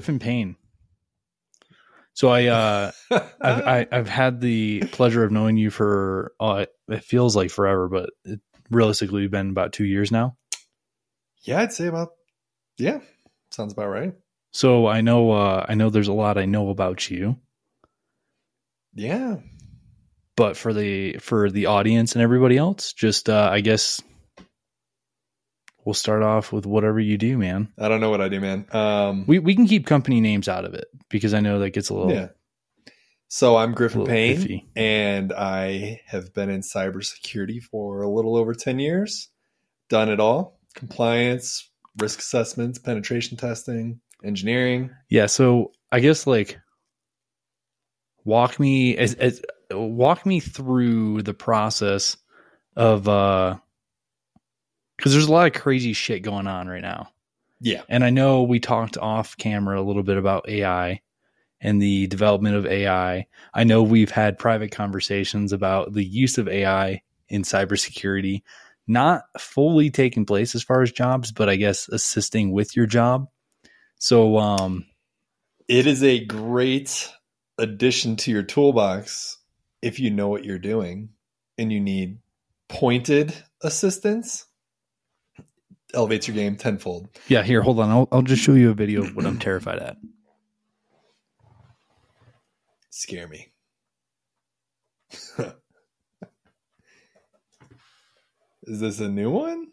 Griffin 0.00 0.18
Payne. 0.18 0.56
So 2.14 2.28
I, 2.30 2.46
uh, 2.46 2.92
I've, 3.10 3.22
I, 3.42 3.86
I've 3.92 4.08
had 4.08 4.40
the 4.40 4.80
pleasure 4.92 5.22
of 5.24 5.30
knowing 5.30 5.58
you 5.58 5.68
for, 5.68 6.32
uh, 6.40 6.64
it 6.88 7.04
feels 7.04 7.36
like 7.36 7.50
forever, 7.50 7.86
but 7.86 8.08
it 8.24 8.40
realistically 8.70 9.28
been 9.28 9.50
about 9.50 9.74
two 9.74 9.84
years 9.84 10.10
now. 10.10 10.38
yeah, 11.42 11.60
I'd 11.60 11.74
say 11.74 11.86
about 11.86 12.12
yeah, 12.78 13.00
sounds 13.50 13.74
about 13.74 13.88
right. 13.88 14.14
So 14.52 14.86
I 14.86 15.02
know, 15.02 15.32
uh, 15.32 15.66
I 15.68 15.74
know 15.74 15.90
there's 15.90 16.08
a 16.08 16.14
lot 16.14 16.38
I 16.38 16.46
know 16.46 16.70
about 16.70 17.10
you, 17.10 17.36
Yeah, 18.94 19.36
but 20.34 20.56
for 20.56 20.72
the, 20.72 21.18
for 21.18 21.50
the 21.50 21.66
audience 21.66 22.14
and 22.14 22.22
everybody 22.22 22.56
else, 22.56 22.94
just, 22.94 23.28
uh, 23.28 23.50
I 23.52 23.60
guess 23.60 24.00
we'll 25.90 25.94
start 25.94 26.22
off 26.22 26.52
with 26.52 26.66
whatever 26.66 27.00
you 27.00 27.18
do, 27.18 27.36
man. 27.36 27.72
I 27.76 27.88
don't 27.88 28.00
know 28.00 28.10
what 28.10 28.20
I 28.20 28.28
do, 28.28 28.40
man. 28.40 28.64
Um, 28.70 29.24
We, 29.26 29.40
we 29.40 29.56
can 29.56 29.66
keep 29.66 29.86
company 29.86 30.20
names 30.20 30.48
out 30.48 30.64
of 30.64 30.72
it 30.72 30.84
because 31.08 31.34
I 31.34 31.40
know 31.40 31.58
that 31.58 31.70
gets 31.70 31.88
a 31.88 31.94
little, 31.94 32.12
yeah. 32.12 32.28
So 33.26 33.56
I'm 33.56 33.72
Griffin 33.74 34.06
Payne, 34.06 34.36
iffy. 34.38 34.66
and 34.76 35.32
I 35.32 36.00
have 36.06 36.32
been 36.32 36.48
in 36.48 36.60
cybersecurity 36.60 37.60
for 37.60 38.02
a 38.02 38.08
little 38.08 38.36
over 38.36 38.54
ten 38.54 38.78
years. 38.78 39.30
Done 39.88 40.08
it 40.10 40.20
all: 40.20 40.60
compliance, 40.76 41.68
risk 41.98 42.20
assessments, 42.20 42.78
penetration 42.78 43.36
testing, 43.36 44.00
engineering. 44.22 44.90
Yeah, 45.08 45.26
so 45.26 45.72
I 45.90 45.98
guess 45.98 46.24
like 46.24 46.60
walk 48.24 48.60
me 48.60 48.96
as, 48.96 49.14
as 49.14 49.42
walk 49.72 50.24
me 50.24 50.38
through 50.38 51.22
the 51.22 51.34
process 51.34 52.16
of 52.76 53.08
uh 53.08 53.56
cuz 55.00 55.12
there's 55.12 55.26
a 55.26 55.32
lot 55.32 55.46
of 55.46 55.60
crazy 55.60 55.92
shit 55.92 56.22
going 56.22 56.46
on 56.46 56.68
right 56.68 56.82
now. 56.82 57.10
Yeah, 57.60 57.82
And 57.88 58.04
I 58.04 58.10
know 58.10 58.42
we 58.42 58.60
talked 58.60 58.96
off 58.98 59.36
camera 59.36 59.80
a 59.80 59.84
little 59.84 60.02
bit 60.02 60.16
about 60.16 60.48
AI 60.48 61.00
and 61.60 61.80
the 61.80 62.06
development 62.06 62.56
of 62.56 62.66
AI. 62.66 63.26
I 63.52 63.64
know 63.64 63.82
we've 63.82 64.10
had 64.10 64.38
private 64.38 64.70
conversations 64.72 65.52
about 65.52 65.92
the 65.92 66.04
use 66.04 66.38
of 66.38 66.48
AI 66.48 67.02
in 67.28 67.42
cybersecurity 67.42 68.42
not 68.90 69.22
fully 69.38 69.88
taking 69.88 70.26
place 70.26 70.54
as 70.56 70.64
far 70.64 70.82
as 70.82 70.90
jobs, 70.90 71.30
but 71.30 71.48
I 71.48 71.56
guess 71.56 71.88
assisting 71.88 72.50
with 72.50 72.74
your 72.76 72.86
job. 72.86 73.28
So 73.98 74.36
um 74.38 74.86
it 75.68 75.86
is 75.86 76.02
a 76.02 76.24
great 76.24 77.08
addition 77.56 78.16
to 78.16 78.32
your 78.32 78.42
toolbox 78.42 79.38
if 79.82 80.00
you 80.00 80.10
know 80.10 80.28
what 80.28 80.44
you're 80.44 80.58
doing 80.58 81.10
and 81.56 81.72
you 81.72 81.80
need 81.80 82.18
pointed 82.68 83.34
assistance. 83.62 84.46
Elevates 85.94 86.28
your 86.28 86.36
game 86.36 86.56
tenfold. 86.56 87.08
Yeah, 87.28 87.42
here, 87.42 87.62
hold 87.62 87.80
on. 87.80 87.90
I'll, 87.90 88.08
I'll 88.12 88.22
just 88.22 88.42
show 88.42 88.54
you 88.54 88.70
a 88.70 88.74
video 88.74 89.02
of 89.02 89.16
what 89.16 89.26
I'm 89.26 89.38
terrified 89.38 89.78
at. 89.80 89.96
Scare 92.90 93.26
me. 93.28 93.48
Is 98.64 98.78
this 98.80 99.00
a 99.00 99.08
new 99.08 99.30
one? 99.30 99.68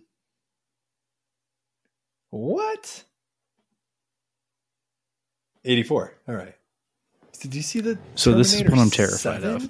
What? 2.29 3.03
84. 5.65 6.13
All 6.27 6.35
right. 6.35 6.55
Did 7.41 7.53
you 7.53 7.61
see 7.61 7.81
the 7.81 7.99
So 8.15 8.33
this 8.33 8.53
is 8.53 8.61
Terminator 8.61 8.75
what 8.75 8.81
I'm 8.83 8.89
terrified 8.89 9.41
7? 9.43 9.55
of. 9.55 9.69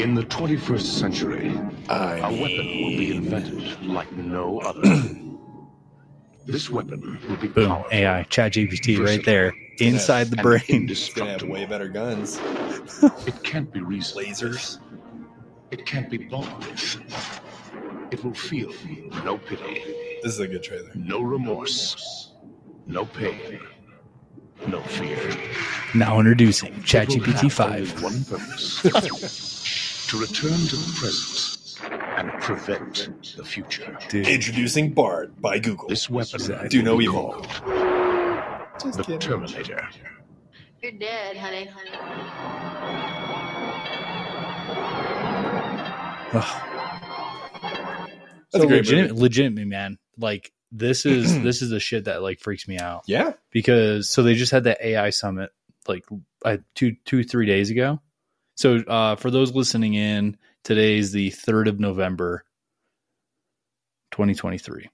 In 0.00 0.14
the 0.14 0.22
21st 0.22 0.80
century, 0.80 1.48
a 1.88 1.92
I 1.92 2.30
weapon 2.30 2.66
will 2.82 2.96
be 2.96 3.10
invented 3.12 3.82
like 3.82 4.10
no 4.12 4.58
other. 4.60 4.80
this 6.46 6.70
weapon 6.70 7.18
will 7.28 7.36
be 7.36 7.48
Boom, 7.48 7.68
powerful, 7.68 7.88
AI, 7.92 8.24
ChatGPT, 8.30 8.98
right 9.04 9.22
there, 9.24 9.52
inside 9.78 10.28
the 10.28 10.36
brain. 10.36 10.60
It's 10.88 11.12
gonna 11.12 11.32
have 11.32 11.42
indestructible. 11.42 11.52
way 11.52 11.66
better 11.66 11.88
guns. 11.88 12.40
It 13.26 13.42
can't 13.42 13.70
be 13.72 13.80
reasoned. 13.80 14.26
Lasers. 14.26 14.78
It 15.70 15.84
can't 15.84 16.08
be 16.10 16.16
bought 16.18 16.58
with. 16.60 17.00
It 18.10 18.24
will 18.24 18.34
feel 18.34 18.72
no 19.24 19.36
pity, 19.38 19.82
This 20.22 20.32
is 20.32 20.40
a 20.40 20.48
good 20.48 20.62
trailer. 20.62 20.90
no 20.94 21.20
remorse, 21.20 22.32
no 22.86 23.04
pain, 23.04 23.60
no 24.66 24.80
fear. 24.80 25.18
Now 25.94 26.18
introducing 26.18 26.68
It 26.70 26.76
will 26.76 26.82
ChatGPT 26.84 27.52
five. 27.52 28.02
one 28.02 28.24
purpose: 28.24 28.82
to 30.10 30.18
return 30.20 30.58
to 30.68 30.76
the 30.76 30.92
present 30.98 31.80
and 32.18 32.30
prevent 32.42 33.34
the 33.36 33.44
future. 33.44 33.96
Dude, 34.08 34.26
Introducing 34.28 34.92
Bard 34.92 35.40
by 35.40 35.58
Google. 35.58 35.88
This 35.88 36.10
weapon 36.10 36.40
Do 36.68 36.82
no 36.82 37.00
evil. 37.00 37.40
Just 38.82 38.96
the 38.98 39.02
kidding. 39.04 39.18
Terminator. 39.20 39.88
You're 40.82 40.92
dead, 40.92 41.36
honey. 41.36 41.68
ugh. 46.32 46.66
That's 48.52 48.64
a 48.64 48.66
great 48.66 48.78
legit, 48.86 49.10
movie. 49.10 49.20
legitimately, 49.20 49.64
man. 49.66 49.98
Like 50.18 50.52
this 50.72 51.06
is 51.06 51.40
this 51.42 51.62
is 51.62 51.70
the 51.70 51.80
shit 51.80 52.04
that 52.06 52.22
like 52.22 52.40
freaks 52.40 52.66
me 52.66 52.78
out 52.78 53.02
Yeah. 53.06 53.32
because 53.50 54.08
so 54.08 54.22
they 54.22 54.34
just 54.34 54.52
had 54.52 54.64
that 54.64 54.78
AI 54.84 55.10
summit 55.10 55.50
like 55.86 56.04
uh, 56.44 56.58
two 56.74 56.96
two 57.04 57.22
three 57.24 57.46
days 57.46 57.70
ago. 57.70 58.00
So 58.60 58.76
uh, 58.76 59.16
for 59.16 59.30
those 59.30 59.54
listening 59.54 59.94
in, 59.94 60.36
today's 60.64 61.12
the 61.12 61.30
third 61.30 61.66
of 61.66 61.80
November, 61.80 62.44
twenty 64.10 64.34
twenty 64.34 64.58
three. 64.58 64.90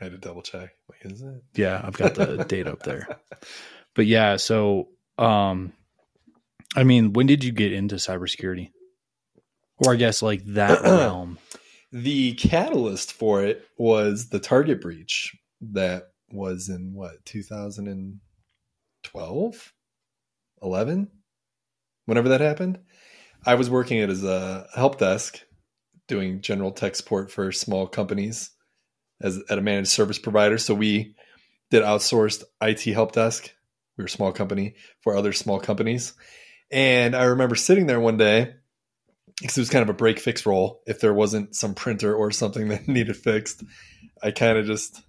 I 0.00 0.04
had 0.04 0.12
to 0.12 0.18
double 0.18 0.40
check. 0.40 0.70
Wait, 0.88 1.12
is 1.12 1.20
it? 1.20 1.42
Yeah, 1.54 1.82
I've 1.84 1.98
got 1.98 2.14
the 2.14 2.44
date 2.48 2.66
up 2.66 2.82
there. 2.82 3.08
But 3.94 4.06
yeah, 4.06 4.38
so 4.38 4.88
um 5.18 5.74
I 6.74 6.84
mean, 6.84 7.12
when 7.12 7.26
did 7.26 7.44
you 7.44 7.52
get 7.52 7.74
into 7.74 7.96
cybersecurity? 7.96 8.70
Or 9.76 9.92
I 9.92 9.96
guess 9.96 10.22
like 10.22 10.42
that 10.46 10.80
realm. 10.86 11.38
The 11.92 12.32
catalyst 12.36 13.12
for 13.12 13.44
it 13.44 13.66
was 13.76 14.30
the 14.30 14.40
Target 14.40 14.80
breach 14.80 15.36
that 15.60 16.04
was 16.30 16.70
in 16.70 16.94
what 16.94 17.22
2012, 17.26 19.72
11, 20.62 21.10
whenever 22.06 22.28
that 22.30 22.40
happened. 22.40 22.78
I 23.44 23.54
was 23.54 23.70
working 23.70 24.00
at 24.00 24.10
as 24.10 24.22
a 24.22 24.30
uh, 24.30 24.66
help 24.74 24.98
desk, 24.98 25.40
doing 26.08 26.40
general 26.40 26.72
tech 26.72 26.94
support 26.94 27.30
for 27.30 27.50
small 27.52 27.86
companies 27.86 28.50
as 29.20 29.40
at 29.50 29.58
a 29.58 29.62
managed 29.62 29.90
service 29.90 30.18
provider. 30.18 30.58
So 30.58 30.74
we 30.74 31.14
did 31.70 31.82
outsourced 31.82 32.44
IT 32.60 32.82
help 32.92 33.12
desk. 33.12 33.50
We 33.96 34.02
were 34.02 34.06
a 34.06 34.10
small 34.10 34.32
company 34.32 34.74
for 35.00 35.16
other 35.16 35.32
small 35.32 35.60
companies, 35.60 36.14
and 36.70 37.14
I 37.14 37.24
remember 37.24 37.54
sitting 37.54 37.86
there 37.86 38.00
one 38.00 38.16
day 38.16 38.54
because 39.40 39.58
it 39.58 39.60
was 39.60 39.70
kind 39.70 39.82
of 39.82 39.88
a 39.88 39.94
break 39.94 40.18
fix 40.18 40.46
role. 40.46 40.82
If 40.86 41.00
there 41.00 41.12
wasn't 41.12 41.54
some 41.54 41.74
printer 41.74 42.14
or 42.14 42.30
something 42.30 42.68
that 42.70 42.88
needed 42.88 43.16
fixed, 43.16 43.62
I 44.22 44.30
kind 44.30 44.56
of 44.56 44.66
just 44.66 45.02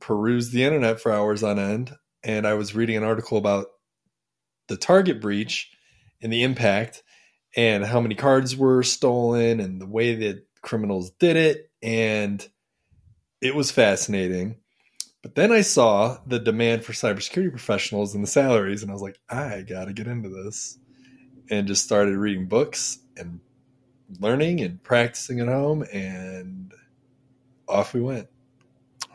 perused 0.00 0.52
the 0.52 0.64
internet 0.64 1.00
for 1.00 1.12
hours 1.12 1.42
on 1.42 1.58
end. 1.58 1.92
And 2.22 2.46
I 2.46 2.54
was 2.54 2.74
reading 2.74 2.96
an 2.96 3.04
article 3.04 3.38
about 3.38 3.66
the 4.70 4.76
Target 4.76 5.20
breach 5.20 5.70
and 6.22 6.32
the 6.32 6.42
impact 6.42 7.02
and 7.56 7.84
how 7.84 8.00
many 8.00 8.14
cards 8.14 8.56
were 8.56 8.82
stolen 8.82 9.60
and 9.60 9.80
the 9.80 9.86
way 9.86 10.14
that 10.14 10.46
criminals 10.62 11.10
did 11.18 11.36
it. 11.36 11.70
And 11.82 12.46
it 13.42 13.54
was 13.54 13.70
fascinating. 13.70 14.56
But 15.22 15.34
then 15.34 15.52
I 15.52 15.60
saw 15.60 16.18
the 16.26 16.38
demand 16.38 16.84
for 16.84 16.92
cybersecurity 16.92 17.50
professionals 17.50 18.14
and 18.14 18.24
the 18.24 18.28
salaries, 18.28 18.82
and 18.82 18.90
I 18.90 18.94
was 18.94 19.02
like, 19.02 19.18
I 19.28 19.62
got 19.62 19.86
to 19.86 19.92
get 19.92 20.06
into 20.06 20.30
this 20.30 20.78
and 21.50 21.66
just 21.66 21.84
started 21.84 22.16
reading 22.16 22.46
books 22.46 23.00
and 23.18 23.40
learning 24.18 24.60
and 24.60 24.82
practicing 24.82 25.40
at 25.40 25.48
home 25.48 25.84
and 25.92 26.72
off 27.68 27.92
we 27.92 28.00
went 28.00 28.28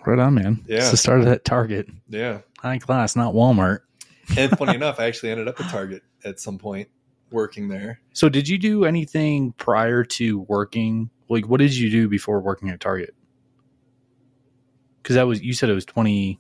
Right 0.05 0.19
on, 0.19 0.35
man. 0.35 0.63
Yeah. 0.67 0.77
It's 0.77 0.91
the 0.91 0.97
start 0.97 1.19
of 1.19 1.25
that 1.25 1.43
Target. 1.43 1.87
yeah 2.07 2.41
High 2.59 2.77
class, 2.77 3.15
not 3.15 3.33
Walmart. 3.33 3.79
And 4.37 4.51
funny 4.57 4.75
enough 4.75 4.99
i 4.99 5.05
actually 5.05 5.31
ended 5.31 5.47
up 5.47 5.59
at 5.59 5.69
target 5.69 6.03
at 6.23 6.39
some 6.39 6.57
point 6.57 6.89
working 7.31 7.67
there 7.69 7.99
So 8.13 8.29
did 8.29 8.47
you 8.47 8.57
do 8.57 8.85
anything 8.85 9.51
prior 9.53 10.03
to 10.05 10.39
working? 10.41 11.09
Like 11.27 11.47
what 11.47 11.59
did 11.59 11.75
you 11.75 11.89
do 11.89 12.07
before 12.07 12.39
working 12.39 12.69
at 12.69 12.79
Target? 12.79 13.13
Cuz 15.03 15.15
that 15.15 15.27
was 15.27 15.41
you 15.41 15.53
said 15.53 15.69
it 15.69 15.73
was 15.73 15.85
20 15.85 16.39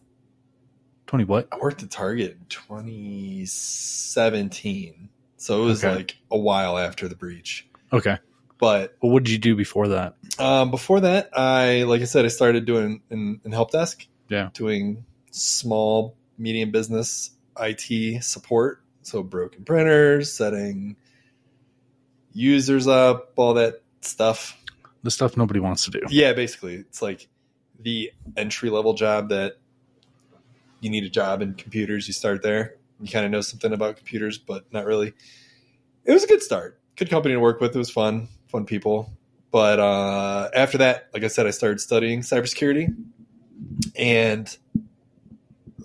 20 1.07 1.23
what? 1.25 1.47
i 1.51 1.57
worked 1.57 1.83
at 1.83 1.89
target 1.91 2.31
in 2.39 2.45
2017 2.49 5.09
so 5.37 5.61
it 5.61 5.65
was 5.65 5.83
Okay. 5.83 5.95
like 5.95 6.17
a 6.31 6.37
while 6.37 6.77
after 6.77 7.07
the 7.07 7.15
breach 7.15 7.67
Okay. 7.93 8.17
but 8.59 8.95
Well, 9.01 9.11
what 9.11 9.23
did 9.23 9.31
you 9.31 9.37
do 9.37 9.55
before 9.55 9.87
that? 9.89 10.15
um, 10.39 10.71
before 10.71 10.99
that 11.01 11.29
i 11.37 11.83
like 11.83 12.01
i 12.01 12.05
said 12.05 12.25
i 12.25 12.29
started 12.29 12.65
doing 12.65 13.01
in, 13.09 13.39
in 13.43 13.51
help 13.51 13.71
desk 13.71 14.07
Yeah. 14.29 14.49
doing 14.53 15.05
small 15.31 16.15
medium 16.37 16.71
business 16.71 17.31
it 17.59 18.23
support 18.23 18.81
so 19.01 19.23
broken 19.23 19.63
printers 19.63 20.33
setting 20.33 20.95
users 22.33 22.87
up 22.87 23.31
all 23.35 23.53
that 23.53 23.81
stuff 24.01 24.57
the 25.05 25.11
stuff 25.11 25.37
nobody 25.37 25.59
wants 25.59 25.85
to 25.85 25.91
do. 25.91 26.01
Yeah, 26.09 26.33
basically, 26.33 26.75
it's 26.75 27.01
like 27.01 27.29
the 27.79 28.11
entry 28.35 28.71
level 28.71 28.95
job 28.95 29.29
that 29.29 29.57
you 30.81 30.89
need 30.89 31.03
a 31.03 31.09
job 31.09 31.41
in 31.43 31.53
computers. 31.53 32.07
You 32.07 32.13
start 32.13 32.41
there. 32.41 32.75
You 32.99 33.09
kind 33.09 33.23
of 33.23 33.31
know 33.31 33.41
something 33.41 33.71
about 33.71 33.97
computers, 33.97 34.39
but 34.39 34.65
not 34.73 34.85
really. 34.85 35.13
It 36.05 36.11
was 36.11 36.23
a 36.23 36.27
good 36.27 36.41
start. 36.41 36.79
Good 36.95 37.09
company 37.09 37.35
to 37.35 37.39
work 37.39 37.61
with. 37.61 37.75
It 37.75 37.77
was 37.77 37.91
fun, 37.91 38.29
fun 38.47 38.65
people. 38.65 39.13
But 39.51 39.79
uh, 39.79 40.49
after 40.55 40.79
that, 40.79 41.09
like 41.13 41.23
I 41.23 41.27
said, 41.27 41.45
I 41.45 41.51
started 41.51 41.79
studying 41.79 42.21
cybersecurity 42.21 42.95
and 43.95 44.57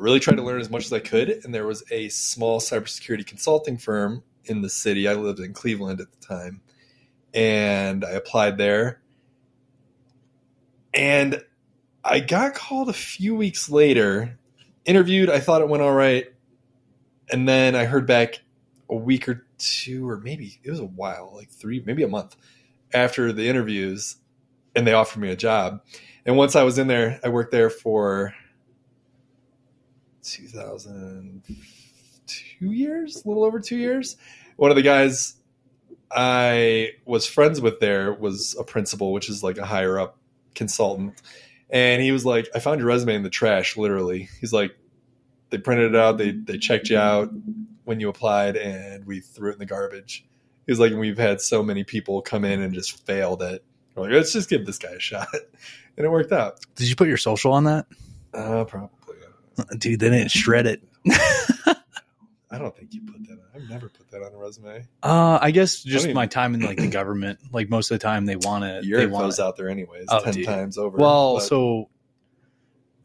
really 0.00 0.20
tried 0.20 0.36
to 0.36 0.42
learn 0.42 0.60
as 0.60 0.70
much 0.70 0.86
as 0.86 0.92
I 0.92 0.98
could. 0.98 1.28
And 1.44 1.54
there 1.54 1.66
was 1.66 1.84
a 1.90 2.08
small 2.08 2.60
cybersecurity 2.60 3.26
consulting 3.26 3.76
firm 3.76 4.22
in 4.44 4.62
the 4.62 4.70
city. 4.70 5.06
I 5.06 5.14
lived 5.14 5.40
in 5.40 5.52
Cleveland 5.52 6.00
at 6.00 6.10
the 6.10 6.26
time, 6.26 6.62
and 7.34 8.04
I 8.04 8.10
applied 8.10 8.58
there. 8.58 9.00
And 10.92 11.44
I 12.02 12.20
got 12.20 12.54
called 12.54 12.88
a 12.88 12.94
few 12.94 13.34
weeks 13.36 13.70
later, 13.70 14.38
interviewed. 14.84 15.28
I 15.28 15.38
thought 15.38 15.60
it 15.60 15.68
went 15.68 15.82
all 15.82 15.92
right. 15.92 16.26
And 17.30 17.48
then 17.48 17.76
I 17.76 17.84
heard 17.84 18.06
back 18.06 18.40
a 18.88 18.96
week 18.96 19.28
or 19.28 19.46
two, 19.58 20.08
or 20.08 20.18
maybe 20.18 20.58
it 20.64 20.70
was 20.70 20.80
a 20.80 20.84
while, 20.84 21.32
like 21.36 21.50
three, 21.50 21.82
maybe 21.86 22.02
a 22.02 22.08
month 22.08 22.34
after 22.92 23.32
the 23.32 23.48
interviews, 23.48 24.16
and 24.74 24.86
they 24.86 24.94
offered 24.94 25.20
me 25.20 25.30
a 25.30 25.36
job. 25.36 25.82
And 26.26 26.36
once 26.36 26.56
I 26.56 26.64
was 26.64 26.78
in 26.78 26.88
there, 26.88 27.20
I 27.22 27.28
worked 27.28 27.52
there 27.52 27.70
for 27.70 28.34
2002 30.30 32.66
years, 32.66 33.24
a 33.24 33.28
little 33.28 33.44
over 33.44 33.60
two 33.60 33.76
years. 33.76 34.16
One 34.56 34.70
of 34.70 34.76
the 34.76 34.82
guys 34.82 35.34
I 36.10 36.90
was 37.04 37.26
friends 37.26 37.60
with 37.60 37.80
there 37.80 38.12
was 38.12 38.56
a 38.58 38.64
principal, 38.64 39.12
which 39.12 39.28
is 39.28 39.42
like 39.42 39.58
a 39.58 39.64
higher 39.64 39.98
up 39.98 40.18
consultant. 40.54 41.20
And 41.70 42.02
he 42.02 42.10
was 42.10 42.26
like, 42.26 42.48
I 42.54 42.58
found 42.58 42.80
your 42.80 42.88
resume 42.88 43.14
in 43.14 43.22
the 43.22 43.30
trash, 43.30 43.76
literally. 43.76 44.28
He's 44.40 44.52
like, 44.52 44.76
they 45.50 45.58
printed 45.58 45.94
it 45.94 46.00
out, 46.00 46.18
they, 46.18 46.32
they 46.32 46.58
checked 46.58 46.90
you 46.90 46.98
out 46.98 47.30
when 47.84 48.00
you 48.00 48.08
applied, 48.08 48.56
and 48.56 49.06
we 49.06 49.20
threw 49.20 49.50
it 49.50 49.54
in 49.54 49.58
the 49.58 49.66
garbage. 49.66 50.24
He 50.66 50.72
was 50.72 50.80
like, 50.80 50.92
we've 50.92 51.18
had 51.18 51.40
so 51.40 51.62
many 51.62 51.84
people 51.84 52.22
come 52.22 52.44
in 52.44 52.60
and 52.60 52.74
just 52.74 53.04
fail 53.06 53.36
that 53.36 53.62
we're 53.94 54.04
like, 54.04 54.12
let's 54.12 54.32
just 54.32 54.48
give 54.48 54.66
this 54.66 54.78
guy 54.78 54.90
a 54.90 55.00
shot. 55.00 55.28
And 55.96 56.06
it 56.06 56.08
worked 56.08 56.32
out. 56.32 56.60
Did 56.76 56.88
you 56.88 56.96
put 56.96 57.08
your 57.08 57.18
social 57.18 57.52
on 57.52 57.64
that? 57.64 57.84
Uh, 58.32 58.64
probably. 58.64 58.88
Dude, 59.78 60.00
they 60.00 60.10
didn't 60.10 60.30
shred 60.30 60.66
it. 60.66 60.82
I 62.52 62.58
don't 62.58 62.76
think 62.76 62.92
you 62.94 63.02
put 63.02 63.22
that 63.28 63.32
on. 63.34 63.38
I've 63.54 63.68
never 63.70 63.88
put 63.88 64.10
that 64.10 64.22
on 64.22 64.32
a 64.34 64.36
resume. 64.36 64.84
Uh, 65.04 65.38
I 65.40 65.52
guess 65.52 65.82
just 65.84 66.06
mean- 66.06 66.14
my 66.16 66.26
time 66.26 66.54
in 66.54 66.60
like 66.60 66.78
the 66.78 66.88
government. 66.90 67.38
Like 67.52 67.70
most 67.70 67.90
of 67.92 67.98
the 67.98 68.02
time, 68.02 68.26
they 68.26 68.36
want 68.36 68.64
to. 68.64 68.80
Your 68.86 69.00
info's 69.00 69.38
out 69.38 69.56
there 69.56 69.68
anyways, 69.68 70.06
Oh, 70.08 70.20
10 70.24 70.34
dude. 70.34 70.46
times 70.46 70.76
over. 70.76 70.96
Well, 70.96 71.36
But- 71.36 71.42
so 71.44 71.88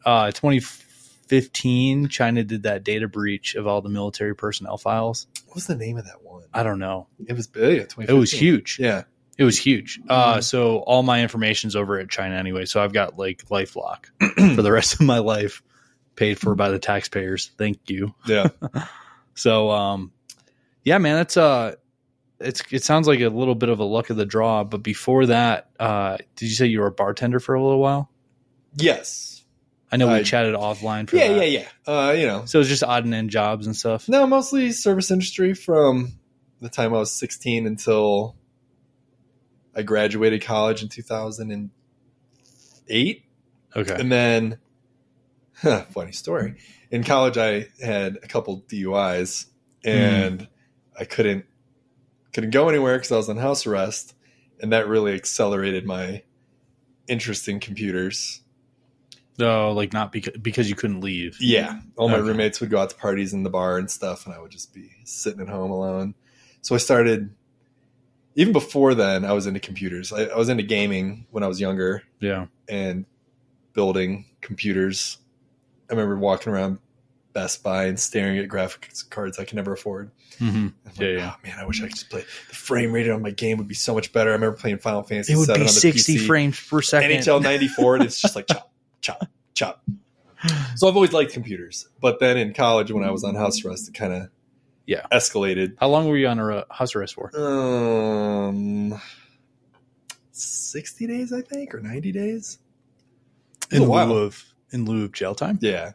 uh, 0.04 0.32
2015, 0.32 2.08
China 2.08 2.42
did 2.44 2.64
that 2.64 2.82
data 2.84 3.06
breach 3.08 3.54
of 3.54 3.66
all 3.68 3.82
the 3.82 3.88
military 3.88 4.34
personnel 4.34 4.78
files. 4.78 5.26
what 5.46 5.54
was 5.56 5.66
the 5.66 5.76
name 5.76 5.96
of 5.96 6.04
that 6.06 6.22
one? 6.24 6.42
I 6.52 6.62
don't 6.64 6.78
know. 6.80 7.06
It 7.26 7.34
was 7.34 7.46
big. 7.46 7.92
It 7.98 8.12
was 8.12 8.32
huge. 8.32 8.78
Yeah. 8.80 9.04
It 9.38 9.44
was 9.44 9.58
huge. 9.58 10.00
Uh, 10.08 10.36
Mhm. 10.38 10.42
so 10.44 10.78
all 10.78 11.02
my 11.02 11.22
information's 11.22 11.76
over 11.76 11.98
at 12.00 12.08
China 12.08 12.34
anyway. 12.36 12.64
So 12.64 12.82
I've 12.82 12.92
got 12.92 13.18
like 13.18 13.44
LifeLock 13.48 14.06
for 14.56 14.62
the 14.62 14.72
rest 14.72 14.94
of 14.94 15.02
my 15.02 15.18
life, 15.18 15.62
paid 16.16 16.38
for 16.38 16.54
by 16.54 16.68
the 16.70 16.78
taxpayers. 16.78 17.50
Thank 17.58 17.78
you. 17.88 18.14
Yeah. 18.26 18.48
So, 19.38 19.70
um, 19.70 20.12
yeah, 20.82 20.96
man, 20.96 21.18
it's 21.20 21.36
uh, 21.36 21.74
it's 22.40 22.62
it 22.70 22.82
sounds 22.82 23.06
like 23.06 23.20
a 23.20 23.28
little 23.28 23.54
bit 23.54 23.68
of 23.68 23.80
a 23.80 23.84
luck 23.84 24.08
of 24.08 24.16
the 24.16 24.24
draw. 24.24 24.64
But 24.64 24.82
before 24.82 25.26
that, 25.26 25.68
uh, 25.78 26.16
did 26.36 26.46
you 26.48 26.54
say 26.54 26.64
you 26.64 26.80
were 26.80 26.86
a 26.86 26.90
bartender 26.90 27.38
for 27.38 27.54
a 27.54 27.62
little 27.62 27.78
while? 27.78 28.10
yes. 28.74 29.44
I 29.92 29.98
know 29.98 30.06
we 30.08 30.14
I- 30.14 30.22
chatted 30.22 30.54
offline 30.54 31.06
for 31.08 31.16
Yeah, 31.16 31.28
that. 31.34 31.50
yeah, 31.50 31.60
yeah. 31.60 31.68
Uh, 32.08 32.12
you 32.12 32.26
know, 32.26 32.46
So 32.46 32.60
it's 32.60 32.68
just 32.70 32.82
odd 32.82 33.04
and 33.04 33.12
end 33.14 33.28
jobs 33.30 33.66
and 33.66 33.76
stuff. 33.76 34.08
no, 34.08 34.26
mostly 34.26 34.72
service 34.72 35.10
industry 35.10 35.52
from 35.54 36.14
the 36.62 36.68
time 36.70 36.94
I 36.94 36.98
was 36.98 37.12
16 37.12 37.66
until 37.66 38.36
I 39.76 39.82
graduated 39.82 40.40
college 40.42 40.82
in 40.82 40.88
2008. 40.88 43.22
Okay. 43.76 43.94
And 44.00 44.10
then, 44.10 44.58
funny 45.90 46.12
story. 46.12 46.54
In 46.90 47.02
college, 47.04 47.36
I 47.38 47.68
had 47.82 48.16
a 48.22 48.26
couple 48.28 48.62
DUIs, 48.62 49.46
and 49.84 50.46
I 50.98 51.04
couldn't 51.04 51.44
couldn't 52.32 52.50
go 52.50 52.68
anywhere 52.68 52.96
because 52.96 53.12
I 53.12 53.16
was 53.16 53.28
on 53.28 53.36
house 53.38 53.66
arrest, 53.66 54.14
and 54.60 54.72
that 54.72 54.86
really 54.88 55.14
accelerated 55.14 55.86
my 55.86 56.22
interest 57.08 57.48
in 57.48 57.60
computers. 57.60 58.42
No, 59.38 59.72
like 59.72 59.92
not 59.92 60.12
because 60.12 60.36
because 60.40 60.68
you 60.68 60.76
couldn't 60.76 61.00
leave. 61.00 61.36
Yeah, 61.40 61.80
all 61.96 62.08
my 62.08 62.16
Okay. 62.16 62.28
roommates 62.28 62.60
would 62.60 62.70
go 62.70 62.78
out 62.78 62.90
to 62.90 62.96
parties 62.96 63.32
in 63.34 63.42
the 63.42 63.50
bar 63.50 63.78
and 63.78 63.90
stuff, 63.90 64.26
and 64.26 64.34
I 64.34 64.38
would 64.40 64.50
just 64.50 64.72
be 64.74 64.90
sitting 65.04 65.40
at 65.40 65.48
home 65.48 65.70
alone. 65.70 66.14
So 66.62 66.74
I 66.74 66.78
started. 66.78 67.30
Even 68.38 68.52
before 68.52 68.94
then, 68.94 69.24
I 69.24 69.32
was 69.32 69.46
into 69.46 69.60
computers. 69.60 70.12
I, 70.12 70.24
I 70.24 70.36
was 70.36 70.50
into 70.50 70.62
gaming 70.62 71.26
when 71.30 71.42
I 71.42 71.46
was 71.48 71.58
younger, 71.58 72.02
Yeah. 72.20 72.46
and 72.68 73.06
building 73.72 74.26
computers. 74.42 75.16
I 75.88 75.92
remember 75.94 76.16
walking 76.16 76.52
around 76.52 76.78
Best 77.32 77.62
Buy 77.62 77.84
and 77.86 77.98
staring 77.98 78.38
at 78.38 78.48
graphics 78.48 79.08
cards 79.08 79.38
I 79.38 79.44
could 79.44 79.56
never 79.56 79.72
afford. 79.74 80.10
hmm 80.38 80.46
I'm 80.46 80.72
like, 80.86 80.98
Yeah, 81.00 81.08
yeah. 81.08 81.32
Oh, 81.34 81.40
man, 81.46 81.58
I 81.58 81.66
wish 81.66 81.80
I 81.82 81.86
could 81.86 81.94
just 81.94 82.10
play. 82.10 82.24
The 82.48 82.54
frame 82.54 82.92
rate 82.92 83.08
on 83.10 83.22
my 83.22 83.30
game 83.30 83.58
would 83.58 83.68
be 83.68 83.74
so 83.74 83.94
much 83.94 84.12
better. 84.12 84.30
I 84.30 84.34
remember 84.34 84.56
playing 84.56 84.78
Final 84.78 85.02
Fantasy 85.02 85.32
It 85.32 85.36
would 85.36 85.46
7 85.46 85.60
be 85.62 85.68
on 85.68 85.74
the 85.74 85.80
60 85.80 86.16
PC. 86.16 86.26
frames 86.26 86.60
per 86.60 86.80
second. 86.82 87.10
NHL 87.10 87.42
94, 87.42 87.96
and 87.96 88.04
it's 88.04 88.20
just 88.20 88.34
like 88.36 88.46
chop, 88.46 88.72
chop, 89.00 89.28
chop. 89.54 89.84
So 90.76 90.88
I've 90.88 90.94
always 90.94 91.12
liked 91.12 91.32
computers. 91.32 91.88
But 92.00 92.20
then 92.20 92.36
in 92.36 92.52
college, 92.54 92.90
when 92.92 93.02
I 93.04 93.10
was 93.10 93.24
on 93.24 93.34
house 93.34 93.64
arrest, 93.64 93.88
it 93.88 93.94
kind 93.94 94.12
of 94.12 94.28
Yeah. 94.86 95.06
escalated. 95.12 95.74
How 95.80 95.88
long 95.88 96.08
were 96.08 96.16
you 96.16 96.28
on 96.28 96.38
a 96.38 96.64
house 96.70 96.94
arrest 96.94 97.14
for? 97.14 97.30
Um, 97.38 99.00
60 100.32 101.06
days, 101.06 101.32
I 101.32 101.40
think, 101.40 101.74
or 101.74 101.80
90 101.80 102.12
days. 102.12 102.58
It 103.70 103.76
In 103.76 103.82
a 103.82 103.86
while. 103.86 104.08
lieu 104.08 104.18
of 104.24 104.44
in 104.72 104.84
lieu 104.84 105.04
of 105.04 105.12
jail 105.12 105.34
time. 105.34 105.58
Yeah. 105.60 105.92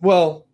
Well, 0.00 0.46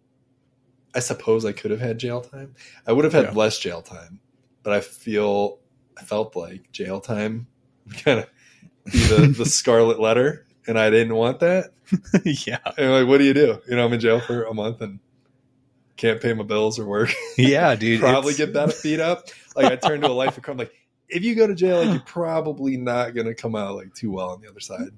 I 0.94 1.00
suppose 1.00 1.44
I 1.44 1.52
could 1.52 1.70
have 1.70 1.80
had 1.80 1.98
jail 1.98 2.20
time. 2.20 2.54
I 2.86 2.92
would 2.92 3.04
have 3.04 3.12
had 3.12 3.24
Yeah. 3.26 3.32
less 3.32 3.58
jail 3.58 3.82
time, 3.82 4.20
but 4.62 4.72
I 4.72 4.80
feel 4.80 5.58
I 5.98 6.02
felt 6.02 6.34
like 6.36 6.70
jail 6.72 7.00
time 7.00 7.46
kind 8.04 8.20
of 8.20 8.26
be 8.92 8.98
the, 9.06 9.34
the 9.38 9.46
scarlet 9.46 10.00
letter, 10.00 10.46
and 10.66 10.78
I 10.78 10.90
didn't 10.90 11.14
want 11.14 11.40
that. 11.40 11.72
yeah. 12.24 12.58
And 12.78 12.90
like, 12.92 13.06
what 13.08 13.18
do 13.18 13.24
you 13.24 13.34
do? 13.34 13.60
You 13.68 13.76
know, 13.76 13.84
I'm 13.84 13.92
in 13.92 14.00
jail 14.00 14.20
for 14.20 14.44
a 14.44 14.54
month 14.54 14.80
and 14.80 14.98
can't 15.96 16.20
pay 16.20 16.32
my 16.32 16.42
bills 16.44 16.78
or 16.78 16.86
work. 16.86 17.12
Yeah, 17.36 17.74
dude. 17.76 18.00
probably 18.00 18.32
it's- 18.34 18.46
get 18.46 18.54
that 18.54 18.74
beat 18.82 19.00
up. 19.00 19.28
Like 19.54 19.70
I 19.70 19.76
turned 19.76 20.02
to 20.02 20.10
a 20.10 20.12
life 20.12 20.36
of 20.36 20.42
crime. 20.42 20.56
Like 20.56 20.72
if 21.08 21.22
you 21.22 21.34
go 21.34 21.46
to 21.46 21.54
jail, 21.54 21.78
like 21.84 21.90
you're 21.90 22.00
probably 22.00 22.76
not 22.76 23.14
gonna 23.14 23.34
come 23.34 23.54
out 23.54 23.76
like 23.76 23.94
too 23.94 24.10
well 24.10 24.30
on 24.30 24.40
the 24.40 24.48
other 24.48 24.60
side. 24.60 24.88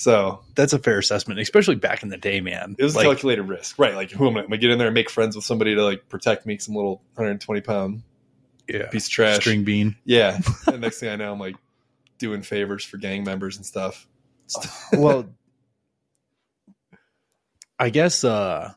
So 0.00 0.40
that's 0.54 0.72
a 0.72 0.78
fair 0.78 0.98
assessment, 0.98 1.40
especially 1.40 1.74
back 1.74 2.02
in 2.02 2.08
the 2.08 2.16
day, 2.16 2.40
man. 2.40 2.74
It 2.78 2.82
was 2.82 2.96
like, 2.96 3.04
calculated 3.04 3.42
risk, 3.42 3.78
right? 3.78 3.94
Like, 3.94 4.10
who 4.10 4.28
am 4.28 4.38
I? 4.38 4.44
Am 4.44 4.50
I 4.50 4.56
get 4.56 4.70
in 4.70 4.78
there 4.78 4.86
and 4.86 4.94
make 4.94 5.10
friends 5.10 5.36
with 5.36 5.44
somebody 5.44 5.74
to 5.74 5.84
like 5.84 6.08
protect 6.08 6.46
me? 6.46 6.56
Some 6.56 6.74
little 6.74 7.02
120 7.16 7.60
pound 7.60 8.02
yeah, 8.66 8.86
piece 8.86 9.08
of 9.08 9.12
trash. 9.12 9.36
string 9.36 9.62
bean. 9.62 9.96
Yeah. 10.06 10.38
and 10.66 10.80
next 10.80 11.00
thing 11.00 11.10
I 11.10 11.16
know, 11.16 11.30
I'm 11.30 11.38
like 11.38 11.56
doing 12.16 12.40
favors 12.40 12.82
for 12.82 12.96
gang 12.96 13.24
members 13.24 13.58
and 13.58 13.66
stuff. 13.66 14.08
well, 14.94 15.26
I 17.78 17.90
guess. 17.90 18.24
uh 18.24 18.72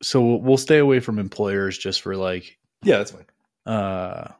So 0.00 0.36
we'll 0.36 0.56
stay 0.56 0.78
away 0.78 1.00
from 1.00 1.18
employers 1.18 1.76
just 1.76 2.00
for 2.00 2.16
like, 2.16 2.56
Yeah, 2.82 2.96
that's 2.96 3.10
fine. 3.10 3.26
uh 3.66 4.32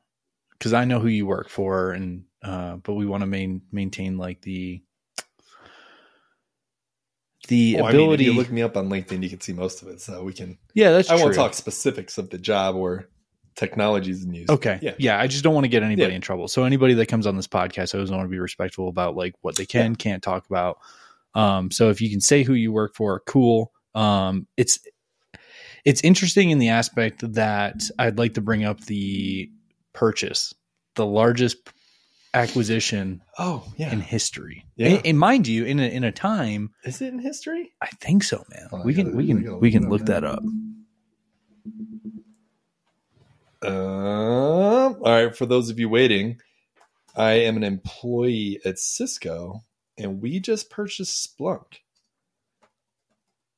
because 0.53 0.73
I 0.73 0.87
know 0.87 0.99
who 0.99 1.09
you 1.09 1.27
work 1.27 1.51
for, 1.51 1.91
and 1.91 2.25
uh 2.43 2.77
but 2.77 2.95
we 2.95 3.05
want 3.05 3.21
to 3.21 3.27
main 3.27 3.61
maintain 3.71 4.17
like 4.17 4.41
the 4.41 4.83
the 7.49 7.77
Well, 7.77 7.85
I 7.87 7.89
mean, 7.89 7.97
if 8.01 8.05
ability. 8.05 8.25
you 8.25 8.33
look 8.35 8.51
me 8.51 8.63
up 8.63 8.77
on 8.77 8.89
LinkedIn, 8.89 9.23
you 9.23 9.29
can 9.29 9.41
see 9.41 9.53
most 9.53 9.83
of 9.83 9.89
it. 9.89 10.01
So 10.01 10.23
we 10.23 10.33
can. 10.33 10.57
yeah, 10.75 10.91
that's 10.93 11.11
I 11.11 11.17
won't 11.17 11.35
talk 11.35 11.55
specifics 11.55 12.17
of 12.19 12.31
the 12.31 12.39
job 12.39 12.77
or 12.77 13.09
technologies 13.57 14.25
in 14.25 14.33
use. 14.33 14.49
Okay. 14.49 14.79
Yeah. 14.81 14.95
Yeah. 14.99 15.19
I 15.21 15.27
just 15.27 15.43
don't 15.43 15.53
want 15.55 15.65
to 15.65 15.69
get 15.69 15.83
anybody 15.83 16.11
Yeah. 16.11 16.17
in 16.17 16.21
trouble. 16.23 16.47
So 16.47 16.63
anybody 16.65 16.95
that 16.95 17.07
comes 17.07 17.27
on 17.27 17.37
this 17.37 17.49
podcast, 17.49 17.95
I 17.95 17.99
always 17.99 18.11
want 18.13 18.23
to 18.23 18.29
be 18.29 18.39
respectful 18.39 18.89
about 18.89 19.17
like 19.17 19.35
what 19.41 19.57
they 19.57 19.67
can, 19.67 19.97
can't 19.97 20.23
talk 20.23 20.47
about. 20.49 20.79
Um, 21.35 21.71
so 21.73 21.91
if 21.91 22.01
you 22.01 22.09
can 22.09 22.21
say 22.21 22.45
who 22.45 22.55
you 22.55 22.71
work 22.73 22.95
for, 22.95 23.21
cool. 23.27 23.73
Um, 23.95 24.47
it's 24.57 24.79
it's 25.85 26.01
interesting 26.03 26.51
in 26.51 26.59
the 26.59 26.69
aspect 26.69 27.33
that 27.35 27.83
I'd 27.99 28.19
like 28.19 28.35
to 28.35 28.41
bring 28.41 28.65
up 28.65 28.81
the 28.83 29.51
purchase, 29.93 30.55
the 30.95 31.07
largest 31.07 31.57
acquisition 32.39 33.21
Oh 33.39 33.67
yeah. 33.77 33.93
in 33.93 34.01
history. 34.01 34.65
Yeah. 34.77 34.89
And, 34.89 35.07
and 35.07 35.19
mind 35.19 35.47
you, 35.47 35.65
in 35.65 35.79
a 35.81 35.89
in 35.89 36.05
a 36.05 36.13
time, 36.13 36.71
Is 36.85 37.01
it 37.03 37.13
in 37.13 37.19
history? 37.19 37.73
I 37.83 37.89
think 38.01 38.23
so, 38.25 38.45
man. 38.51 38.69
Oh, 38.73 38.83
we 38.85 38.95
can 38.95 39.07
gotta- 39.07 39.17
we 39.17 39.27
can 39.27 39.43
gotta 39.45 39.57
we 39.59 39.71
can 39.71 39.89
look 39.91 40.07
that 40.07 40.25
up. 40.25 40.43
Um, 43.63 43.73
all 43.73 44.99
right. 45.03 45.35
For 45.37 45.47
those 45.47 45.71
of 45.71 45.79
you 45.79 45.89
waiting, 45.89 46.41
I 47.17 47.33
am 47.33 47.57
an 47.57 47.65
employee 47.65 48.61
at 48.65 48.79
Cisco, 48.79 49.65
and 49.97 50.21
we 50.23 50.39
just 50.41 50.71
purchased 50.71 51.37
Splunk. 51.39 51.65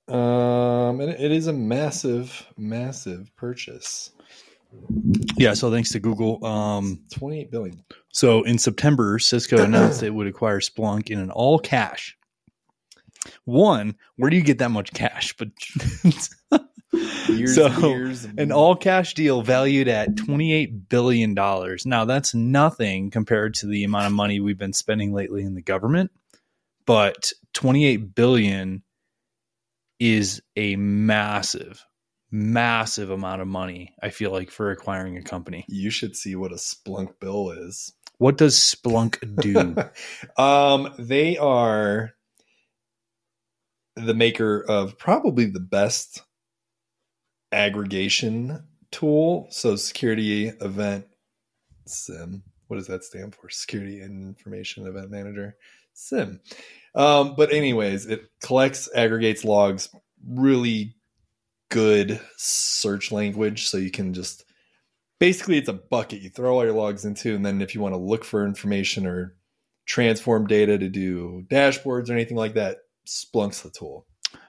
Um, 0.08 1.00
and 1.00 1.10
it 1.10 1.30
is 1.30 1.46
a 1.46 1.52
massive, 1.52 2.46
massive 2.56 3.30
purchase. 3.36 4.10
Yeah. 5.36 5.54
So 5.54 5.70
thanks 5.70 5.90
to 5.92 6.00
Google. 6.00 6.44
Um, 6.44 7.04
Twenty-eight 7.12 7.50
billion. 7.50 7.84
So 8.12 8.42
in 8.42 8.58
September, 8.58 9.18
Cisco 9.18 9.58
announced 9.64 10.02
it 10.02 10.10
would 10.14 10.26
acquire 10.26 10.60
Splunk 10.60 11.10
in 11.10 11.18
an 11.18 11.30
all 11.30 11.58
cash. 11.58 12.16
One, 13.44 13.96
where 14.16 14.30
do 14.30 14.36
you 14.36 14.42
get 14.42 14.58
that 14.58 14.70
much 14.70 14.92
cash? 14.92 15.34
But 16.50 16.68
Years 17.28 17.54
so 17.54 17.68
years. 17.88 18.24
an 18.24 18.50
all 18.50 18.74
cash 18.74 19.14
deal 19.14 19.42
valued 19.42 19.86
at 19.86 20.14
$28 20.16 20.88
billion. 20.88 21.34
Now, 21.34 22.04
that's 22.04 22.34
nothing 22.34 23.10
compared 23.10 23.54
to 23.54 23.66
the 23.66 23.84
amount 23.84 24.06
of 24.06 24.12
money 24.12 24.40
we've 24.40 24.58
been 24.58 24.72
spending 24.72 25.12
lately 25.12 25.42
in 25.42 25.54
the 25.54 25.62
government, 25.62 26.10
but 26.86 27.32
28 27.54 28.14
billion 28.14 28.82
is 30.00 30.42
a 30.56 30.74
massive, 30.76 31.84
massive 32.30 33.10
amount 33.10 33.42
of 33.42 33.48
money, 33.48 33.94
I 34.02 34.10
feel 34.10 34.32
like, 34.32 34.50
for 34.50 34.70
acquiring 34.70 35.16
a 35.16 35.22
company. 35.22 35.64
You 35.68 35.90
should 35.90 36.16
see 36.16 36.34
what 36.34 36.52
a 36.52 36.56
Splunk 36.56 37.20
bill 37.20 37.50
is. 37.50 37.92
What 38.20 38.36
does 38.36 38.56
Splunk 38.56 39.16
do? 39.40 39.74
um, 40.42 40.92
they 40.98 41.38
are 41.38 42.10
the 43.96 44.12
maker 44.12 44.62
of 44.62 44.98
probably 44.98 45.46
the 45.46 45.58
best 45.58 46.20
aggregation 47.50 48.62
tool. 48.90 49.46
So 49.48 49.74
security 49.76 50.48
event 50.48 51.06
SIEM. 51.86 52.42
What 52.66 52.76
does 52.76 52.88
that 52.88 53.04
stand 53.04 53.34
for? 53.34 53.48
Security 53.48 54.02
information 54.02 54.86
event 54.86 55.10
manager 55.10 55.56
SIEM. 55.94 56.40
Um, 56.94 57.36
but 57.36 57.54
anyways, 57.54 58.04
it 58.04 58.28
collects, 58.44 58.86
aggregates 58.94 59.46
logs, 59.46 59.88
really 60.28 60.94
good 61.70 62.20
search 62.36 63.12
language. 63.12 63.66
So 63.66 63.78
you 63.78 63.90
can 63.90 64.12
just 64.12 64.44
basically 65.20 65.58
it's 65.58 65.68
a 65.68 65.72
bucket 65.74 66.22
you 66.22 66.30
throw 66.30 66.56
all 66.56 66.64
your 66.64 66.72
logs 66.74 67.04
into, 67.04 67.34
and 67.36 67.46
then 67.46 67.62
if 67.62 67.74
you 67.74 67.80
want 67.80 67.94
to 67.94 68.00
look 68.00 68.24
for 68.24 68.44
information 68.44 69.06
or 69.06 69.36
transform 69.86 70.46
data 70.48 70.76
to 70.78 70.88
do 70.88 71.44
dashboards 71.48 72.10
or 72.10 72.14
anything 72.14 72.36
like 72.36 72.54
that, 72.54 72.78
Splunk's 73.06 73.62
the 73.62 73.70
tool. 73.70 74.06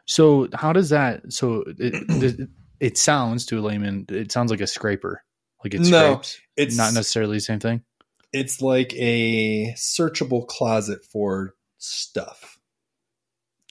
so, 0.08 0.48
how 0.54 0.74
does 0.74 0.90
that? 0.90 1.32
So, 1.32 1.64
it, 1.78 2.50
it, 2.80 2.98
sounds 2.98 3.46
to 3.48 3.60
a 3.60 3.62
layman, 3.62 4.06
it 4.10 4.32
sounds 4.32 4.50
like 4.50 4.62
a 4.62 4.68
scraper. 4.68 5.24
Like 5.64 5.76
it 5.76 5.82
No, 5.82 5.86
scrapes. 6.14 6.40
It's 6.58 6.78
not 6.78 6.94
necessarily 6.96 7.38
the 7.38 7.42
same 7.42 7.60
thing. 7.60 7.84
it's 8.34 8.62
like 8.62 8.94
a 8.96 9.74
searchable 9.74 10.48
closet 10.48 11.04
for 11.06 11.54
stuff. 11.78 12.58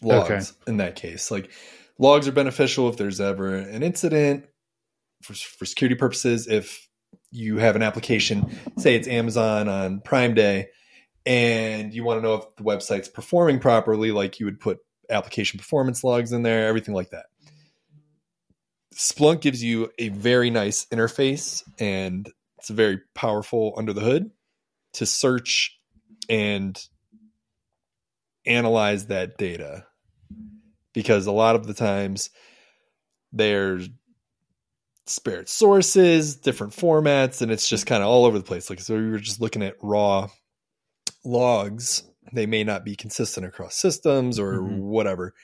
Logs 0.02 0.30
Okay. 0.30 0.70
in 0.70 0.76
that 0.78 0.96
case. 0.96 1.30
Like 1.30 1.50
logs 1.98 2.28
are 2.28 2.32
beneficial 2.32 2.88
if 2.88 2.96
there's 2.96 3.20
ever 3.20 3.54
an 3.56 3.82
incident 3.82 4.46
for, 5.22 5.34
for 5.34 5.64
security 5.66 5.94
purposes. 5.96 6.46
If 6.46 6.88
you 7.30 7.58
have 7.58 7.76
an 7.76 7.82
application, 7.82 8.58
say 8.78 8.94
it's 8.94 9.08
Amazon 9.08 9.68
on 9.68 10.00
Prime 10.00 10.34
Day, 10.34 10.68
and 11.24 11.94
you 11.94 12.04
want 12.04 12.18
to 12.18 12.22
know 12.22 12.34
if 12.34 12.56
the 12.56 12.62
website's 12.62 13.08
performing 13.08 13.60
properly, 13.60 14.10
like 14.10 14.40
you 14.40 14.46
would 14.46 14.60
put 14.60 14.78
application 15.08 15.58
performance 15.58 16.02
logs 16.02 16.32
in 16.32 16.42
there, 16.42 16.66
everything 16.66 16.94
like 16.94 17.10
that. 17.10 17.26
Splunk 18.94 19.40
gives 19.40 19.62
you 19.62 19.90
a 19.98 20.08
very 20.08 20.50
nice 20.50 20.86
interface 20.86 21.62
and 21.78 22.30
it's 22.58 22.70
very 22.70 23.00
powerful 23.14 23.74
under 23.76 23.92
the 23.92 24.00
hood 24.00 24.30
to 24.94 25.06
search 25.06 25.78
and 26.28 26.78
analyze 28.44 29.06
that 29.06 29.38
data 29.38 29.86
because 30.92 31.26
a 31.26 31.32
lot 31.32 31.54
of 31.56 31.66
the 31.66 31.74
times 31.74 32.30
there's 33.32 33.88
disparate 35.10 35.48
sources, 35.48 36.36
different 36.36 36.72
formats, 36.72 37.42
and 37.42 37.50
it's 37.50 37.68
just 37.68 37.84
kind 37.84 38.00
of 38.00 38.08
all 38.08 38.24
over 38.26 38.38
the 38.38 38.44
place. 38.44 38.70
Like, 38.70 38.78
so 38.78 38.94
we 38.94 39.10
were 39.10 39.18
just 39.18 39.40
looking 39.40 39.60
at 39.62 39.74
raw 39.82 40.28
logs, 41.24 42.04
they 42.32 42.46
may 42.46 42.62
not 42.62 42.84
be 42.84 42.94
consistent 42.94 43.44
across 43.44 43.74
systems 43.74 44.38
or 44.38 44.60
Mhm. 44.60 44.78
whatever. 44.78 45.34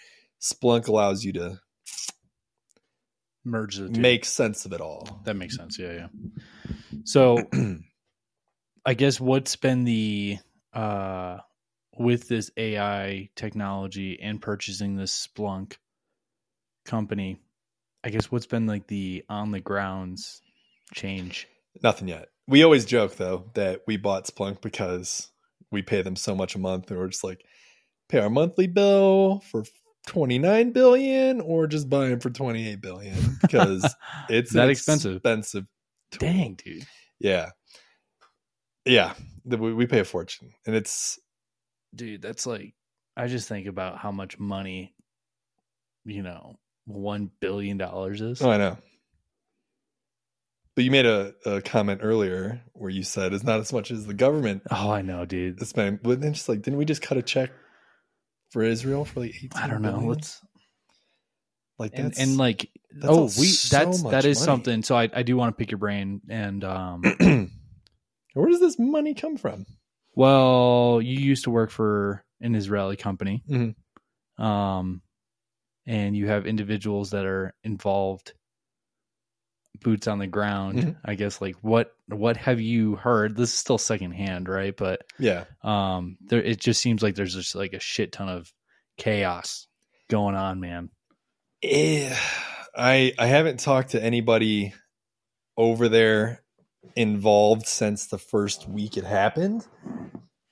Splunk 0.40 0.86
allows 0.86 1.24
you 1.24 1.32
to 1.32 1.60
Merge 3.44 3.76
the 3.76 3.88
two. 3.88 4.00
make 4.00 4.24
sense 4.24 4.66
of 4.66 4.72
it 4.72 4.80
all. 4.80 5.20
That 5.24 5.34
makes 5.34 5.56
sense. 5.56 5.78
Yeah, 5.80 5.92
yeah. 5.92 6.08
So 7.04 7.38
I 8.86 8.94
guess 8.94 9.18
what's 9.20 9.56
been 9.56 9.82
the 9.84 10.38
uh 10.72 11.38
with 11.98 12.28
this 12.28 12.50
AI 12.56 13.30
technology 13.34 14.20
and 14.20 14.40
purchasing 14.40 14.96
this 14.96 15.26
Splunk 15.26 15.76
company, 16.84 17.38
I 18.04 18.10
guess 18.10 18.30
what's 18.30 18.46
been 18.46 18.66
like 18.66 18.86
the 18.86 19.24
on 19.28 19.50
the 19.50 19.60
grounds 19.60 20.42
change? 20.94 21.48
Nothing 21.82 22.08
yet. 22.08 22.28
We 22.46 22.62
always 22.62 22.84
joke 22.84 23.16
though 23.16 23.50
that 23.54 23.82
we 23.86 23.96
bought 23.96 24.26
Splunk 24.26 24.62
because 24.62 25.30
we 25.72 25.82
pay 25.82 26.02
them 26.02 26.16
so 26.16 26.34
much 26.34 26.54
a 26.54 26.58
month, 26.58 26.90
and 26.90 26.98
we're 26.98 27.08
just 27.08 27.24
like 27.24 27.44
pay 28.08 28.20
our 28.20 28.30
monthly 28.30 28.66
bill 28.66 29.42
for 29.50 29.64
twenty 30.06 30.38
nine 30.38 30.70
billion, 30.70 31.40
or 31.40 31.66
just 31.66 31.90
buy 31.90 32.08
them 32.08 32.20
for 32.20 32.30
twenty 32.30 32.68
eight 32.68 32.80
billion 32.80 33.16
because 33.42 33.94
it's 34.28 34.52
that 34.52 34.70
expensive. 34.70 35.16
Expensive. 35.16 35.64
tool. 36.12 36.28
Dang, 36.28 36.54
dude. 36.54 36.86
Yeah. 37.18 37.50
Yeah. 38.84 39.14
We, 39.44 39.74
we 39.74 39.86
pay 39.86 40.00
a 40.00 40.04
fortune, 40.04 40.52
and 40.66 40.76
it's 40.76 41.18
Dude, 41.96 42.20
that's 42.20 42.46
like 42.46 42.74
I 43.16 43.26
just 43.26 43.48
think 43.48 43.66
about 43.66 43.98
how 43.98 44.12
much 44.12 44.38
money, 44.38 44.94
you 46.04 46.22
know, 46.22 46.58
one 46.86 47.30
billion 47.40 47.76
dollars 47.78 48.20
is. 48.20 48.40
oh, 48.42 48.50
I 48.50 48.56
know. 48.56 48.78
But 50.74 50.84
you 50.84 50.90
made 50.90 51.06
a, 51.06 51.34
a 51.46 51.62
comment 51.62 52.00
earlier 52.02 52.60
where 52.74 52.90
you 52.90 53.02
said 53.02 53.32
it's 53.32 53.44
not 53.44 53.60
as 53.60 53.72
much 53.72 53.90
as 53.90 54.04
the 54.06 54.12
government 54.14 54.62
Oh, 54.70 54.90
I 54.90 55.00
know, 55.02 55.24
dude. 55.24 55.60
It's 55.60 55.72
been, 55.72 55.98
But 56.02 56.20
then 56.20 56.34
just 56.34 56.48
like, 56.50 56.60
didn't 56.62 56.78
we 56.78 56.84
just 56.84 57.00
cut 57.00 57.16
a 57.16 57.22
check 57.22 57.50
for 58.50 58.62
Israel 58.62 59.04
for 59.06 59.20
like 59.20 59.30
18 59.34 59.50
I 59.56 59.66
don't 59.68 59.80
know. 59.82 59.92
billion? 59.92 60.08
Let's 60.10 60.40
like 61.78 61.92
and, 61.94 62.06
that's 62.06 62.18
and 62.20 62.36
like 62.36 62.70
that's 62.90 63.10
oh 63.12 63.22
we 63.24 63.28
so 63.28 63.78
that's 63.84 64.02
that 64.04 64.24
is 64.24 64.38
money. 64.38 64.44
something 64.46 64.82
so 64.82 64.96
I, 64.96 65.08
I 65.12 65.22
do 65.22 65.36
want 65.36 65.54
to 65.56 65.58
pick 65.60 65.70
your 65.70 65.78
brain 65.78 66.20
and 66.28 66.64
um 66.64 67.02
where 68.34 68.48
does 68.48 68.60
this 68.60 68.78
money 68.78 69.12
come 69.14 69.36
from? 69.36 69.66
well 70.14 71.00
you 71.02 71.18
used 71.20 71.44
to 71.44 71.50
work 71.50 71.70
for 71.70 72.24
an 72.40 72.54
israeli 72.54 72.96
company 72.96 73.42
Mhm. 73.50 73.74
um 74.42 75.02
and 75.86 76.16
you 76.16 76.26
have 76.28 76.46
individuals 76.46 77.10
that 77.10 77.24
are 77.26 77.54
involved 77.64 78.32
boots 79.82 80.06
on 80.08 80.18
the 80.18 80.26
ground 80.26 80.78
Mhm. 80.78 80.96
i 81.04 81.14
guess 81.14 81.40
like 81.42 81.54
what 81.56 81.92
what 82.08 82.36
have 82.38 82.60
you 82.60 82.96
heard? 82.96 83.36
This 83.36 83.50
is 83.52 83.58
still 83.58 83.78
secondhand 83.78 84.48
right? 84.48 84.74
But 84.76 85.02
Yeah, 85.18 85.44
um 85.62 86.16
there 86.20 86.40
it 86.42 86.60
just 86.60 86.80
seems 86.80 87.02
like 87.02 87.14
there's 87.16 87.34
just 87.34 87.54
like 87.54 87.72
a 87.74 87.80
shit 87.80 88.12
ton 88.12 88.28
of 88.28 88.50
chaos 88.96 89.66
going 90.08 90.34
on 90.36 90.60
man. 90.60 90.90
Eh, 91.62 92.14
I 92.76 93.12
I 93.18 93.26
haven't 93.26 93.60
talked 93.60 93.90
to 93.90 94.02
anybody 94.02 94.72
over 95.56 95.88
there 95.88 96.42
involved 96.94 97.66
since 97.66 98.06
the 98.06 98.18
first 98.18 98.68
week 98.68 98.96
it 98.96 99.04
happened, 99.04 99.66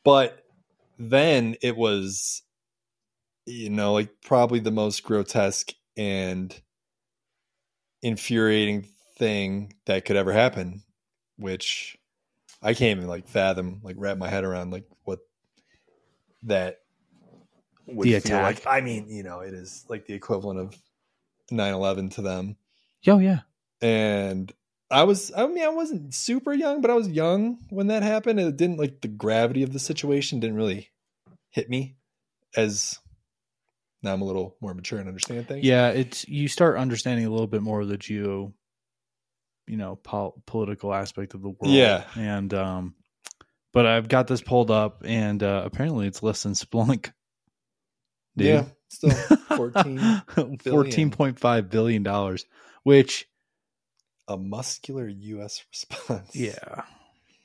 but 0.05 0.43
then 0.99 1.55
it 1.63 1.77
was, 1.77 2.43
you 3.47 3.71
know, 3.71 3.93
like 3.93 4.11
probably 4.23 4.61
the 4.61 4.71
most 4.71 5.03
grotesque 5.03 5.73
and 5.97 6.55
infuriating 8.03 8.89
thing 9.19 9.75
that 9.87 10.05
could 10.05 10.17
ever 10.17 10.33
happen, 10.33 10.83
which 11.37 11.97
I 12.63 12.75
can't 12.75 12.97
even 12.99 13.09
like 13.09 13.29
fathom, 13.29 13.81
like 13.83 13.97
wrap 13.99 14.19
my 14.19 14.29
head 14.29 14.45
around, 14.45 14.71
like 14.71 14.85
what 15.05 15.21
that 16.45 16.79
would 17.87 18.07
The 18.07 18.21
feel 18.21 18.37
attack. 18.37 18.65
like. 18.65 18.67
I 18.67 18.81
mean, 18.81 19.09
you 19.09 19.23
know, 19.23 19.41
it 19.41 19.55
is 19.55 19.85
like 19.89 20.07
the 20.07 20.15
equivalent 20.15 20.61
of 20.61 20.75
9-11 21.53 22.15
to 22.15 22.23
them 22.23 22.57
yo 23.03 23.19
yeah 23.19 23.41
and 23.83 24.51
i 24.91 25.03
was 25.05 25.31
i 25.37 25.47
mean 25.47 25.63
i 25.63 25.69
wasn't 25.69 26.15
super 26.15 26.55
young 26.55 26.81
but 26.81 26.91
i 26.91 26.95
was 26.95 27.09
young 27.09 27.59
when 27.69 27.89
that 27.89 28.03
happened 28.03 28.41
and 28.41 28.49
it 28.49 28.57
didn't 28.57 28.79
like 28.79 29.03
the 29.03 29.09
gravity 29.09 29.63
of 29.63 29.73
the 29.75 29.79
situation 29.79 30.41
didn't 30.41 30.57
really 30.57 30.89
hit 31.51 31.69
me 31.69 31.97
as 32.57 32.99
now 34.05 34.13
i'm 34.13 34.23
a 34.23 34.25
little 34.25 34.57
more 34.61 34.73
mature 34.75 34.99
and 35.01 35.09
understand 35.09 35.49
things 35.49 35.65
Yeah, 35.65 35.89
it's 35.89 36.29
you 36.29 36.47
start 36.49 36.77
understanding 36.79 37.27
a 37.27 37.31
little 37.31 37.47
bit 37.49 37.63
more 37.63 37.81
of 37.81 37.89
the 37.89 37.97
geo, 37.97 38.53
you 39.67 39.77
know, 39.77 39.97
pol- 39.97 40.41
political 40.47 40.93
aspect 40.95 41.35
of 41.35 41.43
the 41.43 41.49
world. 41.49 41.75
Yeah. 41.75 42.05
and 42.17 42.53
um, 42.55 42.95
but 43.73 43.87
I've 43.87 44.07
got 44.09 44.29
this 44.29 44.41
pulled 44.41 44.71
up, 44.71 45.03
and 45.05 45.43
uh, 45.43 45.63
apparently 45.65 46.07
it's 46.07 46.23
less 46.23 46.45
than 46.45 46.53
Splunk. 46.53 47.11
Dude. 48.37 48.47
yeah 48.47 48.65
still 48.89 49.11
14 49.57 50.23
fourteen 50.63 51.11
point 51.11 51.39
five 51.41 51.71
billion 51.71 52.03
dollars, 52.03 52.47
which 52.85 53.27
a 54.29 54.37
muscular 54.37 55.09
us 55.09 55.65
response 55.73 56.35
yeah, 56.35 56.83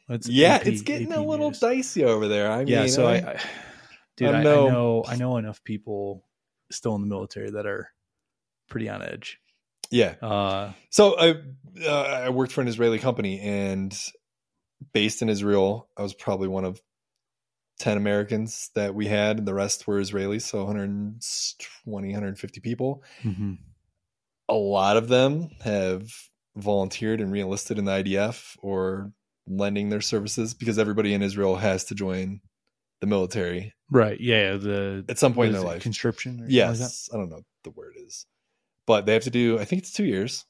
It's 0.10 0.28
yeah, 0.30 0.56
AP 0.56 0.68
it's 0.68 0.82
getting 0.82 1.12
a 1.12 1.24
little 1.24 1.50
news. 1.50 1.60
dicey 1.60 2.04
over 2.04 2.28
there. 2.28 2.52
I 2.52 2.62
yeah, 2.64 2.82
mean, 2.82 2.90
so 2.90 3.08
I, 3.08 3.14
I- 3.16 3.32
I 3.34 3.40
dude, 4.18 4.30
I, 4.36 4.44
know- 4.44 4.68
I 4.68 4.72
know 4.72 5.04
I 5.10 5.16
know 5.16 5.38
enough 5.38 5.64
people 5.64 6.24
still 6.72 6.96
in 6.96 7.02
the 7.02 7.08
military 7.08 7.52
that 7.52 7.66
are 7.66 7.90
pretty 8.70 8.90
on 8.90 9.02
edge. 9.02 9.40
yeah. 9.92 10.16
Uh, 10.22 10.74
So 10.90 11.18
I 11.20 11.36
uh, 11.86 12.24
I 12.26 12.30
worked 12.30 12.52
for 12.52 12.62
an 12.62 12.68
Israeli 12.68 13.00
company 13.00 13.40
and 13.40 13.98
based 14.94 15.22
in 15.22 15.30
Israel. 15.30 15.90
I 15.98 16.04
was 16.04 16.14
probably 16.14 16.48
one 16.48 16.66
of 16.66 16.82
ten 17.80 17.98
Americans 17.98 18.70
that 18.76 18.94
we 18.94 19.08
had, 19.08 19.38
and 19.40 19.48
the 19.48 19.54
rest 19.54 19.88
were 19.88 20.00
Israelis. 20.00 20.44
So 20.44 20.60
120, 20.66 22.08
150 22.08 22.62
people. 22.62 23.04
A 24.50 24.54
lot 24.54 24.98
of 24.98 25.08
them 25.08 25.50
have 25.64 26.12
volunteered 26.56 27.22
and 27.22 27.32
reenlisted 27.32 27.78
in 27.78 27.86
the 27.86 27.92
IDF 27.92 28.58
or 28.62 29.12
lending 29.48 29.90
their 29.90 30.02
services 30.02 30.54
because 30.54 30.78
everybody 30.78 31.14
in 31.14 31.22
Israel 31.22 31.56
has 31.56 31.86
to 31.86 31.96
join 31.96 32.42
the 33.02 33.08
military 33.08 33.74
right? 33.90 34.20
Yeah, 34.20 34.58
the 34.58 35.06
at 35.10 35.18
some 35.18 35.34
point 35.34 35.48
in 35.48 35.54
their 35.54 35.62
life. 35.62 35.82
conscription. 35.82 36.42
Or 36.42 36.46
Yes, 36.48 36.80
like 36.80 36.90
that? 36.90 37.16
I 37.16 37.18
don't 37.18 37.30
know 37.30 37.42
the 37.64 37.72
word 37.72 37.96
is, 37.98 38.26
but 38.86 39.06
they 39.06 39.14
have 39.14 39.24
to 39.24 39.30
do. 39.30 39.60
I 39.60 39.66
think 39.66 39.82
it's 39.82 39.94
two 39.94 40.06
years, 40.06 40.46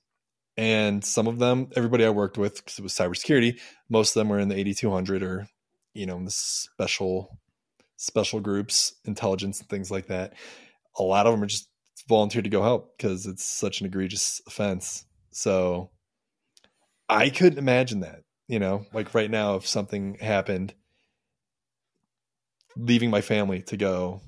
and 0.58 1.04
some 1.04 1.28
of 1.28 1.40
them, 1.40 1.70
everybody 1.76 2.06
I 2.06 2.10
worked 2.10 2.38
with, 2.38 2.58
because 2.58 2.80
it 2.80 2.84
was 2.84 2.94
cybersecurity, 2.94 3.60
most 3.90 4.16
of 4.16 4.20
them 4.20 4.30
were 4.30 4.40
in 4.40 4.50
the 4.50 4.58
eighty 4.58 4.74
two 4.74 4.92
hundred 4.92 5.24
or 5.24 5.48
you 5.94 6.06
know 6.06 6.24
the 6.24 6.32
special 6.32 7.40
special 7.98 8.40
groups, 8.40 8.94
intelligence, 9.06 9.60
and 9.60 9.70
things 9.70 9.92
like 9.92 10.08
that. 10.08 10.34
A 10.98 11.04
lot 11.04 11.28
of 11.28 11.34
them 11.34 11.44
are 11.44 11.48
just 11.48 11.70
volunteered 12.08 12.46
to 12.46 12.50
go 12.50 12.62
help 12.62 12.98
because 12.98 13.26
it's 13.26 13.44
such 13.44 13.82
an 13.82 13.88
egregious 13.88 14.42
offense. 14.48 15.06
So 15.32 15.92
I 17.08 17.30
couldn't 17.30 17.60
imagine 17.60 18.02
that. 18.02 18.22
You 18.48 18.58
know, 18.58 18.86
like 18.94 19.14
right 19.14 19.30
now, 19.30 19.56
if 19.58 19.68
something 19.68 20.16
happened, 20.16 20.74
leaving 22.80 23.10
my 23.10 23.22
family 23.22 23.62
to 23.62 23.78
go 23.78 24.22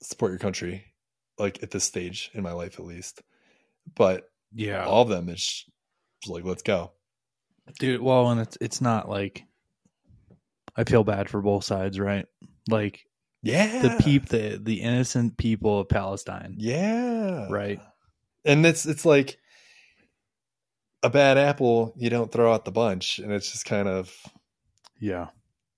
support 0.00 0.30
your 0.32 0.38
country 0.38 0.84
like 1.38 1.62
at 1.62 1.70
this 1.70 1.84
stage 1.84 2.30
in 2.34 2.42
my 2.42 2.52
life 2.52 2.78
at 2.78 2.84
least 2.84 3.22
but 3.94 4.30
Yeah, 4.52 4.84
all 4.84 5.02
of 5.02 5.08
them 5.08 5.28
it's 5.28 5.66
just 6.22 6.32
like 6.32 6.44
let's 6.44 6.62
go 6.62 6.92
dude. 7.78 8.00
Well, 8.00 8.30
and 8.30 8.40
it's 8.40 8.58
it's 8.60 8.80
not 8.80 9.08
like 9.08 9.44
I 10.76 10.84
feel 10.84 11.04
bad 11.04 11.28
for 11.28 11.40
both 11.40 11.64
sides, 11.64 11.98
right? 11.98 12.26
Like 12.68 13.04
yeah 13.42 13.82
the 13.82 13.96
peep, 14.02 14.26
the 14.28 14.60
the 14.62 14.80
innocent 14.82 15.36
people 15.36 15.80
of 15.80 15.88
Palestine, 15.88 16.56
yeah 16.58 17.46
right? 17.50 17.80
and 18.44 18.64
it's 18.66 18.86
it's 18.86 19.04
like 19.04 19.38
a 21.02 21.10
bad 21.10 21.38
apple 21.38 21.94
you 21.96 22.10
don't 22.10 22.30
throw 22.30 22.52
out 22.52 22.64
the 22.64 22.70
bunch 22.70 23.18
and 23.18 23.32
it's 23.32 23.50
just 23.52 23.64
kind 23.64 23.88
of 23.88 24.14
Yeah, 24.98 25.28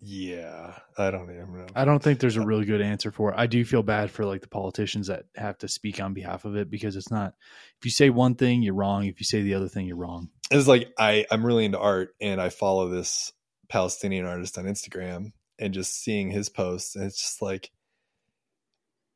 yeah 0.04 0.76
i 0.98 1.10
don't 1.12 1.30
even 1.30 1.52
know 1.58 1.66
I 1.76 1.84
don't 1.84 2.02
think 2.02 2.18
there's 2.18 2.36
a 2.36 2.44
really 2.44 2.64
good 2.64 2.80
answer 2.82 3.10
for 3.12 3.30
it. 3.30 3.36
I 3.38 3.46
do 3.46 3.64
feel 3.64 3.82
bad 3.84 4.10
for 4.10 4.24
like 4.26 4.40
the 4.42 4.48
politicians 4.48 5.06
that 5.06 5.24
have 5.36 5.56
to 5.58 5.68
speak 5.68 6.00
on 6.00 6.12
behalf 6.12 6.44
of 6.44 6.56
it 6.56 6.68
because 6.68 6.96
it's 6.96 7.10
not. 7.10 7.34
If 7.78 7.84
you 7.84 7.90
say 7.92 8.10
one 8.10 8.34
thing, 8.34 8.62
you're 8.62 8.74
wrong. 8.74 9.06
If 9.06 9.20
you 9.20 9.24
say 9.24 9.42
the 9.42 9.54
other 9.54 9.68
thing, 9.68 9.86
you're 9.86 9.96
wrong. 9.96 10.28
it's 10.50 10.66
like 10.68 10.92
i 10.98 11.24
i'm 11.30 11.46
really 11.46 11.64
into 11.64 11.78
art 11.78 12.14
and 12.20 12.40
i 12.42 12.48
follow 12.50 12.88
this 12.88 13.32
palestinian 13.68 14.26
artist 14.26 14.58
on 14.58 14.64
instagram 14.64 15.32
and 15.58 15.72
just 15.72 15.94
seeing 16.02 16.30
his 16.30 16.48
posts 16.48 16.96
and 16.96 17.04
it's 17.04 17.20
just 17.22 17.40
like 17.40 17.70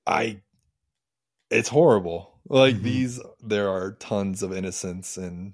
i 0.07 0.41
it's 1.51 1.69
horrible 1.69 2.39
like 2.49 2.77
Mhm. 2.77 2.83
these 2.83 3.21
there 3.43 3.69
are 3.71 3.93
tons 3.93 4.43
of 4.43 4.53
innocence 4.53 5.17
and 5.17 5.53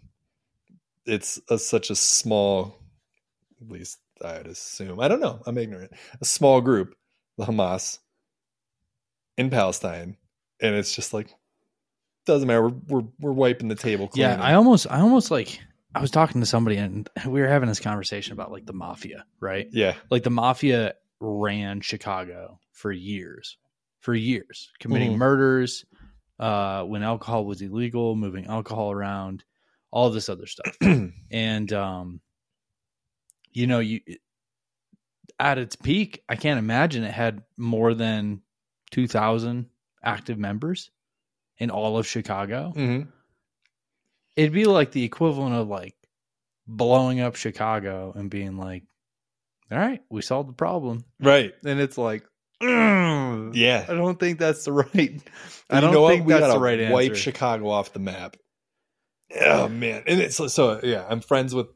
it's 1.06 1.40
a, 1.48 1.58
such 1.58 1.90
a 1.90 1.96
small 1.96 2.76
at 3.60 3.68
least 3.68 3.98
i'd 4.24 4.46
assume 4.46 5.00
i 5.00 5.08
don't 5.08 5.20
know 5.20 5.40
i'm 5.46 5.58
ignorant 5.58 5.92
a 6.20 6.24
small 6.24 6.60
group 6.60 6.94
the 7.38 7.44
hamas 7.44 7.98
in 9.36 9.50
palestine 9.50 10.16
and 10.60 10.74
it's 10.74 10.94
just 10.94 11.12
like 11.14 11.34
doesn't 12.26 12.46
matter 12.46 12.62
we're 12.68 12.74
we're, 12.88 13.08
we're 13.20 13.32
wiping 13.32 13.68
the 13.68 13.74
table 13.74 14.06
clean 14.08 14.22
Yeah, 14.22 14.36
I 14.40 14.54
almost, 14.54 14.86
I 14.90 15.00
almost 15.00 15.30
like. 15.30 15.60
I 15.94 16.00
was 16.00 16.10
talking 16.10 16.40
to 16.40 16.46
somebody 16.46 16.76
and 16.76 17.06
we 17.26 17.40
were 17.42 17.48
having 17.48 17.68
this 17.68 17.80
conversation 17.80 18.32
about 18.32 18.50
like 18.50 18.64
the 18.64 18.72
mafia, 18.72 19.26
right? 19.40 19.66
yeah 19.72 19.94
Like 20.10 20.22
the 20.22 20.30
mafia 20.30 20.94
ran 21.20 21.80
Chicago 21.82 22.58
for 22.72 22.92
years, 22.92 23.58
for 24.00 24.14
years, 24.14 24.70
committing 24.78 25.12
Mhm. 25.14 25.18
murders, 25.18 25.84
uh, 26.38 26.84
when 26.84 27.02
alcohol 27.02 27.44
was 27.44 27.60
illegal, 27.60 28.16
moving 28.16 28.46
alcohol 28.46 28.90
around, 28.90 29.44
all 29.90 30.08
this 30.08 30.28
other 30.30 30.46
stuff. 30.46 30.74
and 31.30 31.72
um 31.74 32.20
you 33.52 33.66
know 33.66 33.78
you 33.78 34.00
at 35.38 35.58
its 35.58 35.76
peak 35.76 36.22
i 36.28 36.36
can't 36.36 36.58
imagine 36.58 37.04
it 37.04 37.12
had 37.12 37.42
more 37.56 37.94
than 37.94 38.40
2000 38.90 39.66
active 40.04 40.38
members 40.38 40.90
in 41.58 41.70
all 41.70 41.96
of 41.96 42.06
chicago. 42.06 42.72
Hmm 42.74 43.02
it'd 44.36 44.52
be 44.52 44.64
like 44.64 44.92
the 44.92 45.04
equivalent 45.04 45.54
of 45.54 45.68
like 45.68 45.94
blowing 46.66 47.20
up 47.20 47.36
chicago 47.36 48.12
and 48.14 48.30
being 48.30 48.56
like 48.56 48.84
all 49.70 49.78
right 49.78 50.00
we 50.10 50.22
solved 50.22 50.48
the 50.48 50.54
problem. 50.54 51.04
Right. 51.20 51.54
And 51.64 51.80
it's 51.80 51.96
like 51.96 52.24
"Mm, 52.62 53.52
yeah. 53.54 53.86
I 53.88 53.94
don't 53.94 54.20
think 54.20 54.38
that's 54.38 54.64
the 54.64 54.72
right 54.94 55.20
i 55.70 55.80
don't 55.80 55.92
know 55.92 56.08
think 56.08 56.26
We 56.26 56.34
that's 56.34 56.52
the 56.52 56.60
right 56.60 56.90
wipe 56.90 57.10
answer. 57.10 57.20
Chicago 57.20 57.70
off 57.70 57.92
the 57.92 57.98
map. 57.98 58.36
Oh 59.40 59.66
man, 59.68 60.02
and 60.06 60.20
it's 60.20 60.36
so 60.36 60.80
yeah. 60.82 61.06
I'm 61.08 61.22
friends 61.22 61.54
with 61.54 61.68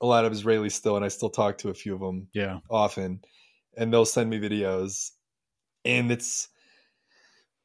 a 0.00 0.06
lot 0.06 0.24
of 0.24 0.32
Israelis 0.32 0.72
still, 0.72 0.96
and 0.96 1.04
I 1.04 1.08
still 1.08 1.30
talk 1.30 1.58
to 1.58 1.70
a 1.70 1.74
few 1.74 1.94
of 1.94 2.00
them 2.00 2.28
yeah 2.32 2.60
often, 2.70 3.20
and 3.76 3.92
they'll 3.92 4.04
send 4.04 4.30
me 4.30 4.38
videos, 4.38 5.10
and 5.84 6.10
it's 6.12 6.48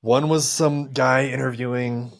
one 0.02 0.30
was 0.30 0.48
some 0.48 0.91
guy 0.91 1.28
interviewing. 1.28 2.12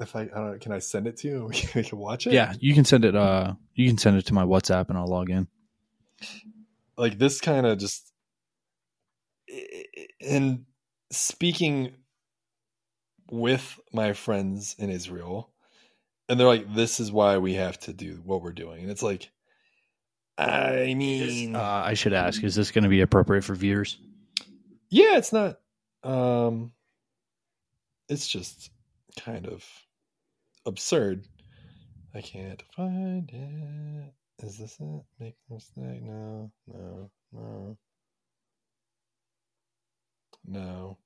If 0.00 0.16
I, 0.16 0.22
I 0.22 0.24
don't 0.26 0.52
know, 0.52 0.58
can 0.60 0.72
I 0.72 0.80
send 0.80 1.06
it 1.06 1.16
to 1.18 1.28
you? 1.28 1.50
We 1.74 1.84
can 1.84 1.98
watch 1.98 2.26
it. 2.26 2.32
yeah 2.32 2.52
you 2.58 2.74
can 2.74 2.84
send 2.84 3.04
it 3.04 3.14
uh 3.14 3.54
you 3.74 3.88
can 3.88 3.96
send 3.98 4.16
it 4.16 4.26
to 4.26 4.34
my 4.34 4.44
whatsapp 4.44 4.88
and 4.88 4.98
i'll 4.98 5.06
log 5.06 5.30
in 5.30 5.46
like 6.96 7.18
this 7.18 7.40
kind 7.40 7.64
of 7.64 7.78
just 7.78 8.12
and 10.20 10.64
speaking 11.10 11.94
with 13.30 13.78
my 13.92 14.12
friends 14.12 14.74
in 14.78 14.90
Israel 14.90 15.52
and 16.28 16.38
they're 16.38 16.46
like 16.46 16.74
this 16.74 17.00
is 17.00 17.12
why 17.12 17.38
we 17.38 17.54
have 17.54 17.78
to 17.80 17.92
do 17.92 18.20
what 18.24 18.42
we're 18.42 18.52
doing. 18.52 18.82
And 18.82 18.90
it's 18.90 19.02
like 19.02 19.30
I 20.36 20.94
mean 20.94 21.54
uh, 21.54 21.82
i 21.84 21.94
should 21.94 22.12
ask 22.12 22.42
is 22.42 22.56
this 22.56 22.72
going 22.72 22.82
to 22.82 22.90
be 22.90 23.00
appropriate 23.02 23.42
for 23.44 23.54
viewers? 23.54 23.98
Yeah 24.90 25.16
it's 25.16 25.32
not 25.32 25.60
um 26.02 26.72
it's 28.08 28.26
just 28.28 28.70
kind 29.18 29.46
of 29.46 29.64
absurd. 30.66 31.26
I 32.14 32.20
can't 32.20 32.62
find 32.76 33.28
it. 33.30 34.44
Is 34.44 34.58
this 34.58 34.76
it? 34.78 35.02
Make 35.18 35.36
no 35.48 35.56
mistake. 35.56 36.02
No 36.02 36.50
no 36.66 37.10
no. 37.32 37.76
No. 40.46 40.98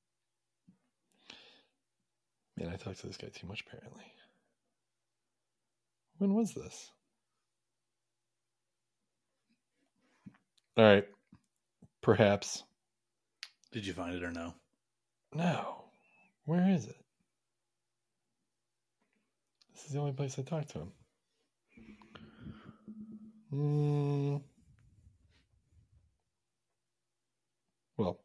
Man, 2.57 2.69
I 2.69 2.77
talked 2.77 3.01
to 3.01 3.07
this 3.07 3.17
guy 3.17 3.29
too 3.29 3.47
much 3.47 3.65
apparently. 3.67 4.03
When 6.19 6.35
was 6.35 6.53
this? 6.55 6.91
All 10.77 10.85
right. 10.85 11.05
Perhaps. 12.03 12.63
did 13.73 13.87
you 13.87 13.93
find 13.93 14.15
it 14.15 14.23
or 14.23 14.31
no 14.31 14.55
No. 15.35 15.85
Where 16.45 16.71
is 16.71 16.87
it? 16.87 16.97
This 19.75 19.85
is 19.87 19.93
the 19.93 19.99
only 20.01 20.13
place 20.13 20.39
I 20.39 20.43
talked 20.43 20.71
to 20.71 20.79
him. 20.79 20.93
Hmm. 23.51 24.37
Well, 27.97 28.21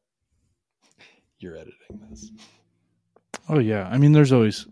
you're 1.39 1.58
editing 1.58 1.99
this. 2.10 2.32
oh 3.49 3.60
yeah 3.60 3.88
i 3.91 3.97
mean 3.97 4.12
there's 4.13 4.32
always 4.32 4.67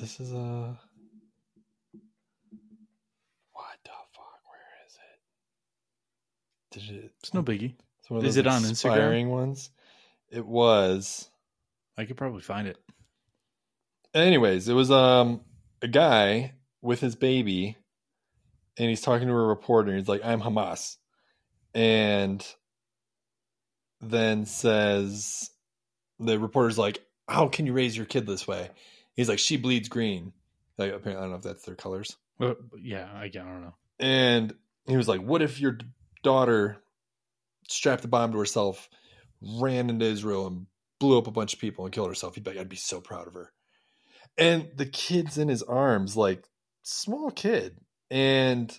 This 0.00 0.20
is 0.20 0.32
a. 0.32 0.78
What 3.52 3.78
the 3.84 3.90
fuck? 4.12 4.40
Where 4.50 4.76
is 4.86 4.98
it? 6.80 6.86
Did 6.88 7.04
it? 7.04 7.12
it's 7.20 7.32
no 7.32 7.42
biggie 7.42 7.74
It's 8.00 8.10
one 8.10 8.18
of 8.20 8.26
Is 8.26 8.36
it 8.36 8.46
on 8.46 8.62
Instagram? 8.62 9.28
ones. 9.28 9.70
It 10.30 10.44
was. 10.44 11.30
i 11.96 12.04
could 12.04 12.16
probably 12.16 12.42
find 12.42 12.68
it 12.68 12.78
Anyways, 14.14 14.68
it 14.68 14.74
was 14.74 14.90
um 14.90 15.40
a 15.82 15.88
guy 15.88 16.52
with 16.80 17.00
his 17.00 17.14
baby, 17.16 17.76
and 18.78 18.88
he's 18.88 19.02
talking 19.02 19.28
to 19.28 19.34
a 19.34 19.46
reporter. 19.46 19.90
And 19.90 19.98
he's 19.98 20.08
like, 20.08 20.24
"I'm 20.24 20.40
Hamas," 20.40 20.96
and 21.74 22.46
then 24.00 24.46
says 24.46 25.50
the 26.18 26.38
reporter's 26.38 26.78
like, 26.78 27.04
"How 27.28 27.48
can 27.48 27.66
you 27.66 27.74
raise 27.74 27.94
your 27.94 28.06
kid 28.06 28.26
this 28.26 28.46
way?" 28.48 28.70
He's 29.16 29.28
like, 29.28 29.38
"She 29.38 29.56
bleeds 29.56 29.88
green." 29.88 30.32
Like 30.78 30.92
apparently, 30.92 31.16
I 31.16 31.20
don't 31.22 31.30
know 31.30 31.36
if 31.36 31.42
that's 31.42 31.64
their 31.64 31.74
colors. 31.74 32.16
Uh, 32.40 32.54
yeah, 32.80 33.08
I, 33.14 33.24
I 33.24 33.28
don't 33.28 33.62
know. 33.62 33.74
And 33.98 34.54
he 34.86 34.96
was 34.96 35.08
like, 35.08 35.20
What 35.20 35.42
if 35.42 35.60
your 35.60 35.78
daughter 36.22 36.78
strapped 37.68 38.04
a 38.04 38.08
bomb 38.08 38.32
to 38.32 38.38
herself, 38.38 38.88
ran 39.40 39.90
into 39.90 40.04
Israel, 40.04 40.46
and 40.46 40.66
blew 40.98 41.18
up 41.18 41.26
a 41.26 41.32
bunch 41.32 41.54
of 41.54 41.60
people 41.60 41.84
and 41.84 41.94
killed 41.94 42.08
herself? 42.08 42.34
He'd 42.34 42.44
be 42.44 42.50
like, 42.50 42.60
I'd 42.60 42.68
be 42.68 42.76
so 42.76 43.00
proud 43.00 43.26
of 43.26 43.34
her. 43.34 43.52
And 44.38 44.68
the 44.76 44.86
kid's 44.86 45.38
in 45.38 45.48
his 45.48 45.62
arms, 45.62 46.16
like 46.16 46.44
small 46.82 47.30
kid. 47.30 47.78
And 48.10 48.76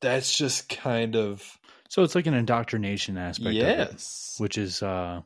that's 0.00 0.36
just 0.36 0.68
kind 0.68 1.16
of 1.16 1.58
So 1.88 2.02
it's 2.02 2.14
like 2.14 2.26
an 2.26 2.34
indoctrination 2.34 3.16
aspect. 3.16 3.48
Of 3.48 3.54
it, 3.54 3.78
yes. 3.90 4.36
which 4.38 4.58
is 4.58 4.82
uh 4.82 5.22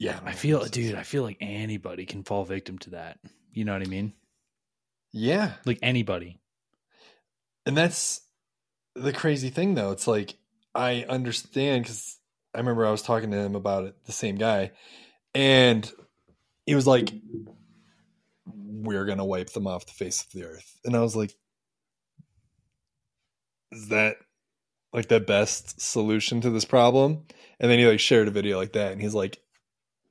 Yeah. 0.00 0.18
I 0.24 0.32
feel 0.32 0.64
dude, 0.64 0.96
I 0.96 1.04
feel 1.04 1.22
like 1.22 1.36
anybody 1.40 2.06
can 2.06 2.24
fall 2.24 2.44
victim 2.44 2.78
to 2.78 2.90
that. 2.90 3.20
You 3.52 3.64
know 3.64 3.72
what 3.72 3.86
I 3.86 3.90
mean? 3.90 4.14
Yeah. 5.12 5.52
Like 5.64 5.78
anybody. 5.82 6.40
And 7.66 7.76
that's 7.76 8.22
the 8.96 9.12
crazy 9.12 9.50
thing, 9.50 9.74
though. 9.74 9.92
It's 9.92 10.06
like 10.06 10.34
I 10.74 11.04
understand 11.08 11.84
because 11.84 12.18
I 12.54 12.58
remember 12.58 12.86
I 12.86 12.90
was 12.90 13.02
talking 13.02 13.30
to 13.30 13.36
him 13.36 13.54
about 13.54 13.84
it, 13.84 13.94
the 14.06 14.12
same 14.12 14.36
guy, 14.36 14.72
and 15.34 15.90
he 16.66 16.74
was 16.74 16.86
like, 16.86 17.12
"We're 18.46 19.04
gonna 19.04 19.24
wipe 19.24 19.50
them 19.50 19.66
off 19.66 19.86
the 19.86 19.92
face 19.92 20.22
of 20.22 20.32
the 20.32 20.44
earth," 20.44 20.80
and 20.84 20.96
I 20.96 21.00
was 21.00 21.14
like, 21.14 21.34
"Is 23.72 23.88
that 23.88 24.16
like 24.92 25.08
the 25.08 25.20
best 25.20 25.80
solution 25.80 26.40
to 26.40 26.50
this 26.50 26.64
problem?" 26.64 27.26
And 27.60 27.70
then 27.70 27.78
he 27.78 27.86
like 27.86 28.00
shared 28.00 28.28
a 28.28 28.32
video 28.32 28.56
like 28.56 28.72
that, 28.72 28.92
and 28.92 29.00
he's 29.00 29.14
like, 29.14 29.40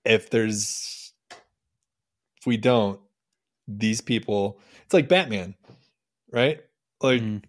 "If 0.09 0.29
there's, 0.29 1.13
if 1.31 2.47
we 2.47 2.57
don't, 2.57 2.99
these 3.67 4.01
people, 4.01 4.59
it's 4.83 4.93
like 4.93 5.07
Batman, 5.07 5.55
right? 6.31 6.61
Like." 7.01 7.21
Mm. 7.21 7.43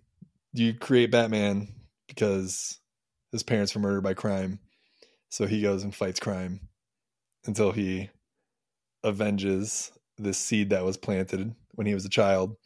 you 0.52 0.74
create 0.74 1.10
Batman 1.10 1.68
because 2.08 2.78
his 3.32 3.42
parents 3.42 3.74
were 3.74 3.80
murdered 3.80 4.02
by 4.02 4.14
crime. 4.14 4.58
So 5.28 5.46
he 5.46 5.62
goes 5.62 5.84
and 5.84 5.94
fights 5.94 6.18
crime 6.20 6.68
until 7.46 7.72
he 7.72 8.10
avenges 9.04 9.92
this 10.18 10.38
seed 10.38 10.70
that 10.70 10.84
was 10.84 10.96
planted 10.96 11.54
when 11.74 11.86
he 11.86 11.94
was 11.94 12.04
a 12.04 12.10
child. 12.10 12.56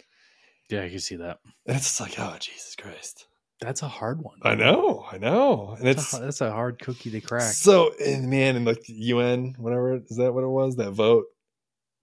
Yeah, 0.70 0.83
I 0.83 0.88
can 0.88 0.98
see 0.98 1.16
that. 1.16 1.40
And 1.66 1.76
it's 1.76 2.00
like, 2.00 2.18
oh, 2.18 2.37
Jesus 2.40 2.74
Christ. 2.74 3.26
That's 3.61 3.83
a 3.83 3.88
hard 3.88 4.21
one. 4.23 4.38
I 4.43 4.55
know, 4.57 5.07
I 5.11 5.19
know. 5.19 5.75
And 5.79 5.87
That's 5.87 6.03
it's 6.03 6.14
a, 6.14 6.19
that's 6.19 6.40
a 6.40 6.51
hard 6.53 6.79
cookie 6.81 7.11
to 7.12 7.21
crack. 7.21 7.53
so, 7.55 7.93
and 8.05 8.29
man, 8.29 8.57
and 8.57 8.64
like 8.67 8.83
the 8.83 8.93
UN, 8.95 9.55
whatever, 9.59 9.95
is 9.97 10.17
that 10.17 10.35
what 10.35 10.45
it 10.45 10.49
was? 10.49 10.77
That 10.77 10.90
vote? 10.90 11.27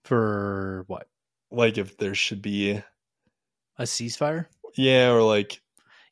For 0.06 0.86
what? 0.88 1.08
Like 1.52 1.78
if 1.78 1.98
there 1.98 2.16
should 2.16 2.42
be, 2.42 2.82
A 3.78 3.84
ceasefire? 3.84 4.48
yeah, 4.76 5.12
or 5.12 5.22
like 5.22 5.62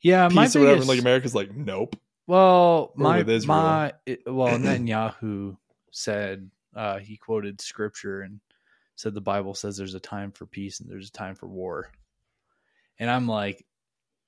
Yeah, 0.02 0.28
my 0.28 0.46
peace 0.46 0.56
or 0.56 0.60
whatever. 0.60 0.76
biggest- 0.78 0.90
Like 0.90 1.00
America's 1.00 1.36
like, 1.36 1.56
nope. 1.56 1.96
Well, 2.28 2.94
my 2.96 3.20
with 3.20 3.30
Israel. 3.30 3.58
my 3.58 3.94
it- 4.06 4.22
well 4.28 4.60
Netanyahu 4.60 5.58
said 5.92 6.52
uh, 6.76 7.00
he 7.00 7.18
quoted 7.18 7.60
scripture 7.62 8.22
and 8.22 8.40
said 8.96 9.16
the 9.16 9.22
Bible 9.22 9.56
says 9.56 9.78
there's 9.78 9.96
a 9.96 10.00
time 10.00 10.32
for 10.32 10.46
peace 10.46 10.80
and 10.82 10.90
there's 10.90 11.08
a 11.10 11.12
time 11.14 11.34
for 11.34 11.48
war, 11.48 11.90
and 13.00 13.10
I'm 13.10 13.28
like, 13.28 13.66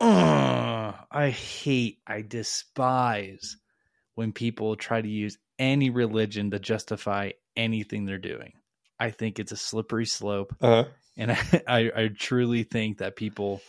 I 0.02 1.30
hate, 1.30 2.00
I 2.08 2.22
despise 2.22 3.58
when 4.16 4.32
people 4.34 4.76
try 4.76 5.02
to 5.02 5.08
use 5.08 5.38
any 5.60 5.90
religion 5.90 6.52
to 6.52 6.60
justify 6.60 7.32
anything 7.56 8.06
they're 8.06 8.18
doing. 8.18 8.54
I 9.00 9.12
think 9.12 9.40
it's 9.40 9.52
a 9.52 9.58
slippery 9.58 10.06
slope, 10.06 10.56
Uh, 10.62 10.86
and 11.18 11.32
I 11.32 11.62
I, 11.68 11.92
I 11.96 12.08
truly 12.18 12.64
think 12.64 13.00
that 13.00 13.16
people, 13.16 13.62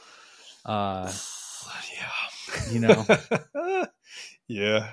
uh, 0.64 1.12
yeah. 1.98 2.70
you 2.72 2.80
know. 2.80 3.06
yeah. 4.48 4.92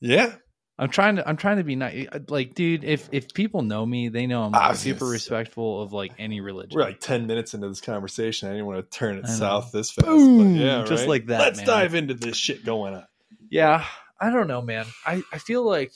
Yeah. 0.00 0.34
I'm 0.80 0.90
trying 0.90 1.16
to 1.16 1.28
I'm 1.28 1.36
trying 1.36 1.56
to 1.56 1.64
be 1.64 1.74
nice. 1.74 2.06
Like, 2.28 2.54
dude, 2.54 2.84
if 2.84 3.08
if 3.10 3.34
people 3.34 3.62
know 3.62 3.84
me, 3.84 4.08
they 4.08 4.26
know 4.26 4.44
I'm 4.44 4.52
like, 4.52 4.62
ah, 4.62 4.72
super 4.74 5.06
respectful 5.06 5.82
of 5.82 5.92
like 5.92 6.12
any 6.18 6.40
religion. 6.40 6.76
We're 6.76 6.84
like 6.84 7.00
10 7.00 7.26
minutes 7.26 7.52
into 7.54 7.68
this 7.68 7.80
conversation. 7.80 8.48
I 8.48 8.52
didn't 8.52 8.66
want 8.66 8.88
to 8.90 8.98
turn 8.98 9.18
it 9.18 9.26
south 9.26 9.72
this 9.72 9.90
fast. 9.90 10.06
Boom! 10.06 10.54
yeah, 10.54 10.84
Just 10.84 11.02
right? 11.02 11.08
like 11.08 11.26
that, 11.26 11.40
Let's 11.40 11.58
man. 11.58 11.66
dive 11.66 11.94
into 11.94 12.14
this 12.14 12.36
shit 12.36 12.64
going 12.64 12.94
on. 12.94 13.06
Yeah, 13.50 13.84
I 14.20 14.30
don't 14.30 14.46
know, 14.46 14.62
man. 14.62 14.86
I 15.04 15.22
I 15.32 15.38
feel 15.38 15.64
like 15.64 15.92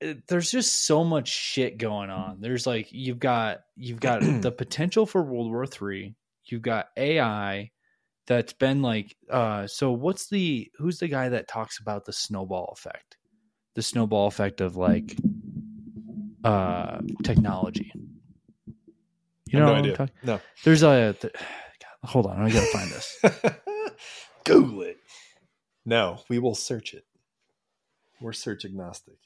it, 0.00 0.26
there's 0.26 0.50
just 0.50 0.86
so 0.86 1.04
much 1.04 1.28
shit 1.28 1.76
going 1.76 2.08
on. 2.08 2.40
There's 2.40 2.66
like 2.66 2.88
you've 2.90 3.18
got 3.20 3.60
you've 3.76 4.00
got 4.00 4.20
the 4.40 4.50
potential 4.50 5.04
for 5.04 5.22
World 5.22 5.50
War 5.50 5.66
Three. 5.66 6.14
You've 6.46 6.62
got 6.62 6.88
AI 6.96 7.70
that's 8.30 8.52
been 8.52 8.80
like 8.80 9.16
uh 9.28 9.66
so 9.66 9.90
what's 9.90 10.28
the 10.28 10.70
who's 10.78 11.00
the 11.00 11.08
guy 11.08 11.28
that 11.30 11.48
talks 11.48 11.80
about 11.80 12.04
the 12.04 12.12
snowball 12.12 12.72
effect? 12.76 13.16
The 13.74 13.82
snowball 13.82 14.28
effect 14.28 14.60
of 14.60 14.76
like 14.76 15.16
uh 16.44 17.00
technology. 17.24 17.92
You 19.48 19.58
know 19.58 19.66
no 19.66 19.72
I'm 19.74 19.78
idea. 19.82 19.96
talking- 19.96 20.14
No. 20.22 20.40
There's 20.64 20.84
a 20.84 21.12
th- 21.20 21.32
God, 21.34 22.08
hold 22.10 22.26
on, 22.26 22.40
I 22.40 22.50
gotta 22.50 22.66
find 22.66 22.88
this. 22.90 23.20
Google 24.44 24.82
it. 24.82 24.98
No, 25.84 26.20
we 26.28 26.38
will 26.38 26.54
search 26.54 26.94
it. 26.94 27.04
We're 28.20 28.32
search 28.32 28.64
agnostic. 28.64 29.16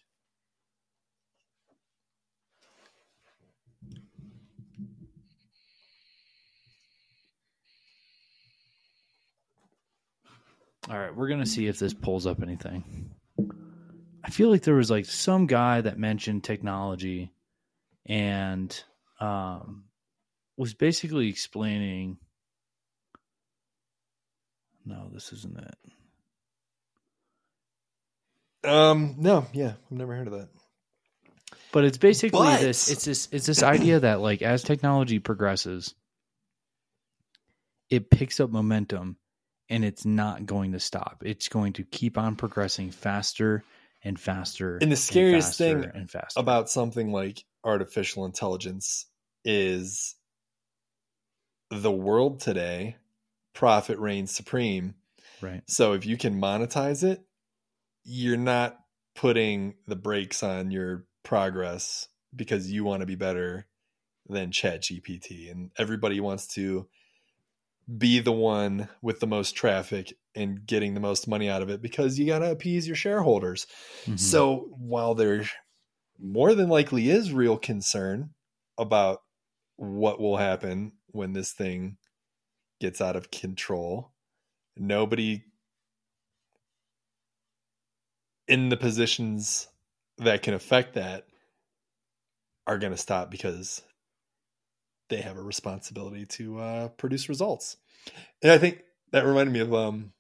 All 10.91 10.99
right, 10.99 11.15
we're 11.15 11.29
gonna 11.29 11.47
see 11.47 11.67
if 11.67 11.79
this 11.79 11.95
pulls 11.95 12.27
up 12.27 12.43
anything. 12.43 13.11
I 14.23 14.31
feel 14.31 14.51
like 14.51 14.63
there 14.63 14.75
was 14.75 14.91
like 14.91 15.07
some 15.07 15.47
guy 15.47 15.81
that 15.81 15.99
mentioned 15.99 16.45
technology 16.45 17.33
and 18.07 18.85
um, 19.21 19.85
was 20.57 20.75
basically 20.75 21.29
explaining. 21.29 22.19
No, 24.85 25.09
this 25.13 25.33
isn't 25.33 25.57
it. 25.59 25.75
Um, 28.69 29.17
no, 29.19 29.47
yeah, 29.53 29.75
I've 29.91 29.97
never 29.97 30.15
heard 30.15 30.27
of 30.27 30.35
that. 30.35 30.49
But 31.73 31.85
it's 31.85 31.99
basically 31.99 32.41
But- 32.47 32.61
this. 32.61 32.91
It's 32.91 33.05
this. 33.05 33.29
It's 33.33 33.47
this 33.47 33.63
idea 33.63 34.01
that 34.01 34.21
like 34.21 34.43
as 34.43 34.63
technology 34.63 35.19
progresses, 35.19 35.95
it 37.91 38.11
picks 38.11 38.39
up 38.41 38.51
momentum, 38.51 39.17
and 39.69 39.85
it's 39.85 40.05
not 40.05 40.47
going 40.47 40.73
to 40.73 40.81
stop. 40.81 41.23
It's 41.25 41.49
going 41.49 41.75
to 41.75 41.85
keep 41.85 42.19
on 42.19 42.37
progressing 42.37 42.91
faster 42.91 43.65
and 44.03 44.19
faster. 44.19 44.79
And 44.81 44.93
the 44.93 44.97
scariest 44.97 45.59
faster 45.59 45.83
thing 45.83 45.91
and 45.95 46.11
faster 46.11 46.39
About 46.39 46.69
something 46.69 47.13
like 47.13 47.45
artificial 47.65 48.25
intelligence 48.27 49.07
is 49.45 50.15
the 51.71 51.91
world 51.91 52.41
today, 52.41 52.97
profit 53.55 53.99
reigns 53.99 54.35
supreme. 54.35 54.95
right. 55.41 55.63
So 55.67 55.95
if 55.95 56.07
you 56.07 56.17
can 56.17 56.41
monetize 56.41 57.03
it, 57.03 57.23
you're 58.05 58.37
not 58.37 58.79
putting 59.17 59.75
the 59.87 59.97
brakes 59.97 60.43
on 60.43 60.71
your 60.71 61.07
progress 61.23 62.09
because 62.35 62.71
you 62.71 62.85
want 62.85 63.01
to 63.01 63.07
be 63.07 63.15
better 63.15 63.67
than 64.29 64.51
Chat 64.51 64.83
GPT. 64.83 65.51
And 65.51 65.71
everybody 65.79 66.21
wants 66.21 66.47
to 66.49 66.87
be 67.99 68.21
the 68.21 68.33
one 68.33 68.89
with 69.03 69.21
the 69.21 69.27
most 69.27 69.57
traffic 69.57 70.13
and 70.35 70.67
getting 70.67 70.95
the 70.95 71.01
most 71.01 71.29
money 71.29 71.49
out 71.49 71.63
of 71.63 71.69
it 71.71 71.83
because 71.83 72.19
you 72.19 72.27
got 72.27 72.41
to 72.41 72.51
appease 72.51 72.87
your 72.87 72.97
shareholders. 72.97 73.67
Mhm. 74.07 74.19
So 74.19 74.69
while 74.77 75.15
there 75.15 75.45
more 76.19 76.55
than 76.55 76.69
likely 76.69 77.11
is 77.11 77.33
real 77.33 77.59
concern 77.59 78.35
about 78.79 79.21
what 79.77 80.21
will 80.21 80.37
happen 80.37 80.93
when 81.09 81.33
this 81.33 81.53
thing 81.53 81.99
gets 82.81 83.01
out 83.01 83.17
of 83.17 83.31
control, 83.31 84.15
nobody 84.77 85.45
in 88.49 88.69
the 88.69 88.77
positions 88.77 89.69
that 90.19 90.43
can 90.43 90.55
affect 90.55 90.95
that 90.95 91.27
are 92.67 92.79
going 92.79 92.93
to 92.93 92.99
stop 92.99 93.31
because 93.31 93.83
they 95.17 95.23
have 95.23 95.37
a 95.37 95.43
responsibility 95.43 96.27
to 96.27 96.59
uh, 96.59 96.89
produce 96.89 97.29
results. 97.29 97.77
And 98.43 98.53
I 98.53 98.59
think 98.59 98.83
that 99.13 99.25
reminded 99.25 99.53
me 99.53 99.61
of 99.61 99.73
um, 99.75 100.13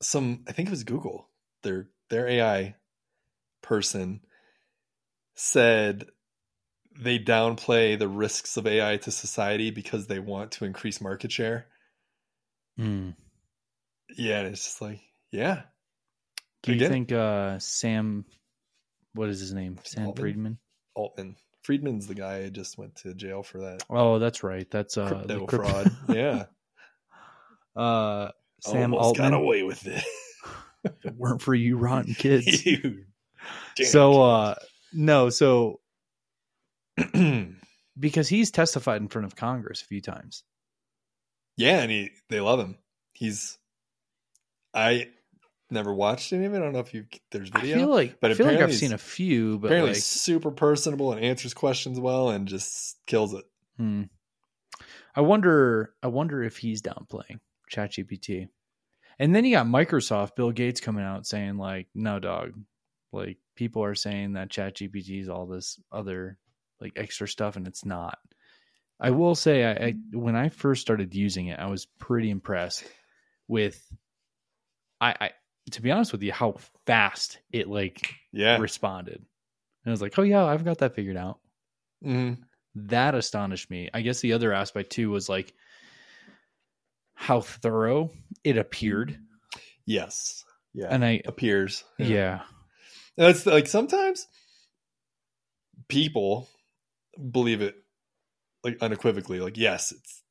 some. 0.00 0.44
I 0.48 0.52
think 0.52 0.68
it 0.68 0.70
was 0.70 0.84
Google. 0.84 1.28
Their 1.62 1.88
their 2.10 2.28
AI 2.28 2.76
person 3.62 4.20
said 5.34 6.06
they 6.98 7.18
downplay 7.18 7.98
the 7.98 8.08
risks 8.08 8.56
of 8.56 8.66
AI 8.66 8.96
to 8.98 9.10
society 9.10 9.70
because 9.70 10.06
they 10.06 10.18
want 10.18 10.52
to 10.52 10.64
increase 10.64 11.00
market 11.00 11.32
share. 11.32 11.66
Mm. 12.78 13.16
Yeah, 14.16 14.40
and 14.40 14.48
it's 14.48 14.64
just 14.64 14.80
like, 14.82 15.00
yeah, 15.32 15.62
Do 16.62 16.72
you 16.72 16.76
Again? 16.76 16.90
think 16.90 17.12
uh, 17.12 17.58
Sam, 17.58 18.24
what 19.14 19.28
is 19.28 19.40
his 19.40 19.52
name? 19.52 19.78
Sam 19.84 20.06
Altman? 20.08 20.22
Friedman. 20.22 20.58
Altman, 20.94 21.36
Friedman's 21.66 22.06
the 22.06 22.14
guy 22.14 22.42
who 22.42 22.50
just 22.50 22.78
went 22.78 22.94
to 22.96 23.12
jail 23.14 23.42
for 23.42 23.58
that 23.58 23.82
Oh, 23.90 24.18
that's 24.20 24.42
right. 24.44 24.70
That's 24.70 24.96
uh, 24.96 25.08
crypto 25.08 25.26
the 25.40 25.46
crypto- 25.46 25.68
fraud. 25.68 25.96
yeah, 26.16 26.44
Uh, 27.74 28.30
Sam 28.60 28.94
Almost 28.94 29.18
Altman. 29.18 29.30
got 29.32 29.36
away 29.40 29.62
with 29.62 29.86
it. 29.86 30.02
If 30.84 31.04
it 31.06 31.16
weren't 31.16 31.42
for 31.42 31.52
you 31.54 31.76
rotten 31.78 32.14
kids. 32.14 32.64
You 32.66 33.04
so 33.84 34.22
uh 34.22 34.54
no, 34.92 35.30
so 35.30 35.80
because 37.98 38.28
he's 38.28 38.50
testified 38.50 39.00
in 39.02 39.08
front 39.08 39.26
of 39.26 39.36
Congress 39.36 39.82
a 39.82 39.84
few 39.84 40.00
times. 40.00 40.44
yeah, 41.56 41.80
and 41.80 41.90
he 41.90 42.10
they 42.28 42.40
love 42.40 42.60
him. 42.60 42.78
He's 43.14 43.58
I 44.74 45.08
never 45.70 45.92
watched 45.92 46.32
any 46.32 46.46
of 46.46 46.54
it. 46.54 46.58
I 46.58 46.60
don't 46.60 46.72
know 46.72 46.80
if 46.80 46.94
you 46.94 47.06
there's 47.30 47.48
video. 47.48 47.76
I 47.76 47.78
feel 47.78 47.88
like 47.88 48.20
but 48.20 48.30
I 48.30 48.34
feel 48.34 48.46
like 48.46 48.58
I've 48.58 48.74
seen 48.74 48.92
a 48.92 48.98
few, 48.98 49.58
but 49.58 49.68
Apparently, 49.68 49.92
like 49.92 50.02
super 50.02 50.50
personable 50.50 51.12
and 51.12 51.24
answers 51.24 51.54
questions 51.54 51.98
well, 51.98 52.30
and 52.30 52.46
just 52.48 52.98
kills 53.06 53.34
it. 53.34 53.44
hmm. 53.76 54.02
I 55.14 55.22
wonder 55.22 55.94
I 56.02 56.08
wonder 56.08 56.42
if 56.42 56.58
he's 56.58 56.82
downplaying 56.82 57.40
ChatGPT. 57.72 58.48
And 59.18 59.34
then 59.34 59.46
you 59.46 59.56
got 59.56 59.66
Microsoft, 59.66 60.36
Bill 60.36 60.50
Gates 60.50 60.80
coming 60.80 61.02
out 61.02 61.26
saying 61.26 61.56
like, 61.56 61.88
no 61.94 62.18
dog. 62.18 62.52
Like 63.12 63.38
people 63.54 63.82
are 63.82 63.94
saying 63.94 64.34
that 64.34 64.50
ChatGPT 64.50 65.22
is 65.22 65.28
all 65.30 65.46
this 65.46 65.80
other 65.90 66.38
like 66.80 66.92
extra 66.96 67.26
stuff 67.26 67.56
and 67.56 67.66
it's 67.66 67.84
not. 67.84 68.18
I 69.00 69.10
will 69.10 69.34
say 69.34 69.64
I, 69.64 69.86
I 69.86 69.94
when 70.12 70.36
I 70.36 70.50
first 70.50 70.82
started 70.82 71.14
using 71.14 71.46
it, 71.46 71.58
I 71.58 71.66
was 71.66 71.86
pretty 71.86 72.30
impressed 72.30 72.84
with 73.48 73.82
I, 75.00 75.14
I 75.20 75.30
to 75.72 75.82
be 75.82 75.90
honest 75.90 76.12
with 76.12 76.22
you, 76.22 76.32
how 76.32 76.56
fast 76.86 77.38
it 77.52 77.68
like 77.68 78.14
Yeah. 78.32 78.58
responded. 78.58 79.16
And 79.16 79.24
I 79.86 79.90
was 79.90 80.02
like, 80.02 80.18
oh 80.18 80.22
yeah, 80.22 80.44
I've 80.44 80.64
got 80.64 80.78
that 80.78 80.94
figured 80.94 81.16
out. 81.16 81.38
Mhm. 82.04 82.38
That 82.74 83.14
astonished 83.14 83.70
me. 83.70 83.88
I 83.94 84.02
guess 84.02 84.20
the 84.20 84.32
other 84.34 84.52
aspect 84.52 84.90
too 84.90 85.10
was 85.10 85.28
like 85.28 85.54
how 87.14 87.40
thorough 87.40 88.10
it 88.44 88.58
appeared. 88.58 89.18
Yes. 89.86 90.44
Yeah. 90.74 90.88
And 90.90 91.04
I 91.04 91.22
appears. 91.24 91.84
yeah. 91.98 92.42
That's 93.16 93.46
like 93.46 93.66
sometimes 93.66 94.26
people 95.88 96.48
believe 97.30 97.62
it 97.62 97.74
like 98.62 98.78
unequivocally. 98.82 99.40
Like, 99.40 99.56
yes, 99.56 99.92
it's 99.92 100.22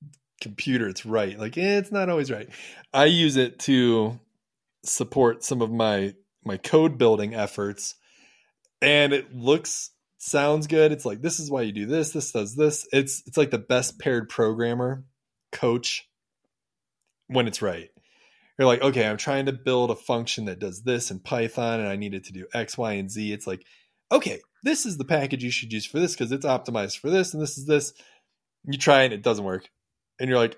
computer, 0.41 0.87
it's 0.87 1.05
right. 1.05 1.37
Like, 1.39 1.57
eh, 1.57 1.77
it's 1.79 1.91
not 1.91 2.09
always 2.09 2.29
right. 2.31 2.49
I 2.93 3.05
use 3.05 3.37
it 3.37 3.59
to 3.61 4.19
support 4.85 5.43
some 5.43 5.61
of 5.61 5.71
my 5.71 6.13
my 6.43 6.57
code 6.57 6.97
building 6.97 7.33
efforts, 7.33 7.95
and 8.81 9.13
it 9.13 9.33
looks 9.33 9.91
sounds 10.17 10.67
good. 10.67 10.91
It's 10.91 11.05
like 11.05 11.21
this 11.21 11.39
is 11.39 11.51
why 11.51 11.63
you 11.63 11.71
do 11.71 11.85
this. 11.85 12.11
This 12.11 12.31
does 12.31 12.55
this. 12.55 12.87
It's 12.91 13.23
it's 13.25 13.37
like 13.37 13.51
the 13.51 13.57
best 13.57 13.99
paired 13.99 14.29
programmer 14.29 15.05
coach 15.51 16.07
when 17.27 17.47
it's 17.47 17.61
right. 17.61 17.89
You're 18.57 18.67
like, 18.67 18.81
okay, 18.81 19.05
I'm 19.05 19.17
trying 19.17 19.47
to 19.47 19.53
build 19.53 19.91
a 19.91 19.95
function 19.95 20.45
that 20.45 20.59
does 20.59 20.83
this 20.83 21.11
in 21.11 21.19
Python 21.19 21.81
and 21.81 21.89
I 21.89 21.97
need 21.97 22.13
it 22.13 22.25
to 22.25 22.33
do 22.33 22.45
X, 22.53 22.77
Y, 22.77 22.93
and 22.93 23.11
Z. 23.11 23.33
It's 23.33 23.45
like, 23.45 23.65
okay, 24.11 24.39
this 24.63 24.85
is 24.85 24.97
the 24.97 25.03
package 25.05 25.43
you 25.43 25.51
should 25.51 25.73
use 25.73 25.85
for 25.85 25.99
this 25.99 26.13
because 26.13 26.31
it's 26.31 26.45
optimized 26.45 26.99
for 26.99 27.09
this 27.09 27.33
and 27.33 27.43
this 27.43 27.57
is 27.57 27.65
this. 27.65 27.93
You 28.63 28.77
try 28.77 29.03
and 29.03 29.13
it 29.13 29.23
doesn't 29.23 29.43
work. 29.43 29.69
And 30.19 30.29
you're 30.29 30.39
like, 30.39 30.57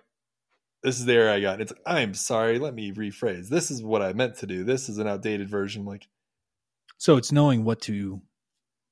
this 0.83 0.99
is 0.99 1.05
the 1.05 1.13
error 1.13 1.31
I 1.31 1.39
got. 1.39 1.61
It's 1.61 1.71
like, 1.71 1.81
I'm 1.85 2.13
sorry, 2.13 2.59
let 2.59 2.73
me 2.73 2.91
rephrase. 2.91 3.49
This 3.49 3.71
is 3.71 3.83
what 3.83 4.01
I 4.01 4.13
meant 4.13 4.37
to 4.37 4.47
do. 4.47 4.63
This 4.63 4.89
is 4.89 4.97
an 4.97 5.07
outdated 5.07 5.49
version. 5.49 5.85
like, 5.85 6.07
So 6.97 7.17
it's 7.17 7.31
knowing 7.31 7.63
what 7.63 7.81
to 7.81 8.21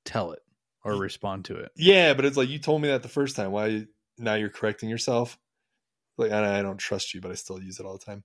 tell 0.03 0.31
it 0.31 0.39
or 0.83 0.95
respond 0.95 1.45
to 1.45 1.55
it. 1.55 1.71
yeah, 1.75 2.13
but 2.13 2.25
it's 2.25 2.37
like 2.37 2.49
you 2.49 2.59
told 2.59 2.81
me 2.81 2.87
that 2.89 3.01
the 3.03 3.09
first 3.09 3.35
time. 3.35 3.51
Why 3.51 3.85
now 4.17 4.35
you're 4.35 4.49
correcting 4.49 4.89
yourself? 4.89 5.37
Like 6.17 6.31
I, 6.31 6.59
I 6.59 6.61
don't 6.61 6.77
trust 6.77 7.13
you, 7.13 7.21
but 7.21 7.31
I 7.31 7.35
still 7.35 7.61
use 7.61 7.79
it 7.79 7.85
all 7.85 7.97
the 7.97 8.05
time. 8.05 8.23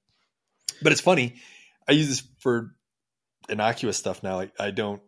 But 0.83 0.93
it's 0.93 1.01
funny. 1.01 1.37
I 1.89 1.93
use 1.93 2.09
this 2.09 2.23
for 2.39 2.75
innocuous 3.49 3.97
stuff 3.97 4.23
now. 4.23 4.37
Like 4.37 4.53
I 4.61 4.71
don't 4.71 5.03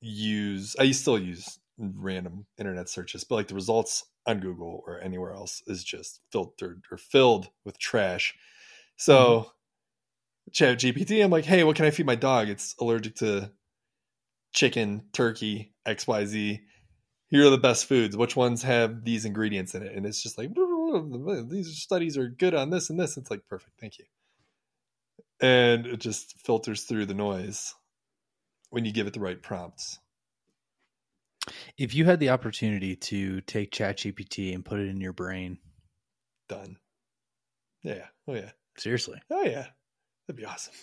use. 0.00 0.76
I 0.78 0.90
still 0.92 1.18
use 1.18 1.58
random 1.78 2.46
internet 2.58 2.88
searches, 2.88 3.24
but 3.24 3.36
like 3.36 3.48
the 3.48 3.54
results 3.54 4.04
on 4.26 4.40
Google 4.40 4.82
or 4.86 5.00
anywhere 5.00 5.32
else 5.32 5.62
is 5.66 5.84
just 5.84 6.20
filtered 6.32 6.82
or 6.90 6.98
filled 6.98 7.48
with 7.64 7.78
trash. 7.78 8.34
So, 8.96 9.16
mm-hmm. 9.16 9.48
Chat 10.52 10.78
GPT, 10.78 11.22
I'm 11.22 11.30
like, 11.30 11.44
hey, 11.44 11.62
what 11.64 11.76
can 11.76 11.84
I 11.84 11.90
feed 11.90 12.06
my 12.06 12.14
dog? 12.14 12.48
It's 12.48 12.74
allergic 12.80 13.16
to 13.16 13.52
chicken, 14.52 15.04
turkey, 15.12 15.74
XYZ. 15.86 16.60
Here 17.28 17.46
are 17.46 17.50
the 17.50 17.58
best 17.58 17.86
foods. 17.86 18.16
Which 18.16 18.34
ones 18.34 18.62
have 18.62 19.04
these 19.04 19.24
ingredients 19.24 19.74
in 19.74 19.82
it? 19.82 19.94
And 19.94 20.06
it's 20.06 20.22
just 20.22 20.38
like, 20.38 20.50
these 21.50 21.76
studies 21.76 22.16
are 22.16 22.28
good 22.28 22.54
on 22.54 22.70
this 22.70 22.88
and 22.88 22.98
this. 22.98 23.16
It's 23.16 23.30
like, 23.30 23.46
perfect. 23.48 23.72
Thank 23.78 23.98
you. 23.98 24.04
And 25.40 25.86
it 25.86 26.00
just 26.00 26.34
filters 26.44 26.84
through 26.84 27.06
the 27.06 27.14
noise 27.14 27.74
when 28.70 28.84
you 28.84 28.92
give 28.92 29.06
it 29.06 29.12
the 29.12 29.20
right 29.20 29.40
prompts. 29.40 29.98
If 31.76 31.94
you 31.94 32.04
had 32.04 32.20
the 32.20 32.30
opportunity 32.30 32.96
to 32.96 33.40
take 33.42 33.72
ChatGPT 33.72 34.54
and 34.54 34.64
put 34.64 34.80
it 34.80 34.88
in 34.88 35.00
your 35.00 35.12
brain, 35.12 35.58
Done. 36.48 36.76
Yeah. 37.82 38.06
Oh, 38.26 38.34
yeah. 38.34 38.50
seriously, 38.76 39.20
Oh, 39.30 39.42
yeah. 39.44 39.66
That'd 40.26 40.36
be 40.38 40.44
awesome. 40.44 40.74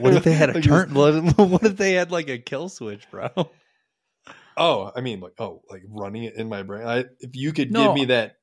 what 0.00 0.14
if 0.14 0.24
they 0.24 0.32
had 0.32 0.54
a 0.56 0.60
turn? 0.62 0.94
What, 0.94 1.64
if 1.64 1.76
they 1.76 1.92
had 1.92 2.10
like 2.10 2.28
a 2.28 2.38
kill 2.38 2.68
switch, 2.68 3.10
bro? 3.10 3.28
Oh, 4.56 4.90
I 4.94 5.00
mean, 5.00 5.20
like, 5.20 5.34
oh, 5.38 5.62
like 5.70 5.82
running 5.88 6.24
it 6.24 6.34
in 6.36 6.48
my 6.48 6.62
brain. 6.62 6.86
I, 6.86 7.04
if 7.20 7.34
you 7.34 7.52
could 7.52 7.70
No. 7.72 7.86
give 7.86 7.94
me 7.94 8.04
that 8.06 8.36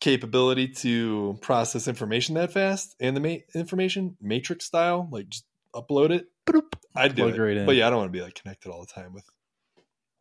capability 0.00 0.68
to 0.68 1.38
process 1.42 1.86
information 1.88 2.34
that 2.36 2.52
fast 2.52 2.94
and 3.00 3.16
the 3.16 3.20
ma- 3.20 3.58
information 3.58 4.16
matrix 4.20 4.64
style, 4.66 5.08
like 5.10 5.28
just 5.28 5.44
upload 5.74 6.10
it, 6.10 6.26
Bloop. 6.46 6.72
I'd 6.94 7.14
do 7.14 7.28
it. 7.28 7.56
in. 7.58 7.66
But 7.66 7.76
yeah, 7.76 7.86
I 7.86 7.90
don't 7.90 7.98
want 7.98 8.08
to 8.12 8.18
be 8.18 8.22
like 8.22 8.34
connected 8.34 8.70
all 8.70 8.80
the 8.80 8.86
time 8.92 9.12
with. 9.12 9.24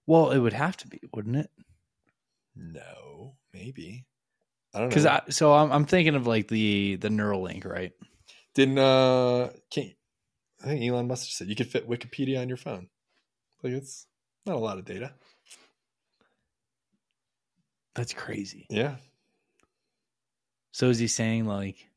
Well, 0.10 0.32
it 0.32 0.40
would 0.40 0.54
have 0.54 0.76
to 0.78 0.88
be, 0.88 1.00
wouldn't 1.14 1.36
it? 1.36 1.52
No, 2.56 3.36
maybe. 3.54 4.08
I 4.74 4.80
don't 4.80 4.86
know. 4.86 4.90
Because 4.90 5.06
I 5.06 5.22
so 5.30 5.54
I'm 5.54 5.72
I'm 5.72 5.86
thinking 5.86 6.16
of 6.16 6.26
like 6.26 6.48
the 6.48 6.96
the 6.96 7.10
Neuralink, 7.10 7.64
right? 7.64 7.92
didn't 8.56 8.80
uh 8.80 9.52
can't 9.70 9.94
I 10.64 10.66
think 10.66 10.84
Elon 10.84 11.08
Musk 11.08 11.30
said 11.32 11.48
you 11.48 11.56
could 11.56 11.68
fit 11.68 11.88
Wikipedia 11.88 12.42
on 12.42 12.48
your 12.48 12.58
phone. 12.58 12.88
Like 13.62 13.74
it's 13.74 14.08
not 14.48 14.56
a 14.56 14.60
lot 14.60 14.80
of 14.80 14.86
data. 14.86 15.14
That's 17.94 18.14
crazy. 18.14 18.66
Yeah. 18.68 18.96
So 20.72 20.90
is 20.90 20.98
he 20.98 21.06
saying 21.06 21.46
like 21.46 21.88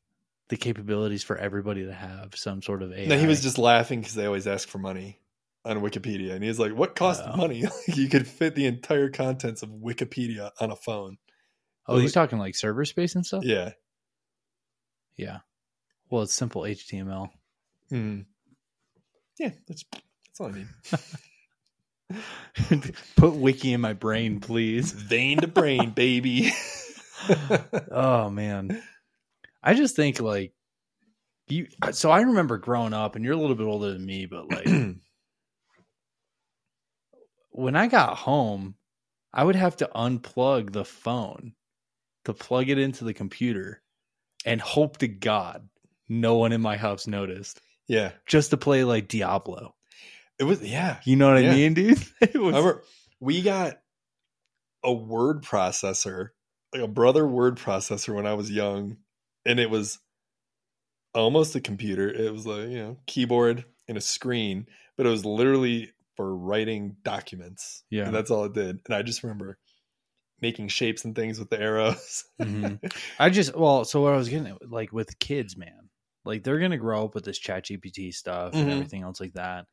the 0.49 0.57
capabilities 0.57 1.23
for 1.23 1.35
everybody 1.35 1.87
to 1.87 1.93
have 1.93 2.35
some 2.35 2.61
sort 2.61 2.83
of 2.83 2.93
AI? 2.93 3.07
No, 3.07 3.17
he 3.17 3.25
was 3.25 3.41
just 3.41 3.57
laughing 3.57 4.01
because 4.01 4.13
they 4.13 4.27
always 4.27 4.45
ask 4.45 4.69
for 4.69 4.77
money 4.77 5.17
on 5.65 5.81
Wikipedia, 5.81 6.33
and 6.33 6.43
he's 6.43 6.59
like, 6.59 6.73
"What 6.73 6.95
cost 6.95 7.23
money? 7.35 7.63
you 7.87 8.09
could 8.09 8.27
fit 8.27 8.55
the 8.55 8.65
entire 8.65 9.09
contents 9.09 9.63
of 9.63 9.69
Wikipedia 9.69 10.51
on 10.59 10.71
a 10.71 10.75
phone." 10.75 11.17
oh, 11.87 11.97
he's 11.97 12.13
talking 12.13 12.39
like 12.39 12.55
server 12.55 12.85
space 12.85 13.15
and 13.15 13.25
stuff. 13.25 13.43
Yeah. 13.43 13.71
Yeah. 15.15 15.39
Well, 16.09 16.23
it's 16.23 16.33
simple 16.33 16.61
HTML. 16.63 17.29
Mm. 17.91 18.25
Yeah, 19.39 19.51
that's 19.67 19.83
that's 19.91 20.39
all 20.39 20.47
I 20.47 20.51
need. 20.51 20.67
Put 23.15 23.33
wiki 23.33 23.73
in 23.73 23.81
my 23.81 23.93
brain, 23.93 24.39
please. 24.39 24.91
Vein 24.93 25.39
to 25.39 25.47
brain, 25.47 25.91
baby. 25.91 26.51
Oh 27.91 28.29
man, 28.29 28.81
I 29.63 29.73
just 29.73 29.95
think 29.95 30.19
like 30.19 30.53
you. 31.47 31.67
So 31.91 32.11
I 32.11 32.21
remember 32.21 32.57
growing 32.57 32.93
up, 32.93 33.15
and 33.15 33.23
you're 33.25 33.33
a 33.33 33.37
little 33.37 33.55
bit 33.55 33.65
older 33.65 33.91
than 33.91 34.05
me, 34.05 34.25
but 34.25 34.49
like 34.49 34.65
when 37.53 37.75
I 37.75 37.87
got 37.87 38.17
home, 38.17 38.75
I 39.33 39.43
would 39.43 39.55
have 39.55 39.77
to 39.77 39.89
unplug 39.95 40.73
the 40.73 40.85
phone 40.85 41.53
to 42.25 42.33
plug 42.33 42.69
it 42.69 42.77
into 42.77 43.03
the 43.03 43.13
computer 43.13 43.81
and 44.45 44.59
hope 44.61 44.97
to 44.97 45.07
God 45.07 45.67
no 46.09 46.35
one 46.35 46.51
in 46.51 46.61
my 46.61 46.77
house 46.77 47.07
noticed 47.07 47.61
yeah, 47.87 48.11
just 48.25 48.51
to 48.51 48.57
play 48.57 48.83
like 48.83 49.07
Diablo. 49.07 49.75
it 50.39 50.43
was. 50.45 50.61
Yeah, 50.61 50.99
You 51.05 51.15
know 51.15 51.33
what 51.33 51.43
Yeah. 51.43 51.51
I 51.51 51.55
mean, 51.55 51.73
dude? 51.73 51.99
It 52.21 52.35
was 52.35 52.55
remember 52.55 52.83
we 53.19 53.41
got 53.41 53.79
a 54.83 54.93
word 54.93 55.43
processor, 55.43 56.29
like 56.73 56.81
a 56.81 56.87
brother 56.87 57.27
word 57.27 57.57
processor 57.57 58.15
when 58.15 58.25
I 58.25 58.33
was 58.33 58.51
young, 58.51 58.97
and 59.45 59.59
it 59.59 59.69
was 59.69 59.99
almost 61.13 61.55
a 61.55 61.61
computer. 61.61 62.09
It 62.09 62.31
was 62.33 62.45
like, 62.45 62.69
you 62.69 62.77
know, 62.77 62.97
keyboard 63.05 63.65
and 63.87 63.97
a 63.97 64.01
screen, 64.01 64.67
but 64.97 65.05
it 65.05 65.09
was 65.09 65.25
literally 65.25 65.91
for 66.15 66.35
writing 66.35 66.97
documents. 67.03 67.83
Yeah. 67.89 68.05
And 68.05 68.15
that's 68.15 68.31
all 68.31 68.45
it 68.45 68.53
did. 68.53 68.79
And 68.85 68.95
I 68.95 69.01
just 69.01 69.23
remember 69.23 69.57
making 70.41 70.67
shapes 70.67 71.05
and 71.05 71.15
things 71.15 71.39
with 71.39 71.49
the 71.49 71.59
arrows. 71.61 72.25
Mhm. 72.41 72.79
I 73.19 73.29
just 73.29 73.55
well, 73.55 73.85
so 73.85 74.01
what 74.01 74.13
I 74.13 74.17
was 74.17 74.29
getting 74.29 74.47
at, 74.47 74.69
like 74.69 74.91
with 74.91 75.17
kids, 75.19 75.55
man, 75.57 75.89
like 76.25 76.43
they're 76.43 76.59
gonna 76.59 76.77
grow 76.77 77.05
up 77.05 77.15
with 77.15 77.25
this 77.25 77.39
Chat 77.39 77.65
GPT 77.65 78.11
stuff 78.11 78.53
and 78.53 78.65
Mhm. 78.65 78.73
everything 78.73 79.03
else 79.03 79.19
like 79.21 79.33
that, 79.33 79.67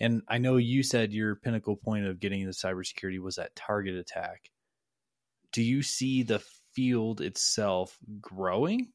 And 0.00 0.22
I 0.28 0.38
know 0.38 0.56
you 0.56 0.82
said 0.82 1.12
your 1.12 1.36
pinnacle 1.36 1.76
point 1.76 2.06
of 2.06 2.20
getting 2.20 2.40
into 2.40 2.52
cybersecurity 2.52 3.20
was 3.20 3.36
that 3.36 3.54
target 3.56 3.94
attack. 3.96 4.50
Do 5.52 5.62
you 5.62 5.82
see 5.82 6.22
the 6.22 6.40
field 6.74 7.20
itself 7.20 7.98
growing 8.20 8.92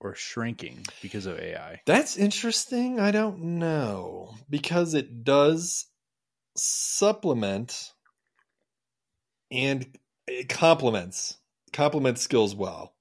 or 0.00 0.14
shrinking 0.14 0.84
because 1.02 1.26
of 1.26 1.38
AI? 1.38 1.80
That's 1.86 2.16
interesting. 2.16 3.00
I 3.00 3.10
don't 3.10 3.58
know 3.58 4.36
because 4.50 4.94
it 4.94 5.24
does 5.24 5.86
supplement 6.56 7.92
and 9.50 9.86
complements 10.48 11.38
complements 11.72 12.22
skills 12.22 12.54
well. 12.54 12.94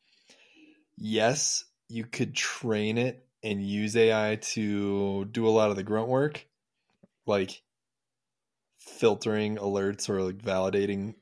Yes, 0.97 1.65
you 1.87 2.05
could 2.05 2.35
train 2.35 2.97
it 2.97 3.25
and 3.43 3.65
use 3.65 3.95
AI 3.95 4.37
to 4.41 5.25
do 5.25 5.47
a 5.47 5.49
lot 5.49 5.69
of 5.69 5.75
the 5.75 5.83
grunt 5.83 6.09
work, 6.09 6.45
like 7.25 7.61
filtering 8.77 9.57
alerts 9.57 10.09
or 10.09 10.21
like 10.21 10.37
validating 10.37 11.15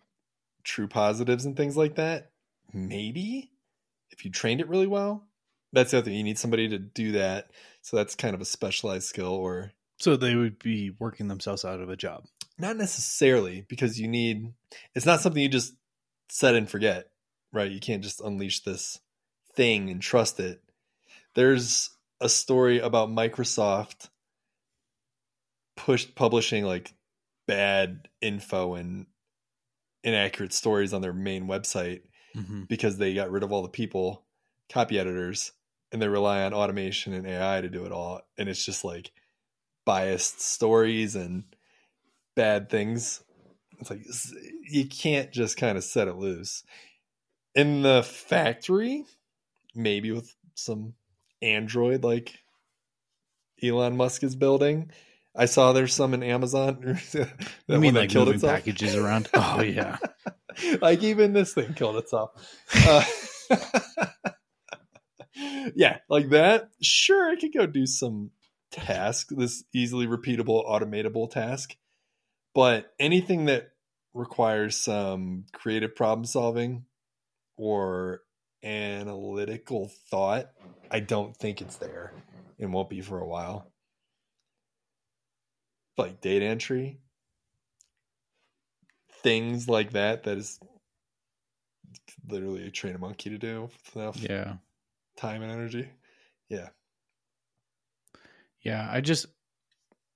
true 0.64 0.88
positives 0.88 1.46
and 1.46 1.56
things 1.56 1.78
like 1.78 1.96
that. 1.96 2.32
Maybe 2.74 3.52
if 4.12 4.26
you 4.26 4.32
trained 4.32 4.62
it 4.62 4.70
really 4.70 4.88
well. 4.88 5.28
That's 5.72 5.92
the 5.92 5.98
other 5.98 6.06
thing. 6.06 6.16
You 6.16 6.24
need 6.24 6.40
somebody 6.40 6.68
to 6.70 6.78
do 6.78 7.14
that. 7.14 7.50
So 7.82 7.98
that's 7.98 8.16
kind 8.16 8.36
of 8.36 8.42
a 8.42 8.46
specialized 8.46 9.08
skill 9.08 9.34
or 9.34 9.72
So 9.98 10.16
they 10.18 10.36
would 10.36 10.60
be 10.60 10.92
working 11.00 11.28
themselves 11.28 11.64
out 11.66 11.80
of 11.80 11.90
a 11.90 11.96
job. 11.96 12.26
not 12.58 12.78
necessarily 12.78 13.66
because 13.70 14.00
you 14.00 14.08
need 14.08 14.54
it's 14.96 15.06
not 15.06 15.22
something 15.22 15.42
you 15.42 15.50
just 15.50 15.74
set 16.30 16.56
and 16.56 16.70
forget 16.70 17.10
right 17.52 17.72
you 17.72 17.80
can't 17.80 18.04
just 18.04 18.22
unleash 18.22 18.62
this 18.62 19.00
thing 19.56 19.90
and 19.90 20.02
trust 20.02 20.40
it 20.40 20.62
there's 21.36 21.90
a 22.22 22.28
story 22.30 22.80
about 22.80 23.10
microsoft 23.10 24.10
pushed 25.76 26.16
publishing 26.16 26.64
like 26.66 26.94
bad 27.48 28.08
info 28.22 28.76
and 28.76 29.06
inaccurate 30.04 30.54
stories 30.54 30.94
on 30.94 31.02
their 31.02 31.14
main 31.14 31.48
website 31.48 32.02
Mm-hmm. 32.36 32.64
because 32.64 32.98
they 32.98 33.14
got 33.14 33.30
rid 33.30 33.44
of 33.44 33.52
all 33.52 33.62
the 33.62 33.70
people 33.70 34.26
copy 34.68 34.98
editors 34.98 35.52
and 35.92 36.02
they 36.02 36.08
rely 36.08 36.42
on 36.46 36.52
automation 36.56 37.14
and 37.14 37.28
ai 37.28 37.62
to 37.62 37.70
do 37.70 37.86
it 37.86 37.92
all 37.92 38.22
and 38.40 38.50
it's 38.50 38.66
just 38.66 38.84
like 38.84 39.12
biased 39.86 40.42
stories 40.42 41.16
and 41.16 41.44
bad 42.36 42.70
things 42.70 43.22
it's 43.80 43.90
like 43.90 44.02
you 44.70 44.86
can't 44.88 45.32
just 45.32 45.58
kind 45.58 45.78
of 45.78 45.84
set 45.84 46.08
it 46.08 46.16
loose 46.16 46.64
in 47.56 47.82
the 47.82 48.02
factory 48.04 49.04
maybe 49.76 50.12
with 50.12 50.34
some 50.56 50.94
android 51.42 52.04
like 52.04 52.40
elon 53.62 53.96
musk 53.98 54.24
is 54.24 54.36
building 54.36 54.90
i 55.36 55.46
saw 55.46 55.74
there's 55.74 55.94
some 55.94 56.14
in 56.14 56.24
amazon 56.24 56.80
that 57.14 57.32
You 57.68 57.80
mean 57.80 57.94
like 57.94 58.10
killed 58.10 58.28
moving 58.28 58.36
itself. 58.38 58.54
packages 58.56 58.96
around? 58.96 59.30
Oh 59.34 59.62
yeah. 59.62 59.98
like 60.82 61.04
even 61.04 61.34
this 61.34 61.54
thing 61.54 61.74
killed 61.74 61.98
itself. 61.98 62.32
Uh, 62.88 63.04
yeah, 65.76 65.98
like 66.10 66.30
that. 66.30 66.70
Sure, 66.82 67.30
I 67.32 67.36
could 67.36 67.54
go 67.54 67.66
do 67.66 67.86
some 67.86 68.32
task, 68.74 69.30
this 69.30 69.64
easily 69.74 70.08
repeatable, 70.08 70.68
automatable 70.68 71.30
task. 71.30 71.76
But 72.54 72.94
anything 73.00 73.46
that 73.46 73.70
requires 74.14 74.78
some 74.78 75.46
creative 75.54 75.96
problem 75.96 76.26
solving 76.26 76.86
or 77.56 78.22
analytical 78.64 79.92
thought, 80.10 80.52
I 80.92 81.00
don't 81.00 81.36
think 81.36 81.62
it's 81.62 81.78
there 81.78 82.14
and 82.60 82.74
won't 82.74 82.90
be 82.90 83.02
for 83.02 83.20
a 83.20 83.28
while. 83.28 83.72
Like 85.98 86.22
data 86.22 86.46
entry, 86.46 87.00
things 89.22 89.70
like 89.70 89.92
that, 89.92 90.24
that 90.24 90.38
is 90.38 90.60
literally 92.28 92.68
a 92.68 92.72
train 92.72 92.96
a 92.96 92.98
monkey 92.98 93.30
to 93.30 93.38
do 93.38 93.64
with 93.64 93.96
enough 93.96 94.18
Yeah. 94.18 94.56
time 95.18 95.42
and 95.42 95.52
energy. 95.52 95.90
Yeah. 96.50 96.70
Yeah, 98.64 98.88
I 98.90 99.02
just 99.02 99.26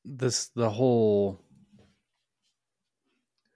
this 0.05 0.47
the 0.55 0.69
whole 0.69 1.39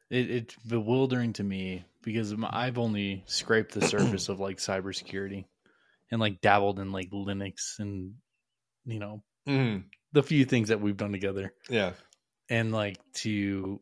it, 0.10 0.30
it's 0.30 0.56
bewildering 0.68 1.34
to 1.34 1.44
me 1.44 1.86
because 2.04 2.34
I've 2.50 2.78
only 2.78 3.24
scraped 3.28 3.74
the 3.74 3.82
surface 3.88 4.30
of 4.30 4.40
like 4.40 4.58
cybersecurity 4.58 5.46
and 6.12 6.20
like 6.20 6.42
dabbled 6.42 6.80
in 6.80 6.92
like 6.92 7.10
Linux 7.12 7.80
and 7.80 8.16
you 8.86 9.00
know 9.00 9.24
Mm, 9.48 9.86
the 10.14 10.22
few 10.22 10.46
things 10.46 10.70
that 10.70 10.82
we've 10.82 10.98
done 10.98 11.12
together. 11.12 11.52
Yeah. 11.68 11.94
and 12.50 12.72
like 12.72 13.00
to 13.16 13.82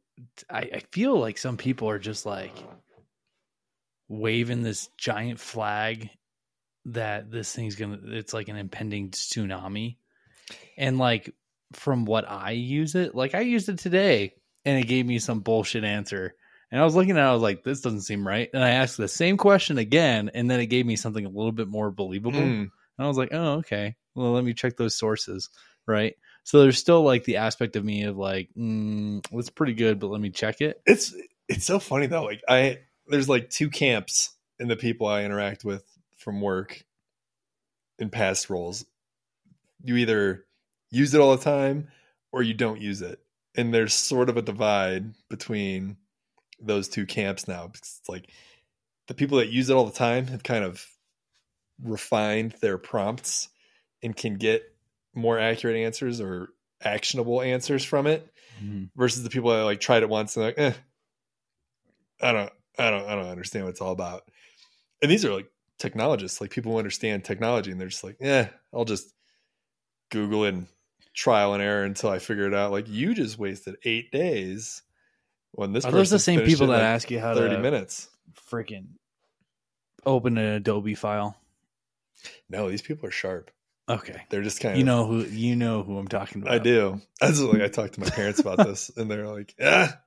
I, 0.50 0.70
I 0.74 0.84
feel 0.92 1.20
like 1.20 1.38
some 1.38 1.58
people 1.58 1.90
are 1.90 2.00
just 2.00 2.26
like 2.26 2.56
waving 4.08 4.64
this 4.64 4.90
giant 4.98 5.40
flag 5.40 6.10
that 6.86 7.30
this 7.30 7.54
thing's 7.54 7.76
gonna 7.76 8.00
it's 8.06 8.34
like 8.34 8.48
an 8.48 8.56
impending 8.56 9.10
tsunami 9.12 9.98
and 10.78 10.98
like 10.98 11.34
from 11.74 12.06
what 12.06 12.30
i 12.30 12.52
use 12.52 12.96
it 12.96 13.14
like 13.16 13.36
i 13.36 13.42
used 13.42 13.70
it 13.70 13.80
today 13.80 14.34
and 14.66 14.80
it 14.80 14.88
gave 14.88 15.06
me 15.06 15.20
some 15.20 15.40
bullshit 15.40 15.84
answer 15.84 16.34
and 16.72 16.82
i 16.82 16.84
was 16.84 16.96
looking 16.96 17.12
at 17.12 17.18
it 17.18 17.30
i 17.30 17.34
was 17.34 17.42
like 17.42 17.64
this 17.64 17.82
doesn't 17.82 18.02
seem 18.02 18.28
right 18.28 18.50
and 18.54 18.64
i 18.64 18.70
asked 18.70 18.98
the 18.98 19.08
same 19.08 19.38
question 19.38 19.78
again 19.78 20.32
and 20.34 20.50
then 20.50 20.60
it 20.60 20.68
gave 20.68 20.86
me 20.86 20.96
something 20.96 21.26
a 21.26 21.30
little 21.30 21.52
bit 21.52 21.68
more 21.68 21.92
believable 21.92 22.40
Mm, 22.40 22.70
and 23.00 23.06
I 23.06 23.08
was 23.08 23.18
like, 23.18 23.30
oh, 23.32 23.54
okay. 23.60 23.96
Well, 24.14 24.34
let 24.34 24.44
me 24.44 24.54
check 24.54 24.76
those 24.76 24.96
sources. 24.96 25.50
Right. 25.88 26.16
So 26.44 26.62
there's 26.62 26.78
still 26.78 27.02
like 27.02 27.24
the 27.24 27.38
aspect 27.38 27.78
of 27.78 27.86
me 27.86 28.04
of 28.04 28.18
like, 28.18 28.50
mm, 28.58 29.26
it's 29.32 29.50
pretty 29.50 29.74
good, 29.74 30.00
but 30.00 30.08
let 30.08 30.22
me 30.22 30.30
check 30.30 30.62
it. 30.62 30.82
It's 30.86 31.16
it's 31.48 31.66
so 31.66 31.80
funny 31.80 32.08
though. 32.08 32.26
Like 32.26 32.42
I 32.48 32.80
there's 33.08 33.30
like 33.30 33.50
two 33.50 33.70
camps 33.70 34.36
in 34.60 34.68
the 34.68 34.76
people 34.76 35.08
I 35.08 35.24
interact 35.24 35.64
with 35.64 35.84
from 36.18 36.42
work 36.42 36.84
in 37.98 38.10
past 38.10 38.50
roles. 38.50 38.86
You 39.84 39.96
either 39.98 40.46
use 40.92 41.14
it 41.14 41.22
all 41.22 41.36
the 41.36 41.44
time 41.44 41.88
or 42.32 42.42
you 42.44 42.54
don't 42.54 42.82
use 42.82 43.02
it. 43.02 43.20
And 43.56 43.74
there's 43.74 43.94
sort 43.94 44.30
of 44.30 44.38
a 44.38 44.42
divide 44.42 45.14
between 45.30 45.98
those 46.62 46.88
two 46.88 47.06
camps 47.06 47.48
now. 47.48 47.68
Because 47.68 48.00
it's 48.00 48.10
like 48.10 48.30
the 49.08 49.14
people 49.14 49.40
that 49.40 49.50
use 49.50 49.70
it 49.70 49.74
all 49.74 49.86
the 49.86 49.92
time 49.92 50.28
have 50.28 50.44
kind 50.44 50.64
of 50.64 50.86
refined 51.84 52.56
their 52.62 52.78
prompts 52.78 53.50
and 54.04 54.16
can 54.16 54.36
get 54.36 54.64
more 55.16 55.40
accurate 55.40 55.78
answers 55.78 56.22
or 56.22 56.50
actionable 56.82 57.42
answers 57.42 57.84
from 57.84 58.08
it 58.08 58.32
versus 58.96 59.24
the 59.24 59.30
people 59.30 59.52
that 59.52 59.64
like 59.64 59.80
tried 59.80 60.04
it 60.04 60.10
once 60.10 60.36
and 60.36 60.46
like, 60.46 60.60
eh, 60.60 60.74
I 62.22 62.32
don't, 62.32 62.52
I 62.78 62.90
don't, 62.90 63.06
I 63.06 63.16
don't 63.16 63.28
understand 63.28 63.66
what 63.66 63.72
it's 63.72 63.82
all 63.82 63.92
about. 63.92 64.24
And 65.02 65.10
these 65.10 65.26
are 65.26 65.34
like 65.34 65.50
technologists, 65.78 66.42
like 66.42 66.52
people 66.52 66.74
who 66.74 66.78
understand 66.78 67.24
technology, 67.24 67.72
and 67.72 67.80
they're 67.80 67.88
just 67.88 68.04
like, 68.04 68.18
yeah, 68.20 68.50
I'll 68.74 68.86
just 68.86 69.14
And 70.14 70.68
trial 71.14 71.54
and 71.54 71.62
error 71.62 71.84
until 71.84 72.10
I 72.10 72.20
figure 72.20 72.48
it 72.48 72.54
out. 72.54 72.72
Like 72.72 72.88
you 72.88 73.14
just 73.14 73.38
wasted 73.38 73.76
eight 73.84 74.12
days 74.12 74.82
when 75.52 75.74
this 75.74 75.86
Are 75.86 75.92
those 75.92 76.10
the 76.10 76.20
same 76.20 76.42
people 76.42 76.68
that 76.68 76.74
like, 76.74 76.84
ask 76.84 77.12
you 77.12 77.20
how 77.20 77.36
thirty 77.36 77.56
to 77.56 77.62
minutes? 77.62 78.10
freaking 78.52 78.88
open 80.06 80.38
an 80.38 80.54
Adobe 80.54 80.96
file? 80.96 81.36
No, 82.50 82.70
these 82.70 82.82
people 82.82 83.08
are 83.08 83.12
sharp. 83.12 83.52
Okay. 83.88 84.22
They're 84.30 84.44
just 84.44 84.62
kind 84.62 84.74
of 84.74 84.80
You 84.80 84.86
know 84.86 85.06
who 85.06 85.24
you 85.24 85.56
know 85.56 85.84
who 85.84 85.98
I'm 85.98 86.08
talking 86.08 86.42
about. 86.42 86.54
I 86.54 86.60
do. 86.60 87.02
That's 87.20 87.40
like 87.40 87.62
I 87.62 87.68
talked 87.68 87.94
to 87.96 88.02
my 88.02 88.10
parents 88.10 88.40
about 88.40 88.58
this, 88.58 88.92
and 88.96 89.10
they're 89.10 89.28
like, 89.28 89.56
"Ah, 89.62 90.00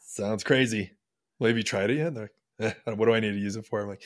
sounds 0.00 0.42
crazy. 0.44 0.90
Well, 1.38 1.48
have 1.48 1.56
you 1.56 1.62
tried 1.62 1.90
it 1.90 1.98
yet?" 1.98 2.14
They're 2.14 2.30
like, 2.58 2.76
eh, 2.86 2.92
"What 2.94 3.06
do 3.06 3.14
I 3.14 3.20
need 3.20 3.32
to 3.32 3.38
use 3.38 3.56
it 3.56 3.66
for?" 3.66 3.80
I'm 3.80 3.88
like, 3.88 4.02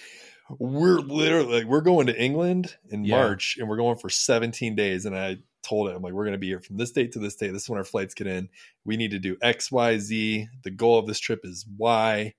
"We're 0.59 0.99
literally 1.01 1.59
like 1.63 1.67
we're 1.67 1.81
going 1.81 2.07
to 2.09 2.21
England 2.21 2.77
in 2.91 3.05
Yeah. 3.05 3.17
March, 3.17 3.57
and 3.59 3.69
we're 3.69 3.77
going 3.77 3.99
for 3.99 4.09
17 4.11 4.75
days." 4.75 5.05
And 5.07 5.17
I 5.17 5.39
told 5.63 5.89
it, 5.89 5.97
"I'm 5.97 6.03
like, 6.03 6.13
we're 6.13 6.25
going 6.25 6.33
to 6.33 6.39
be 6.39 6.47
here 6.49 6.61
from 6.61 6.77
this 6.77 6.93
date 6.93 7.13
to 7.13 7.19
this 7.19 7.37
date. 7.37 7.53
This 7.53 7.65
is 7.65 7.69
when 7.69 7.79
our 7.79 7.85
flights 7.85 8.15
get 8.15 8.27
in. 8.27 8.49
We 8.85 8.97
need 8.97 9.11
to 9.11 9.19
do 9.19 9.37
X, 9.43 9.71
Y, 9.71 9.99
Z. 9.99 10.49
The 10.63 10.71
goal 10.71 10.99
of 10.99 11.07
this 11.07 11.19
trip 11.21 11.41
is 11.45 11.67
Y, 11.77 12.35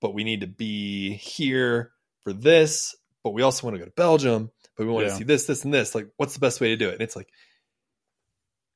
but 0.00 0.14
we 0.14 0.24
need 0.24 0.40
to 0.40 0.46
be 0.46 1.14
here 1.14 1.92
for 2.24 2.32
this. 2.32 2.94
But 3.22 3.30
we 3.30 3.42
also 3.42 3.66
want 3.66 3.74
to 3.74 3.78
go 3.80 3.84
to 3.84 3.90
Belgium." 3.92 4.50
But 4.76 4.86
we 4.86 4.92
want 4.92 5.06
Yeah. 5.06 5.12
to 5.12 5.18
see 5.18 5.24
this, 5.24 5.46
this, 5.46 5.64
and 5.64 5.72
this. 5.72 5.94
Like, 5.94 6.08
what's 6.18 6.34
the 6.34 6.40
best 6.40 6.60
way 6.60 6.68
to 6.68 6.76
do 6.76 6.88
it? 6.90 6.94
And 6.94 7.00
it's 7.02 7.16
like, 7.16 7.30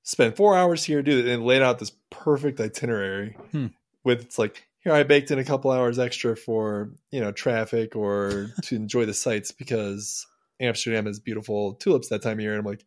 spend 0.03 0.35
four 0.37 0.57
hours 0.57 0.83
here, 0.85 1.03
do 1.03 1.19
it, 1.19 1.27
and 1.27 1.45
laid 1.45 1.63
out 1.63 1.79
this 1.79 1.93
perfect 2.11 2.59
itinerary 2.61 3.37
Hmm. 3.53 3.67
with 4.03 4.23
it's 4.23 4.39
like 4.39 4.67
here 4.81 4.93
I 4.93 5.03
baked 5.03 5.31
in 5.31 5.39
a 5.39 5.45
couple 5.45 5.71
hours 5.71 5.99
extra 5.99 6.37
for 6.37 6.91
you 7.11 7.21
know 7.21 7.33
traffic 7.33 7.97
or 7.97 8.51
to 8.65 8.77
enjoy 8.77 9.07
the 9.07 9.15
sights 9.15 9.53
because 9.53 10.27
Amsterdam 10.61 11.07
has 11.07 11.21
beautiful 11.21 11.75
tulips 11.75 12.09
that 12.09 12.23
time 12.23 12.35
of 12.39 12.41
year, 12.41 12.53
and 12.53 12.61
I'm 12.61 12.67
like, 12.67 12.85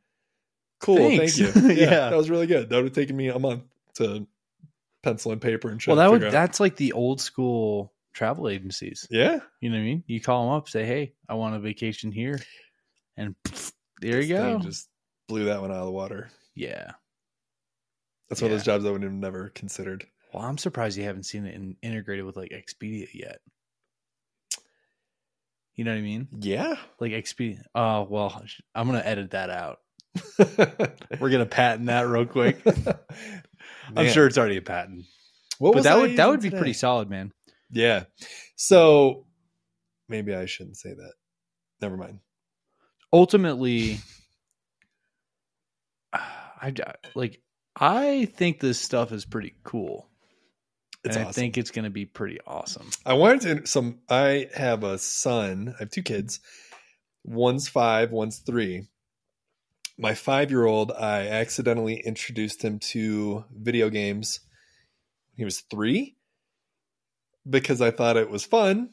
cool, 0.80 0.98
Thanks. 0.98 1.38
thank 1.39 1.56
you, 1.56 1.62
yeah, 1.74 1.89
Yeah. 1.89 2.10
that 2.10 2.18
was 2.18 2.30
really 2.30 2.48
good. 2.48 2.70
That 2.70 2.76
would 2.78 2.86
have 2.86 2.94
taken 2.94 3.16
me 3.16 3.30
a 3.30 3.39
month 3.39 3.64
to 3.96 4.28
pencil 5.02 5.32
and 5.32 5.41
paper 5.41 5.70
and 5.70 5.82
Well, 5.86 5.96
that 5.98 6.12
would 6.12 6.24
out. 6.24 6.32
that's 6.32 6.60
like 6.60 6.76
the 6.76 6.94
old 6.94 7.20
school 7.22 7.94
travel 8.14 8.48
agencies. 8.48 9.08
yeah, 9.10 9.39
You 9.60 9.70
know 9.70 9.78
what 9.78 9.82
I 9.82 9.86
mean? 9.86 10.04
You 10.08 10.22
call 10.22 10.46
them 10.46 10.54
up, 10.56 10.70
say, 10.70 10.86
"Hey, 10.86 11.14
I 11.28 11.34
want 11.34 11.56
a 11.56 11.60
vacation 11.60 12.12
here," 12.12 12.39
and 13.18 13.36
pff, 13.44 13.72
there 14.02 14.22
you 14.22 14.28
This 14.36 14.39
thing 14.44 14.58
go. 14.58 14.64
Just 14.64 14.89
blew 15.28 15.46
that 15.46 15.62
one 15.62 15.72
out 15.72 15.78
of 15.78 15.86
the 15.88 15.91
water. 15.91 16.30
yeah. 16.56 16.91
That's 18.30 18.41
one 18.41 18.52
of 18.52 18.58
those 18.58 18.66
jobs 18.66 18.86
I 18.86 18.89
would 18.91 19.04
have 19.04 19.12
never 19.12 19.50
considered. 19.50 20.06
Well, 20.34 20.43
I'm 20.43 20.57
surprised 20.57 20.97
you 20.97 21.03
haven't 21.03 21.23
seen 21.23 21.45
it 21.45 21.55
in, 21.55 21.75
integrated 21.81 22.25
with 22.25 22.36
like 22.36 22.51
Expedia 22.51 23.07
yet. 23.13 23.39
You 25.75 25.84
know 25.84 25.91
what 25.91 25.97
I 25.97 26.01
mean? 26.01 26.27
Yeah. 26.39 26.75
Like 26.99 27.11
Expedia. 27.11 27.61
Oh 27.75 28.07
well, 28.09 28.43
I'm 28.75 28.88
gonna 28.88 28.99
edit 29.03 29.31
that 29.31 29.49
out. 29.49 29.79
We're 31.19 31.29
gonna 31.29 31.45
patent 31.45 31.88
that 31.88 32.01
real 32.07 32.25
quick. 32.25 32.61
I'm 33.95 34.09
sure 34.09 34.27
it's 34.27 34.38
already 34.38 34.57
a 34.57 34.61
patent, 34.61 35.05
What 35.59 35.73
but 35.73 35.84
that 35.84 35.97
would 35.97 36.17
that 36.17 36.29
would 36.29 36.41
be 36.41 36.49
today? 36.49 36.57
pretty 36.59 36.73
solid, 36.73 37.09
man. 37.09 37.31
Yeah. 37.71 38.03
So 38.55 39.25
maybe 40.07 40.34
I 40.36 40.45
shouldn't 40.45 40.77
say 40.77 40.93
that. 40.93 41.13
Never 41.81 41.97
mind. 41.97 42.19
Ultimately, 43.11 43.99
I 46.13 46.73
like. 47.15 47.41
I 47.75 48.25
think 48.25 48.59
this 48.59 48.79
stuff 48.79 49.11
is 49.11 49.25
pretty 49.25 49.55
cool. 49.63 50.07
It's 51.04 51.16
and 51.16 51.26
awesome. 51.26 51.30
I 51.30 51.32
think 51.34 51.58
it's 51.58 51.72
going 51.72 51.84
to 51.84 51.91
be 51.91 52.06
pretty 52.06 52.39
awesome. 52.47 52.89
I 53.06 53.14
wanted 53.14 53.64
to 53.64 53.68
some 53.68 53.99
I 54.10 54.47
have 54.56 54.84
a 54.84 54.97
son. 54.97 55.74
I 55.76 55.84
have 55.84 55.91
two 55.91 56.04
kids. 56.04 56.39
One's 57.24 57.68
five, 57.68 58.12
one's 58.12 58.39
three. 58.39 58.88
My 59.97 60.16
five 60.16 60.49
year 60.49 60.66
old, 60.66 60.91
I 60.91 61.28
accidentally 61.28 61.95
introduced 61.95 62.64
him 62.64 62.80
to 62.80 63.45
video 63.56 63.89
games. 63.89 64.39
He 65.36 65.45
was 65.45 65.62
three 65.62 66.16
because 67.49 67.82
I 67.82 67.91
thought 67.91 68.18
it 68.18 68.30
was 68.30 68.45
fun. 68.45 68.89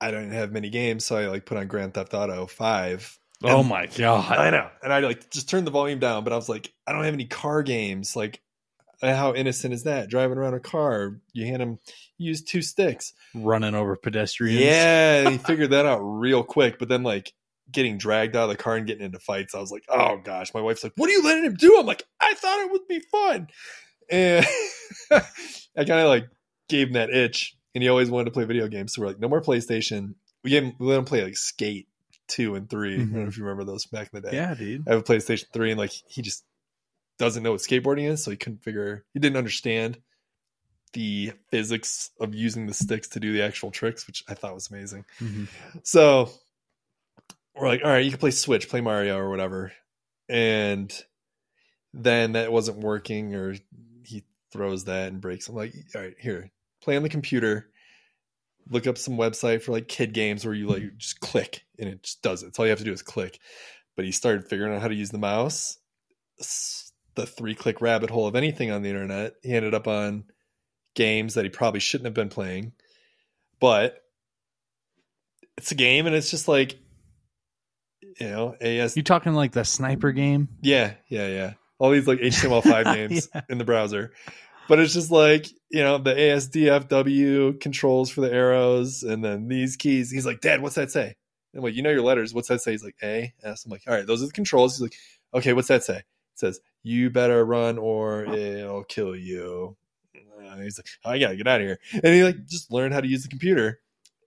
I 0.00 0.10
don't 0.10 0.30
have 0.30 0.52
many 0.52 0.70
games, 0.70 1.06
so 1.06 1.16
I 1.16 1.26
like 1.26 1.46
put 1.46 1.56
on 1.56 1.66
Grand 1.66 1.94
Theft 1.94 2.14
Auto 2.14 2.46
Five. 2.46 3.18
Oh 3.42 3.62
my 3.62 3.86
god! 3.86 4.36
I 4.36 4.50
know. 4.50 4.68
And 4.82 4.92
I 4.92 5.00
like 5.00 5.30
just 5.30 5.48
turned 5.48 5.66
the 5.66 5.70
volume 5.70 5.98
down, 5.98 6.24
but 6.24 6.32
I 6.32 6.36
was 6.36 6.48
like, 6.48 6.72
I 6.86 6.92
don't 6.92 7.04
have 7.04 7.14
any 7.14 7.26
car 7.26 7.62
games. 7.62 8.14
Like, 8.14 8.40
how 9.12 9.34
innocent 9.34 9.74
is 9.74 9.84
that? 9.84 10.08
Driving 10.08 10.38
around 10.38 10.54
a 10.54 10.60
car, 10.60 11.20
you 11.32 11.46
hand 11.46 11.60
him, 11.62 11.78
use 12.18 12.42
two 12.42 12.62
sticks. 12.62 13.12
Running 13.34 13.74
over 13.74 13.96
pedestrians. 13.96 14.60
Yeah, 14.60 15.30
he 15.30 15.38
figured 15.46 15.70
that 15.70 15.86
out 15.86 16.00
real 16.00 16.42
quick. 16.42 16.78
But 16.78 16.88
then, 16.88 17.02
like, 17.02 17.32
getting 17.70 17.98
dragged 17.98 18.36
out 18.36 18.44
of 18.44 18.50
the 18.50 18.62
car 18.62 18.76
and 18.76 18.86
getting 18.86 19.04
into 19.04 19.18
fights, 19.18 19.54
I 19.54 19.58
was 19.60 19.70
like, 19.72 19.84
oh 19.88 20.18
gosh. 20.22 20.52
My 20.54 20.60
wife's 20.60 20.84
like, 20.84 20.92
what 20.96 21.08
are 21.08 21.12
you 21.12 21.22
letting 21.24 21.44
him 21.44 21.54
do? 21.54 21.78
I'm 21.78 21.86
like, 21.86 22.04
I 22.20 22.34
thought 22.34 22.60
it 22.64 22.70
would 22.72 22.86
be 22.88 23.00
fun. 23.00 23.48
And 24.10 24.46
I 25.12 25.20
kind 25.76 25.90
of 26.00 26.08
like 26.08 26.28
gave 26.68 26.88
him 26.88 26.92
that 26.94 27.10
itch, 27.10 27.56
and 27.74 27.82
he 27.82 27.88
always 27.88 28.10
wanted 28.10 28.26
to 28.26 28.30
play 28.30 28.44
video 28.44 28.68
games. 28.68 28.94
So 28.94 29.02
we're 29.02 29.08
like, 29.08 29.20
no 29.20 29.28
more 29.28 29.40
PlayStation. 29.42 30.14
We 30.42 30.50
gave 30.50 30.62
him, 30.64 30.74
we 30.78 30.86
let 30.86 30.98
him 30.98 31.04
play 31.04 31.24
like 31.24 31.36
Skate 31.36 31.88
two 32.26 32.54
and 32.54 32.70
3 32.70 32.94
I 32.94 32.96
don't 32.98 33.12
know 33.12 33.18
Mhm. 33.20 33.28
if 33.28 33.36
you 33.36 33.44
remember 33.44 33.64
those 33.64 33.84
back 33.86 34.08
in 34.12 34.22
the 34.22 34.30
day. 34.30 34.36
yeah, 34.36 34.54
dude. 34.54 34.88
I 34.88 34.92
have 34.92 35.00
a 35.00 35.04
PlayStation 35.04 35.44
3 35.52 35.72
and 35.72 35.78
like 35.78 35.92
he 36.08 36.22
just 36.22 36.42
doesn't 37.18 37.42
know 37.42 37.52
what 37.52 37.60
skateboarding 37.60 38.08
is, 38.08 38.22
so 38.22 38.30
he 38.30 38.36
couldn't 38.36 38.62
figure 38.62 39.04
he 39.12 39.20
didn't 39.20 39.36
understand 39.36 39.98
the 40.92 41.32
physics 41.50 42.10
of 42.20 42.34
using 42.34 42.66
the 42.66 42.74
sticks 42.74 43.08
to 43.08 43.20
do 43.20 43.32
the 43.32 43.42
actual 43.42 43.70
tricks, 43.70 44.06
which 44.06 44.24
I 44.28 44.34
thought 44.34 44.54
was 44.54 44.70
amazing. 44.70 45.04
Mhm. 45.18 45.48
So 45.82 46.30
we're 47.54 47.68
like, 47.68 47.82
all 47.84 47.90
right, 47.90 48.04
you 48.04 48.10
can 48.10 48.20
play 48.20 48.30
Switch, 48.30 48.68
play 48.68 48.80
Mario 48.80 49.18
or 49.18 49.28
whatever. 49.28 49.72
And 50.28 50.92
then 51.92 52.32
that 52.32 52.52
wasn't 52.52 52.78
working, 52.78 53.34
or 53.34 53.54
he 54.04 54.24
throws 54.52 54.84
that 54.84 55.08
and 55.08 55.20
breaks. 55.20 55.48
I'm 55.48 55.54
like, 55.54 55.74
all 55.94 56.00
right, 56.00 56.14
here, 56.18 56.50
play 56.80 56.96
on 56.96 57.02
the 57.02 57.08
computer. 57.08 57.70
Look 58.70 58.86
up 58.86 58.96
some 58.96 59.16
website 59.16 59.62
for 59.62 59.72
like 59.72 59.88
kid 59.88 60.14
games 60.14 60.44
where 60.44 60.54
you 60.54 60.68
like 60.68 60.96
just 60.96 61.20
click 61.20 61.66
and 61.78 61.88
it 61.88 62.02
just 62.02 62.22
does 62.22 62.42
it. 62.42 62.46
It's 62.46 62.58
all 62.58 62.64
you 62.64 62.70
have 62.70 62.78
to 62.78 62.84
do 62.84 62.92
is 62.92 63.02
click. 63.02 63.38
But 63.94 64.04
he 64.06 64.12
started 64.12 64.48
figuring 64.48 64.74
out 64.74 64.80
how 64.80 64.88
to 64.88 64.94
use 64.94 65.10
the 65.10 65.18
mouse. 65.18 65.76
The 67.14 67.26
three 67.26 67.54
click 67.54 67.80
rabbit 67.80 68.10
hole 68.10 68.26
of 68.26 68.34
anything 68.36 68.70
on 68.70 68.82
the 68.82 68.88
internet. 68.88 69.34
He 69.42 69.52
ended 69.52 69.74
up 69.74 69.86
on 69.86 70.24
games 70.94 71.34
that 71.34 71.44
he 71.44 71.50
probably 71.50 71.80
shouldn't 71.80 72.06
have 72.06 72.14
been 72.14 72.28
playing. 72.28 72.72
But 73.60 74.02
it's 75.56 75.70
a 75.72 75.76
game 75.76 76.06
and 76.06 76.14
it's 76.16 76.30
just 76.30 76.48
like 76.48 76.78
you 78.20 78.28
know, 78.28 78.54
AS 78.60 78.96
You 78.96 79.02
talking 79.02 79.32
like 79.34 79.52
the 79.52 79.64
sniper 79.64 80.12
game? 80.12 80.48
yeah, 80.60 80.94
yeah, 81.08 81.26
yeah. 81.28 81.52
All 81.78 81.90
these 81.90 82.06
like 82.06 82.18
HTML5 82.20 82.84
games 82.94 83.28
Yeah. 83.34 83.40
in 83.48 83.58
the 83.58 83.64
browser. 83.64 84.12
But 84.68 84.78
it's 84.78 84.94
just 84.94 85.10
like, 85.10 85.46
you 85.70 85.82
know, 85.82 85.98
the 85.98 86.14
ASDFW 86.14 87.60
controls 87.60 88.10
for 88.10 88.20
the 88.22 88.32
arrows 88.32 89.02
and 89.02 89.22
then 89.24 89.48
these 89.48 89.76
keys. 89.76 90.10
He's 90.10 90.24
like, 90.26 90.40
Dad, 90.40 90.62
what's 90.62 90.76
that 90.76 90.90
say? 90.90 91.14
I'm 91.54 91.62
like, 91.62 91.74
you 91.74 91.82
know 91.82 91.90
your 91.90 92.02
letters. 92.02 92.32
What's 92.34 92.48
that 92.48 92.60
say? 92.62 92.72
He's 92.72 92.82
like, 92.84 92.96
A, 93.02 93.32
S. 93.42 93.64
I'm 93.64 93.70
like, 93.70 93.82
all 93.86 93.94
right, 93.94 94.06
those 94.06 94.22
are 94.22 94.26
the 94.26 94.32
controls. 94.32 94.74
He's 94.76 94.82
like, 94.82 94.94
okay, 95.34 95.52
what's 95.52 95.68
that 95.68 95.84
say? 95.84 96.02
Says, 96.34 96.60
you 96.82 97.10
better 97.10 97.44
run 97.44 97.78
or 97.78 98.24
it'll 98.24 98.84
kill 98.84 99.14
you. 99.16 99.76
And 100.14 100.62
he's 100.62 100.78
like, 100.78 100.86
oh, 101.04 101.10
I 101.10 101.18
gotta 101.18 101.36
get 101.36 101.46
out 101.48 101.60
of 101.60 101.66
here. 101.66 101.78
And 101.92 102.14
he 102.14 102.22
like 102.24 102.44
just 102.46 102.70
learned 102.72 102.92
how 102.94 103.00
to 103.00 103.08
use 103.08 103.22
the 103.22 103.28
computer. 103.28 103.80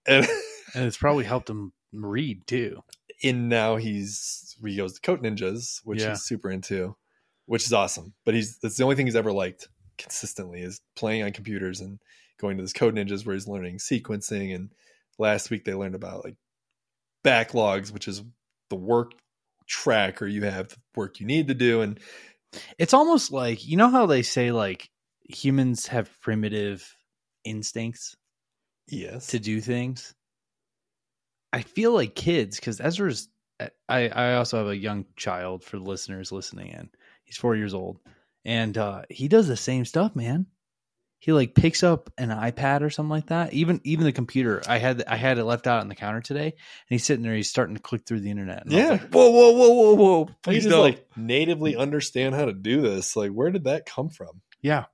And 0.05 0.25
And 0.75 0.85
it's 0.85 0.97
probably 0.97 1.23
helped 1.25 1.49
him 1.49 1.71
read 1.93 2.45
too. 2.47 2.83
and 3.23 3.47
now 3.49 3.77
he's 3.77 4.55
he 4.63 4.75
goes 4.75 4.93
to 4.93 5.01
Code 5.01 5.21
Ninjas, 5.23 5.81
which 5.85 6.01
Yeah. 6.01 6.09
he's 6.09 6.23
super 6.23 6.49
into, 6.51 6.95
which 7.45 7.65
is 7.65 7.73
awesome. 7.73 8.13
But 8.25 8.33
he's 8.35 8.57
that's 8.59 8.75
the 8.77 8.83
only 8.83 8.95
thing 8.95 9.05
he's 9.07 9.15
ever 9.15 9.31
liked 9.31 9.67
consistently 9.97 10.61
is 10.61 10.81
playing 10.95 11.23
on 11.23 11.31
computers 11.31 11.79
and 11.79 11.99
going 12.39 12.57
to 12.57 12.63
this 12.63 12.73
Code 12.73 12.95
Ninjas 12.95 13.25
where 13.25 13.35
he's 13.35 13.47
learning 13.47 13.77
sequencing. 13.77 14.53
And 14.53 14.69
last 15.17 15.49
week 15.49 15.63
they 15.65 15.73
learned 15.73 15.95
about 15.95 16.23
like 16.25 16.35
backlogs, 17.23 17.91
which 17.91 18.07
is 18.07 18.23
the 18.69 18.75
work 18.75 19.13
track 19.67 20.21
or 20.21 20.27
you 20.27 20.43
have 20.43 20.69
the 20.69 20.77
work 20.95 21.19
you 21.19 21.25
need 21.25 21.47
to 21.49 21.53
do. 21.53 21.81
And 21.81 21.99
It's 22.77 22.93
almost 22.93 23.31
like 23.31 23.67
you 23.67 23.77
know 23.77 23.89
how 23.89 24.05
they 24.05 24.23
say 24.23 24.51
like 24.51 24.89
humans 25.29 25.87
have 25.87 26.09
primitive 26.21 26.95
instincts 27.43 28.15
yes, 28.87 29.27
to 29.27 29.39
do 29.39 29.61
things. 29.61 30.13
I 31.53 31.61
feel 31.61 31.93
like 31.93 32.15
kids 32.15 32.59
because 32.59 32.79
Ezra's. 32.81 33.29
I 33.89 34.09
I 34.09 34.35
also 34.35 34.57
have 34.57 34.67
a 34.67 34.77
young 34.77 35.05
child 35.15 35.63
for 35.63 35.77
the 35.77 35.83
listeners 35.83 36.31
listening 36.31 36.69
in. 36.69 36.89
He's 37.23 37.37
four 37.37 37.55
years 37.55 37.73
old, 37.73 37.99
and 38.45 38.77
uh, 38.77 39.03
he 39.09 39.27
does 39.27 39.47
the 39.47 39.57
same 39.57 39.85
stuff, 39.85 40.15
man. 40.15 40.45
He 41.19 41.31
like 41.31 41.55
picks 41.55 41.81
up 41.83 42.11
an 42.17 42.29
iPad 42.29 42.81
or 42.81 42.89
something 42.89 43.09
like 43.09 43.27
that. 43.27 43.53
Even 43.53 43.81
even 43.83 44.05
the 44.05 44.11
computer. 44.11 44.61
I 44.67 44.77
had 44.77 45.03
I 45.07 45.15
had 45.15 45.37
it 45.39 45.43
left 45.45 45.65
out 45.65 45.79
on 45.81 45.87
the 45.87 45.95
counter 45.95 46.21
today, 46.21 46.45
and 46.45 46.53
he's 46.89 47.03
sitting 47.03 47.23
there. 47.23 47.33
He's 47.35 47.49
starting 47.49 47.75
to 47.75 47.81
click 47.81 48.05
through 48.05 48.19
the 48.21 48.29
internet. 48.29 48.63
Yeah. 48.67 48.89
like, 48.91 49.09
whoa, 49.09 49.29
whoa, 49.31 49.51
whoa, 49.51 49.69
whoa, 49.69 49.93
whoa! 49.95 50.29
Please 50.43 50.63
just 50.63 50.69
don't. 50.69 50.81
like 50.81 51.07
natively 51.15 51.75
understand 51.75 52.35
how 52.35 52.45
to 52.45 52.53
do 52.53 52.81
this. 52.81 53.15
Like, 53.15 53.31
where 53.31 53.49
did 53.49 53.63
that 53.63 53.85
come 53.85 54.09
from? 54.09 54.41
yeah, 54.61 54.85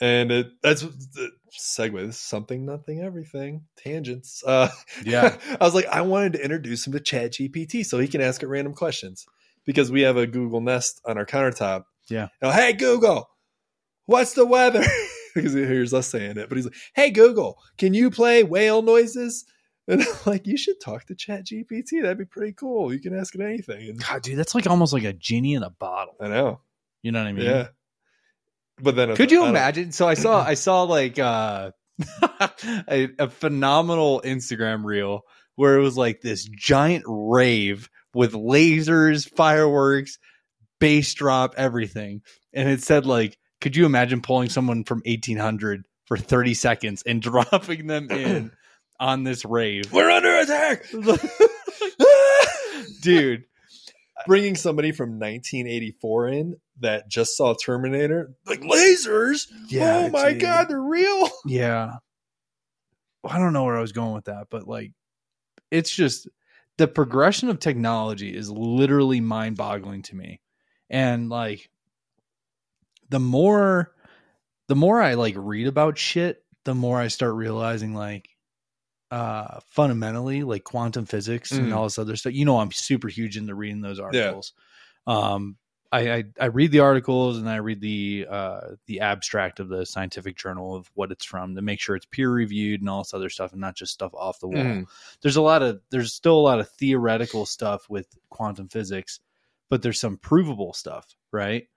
and 0.00 0.30
it, 0.30 0.50
that's 0.62 0.82
the 0.82 1.30
segue. 1.58 2.06
This 2.06 2.16
is 2.16 2.20
something, 2.20 2.64
nothing, 2.66 3.00
everything 3.00 3.64
tangents. 3.76 4.44
Uh, 4.46 4.68
Yeah. 5.04 5.36
I 5.60 5.64
was 5.64 5.74
like, 5.74 5.86
I 5.86 6.02
wanted 6.02 6.34
to 6.34 6.44
introduce 6.44 6.86
him 6.86 6.92
to 6.92 7.00
Chat 7.00 7.32
GPT 7.32 7.84
so 7.84 7.98
he 7.98 8.06
can 8.08 8.20
ask 8.20 8.42
it 8.42 8.46
random 8.46 8.74
questions 8.74 9.26
because 9.64 9.90
we 9.90 10.02
have 10.02 10.16
a 10.16 10.26
Google 10.26 10.60
Nest 10.60 11.00
on 11.04 11.16
our 11.18 11.24
countertop. 11.26 11.84
Yeah. 12.08 12.28
You 12.42 12.48
know, 12.48 12.50
hey 12.50 12.74
Google, 12.74 13.28
what's 14.04 14.34
the 14.34 14.44
weather? 14.46 14.84
because 15.36 15.52
he 15.52 15.64
hears 15.64 15.94
us 15.94 16.08
saying 16.08 16.36
it, 16.36 16.48
but 16.48 16.56
he's 16.56 16.64
like, 16.64 16.76
Hey 16.94 17.10
Google, 17.10 17.58
can 17.78 17.94
you 17.94 18.10
play 18.10 18.42
whale 18.42 18.82
noises? 18.82 19.44
And 19.88 20.02
I'm 20.02 20.16
like, 20.26 20.48
you 20.48 20.56
should 20.56 20.80
talk 20.80 21.04
to 21.04 21.14
Chat 21.14 21.46
GPT. 21.46 22.02
That'd 22.02 22.18
be 22.18 22.24
pretty 22.24 22.52
cool. 22.54 22.92
You 22.92 22.98
can 22.98 23.16
ask 23.16 23.32
it 23.36 23.40
anything. 23.40 23.88
And 23.88 24.04
God, 24.04 24.20
dude, 24.20 24.36
that's 24.36 24.52
like 24.52 24.66
almost 24.66 24.92
like 24.92 25.04
a 25.04 25.12
genie 25.12 25.54
in 25.54 25.62
a 25.62 25.70
bottle. 25.70 26.16
I 26.20 26.26
know. 26.26 26.60
You 27.04 27.12
know 27.12 27.20
what 27.20 27.28
I 27.28 27.32
mean? 27.32 27.44
Yeah. 27.46 27.68
But 28.82 28.96
then 28.96 29.14
Could 29.14 29.30
you 29.30 29.44
I 29.44 29.50
imagine? 29.50 29.92
So 29.92 30.08
I 30.08 30.14
saw 30.14 30.42
I 30.42 30.54
saw 30.54 30.82
like 30.82 31.20
uh 31.20 31.70
a, 32.88 33.10
a 33.16 33.30
phenomenal 33.30 34.22
Instagram 34.24 34.84
reel 34.84 35.22
where 35.54 35.76
it 35.78 35.82
was 35.82 35.96
like 35.96 36.20
this 36.20 36.44
giant 36.44 37.04
rave 37.06 37.88
with 38.12 38.32
lasers, 38.32 39.28
fireworks, 39.28 40.18
bass 40.78 41.14
drop, 41.14 41.54
everything. 41.56 42.22
And 42.52 42.68
it 42.68 42.82
said 42.82 43.06
like, 43.06 43.38
could 43.66 43.74
you 43.74 43.84
imagine 43.84 44.20
pulling 44.20 44.48
someone 44.48 44.84
from 44.84 45.02
1800 45.06 45.88
for 46.04 46.16
30 46.16 46.54
seconds 46.54 47.02
and 47.04 47.20
dropping 47.20 47.88
them 47.88 48.08
in 48.12 48.52
on 49.00 49.24
this 49.24 49.44
rave? 49.44 49.92
We're 49.92 50.08
under 50.08 50.36
attack. 50.36 50.84
Dude, 53.02 53.42
bringing 54.28 54.54
somebody 54.54 54.92
from 54.92 55.18
1984 55.18 56.28
in 56.28 56.54
that 56.78 57.08
just 57.08 57.36
saw 57.36 57.54
Terminator, 57.54 58.36
like 58.46 58.60
lasers. 58.60 59.48
Yeah, 59.66 60.04
oh 60.04 60.10
my 60.10 60.30
dude. 60.30 60.42
god, 60.42 60.68
they're 60.68 60.80
real. 60.80 61.28
Yeah. 61.44 61.94
I 63.28 63.38
don't 63.40 63.52
know 63.52 63.64
where 63.64 63.76
I 63.76 63.80
was 63.80 63.90
going 63.90 64.14
with 64.14 64.26
that, 64.26 64.46
but 64.48 64.68
like 64.68 64.92
it's 65.72 65.90
just 65.90 66.28
the 66.76 66.86
progression 66.86 67.48
of 67.48 67.58
technology 67.58 68.32
is 68.32 68.48
literally 68.48 69.20
mind-boggling 69.20 70.02
to 70.02 70.14
me. 70.14 70.40
And 70.88 71.28
like 71.28 71.68
the 73.10 73.20
more 73.20 73.92
the 74.68 74.76
more 74.76 75.00
I 75.00 75.14
like 75.14 75.34
read 75.36 75.66
about 75.66 75.98
shit, 75.98 76.44
the 76.64 76.74
more 76.74 76.98
I 77.00 77.08
start 77.08 77.34
realizing 77.34 77.94
like 77.94 78.28
uh 79.10 79.60
fundamentally 79.68 80.42
like 80.42 80.64
quantum 80.64 81.06
physics 81.06 81.52
and 81.52 81.70
Mhm. 81.70 81.76
all 81.76 81.84
this 81.84 81.98
other 81.98 82.16
stuff. 82.16 82.32
You 82.32 82.44
know 82.44 82.58
I'm 82.58 82.72
super 82.72 83.08
huge 83.08 83.36
into 83.36 83.54
reading 83.54 83.80
those 83.80 84.00
articles. 84.00 84.52
Um 85.06 85.56
I, 85.92 86.12
I 86.14 86.24
I 86.40 86.46
read 86.46 86.72
the 86.72 86.80
articles 86.80 87.38
and 87.38 87.48
I 87.48 87.56
read 87.56 87.80
the 87.80 88.26
uh, 88.28 88.60
the 88.86 89.00
abstract 89.00 89.60
of 89.60 89.68
the 89.68 89.86
scientific 89.86 90.36
journal 90.36 90.74
of 90.74 90.90
what 90.94 91.12
it's 91.12 91.24
from 91.24 91.54
to 91.54 91.62
make 91.62 91.78
sure 91.80 91.94
it's 91.94 92.06
peer 92.06 92.28
reviewed 92.28 92.80
and 92.80 92.90
all 92.90 93.02
this 93.04 93.14
other 93.14 93.30
stuff 93.30 93.52
and 93.52 93.60
not 93.60 93.76
just 93.76 93.92
stuff 93.92 94.12
off 94.12 94.40
the 94.40 94.48
wall. 94.48 94.64
Mhm. 94.64 94.86
There's 95.22 95.36
a 95.36 95.42
lot 95.42 95.62
of 95.62 95.80
there's 95.90 96.12
still 96.12 96.34
a 96.36 96.42
lot 96.42 96.58
of 96.58 96.68
theoretical 96.70 97.46
stuff 97.46 97.88
with 97.88 98.08
quantum 98.30 98.68
physics, 98.68 99.20
but 99.70 99.80
there's 99.80 100.00
some 100.00 100.16
provable 100.18 100.72
stuff, 100.72 101.14
right? 101.30 101.68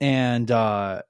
And 0.00 0.50
uh, 0.50 1.02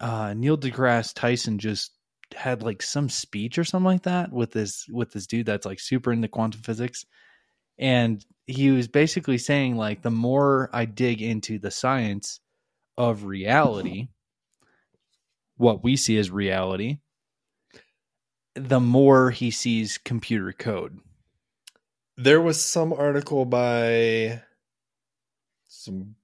uh, 0.00 0.34
Neil 0.36 0.58
deGrasse 0.58 1.14
Tyson 1.14 1.58
just 1.58 1.92
had 2.34 2.62
like 2.62 2.82
some 2.82 3.08
speech 3.08 3.58
or 3.58 3.64
something 3.64 3.86
like 3.86 4.02
that 4.02 4.30
with 4.32 4.52
this 4.52 4.84
with 4.90 5.12
this 5.12 5.26
dude 5.26 5.46
that's 5.46 5.64
like 5.64 5.80
super 5.80 6.12
into 6.12 6.28
quantum 6.28 6.60
physics. 6.60 7.04
And 7.78 8.24
he 8.46 8.70
was 8.70 8.88
basically 8.88 9.38
saying 9.38 9.76
like 9.76 10.02
the 10.02 10.10
more 10.10 10.70
i 10.72 10.86
dig 10.86 11.20
into 11.20 11.58
the 11.58 11.70
science 11.70 12.40
of 12.96 13.24
reality 13.24 14.08
what 15.58 15.84
we 15.84 15.96
see 15.96 16.16
as 16.16 16.30
reality 16.30 16.98
the 18.58 18.80
more 18.80 19.30
he 19.30 19.50
sees 19.50 19.98
computer 19.98 20.52
code. 20.52 20.98
There 22.16 22.40
was 22.40 22.64
some 22.64 22.92
article 22.92 23.44
by 23.44 24.42
some 25.68 26.16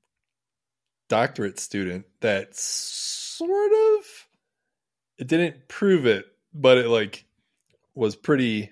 doctorate 1.09 1.59
student 1.59 2.07
that 2.21 2.55
sort 2.55 3.73
of 3.73 4.05
it 5.19 5.29
didn't 5.29 5.69
prove 5.69 6.07
it, 6.07 6.27
but 6.53 6.79
it 6.79 6.89
like 6.89 7.25
was 7.95 8.17
pretty 8.17 8.71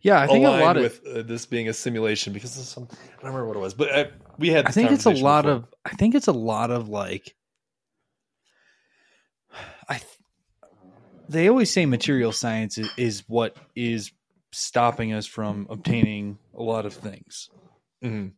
yeah 0.00 0.20
i 0.20 0.26
think 0.26 0.46
a 0.46 0.48
lot 0.48 0.76
of 0.76 0.82
with 0.82 1.06
uh, 1.06 1.22
this 1.22 1.44
being 1.44 1.68
a 1.68 1.72
simulation 1.72 2.32
because 2.32 2.56
of 2.56 2.64
some 2.64 2.88
I 2.92 3.22
don't 3.22 3.34
remember 3.34 3.46
what 3.48 3.56
it 3.56 3.60
was, 3.60 3.74
but 3.74 3.92
I, 3.92 4.10
we 4.38 4.48
had. 4.50 4.66
I 4.66 4.70
think 4.70 4.92
it's 4.92 5.06
a 5.06 5.10
lot 5.10 5.42
before. 5.42 5.56
of 5.56 5.64
I 5.84 5.90
think 5.90 6.14
it's 6.14 6.28
a 6.28 6.32
lot 6.32 6.70
of 6.70 6.88
like 6.88 7.34
I 9.88 9.98
th- 9.98 10.06
they 11.28 11.48
always 11.48 11.72
say 11.72 11.86
material 11.86 12.32
science 12.32 12.78
is, 12.78 12.88
is 12.96 13.24
what 13.26 13.56
is 13.74 14.12
stopping 14.52 15.12
us 15.12 15.26
from 15.26 15.66
obtaining 15.70 16.38
a 16.54 16.62
lot 16.62 16.86
of 16.86 16.94
things. 16.94 17.50
Mhm. 18.04 18.32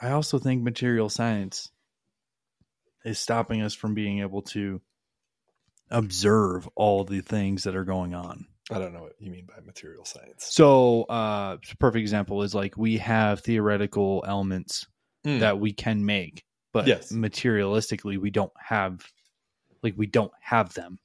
I 0.00 0.10
also 0.10 0.38
think 0.38 0.62
material 0.62 1.08
science 1.08 1.70
is 3.04 3.18
stopping 3.18 3.62
us 3.62 3.74
from 3.74 3.94
being 3.94 4.20
able 4.20 4.42
to 4.42 4.80
observe 5.90 6.68
all 6.74 7.04
the 7.04 7.20
things 7.20 7.64
that 7.64 7.76
are 7.76 7.84
going 7.84 8.14
on. 8.14 8.46
I 8.70 8.78
don't 8.80 8.92
know 8.92 9.02
what 9.02 9.14
you 9.20 9.30
mean 9.30 9.46
by 9.46 9.60
material 9.64 10.04
science. 10.04 10.44
So, 10.44 11.04
uh, 11.04 11.56
a 11.70 11.76
perfect 11.76 12.00
example 12.00 12.42
is 12.42 12.54
like 12.54 12.76
we 12.76 12.98
have 12.98 13.40
theoretical 13.40 14.24
elements 14.26 14.86
Mm. 15.24 15.40
that 15.40 15.58
we 15.58 15.72
can 15.72 16.04
make, 16.04 16.44
but 16.72 16.86
Yes. 16.86 17.10
materialistically, 17.12 18.18
we 18.18 18.30
don't 18.30 18.52
have, 18.58 19.04
like, 19.82 19.94
we 19.96 20.06
don't 20.06 20.32
have 20.40 20.74
them. 20.74 20.98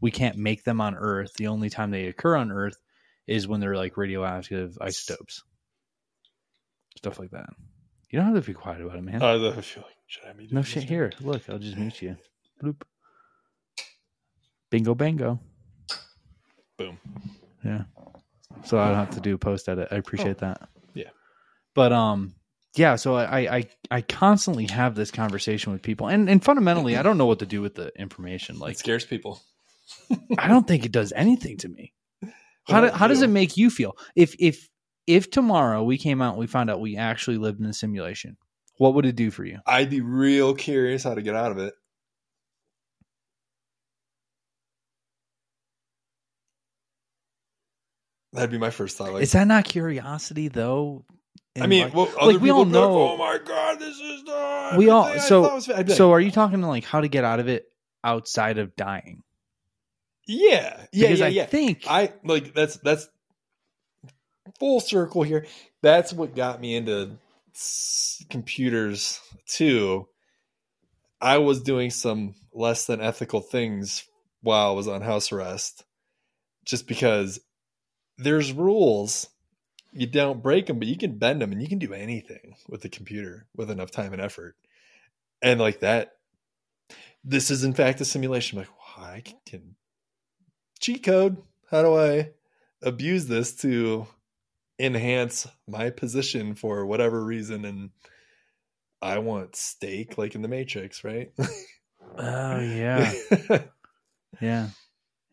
We 0.00 0.10
can't 0.10 0.36
make 0.36 0.64
them 0.64 0.80
on 0.80 0.94
Earth. 0.94 1.34
The 1.34 1.46
only 1.46 1.70
time 1.70 1.90
they 1.90 2.06
occur 2.06 2.36
on 2.36 2.52
Earth 2.52 2.80
is 3.26 3.48
when 3.48 3.60
they're 3.60 3.76
like 3.76 3.96
radioactive 3.96 4.76
isotopes, 4.80 5.42
stuff 6.96 7.18
like 7.18 7.30
that. 7.30 7.50
You 8.14 8.20
don't 8.20 8.32
have 8.32 8.44
to 8.44 8.48
be 8.48 8.54
quiet 8.54 8.80
about 8.80 8.96
it, 8.96 9.02
man. 9.02 9.20
I 9.20 9.32
have 9.32 9.42
a 9.42 9.60
feeling. 9.60 9.88
Should 10.06 10.22
I 10.22 10.32
doing 10.34 10.48
no 10.52 10.62
shit. 10.62 10.84
Here, 10.84 11.12
look, 11.20 11.42
I'll 11.48 11.58
just 11.58 11.76
mute 11.76 12.00
you. 12.00 12.16
Bloop. 12.62 12.82
Bingo, 14.70 14.94
bango. 14.94 15.40
Boom. 16.78 16.96
Yeah. 17.64 17.82
So 18.62 18.78
I 18.78 18.86
don't 18.86 18.94
have 18.94 19.10
to 19.14 19.20
do 19.20 19.36
post 19.36 19.68
edit. 19.68 19.88
I 19.90 19.96
appreciate 19.96 20.38
that. 20.38 20.58
Oh. 20.62 20.66
Yeah. 20.94 21.08
But 21.74 21.92
um 21.92 22.36
yeah, 22.76 22.94
so 22.94 23.16
I, 23.16 23.56
I 23.56 23.68
I 23.90 24.00
constantly 24.02 24.66
have 24.66 24.94
this 24.94 25.10
conversation 25.10 25.72
with 25.72 25.82
people 25.82 26.06
and, 26.06 26.30
and 26.30 26.44
fundamentally 26.44 26.96
I 26.96 27.02
don't 27.02 27.18
know 27.18 27.26
what 27.26 27.40
to 27.40 27.46
do 27.46 27.60
with 27.62 27.74
the 27.74 27.90
information. 27.98 28.60
Like, 28.60 28.74
It 28.74 28.78
scares 28.78 29.04
people. 29.04 29.42
I 30.38 30.46
don't 30.46 30.68
think 30.68 30.84
it 30.84 30.92
does 30.92 31.12
anything 31.16 31.56
to 31.58 31.68
me. 31.68 31.92
How 32.68 32.80
do, 32.80 32.90
how 32.90 33.08
does 33.08 33.22
it 33.22 33.28
make 33.28 33.56
you 33.56 33.70
feel? 33.70 33.96
If 34.14 34.36
if 34.38 34.70
if 35.06 35.30
tomorrow 35.30 35.82
we 35.82 35.98
came 35.98 36.22
out 36.22 36.30
and 36.30 36.38
we 36.38 36.46
found 36.46 36.70
out 36.70 36.80
we 36.80 36.96
actually 36.96 37.38
lived 37.38 37.60
in 37.60 37.66
a 37.66 37.72
simulation, 37.74 38.36
what 38.78 38.94
would 38.94 39.06
it 39.06 39.16
do 39.16 39.30
for 39.30 39.44
you? 39.44 39.58
I'd 39.66 39.90
be 39.90 40.00
real 40.00 40.54
curious 40.54 41.04
how 41.04 41.14
to 41.14 41.22
get 41.22 41.34
out 41.36 41.52
of 41.52 41.58
it. 41.58 41.74
That'd 48.32 48.50
be 48.50 48.58
my 48.58 48.70
first 48.70 48.96
thought. 48.96 49.12
Like, 49.12 49.22
Is 49.22 49.32
that 49.32 49.46
not 49.46 49.64
curiosity 49.64 50.48
though? 50.48 51.04
I 51.60 51.68
mean, 51.68 51.84
like- 51.84 51.94
well, 51.94 52.06
like, 52.06 52.40
we 52.40 52.48
people 52.48 52.50
all 52.50 52.58
would 52.64 52.72
be 52.72 52.78
like, 52.78 52.88
know- 52.88 53.10
oh 53.12 53.16
my 53.16 53.38
god, 53.44 53.78
this 53.78 53.96
is 54.00 54.24
the 54.24 54.74
We 54.76 54.88
all- 54.90 55.18
so- 55.20 55.54
was 55.54 55.66
fa-" 55.66 55.72
like, 55.74 55.90
so 55.90 56.12
are 56.12 56.20
you 56.20 56.32
talking 56.32 56.60
to 56.60 56.66
like 56.66 56.84
how 56.84 57.00
to 57.00 57.06
get 57.08 57.22
out 57.24 57.38
of 57.38 57.46
it 57.48 57.66
outside 58.02 58.58
of 58.58 58.74
dying? 58.74 59.22
yeah, 60.26 60.86
yeah, 60.92 61.08
Because 61.08 61.20
yeah, 61.20 61.26
I 61.26 61.28
yeah. 61.28 61.46
think 61.46 61.84
I 61.86 62.12
like 62.24 62.54
that's 62.54 62.76
that's 62.78 63.08
full 64.58 64.80
circle 64.80 65.22
here. 65.22 65.46
That's 65.82 66.12
what 66.12 66.36
got 66.36 66.60
me 66.60 66.76
into 66.76 67.16
computers 68.30 69.20
too. 69.46 70.08
I 71.20 71.38
was 71.38 71.62
doing 71.62 71.90
some 71.90 72.34
less 72.52 72.86
than 72.86 73.00
ethical 73.00 73.40
things 73.40 74.04
while 74.42 74.70
I 74.70 74.74
was 74.74 74.88
on 74.88 75.00
house 75.00 75.32
arrest, 75.32 75.84
just 76.64 76.86
because 76.86 77.40
there's 78.18 78.52
rules. 78.52 79.28
You 79.92 80.06
don't 80.06 80.42
break 80.42 80.66
them, 80.66 80.78
but 80.78 80.88
you 80.88 80.96
can 80.98 81.18
bend 81.18 81.40
them, 81.40 81.52
and 81.52 81.62
you 81.62 81.68
can 81.68 81.78
do 81.78 81.94
anything 81.94 82.56
with 82.68 82.82
the 82.82 82.88
computer 82.88 83.46
with 83.56 83.70
enough 83.70 83.90
time 83.90 84.12
and 84.12 84.20
effort. 84.20 84.56
And 85.40 85.60
like 85.60 85.80
that, 85.80 86.12
this 87.22 87.50
is 87.50 87.64
in 87.64 87.74
fact 87.74 88.00
a 88.00 88.04
simulation. 88.04 88.58
I'm 88.58 88.64
like, 88.64 88.98
wow, 88.98 89.04
I 89.04 89.22
can 89.46 89.76
cheat 90.80 91.04
code. 91.04 91.38
How 91.70 91.82
do 91.82 91.96
I 91.96 92.30
abuse 92.82 93.26
this 93.26 93.54
to 93.56 94.06
enhance 94.78 95.46
my 95.68 95.90
position 95.90 96.54
for 96.54 96.84
whatever 96.86 97.22
reason? 97.24 97.64
And 97.64 97.90
I 99.02 99.18
want 99.18 99.56
steak 99.56 100.18
like 100.18 100.34
in 100.34 100.42
the 100.42 100.48
Matrix, 100.48 101.04
right? 101.04 101.32
Oh 102.16 102.60
yeah. 102.60 103.12
Yeah. 104.40 104.68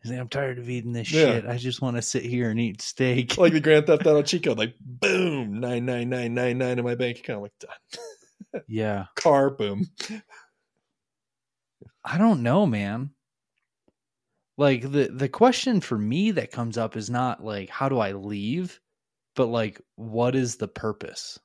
Like, 0.04 0.18
I'm 0.18 0.28
tired 0.28 0.58
of 0.58 0.68
eating 0.68 0.92
this 0.92 1.12
Yeah. 1.12 1.26
shit. 1.26 1.46
I 1.46 1.56
just 1.58 1.80
want 1.80 1.96
to 1.96 2.02
sit 2.02 2.24
here 2.24 2.50
and 2.50 2.58
eat 2.58 2.82
steak. 2.82 3.38
like 3.38 3.52
the 3.52 3.60
Grand 3.60 3.86
Theft 3.86 4.06
Auto 4.06 4.22
Chico, 4.24 4.54
like 4.54 4.74
boom, 4.80 5.60
nine 5.60 5.86
nine 5.86 6.08
nine 6.10 6.34
nine 6.34 6.58
nine 6.58 6.78
in 6.78 6.84
my 6.84 6.96
bank 6.96 7.18
account, 7.20 7.42
like 7.42 7.52
done. 7.60 8.62
yeah. 8.66 9.06
Car 9.14 9.50
boom. 9.50 9.86
I 12.04 12.18
don't 12.18 12.42
know, 12.42 12.66
man. 12.66 13.10
Like 14.58 14.82
the 14.82 15.08
the 15.12 15.28
question 15.28 15.80
for 15.80 15.96
me 15.96 16.32
that 16.32 16.50
comes 16.50 16.76
up 16.76 16.96
is 16.96 17.08
not 17.08 17.42
like 17.44 17.70
how 17.70 17.88
do 17.88 17.98
I 17.98 18.12
leave, 18.12 18.80
but 19.34 19.46
like 19.46 19.80
what 19.96 20.34
is 20.34 20.56
the 20.56 20.68
purpose? 20.68 21.38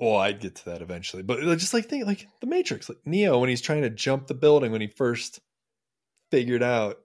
Well, 0.00 0.16
I'd 0.16 0.40
get 0.40 0.56
to 0.56 0.64
that 0.66 0.82
eventually, 0.82 1.22
but 1.22 1.40
just 1.58 1.72
like 1.72 1.86
think 1.86 2.06
like 2.06 2.26
the 2.40 2.46
Matrix, 2.46 2.88
like 2.88 2.98
Neo 3.06 3.38
when 3.38 3.48
he's 3.48 3.60
trying 3.60 3.82
to 3.82 3.90
jump 3.90 4.26
the 4.26 4.34
building 4.34 4.72
when 4.72 4.80
he 4.80 4.88
first 4.88 5.40
figured 6.30 6.62
out 6.62 6.98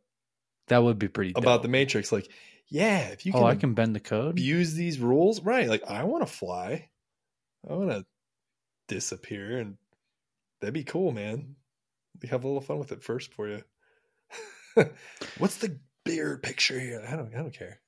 That 0.68 0.84
would 0.84 0.98
be 1.00 1.08
pretty 1.08 1.32
about 1.36 1.58
dope. 1.58 1.62
the 1.64 1.68
Matrix, 1.70 2.12
like 2.12 2.30
yeah, 2.68 3.08
if 3.10 3.26
you 3.26 3.32
can, 3.32 3.44
oh, 3.44 3.46
I 3.46 3.56
can 3.56 3.74
bend 3.74 3.96
the 3.96 4.00
code. 4.00 4.40
use 4.40 4.74
these 4.74 5.00
rules, 5.00 5.42
right? 5.42 5.68
Like 5.70 5.84
I 5.90 6.04
want 6.04 6.26
to 6.26 6.32
fly, 6.34 6.90
I 7.70 7.74
want 7.74 7.92
to 7.92 8.06
disappear, 8.88 9.58
and 9.60 9.78
that'd 10.62 10.74
be 10.74 10.84
cool, 10.84 11.12
man. 11.12 11.56
We 12.22 12.30
have 12.30 12.44
a 12.44 12.48
little 12.48 12.62
fun 12.62 12.80
with 12.80 12.92
it 12.92 13.04
first 13.04 13.34
for 13.34 13.48
you. 13.48 13.64
What's 15.38 15.58
the 15.58 15.80
bigger 16.06 16.38
picture 16.38 16.80
here? 16.80 17.06
I 17.08 17.16
don't, 17.16 17.34
I 17.34 17.38
don't 17.38 17.54
care. 17.54 17.80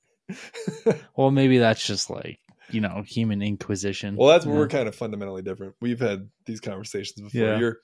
Well, 1.16 1.32
maybe 1.32 1.58
that's 1.58 1.86
just 1.86 2.10
like 2.10 2.40
you 2.70 2.82
know 2.82 3.04
human 3.06 3.42
inquisition. 3.42 4.16
Well, 4.16 4.30
that's 4.30 4.46
where 4.46 4.56
you 4.56 4.62
we're 4.62 4.68
kind 4.68 4.88
of 4.88 4.96
fundamentally 4.96 5.42
different. 5.42 5.76
We've 5.82 6.00
had 6.00 6.30
these 6.46 6.60
conversations 6.60 7.22
before. 7.22 7.48
Yeah. 7.48 7.60
You're 7.60 7.78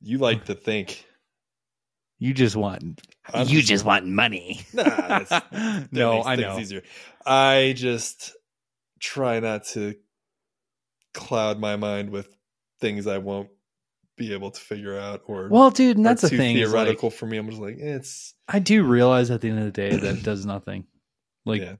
you 0.00 0.18
like 0.18 0.44
to 0.46 0.54
think. 0.54 1.06
You 2.18 2.34
just 2.34 2.54
want 2.54 3.00
I'm 3.32 3.48
you 3.48 3.62
just 3.62 3.84
want 3.84 4.06
money. 4.06 4.60
Nah, 4.74 5.40
no, 5.90 6.22
I 6.22 6.36
know. 6.36 6.58
Easier. 6.58 6.82
I 7.26 7.74
just 7.76 8.32
try 9.00 9.40
not 9.40 9.64
to 9.72 9.96
cloud 11.14 11.58
my 11.58 11.76
mind 11.76 12.10
with 12.10 12.28
things 12.80 13.06
I 13.06 13.18
won't 13.18 13.48
be 14.16 14.32
able 14.34 14.50
to 14.50 14.60
figure 14.60 14.98
out 14.98 15.22
or 15.26 15.48
Well, 15.48 15.70
dude, 15.70 15.96
and 15.96 16.04
that's 16.06 16.22
the 16.22 16.28
thing. 16.28 16.56
is, 16.56 16.70
like, 16.72 16.84
theoretical 16.84 17.10
for 17.10 17.26
me. 17.26 17.38
I'm 17.38 17.48
just 17.48 17.60
like 17.60 17.76
it's 17.78 18.34
I 18.48 18.58
do 18.58 18.84
realize 18.84 19.30
at 19.30 19.40
the 19.40 19.48
end 19.48 19.58
of 19.58 19.64
the 19.64 19.70
day 19.72 19.90
that 19.96 20.16
it 20.18 20.22
does 20.22 20.44
nothing. 20.46 20.84
Like 21.46 21.62
yeah. 21.62 21.74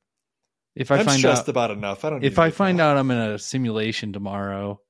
if 0.75 0.91
I 0.91 0.99
I'm 0.99 1.05
find 1.07 1.25
out 1.25 1.49
about 1.49 1.71
enough. 1.71 2.05
I 2.05 2.11
don't. 2.11 2.25
if 2.25 2.39
I 2.39 2.51
find 2.51 2.81
out 2.81 2.97
I'm 2.97 3.11
in 3.11 3.19
a 3.19 3.39
simulation 3.39 4.13
tomorrow, 4.13 4.81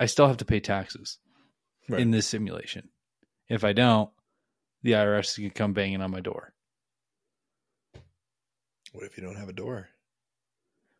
I 0.00 0.06
still 0.06 0.26
have 0.28 0.38
to 0.38 0.44
pay 0.44 0.60
taxes 0.60 1.18
Right. 1.88 2.00
in 2.00 2.10
this 2.10 2.26
simulation. 2.26 2.90
If 3.48 3.64
I 3.64 3.72
don't, 3.72 4.10
the 4.82 4.92
IRS 4.92 5.36
can 5.36 5.50
come 5.50 5.72
banging 5.72 6.02
on 6.02 6.10
my 6.10 6.20
door. 6.20 6.52
what 8.92 9.04
if 9.04 9.16
you 9.16 9.22
don't 9.24 9.36
have 9.36 9.48
a 9.48 9.52
door? 9.54 9.88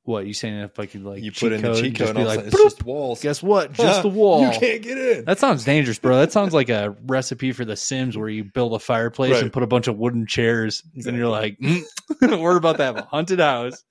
What 0.08 0.26
you 0.26 0.32
saying? 0.32 0.60
If 0.60 0.80
I 0.80 0.86
could 0.86 1.04
like 1.04 1.22
you 1.22 1.30
put 1.30 1.52
in 1.52 1.60
the 1.60 1.74
cheat 1.74 1.92
just 1.94 2.06
code, 2.08 2.16
be 2.16 2.20
and 2.22 2.28
all 2.30 2.36
like, 2.36 2.46
it's 2.46 2.56
just 2.62 2.82
walls. 2.82 3.20
guess 3.22 3.42
what? 3.42 3.72
Just 3.74 4.00
the 4.02 4.08
wall. 4.08 4.40
You 4.50 4.58
can't 4.58 4.80
get 4.82 4.96
in. 4.96 5.24
That 5.26 5.38
sounds 5.38 5.64
dangerous, 5.64 5.98
bro. 5.98 6.16
That 6.16 6.32
sounds 6.32 6.54
like 6.54 6.70
a 6.70 6.96
recipe 7.06 7.52
for 7.52 7.66
The 7.66 7.76
Sims 7.76 8.16
where 8.16 8.28
you 8.30 8.42
build 8.44 8.72
a 8.72 8.78
fireplace 8.78 9.32
Right. 9.34 9.42
and 9.42 9.52
put 9.52 9.62
a 9.62 9.66
bunch 9.66 9.86
of 9.86 9.98
wooden 9.98 10.26
chairs, 10.26 10.82
and 10.94 11.14
you're 11.14 11.28
like, 11.28 11.58
Exactly. 11.60 12.28
mm, 12.28 12.40
"We're 12.42 12.56
about 12.56 12.78
that 12.78 13.04
haunted 13.06 13.38
house." 13.40 13.84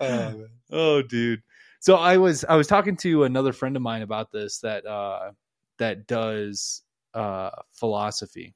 Oh. 0.00 0.44
Oh, 0.70 1.02
dude. 1.02 1.42
So 1.80 1.96
I 1.96 2.18
was 2.18 2.44
I 2.48 2.54
was 2.54 2.66
talking 2.68 2.96
to 2.98 3.24
another 3.24 3.52
friend 3.52 3.74
of 3.74 3.82
mine 3.82 4.02
about 4.02 4.30
this 4.30 4.60
that 4.60 4.86
uh 4.86 5.32
that 5.78 6.06
does 6.06 6.82
uh 7.14 7.50
philosophy. 7.72 8.54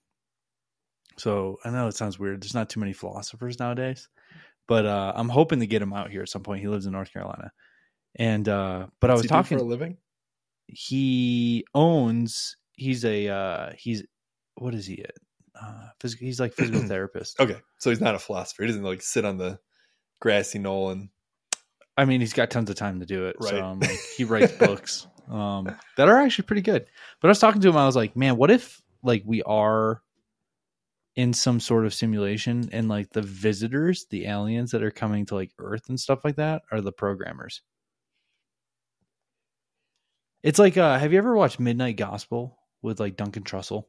So 1.16 1.58
I 1.64 1.70
know 1.70 1.88
it 1.88 1.96
sounds 1.96 2.18
weird. 2.18 2.42
There's 2.42 2.54
not 2.54 2.70
too 2.70 2.78
many 2.80 2.92
philosophers 2.92 3.58
nowadays, 3.58 4.08
but 4.68 4.86
uh 4.86 5.12
I'm 5.16 5.28
hoping 5.28 5.58
to 5.60 5.66
get 5.66 5.82
him 5.82 5.92
out 5.92 6.10
here 6.10 6.22
at 6.22 6.28
some 6.28 6.42
point. 6.44 6.60
He 6.60 6.68
lives 6.68 6.86
in 6.86 6.92
North 6.92 7.12
Carolina. 7.12 7.50
And 8.16 8.48
uh 8.48 8.86
but 9.00 9.10
I 9.10 9.14
was 9.14 9.26
talking 9.26 9.58
for 9.58 9.64
a 9.64 9.66
living. 9.66 9.96
he 10.66 11.64
owns 11.74 12.56
he's 12.76 13.04
a 13.04 13.28
uh 13.28 13.72
he's 13.76 14.04
what 14.54 14.74
is 14.74 14.86
he 14.86 15.02
at? 15.02 15.14
Uh 15.60 15.88
phys- 16.00 16.18
he's 16.18 16.38
like 16.40 16.52
physical 16.54 16.82
therapist. 16.88 17.40
Okay, 17.40 17.56
so 17.78 17.90
he's 17.90 18.00
not 18.00 18.14
a 18.14 18.18
philosopher. 18.18 18.62
He 18.62 18.68
doesn't 18.68 18.82
like 18.84 19.02
sit 19.02 19.24
on 19.24 19.38
the 19.38 19.58
grassy 20.20 20.58
knoll 20.58 20.90
and 20.90 21.08
I 21.96 22.04
mean, 22.04 22.20
he's 22.20 22.32
got 22.32 22.50
tons 22.50 22.70
of 22.70 22.76
time 22.76 23.00
to 23.00 23.06
do 23.06 23.26
it. 23.26 23.36
So 23.42 23.56
Right. 23.56 23.60
um, 23.64 23.80
like, 23.80 23.98
he 24.16 24.22
writes 24.22 24.52
books 24.58 25.08
um, 25.28 25.74
that 25.96 26.08
are 26.08 26.18
actually 26.18 26.44
pretty 26.46 26.62
good. 26.62 26.86
But 27.20 27.26
I 27.26 27.30
was 27.32 27.40
talking 27.40 27.60
to 27.60 27.68
him. 27.68 27.76
I 27.76 27.86
was 27.86 27.96
like, 27.96 28.14
man, 28.16 28.36
what 28.36 28.52
if 28.52 28.80
like 29.02 29.24
we 29.26 29.42
are 29.42 30.00
in 31.18 31.32
some 31.32 31.58
sort 31.58 31.84
of 31.84 31.92
simulation 31.92 32.68
and 32.70 32.88
like 32.88 33.10
the 33.10 33.20
visitors, 33.20 34.06
the 34.08 34.26
aliens 34.26 34.70
that 34.70 34.84
are 34.84 34.90
coming 34.92 35.26
to 35.26 35.34
like 35.34 35.50
Earth 35.58 35.88
and 35.88 35.98
stuff 35.98 36.24
like 36.24 36.36
that, 36.36 36.62
are 36.70 36.80
the 36.80 36.92
programmers. 36.92 37.60
It's 40.44 40.60
like, 40.60 40.76
uh, 40.76 40.96
have 40.96 41.12
you 41.12 41.18
ever 41.18 41.34
watched 41.34 41.58
Midnight 41.58 41.96
Gospel 41.96 42.56
with 42.82 43.00
like 43.00 43.16
Duncan 43.16 43.42
Trussell? 43.42 43.86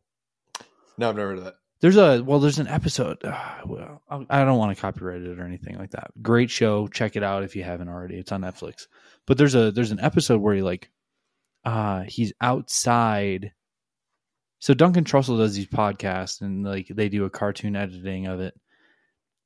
no, 0.98 1.10
I've 1.10 1.16
never 1.16 1.30
heard 1.30 1.38
of 1.38 1.44
that. 1.44 1.58
There's 1.82 1.98
a 1.98 2.24
well, 2.24 2.40
there's 2.40 2.58
an 2.58 2.68
episode. 2.68 3.24
Uh, 3.24 3.62
well, 3.64 4.02
I 4.10 4.26
I 4.42 4.44
don't 4.44 4.58
want 4.58 4.76
to 4.76 4.82
copyright 4.82 5.22
it 5.22 5.40
or 5.40 5.46
anything 5.46 5.78
like 5.78 5.92
that. 5.92 6.10
Great 6.24 6.50
show. 6.50 6.88
Check 6.88 7.16
it 7.16 7.22
out 7.22 7.44
if 7.44 7.56
you 7.56 7.64
haven't 7.64 7.90
already. 7.90 8.18
It's 8.18 8.32
on 8.32 8.42
Netflix. 8.42 8.88
But 9.28 9.38
there's 9.38 9.54
a 9.54 9.72
there's 9.72 9.92
an 9.92 10.00
episode 10.00 10.42
where 10.42 10.56
he 10.56 10.64
like, 10.64 10.90
uh, 11.64 12.06
he's 12.08 12.34
outside. 12.42 13.54
So 14.60 14.74
Duncan 14.74 15.04
Trussell 15.06 15.38
does 15.38 15.56
these 15.56 15.68
podcasts 15.68 16.42
and 16.42 16.64
like 16.64 16.88
they 16.88 17.10
do 17.10 17.26
a 17.26 17.30
cartoon 17.30 17.76
editing 17.76 18.28
of 18.28 18.40
it. 18.40 18.60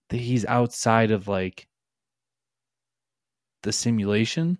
He's 0.09 0.45
outside 0.45 1.11
of 1.11 1.27
like 1.27 1.67
the 3.63 3.71
simulation, 3.71 4.57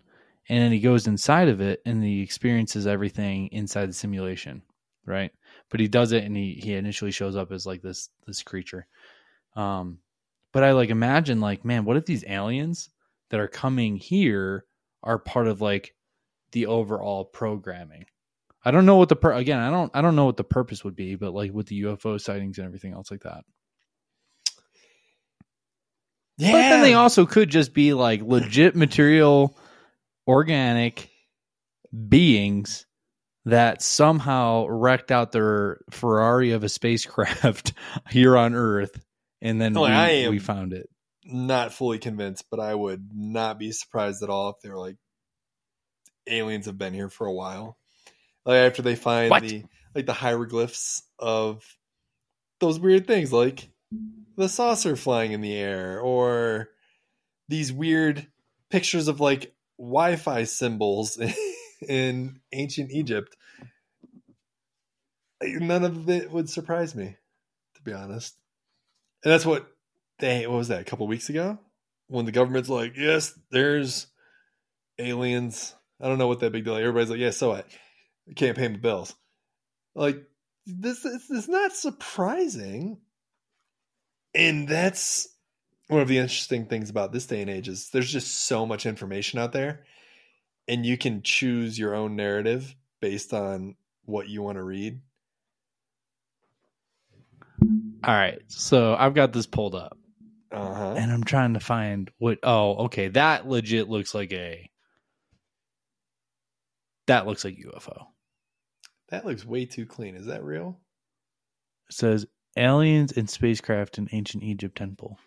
and 0.49 0.63
then 0.63 0.71
he 0.71 0.79
goes 0.79 1.07
inside 1.07 1.49
of 1.49 1.61
it 1.61 1.81
and 1.85 2.03
he 2.03 2.21
experiences 2.21 2.87
everything 2.87 3.49
inside 3.51 3.89
the 3.89 3.93
simulation, 3.93 4.61
right? 5.05 5.31
but 5.73 5.79
he 5.79 5.87
does 5.87 6.11
it 6.11 6.23
and 6.23 6.37
he 6.37 6.53
he 6.53 6.73
initially 6.73 7.09
shows 7.09 7.35
up 7.35 7.51
as 7.51 7.65
like 7.65 7.81
this 7.81 8.09
this 8.27 8.43
creature 8.43 8.85
um 9.55 9.97
but 10.51 10.63
i 10.63 10.71
like 10.71 10.89
imagine 10.89 11.41
like 11.41 11.65
man 11.65 11.83
what 11.83 11.97
if 11.97 12.05
these 12.05 12.23
aliens 12.27 12.91
that 13.29 13.39
are 13.39 13.47
coming 13.47 13.95
here 13.97 14.65
are 15.01 15.17
part 15.17 15.47
of 15.47 15.61
like 15.61 15.95
the 16.51 16.67
overall 16.67 17.25
programming 17.25 18.05
i 18.63 18.71
don't 18.71 18.85
know 18.85 18.95
what 18.97 19.09
the 19.09 19.15
per- 19.15 19.33
again 19.33 19.59
i 19.59 19.69
don't 19.69 19.91
i 19.93 20.01
don't 20.01 20.15
know 20.15 20.25
what 20.25 20.37
the 20.37 20.43
purpose 20.43 20.83
would 20.83 20.95
be 20.95 21.15
but 21.15 21.33
like 21.33 21.51
with 21.53 21.67
the 21.67 21.81
ufo 21.83 22.19
sightings 22.19 22.57
and 22.57 22.65
everything 22.65 22.93
else 22.93 23.09
like 23.11 23.21
that 23.21 23.43
Yeah, 26.37 26.51
but 26.51 26.57
then 26.57 26.81
they 26.81 26.93
also 26.95 27.25
could 27.25 27.49
just 27.49 27.73
be 27.73 27.93
like 27.93 28.21
legit 28.23 28.75
material 28.75 29.55
organic 30.27 31.09
beings 32.09 32.85
that 33.45 33.81
somehow 33.83 34.65
wrecked 34.67 35.11
out 35.11 35.31
their 35.31 35.81
Ferrari 35.91 36.51
of 36.51 36.63
a 36.63 36.69
spacecraft 36.69 37.73
here 38.09 38.35
on 38.37 38.55
Earth, 38.55 38.99
and 39.41 39.61
then 39.61 39.77
Oh, 39.77 39.81
we, 39.83 39.87
I 39.89 40.09
am- 40.09 40.31
we 40.31 40.39
found 40.39 40.73
it. 40.73 40.89
not 41.25 41.71
fully 41.73 41.99
convinced, 41.99 42.45
but 42.49 42.59
I 42.59 42.73
would 42.73 43.09
not 43.13 43.59
be 43.59 43.71
surprised 43.71 44.23
at 44.23 44.29
all 44.29 44.49
if 44.49 44.55
they 44.63 44.69
were 44.69 44.79
like 44.79 44.95
aliens 46.27 46.65
have 46.65 46.77
been 46.77 46.93
here 46.93 47.09
for 47.09 47.27
a 47.27 47.33
while. 47.33 47.77
Like 48.45 48.57
after 48.57 48.81
they 48.81 48.95
find 48.95 49.29
What? 49.29 49.43
the 49.43 49.63
like 49.95 50.05
the 50.05 50.13
hieroglyphs 50.13 51.03
of 51.19 51.63
those 52.59 52.79
weird 52.79 53.05
things 53.07 53.31
like 53.31 53.69
the 54.37 54.49
saucer 54.49 54.95
flying 54.95 55.31
in 55.31 55.41
the 55.41 55.53
air 55.53 55.99
or 55.99 56.69
these 57.47 57.71
weird 57.71 58.25
pictures 58.69 59.07
of 59.07 59.19
like 59.19 59.53
Wi-Fi 59.77 60.45
symbols 60.45 61.19
in 61.87 62.39
ancient 62.51 62.91
Egypt. 62.91 63.35
None 65.41 65.83
of 65.83 66.09
it 66.09 66.31
would 66.31 66.49
surprise 66.49 66.95
me, 66.95 67.17
to 67.75 67.81
be 67.83 67.93
honest. 67.93 68.35
And 69.23 69.31
that's 69.31 69.45
what 69.45 69.67
they 70.19 70.47
what 70.47 70.57
was 70.57 70.69
that 70.69 70.81
a 70.81 70.85
couple 70.85 71.05
weeks 71.07 71.29
ago 71.29 71.59
when 72.07 72.25
the 72.25 72.31
government's 72.31 72.69
like, 72.69 72.93
yes, 72.97 73.37
there's 73.51 74.07
aliens. 74.99 75.75
I 76.01 76.07
don't 76.07 76.17
know 76.17 76.27
what 76.27 76.39
that 76.41 76.51
big 76.51 76.65
deal. 76.65 76.75
Everybody's 76.75 77.09
like, 77.09 77.19
yeah, 77.19 77.31
so 77.31 77.49
what? 77.49 77.67
I 78.29 78.33
can't 78.33 78.57
pay 78.57 78.67
my 78.67 78.77
bills. 78.77 79.15
Like 79.95 80.23
this 80.65 81.05
is 81.05 81.25
it's 81.29 81.47
not 81.47 81.73
surprising, 81.73 82.97
and 84.33 84.67
that's 84.67 85.27
one 85.87 86.01
of 86.01 86.07
the 86.07 86.17
interesting 86.17 86.65
things 86.65 86.89
about 86.89 87.11
this 87.11 87.25
day 87.27 87.41
and 87.41 87.49
age 87.49 87.67
is 87.67 87.89
there's 87.89 88.11
just 88.11 88.45
so 88.47 88.65
much 88.65 88.85
information 88.85 89.39
out 89.39 89.51
there, 89.51 89.83
and 90.67 90.85
you 90.85 90.97
can 90.97 91.21
choose 91.21 91.77
your 91.77 91.93
own 91.95 92.15
narrative 92.15 92.75
based 93.01 93.33
on 93.33 93.75
what 94.05 94.29
you 94.29 94.41
want 94.41 94.57
to 94.57 94.63
read. 94.63 95.01
All 97.61 98.13
right, 98.13 98.41
so 98.47 98.95
I've 98.95 99.13
got 99.13 99.31
this 99.31 99.45
pulled 99.45 99.75
up, 99.75 99.97
Uh 100.51 100.73
huh. 100.73 100.93
and 100.97 101.11
I'm 101.11 101.23
trying 101.23 101.53
to 101.53 101.59
find 101.59 102.09
what. 102.17 102.39
Oh, 102.43 102.85
okay, 102.85 103.09
that 103.09 103.47
legit 103.47 103.89
looks 103.89 104.13
like 104.15 104.31
a. 104.33 104.69
That 107.07 107.27
looks 107.27 107.43
like 107.45 107.57
UFO. 107.57 108.07
That 109.13 109.25
looks 109.27 109.45
way 109.45 109.65
too 109.67 109.85
clean. 109.85 110.15
Is 110.15 110.25
that 110.25 110.43
real? 110.43 110.79
It 111.87 111.93
says 111.93 112.25
aliens 112.57 113.11
and 113.11 113.29
spacecraft 113.29 113.99
in 113.99 114.09
ancient 114.11 114.41
Egypt 114.41 114.75
temple. 114.75 115.19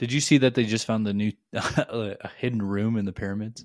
Did 0.00 0.12
you 0.12 0.20
see 0.20 0.38
that 0.38 0.56
they 0.56 0.64
just 0.64 0.86
found 0.86 1.06
the 1.06 1.14
new 1.14 1.30
a 1.52 2.28
hidden 2.38 2.60
room 2.60 2.96
in 2.96 3.04
the 3.04 3.12
pyramids? 3.12 3.64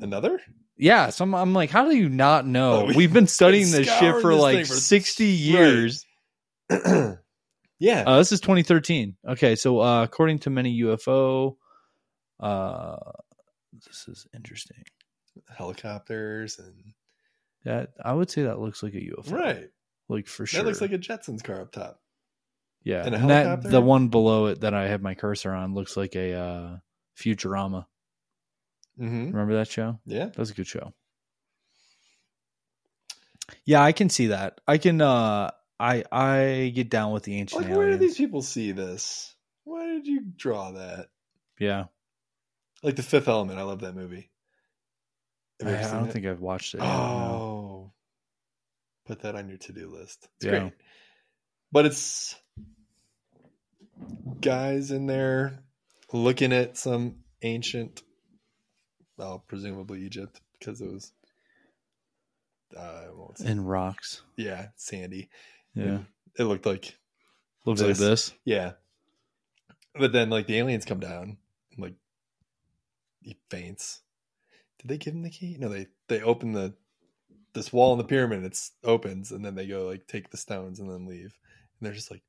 Another? 0.00 0.40
Yeah, 0.78 1.10
so 1.10 1.24
I'm, 1.24 1.34
I'm 1.34 1.52
like, 1.52 1.68
how 1.68 1.86
do 1.86 1.94
you 1.94 2.08
not 2.08 2.46
know? 2.46 2.72
Oh, 2.72 2.84
we- 2.86 2.96
We've 2.96 3.12
been 3.12 3.26
studying 3.40 3.70
this 3.70 3.88
shit 3.88 4.22
for 4.22 4.32
this 4.32 4.40
like 4.42 4.66
for- 4.66 4.72
60 4.72 5.24
Right. 5.26 5.30
years. 5.38 6.06
yeah. 7.78 8.04
Uh, 8.06 8.16
this 8.16 8.32
is 8.32 8.40
2013. 8.40 9.16
Okay, 9.28 9.54
so 9.54 9.80
uh, 9.82 10.02
according 10.02 10.38
to 10.40 10.50
many 10.50 10.80
UFO, 10.80 11.56
uh, 12.40 12.96
this 13.86 14.08
is 14.08 14.26
interesting. 14.34 14.82
Helicopters 15.54 16.58
and 16.58 16.94
That 17.66 17.90
I 18.02 18.12
would 18.14 18.30
say 18.30 18.44
that 18.44 18.58
looks 18.60 18.82
like 18.82 18.94
a 18.94 18.98
UFO, 18.98 19.32
right. 19.32 19.68
Like 20.08 20.26
for 20.28 20.46
sure. 20.46 20.62
That 20.62 20.66
looks 20.66 20.80
like 20.80 20.92
a 20.92 20.98
Jetsons 20.98 21.42
car 21.42 21.60
up 21.60 21.72
top. 21.72 22.00
yeah. 22.84 23.04
and 23.04 23.14
a 23.14 23.18
And 23.18 23.30
that 23.30 23.62
the 23.64 23.80
one 23.80 24.08
below 24.08 24.46
it 24.46 24.60
that 24.60 24.72
I 24.72 24.86
have 24.88 25.02
my 25.02 25.14
cursor 25.14 25.52
on 25.52 25.74
looks 25.74 25.96
like 25.96 26.14
a 26.14 26.32
uh, 26.34 26.76
Futurama. 27.18 27.86
Mm-hmm. 29.00 29.26
Remember 29.32 29.54
that 29.56 29.68
show? 29.68 29.98
Yeah. 30.06 30.26
That 30.26 30.38
was 30.38 30.50
a 30.50 30.54
good 30.54 30.66
show. 30.68 30.94
Yeah, 33.64 33.82
I 33.82 33.92
can 33.92 34.08
see 34.08 34.28
that. 34.28 34.60
I 34.66 34.78
can. 34.78 35.00
uh 35.00 35.50
I 35.78 36.04
I 36.10 36.72
get 36.74 36.88
down 36.88 37.12
with 37.12 37.24
the 37.24 37.36
ancient 37.38 37.62
Like, 37.62 37.70
where 37.76 37.86
aliens. 37.88 38.00
these 38.00 38.16
people 38.16 38.42
see 38.42 38.72
this? 38.72 39.34
Why 39.64 39.84
did 39.86 40.06
you 40.06 40.22
draw 40.36 40.70
that? 40.72 41.08
Yeah, 41.58 41.86
Like 42.82 42.96
the 42.96 43.02
Fifth 43.02 43.28
Element. 43.28 43.58
I 43.58 43.62
love 43.62 43.80
that 43.80 43.94
movie. 43.96 44.30
I, 45.64 45.68
I 45.76 45.90
don't 45.90 46.08
it? 46.08 46.12
think 46.12 46.26
I've 46.26 46.40
watched 46.40 46.74
it. 46.74 46.78
yet, 46.78 46.86
no. 46.86 47.55
Put 49.06 49.20
that 49.22 49.36
on 49.36 49.48
your 49.48 49.58
to-do 49.58 49.88
list. 49.88 50.28
It's 50.36 50.44
Yeah. 50.46 50.50
great, 50.60 50.72
but 51.72 51.86
it's 51.86 52.34
guys 54.40 54.90
in 54.90 55.06
there 55.06 55.62
looking 56.12 56.52
at 56.52 56.76
some 56.76 57.22
ancient, 57.42 58.02
well, 59.16 59.44
presumably 59.46 60.02
Egypt 60.02 60.40
because 60.58 60.80
it 60.80 60.90
was, 60.90 61.12
uh, 62.76 63.06
rocks. 63.12 64.22
yeah, 64.36 64.68
sandy. 64.76 65.28
Yeah, 65.74 65.84
And 65.84 66.06
it 66.38 66.44
looked 66.44 66.66
like 66.66 66.98
looks 67.64 67.80
like 67.80 67.90
This. 67.96 67.98
this. 67.98 68.34
yeah, 68.44 68.72
but 69.94 70.12
then 70.12 70.30
like 70.30 70.46
the 70.46 70.56
aliens 70.58 70.84
come 70.84 71.00
down, 71.00 71.38
like 71.78 71.94
he 73.20 73.38
faints. 73.50 74.02
Did 74.78 74.88
they 74.88 74.98
give 74.98 75.14
him 75.14 75.22
the 75.22 75.30
key? 75.30 75.56
No, 75.58 75.68
they 75.68 75.86
they 76.08 76.22
open 76.22 76.52
the 76.52 76.74
this 77.56 77.72
wall 77.72 77.92
in 77.92 77.98
the 77.98 78.04
pyramid. 78.04 78.44
It 78.44 78.60
opens, 78.84 79.32
and 79.32 79.44
then 79.44 79.56
they 79.56 79.66
go 79.66 79.86
like 79.86 80.06
take 80.06 80.30
the 80.30 80.36
stones 80.36 80.78
and 80.78 80.88
then 80.88 81.06
leave. 81.06 81.36
And 81.80 81.86
they're 81.86 81.92
just 81.92 82.10
like, 82.10 82.22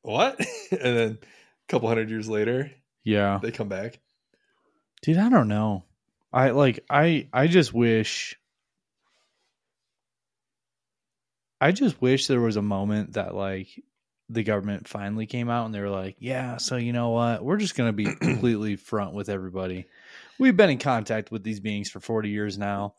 what? 0.00 0.38
and 0.70 0.80
then 0.80 1.18
a 1.20 1.26
couple 1.68 1.88
hundred 1.88 2.08
years 2.08 2.28
later, 2.28 2.70
Yeah, 3.04 3.38
they 3.42 3.50
come 3.50 3.68
back. 3.68 4.00
Dude, 5.02 5.18
I 5.18 5.28
don't 5.28 5.48
know. 5.48 5.84
I 6.32 6.50
like 6.50 6.80
I 6.88 7.28
I 7.32 7.46
just 7.46 7.74
wish 7.74 8.38
I 11.60 11.72
just 11.72 12.00
wish 12.00 12.26
there 12.26 12.40
was 12.40 12.56
a 12.56 12.62
moment 12.62 13.14
that 13.14 13.34
like 13.34 13.68
the 14.28 14.42
government 14.42 14.88
finally 14.88 15.26
came 15.26 15.48
out 15.48 15.66
and 15.66 15.74
they 15.74 15.80
were 15.80 15.90
like, 15.90 16.16
"Yeah, 16.18 16.56
so 16.56 16.76
you 16.76 16.92
know 16.92 17.10
what? 17.10 17.44
We're 17.44 17.56
just 17.56 17.76
going 17.76 17.88
to 17.88 17.92
be 17.92 18.14
completely 18.20 18.76
front 18.76 19.14
with 19.14 19.28
everybody. 19.28 19.86
We've 20.38 20.56
been 20.56 20.70
in 20.70 20.78
contact 20.78 21.30
with 21.30 21.42
these 21.42 21.60
beings 21.60 21.88
for 21.90 22.00
40 22.00 22.28
years 22.28 22.58
now. 22.58 22.94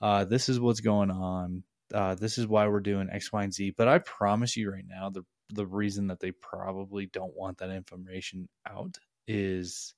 Uh 0.00 0.24
this 0.24 0.48
is 0.48 0.60
what's 0.60 0.80
going 0.80 1.10
on. 1.10 1.62
Uh 1.92 2.14
this 2.14 2.38
is 2.38 2.46
why 2.46 2.68
we're 2.68 2.80
doing 2.80 3.08
X, 3.10 3.32
Y, 3.32 3.44
and 3.44 3.52
Z. 3.52 3.74
But 3.76 3.88
I 3.88 3.98
promise 3.98 4.56
you 4.56 4.70
right 4.70 4.84
now, 4.86 5.10
the 5.10 5.22
the 5.50 5.66
reason 5.66 6.08
that 6.08 6.20
they 6.20 6.32
probably 6.32 7.06
don't 7.06 7.36
want 7.36 7.58
that 7.58 7.70
information 7.70 8.48
out 8.68 8.96
is 9.26 9.94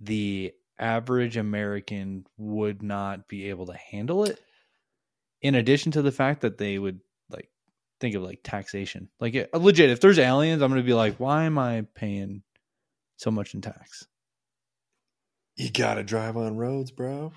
the 0.00 0.52
average 0.78 1.36
American 1.36 2.26
would 2.36 2.82
not 2.82 3.28
be 3.28 3.50
able 3.50 3.66
to 3.66 3.74
handle 3.74 4.24
it. 4.24 4.40
In 5.40 5.54
addition 5.54 5.92
to 5.92 6.02
the 6.02 6.12
fact 6.12 6.42
that 6.42 6.58
they 6.58 6.78
would 6.78 7.00
like 7.28 7.48
think 8.00 8.14
of 8.14 8.22
like 8.22 8.40
taxation, 8.44 9.08
like 9.20 9.34
it, 9.34 9.52
legit, 9.54 9.90
if 9.90 10.00
there's 10.00 10.18
aliens, 10.18 10.62
I'm 10.62 10.70
going 10.70 10.80
to 10.80 10.86
be 10.86 10.94
like, 10.94 11.16
why 11.16 11.44
am 11.44 11.58
I 11.58 11.84
paying 11.94 12.42
so 13.16 13.30
much 13.30 13.54
in 13.54 13.60
tax? 13.60 14.06
You 15.56 15.70
gotta 15.70 16.02
drive 16.02 16.36
on 16.36 16.56
roads, 16.56 16.90
bro. 16.90 17.32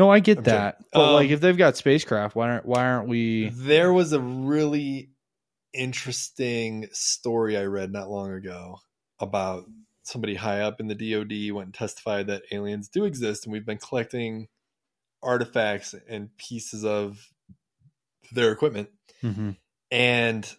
No, 0.00 0.10
I 0.10 0.20
get 0.20 0.38
I'm 0.38 0.44
joking. 0.44 0.58
that, 0.58 0.84
but 0.94 1.08
Um, 1.08 1.12
like 1.14 1.28
if 1.30 1.40
they've 1.42 1.56
got 1.56 1.76
spacecraft, 1.76 2.34
why 2.34 2.48
aren't 2.50 2.64
why 2.64 2.86
aren't 2.86 3.06
we? 3.06 3.50
There 3.50 3.92
was 3.92 4.14
a 4.14 4.20
really 4.20 5.10
interesting 5.74 6.88
story 6.92 7.56
I 7.58 7.64
read 7.64 7.92
not 7.92 8.08
long 8.10 8.32
ago 8.32 8.78
about 9.18 9.66
somebody 10.02 10.36
high 10.36 10.60
up 10.62 10.80
in 10.80 10.88
the 10.88 10.94
DoD 10.94 11.52
went 11.54 11.66
and 11.66 11.74
testified 11.74 12.28
that 12.28 12.44
aliens 12.50 12.88
do 12.88 13.04
exist, 13.04 13.44
and 13.44 13.52
we've 13.52 13.66
been 13.66 13.76
collecting 13.76 14.48
artifacts 15.22 15.94
and 16.08 16.34
pieces 16.38 16.82
of 16.82 17.28
their 18.32 18.52
equipment, 18.52 18.88
Mhm. 19.22 19.58
and 19.90 20.56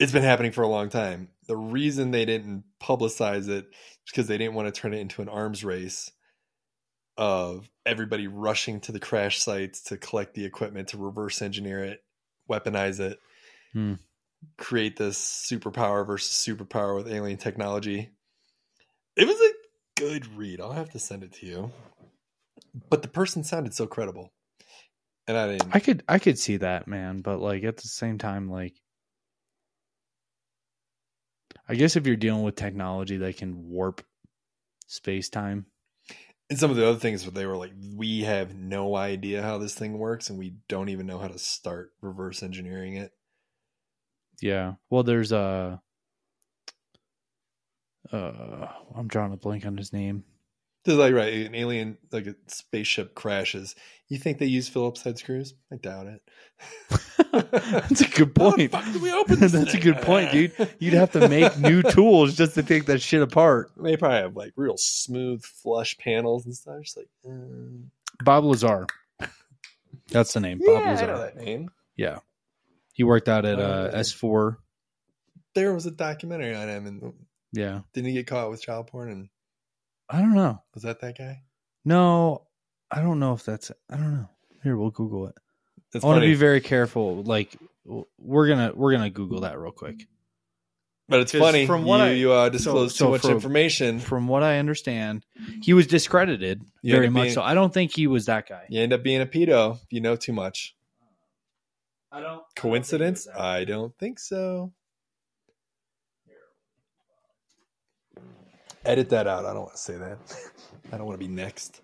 it's 0.00 0.10
been 0.12 0.24
happening 0.24 0.50
for 0.50 0.62
a 0.62 0.68
long 0.68 0.88
time. 0.88 1.28
The 1.46 1.56
reason 1.56 2.10
they 2.10 2.24
didn't 2.24 2.64
publicize 2.82 3.48
it 3.48 3.66
is 3.66 4.10
because 4.10 4.26
they 4.26 4.36
didn't 4.38 4.54
want 4.54 4.74
to 4.74 4.78
turn 4.80 4.92
it 4.92 4.98
into 4.98 5.22
an 5.22 5.28
arms 5.28 5.64
race 5.64 6.10
of 7.16 7.70
everybody 7.84 8.26
rushing 8.26 8.80
to 8.80 8.92
the 8.92 9.00
crash 9.00 9.38
sites 9.38 9.82
to 9.84 9.96
collect 9.96 10.34
the 10.34 10.44
equipment 10.44 10.88
to 10.88 10.98
reverse 10.98 11.40
engineer 11.42 11.82
it, 11.84 12.04
weaponize 12.50 13.00
it, 13.00 13.18
Hmm. 13.72 13.94
create 14.58 14.96
this 14.96 15.18
superpower 15.18 16.06
versus 16.06 16.32
superpower 16.32 16.94
with 16.94 17.08
alien 17.08 17.38
technology. 17.38 18.10
It 19.16 19.26
was 19.26 19.40
a 19.40 20.00
good 20.00 20.26
read. 20.34 20.60
I'll 20.60 20.72
have 20.72 20.90
to 20.90 20.98
send 20.98 21.24
it 21.24 21.32
to 21.34 21.46
you. 21.46 21.72
But 22.90 23.02
the 23.02 23.08
person 23.08 23.44
sounded 23.44 23.74
so 23.74 23.86
credible. 23.86 24.32
And 25.26 25.36
I 25.36 25.48
didn't 25.52 25.74
I 25.74 25.80
could 25.80 26.04
I 26.08 26.18
could 26.18 26.38
see 26.38 26.58
that, 26.58 26.86
man, 26.86 27.20
but 27.20 27.40
like 27.40 27.64
at 27.64 27.78
the 27.78 27.88
same 27.88 28.18
time, 28.18 28.48
like 28.50 28.74
I 31.68 31.74
guess 31.74 31.96
if 31.96 32.06
you're 32.06 32.16
dealing 32.16 32.42
with 32.42 32.54
technology 32.54 33.16
that 33.16 33.36
can 33.36 33.68
warp 33.68 34.04
space 34.86 35.28
time, 35.28 35.66
and 36.48 36.58
some 36.58 36.70
of 36.70 36.76
the 36.76 36.86
other 36.88 36.98
things 36.98 37.24
where 37.24 37.32
they 37.32 37.46
were 37.46 37.56
like, 37.56 37.72
we 37.94 38.22
have 38.22 38.54
no 38.54 38.94
idea 38.94 39.42
how 39.42 39.58
this 39.58 39.74
thing 39.74 39.98
works 39.98 40.30
and 40.30 40.38
we 40.38 40.54
don't 40.68 40.88
even 40.88 41.06
know 41.06 41.18
how 41.18 41.28
to 41.28 41.38
start 41.38 41.92
reverse 42.00 42.42
engineering 42.42 42.96
it. 42.96 43.12
yeah. 44.40 44.74
Well, 44.90 45.02
there's 45.02 45.32
a. 45.32 45.80
Uh, 48.12 48.68
I'm 48.94 49.08
drawing 49.08 49.32
a 49.32 49.36
blank 49.36 49.66
on 49.66 49.76
his 49.76 49.92
name. 49.92 50.22
There's 50.86 50.98
like 50.98 51.12
right, 51.14 51.32
an 51.46 51.54
alien 51.54 51.98
like 52.12 52.26
a 52.26 52.34
spaceship 52.46 53.14
crashes. 53.14 53.74
You 54.08 54.18
think 54.18 54.38
they 54.38 54.46
use 54.46 54.68
Phillips 54.68 55.02
head 55.02 55.18
screws? 55.18 55.54
I 55.72 55.76
doubt 55.76 56.06
it. 56.06 56.22
That's 57.32 58.00
a 58.02 58.08
good 58.08 58.34
point. 58.34 58.56
the 58.58 58.68
fuck 58.68 58.84
do 58.92 59.00
we 59.00 59.12
open 59.12 59.40
this 59.40 59.52
That's 59.52 59.74
a 59.74 59.80
good 59.80 59.96
point, 59.98 60.30
dude. 60.32 60.52
You'd 60.78 60.94
have 60.94 61.10
to 61.12 61.28
make 61.28 61.58
new 61.58 61.82
tools 61.90 62.34
just 62.36 62.54
to 62.54 62.62
take 62.62 62.86
that 62.86 63.02
shit 63.02 63.20
apart. 63.20 63.72
They 63.76 63.96
probably 63.96 64.18
have 64.18 64.36
like 64.36 64.52
real 64.56 64.76
smooth, 64.76 65.44
flush 65.44 65.98
panels 65.98 66.46
and 66.46 66.54
stuff. 66.54 66.82
Just 66.84 66.96
like, 66.96 67.08
uh, 67.28 67.32
Bob 68.24 68.44
Lazar. 68.44 68.86
That's 70.10 70.32
the 70.32 70.40
name. 70.40 70.58
Bob 70.58 70.68
yeah, 70.68 70.78
I 70.88 70.90
Lazar. 70.92 71.06
know 71.08 71.18
that 71.18 71.36
name. 71.36 71.70
Yeah. 71.96 72.18
He 72.92 73.02
worked 73.02 73.28
out 73.28 73.44
at 73.44 73.58
uh, 73.58 73.90
Oh. 73.92 73.98
S4. 73.98 74.56
There 75.54 75.74
was 75.74 75.84
a 75.86 75.90
documentary 75.90 76.54
on 76.54 76.68
him, 76.68 76.86
and 76.86 77.12
Yeah. 77.52 77.80
didn't 77.92 78.08
he 78.08 78.14
get 78.14 78.26
caught 78.28 78.50
with 78.50 78.62
child 78.62 78.86
porn? 78.86 79.10
And 79.10 79.28
I 80.08 80.20
don't 80.20 80.34
know. 80.34 80.62
was 80.74 80.82
that 80.84 81.00
that 81.00 81.18
guy? 81.18 81.42
No, 81.84 82.46
I 82.90 83.00
don't 83.00 83.18
know 83.20 83.32
if 83.34 83.44
that's. 83.44 83.70
I 83.90 83.96
don't 83.96 84.14
know. 84.14 84.28
Here, 84.62 84.76
we'll 84.76 84.90
Google 84.90 85.28
it. 85.28 85.34
That's 85.92 86.04
I 86.04 86.08
want 86.08 86.20
to 86.22 86.26
be 86.26 86.34
very 86.34 86.60
careful. 86.60 87.22
Like, 87.22 87.56
we're 88.18 88.48
gonna 88.48 88.72
we're 88.74 88.92
gonna 88.92 89.10
Google 89.10 89.40
that 89.42 89.58
real 89.58 89.72
quick. 89.72 90.06
but 91.08 91.20
it's 91.20 91.32
funny. 91.32 91.66
from 91.66 91.84
what 91.84 91.98
you, 91.98 92.02
I- 92.04 92.10
you 92.12 92.32
uh, 92.32 92.48
disclose 92.48 92.96
so 92.96 93.06
too 93.06 93.10
much 93.12 93.22
for- 93.22 93.30
information. 93.30 93.98
From 94.00 94.26
what 94.28 94.42
I 94.42 94.58
understand, 94.58 95.24
he 95.62 95.72
was 95.72 95.86
discredited 95.86 96.62
You 96.82 96.94
very 96.94 97.08
much. 97.08 97.22
being- 97.24 97.34
so 97.34 97.42
I 97.42 97.54
don't 97.54 97.72
think 97.72 97.94
he 97.94 98.06
was 98.08 98.26
that 98.26 98.48
guy. 98.48 98.64
You 98.68 98.80
end 98.80 98.92
up 98.92 99.02
being 99.04 99.20
a 99.22 99.26
pedo 99.26 99.76
if 99.76 99.92
you 99.92 100.00
know 100.00 100.16
too 100.16 100.32
much. 100.32 100.74
I 102.10 102.20
don't. 102.20 102.42
Coincidence? 102.56 103.28
I 103.28 103.64
don't 103.64 103.96
think 103.98 104.18
so. 104.18 104.72
Edit 108.86 109.10
that 109.10 109.26
out. 109.28 109.44
I 109.46 109.52
don't 109.52 109.62
want 109.64 109.72
to 109.76 109.78
say 109.78 109.96
that. 109.98 110.18
I 110.92 110.98
don't 110.98 111.06
want 111.06 111.20
to 111.20 111.26
be 111.26 111.32
next. 111.32 111.82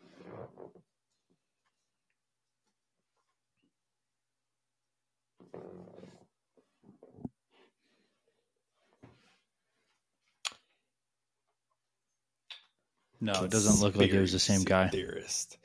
No, 13.20 13.44
it 13.44 13.50
doesn't 13.50 13.80
look 13.84 13.96
like 13.96 14.10
it 14.12 14.20
was 14.20 14.32
the 14.32 14.38
same 14.40 14.64
guy. 14.64 14.88
Theorist. 14.88 15.58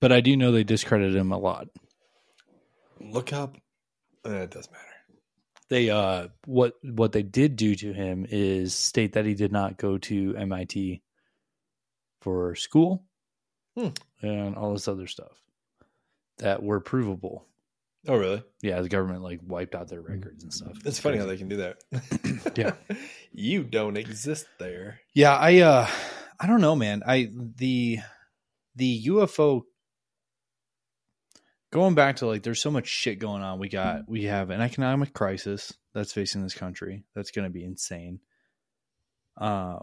But 0.00 0.12
I 0.12 0.20
do 0.20 0.36
know 0.36 0.52
they 0.52 0.64
discredited 0.64 1.16
him 1.16 1.32
a 1.32 1.38
lot. 1.38 1.68
Look 3.00 3.32
up. 3.32 3.56
Uh, 4.26 4.30
it 4.32 4.50
doesn't 4.50 4.72
matter. 4.72 4.97
They 5.70 5.90
uh, 5.90 6.28
what 6.46 6.74
what 6.82 7.12
they 7.12 7.22
did 7.22 7.56
do 7.56 7.74
to 7.74 7.92
him 7.92 8.26
is 8.28 8.74
state 8.74 9.12
that 9.12 9.26
he 9.26 9.34
did 9.34 9.52
not 9.52 9.76
go 9.76 9.98
to 9.98 10.34
MIT 10.36 11.02
for 12.22 12.54
school 12.54 13.04
Hmm. 13.76 13.88
and 14.22 14.56
all 14.56 14.72
this 14.72 14.88
other 14.88 15.06
stuff 15.06 15.40
that 16.38 16.62
were 16.62 16.80
provable. 16.80 17.44
Oh, 18.08 18.16
really? 18.16 18.42
Yeah, 18.62 18.80
the 18.80 18.88
government 18.88 19.22
like 19.22 19.40
wiped 19.46 19.74
out 19.74 19.88
their 19.88 20.00
records 20.00 20.42
and 20.42 20.52
stuff. 20.52 20.72
It's 20.84 20.98
funny 20.98 21.18
how 21.18 21.26
they 21.26 21.36
can 21.36 21.48
do 21.48 21.56
that. 21.58 21.76
Yeah. 22.56 22.72
you 23.32 23.62
don't 23.62 23.96
exist 23.96 24.46
there. 24.58 25.00
Yeah, 25.14 25.36
I 25.36 25.58
uh 25.60 25.86
I 26.40 26.46
don't 26.46 26.60
know, 26.60 26.74
man. 26.76 27.02
I 27.06 27.30
the 27.56 27.98
the 28.74 29.06
UFO 29.06 29.62
going 31.70 31.94
back 31.94 32.16
to 32.16 32.26
like 32.26 32.42
there's 32.42 32.62
so 32.62 32.70
much 32.70 32.86
shit 32.86 33.18
going 33.18 33.42
on. 33.42 33.58
We 33.58 33.68
got 33.68 34.08
we 34.08 34.24
have 34.24 34.50
an 34.50 34.60
economic 34.60 35.12
crisis 35.12 35.72
that's 35.94 36.12
facing 36.12 36.42
this 36.42 36.54
country 36.54 37.04
that's 37.14 37.30
going 37.30 37.46
to 37.46 37.52
be 37.52 37.64
insane. 37.64 38.20
Uh 39.40 39.78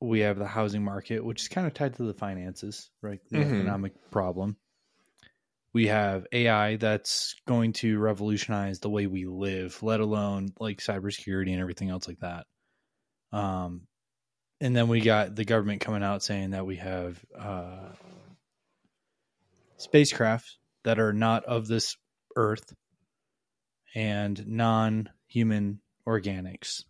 we 0.00 0.20
have 0.20 0.38
the 0.38 0.46
housing 0.46 0.82
market 0.82 1.22
which 1.24 1.42
is 1.42 1.48
kind 1.48 1.66
of 1.66 1.74
tied 1.74 1.94
to 1.94 2.04
the 2.04 2.14
finances, 2.14 2.90
right? 3.02 3.20
The 3.30 3.38
Mhm. 3.38 3.52
economic 3.52 3.92
problem. 4.10 4.56
We 5.72 5.86
have 5.86 6.26
AI 6.32 6.76
that's 6.76 7.36
going 7.46 7.74
to 7.74 7.98
revolutionize 7.98 8.80
the 8.80 8.90
way 8.90 9.06
we 9.06 9.26
live, 9.26 9.80
let 9.84 10.00
alone 10.00 10.48
like 10.58 10.78
cybersecurity 10.78 11.52
and 11.52 11.60
everything 11.60 11.90
else 11.90 12.08
like 12.08 12.18
that. 12.20 12.46
Um, 13.30 13.86
and 14.60 14.74
then 14.74 14.88
we 14.88 15.00
got 15.00 15.36
the 15.36 15.44
government 15.44 15.80
coming 15.80 16.02
out 16.02 16.24
saying 16.24 16.50
that 16.50 16.66
we 16.66 16.76
have 16.76 17.24
uh, 17.38 17.90
spacecraft 19.76 20.58
that 20.84 20.98
are 20.98 21.12
not 21.12 21.44
of 21.44 21.66
this 21.66 21.96
earth 22.36 22.74
and 23.94 24.46
non-human 24.46 25.80
organics 26.06 26.84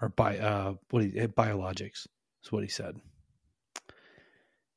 or 0.00 0.08
bi- 0.10 0.38
uh, 0.38 0.74
what 0.90 1.04
he, 1.04 1.10
biologics 1.12 2.06
is 2.42 2.52
what 2.52 2.62
he 2.62 2.68
said. 2.68 2.96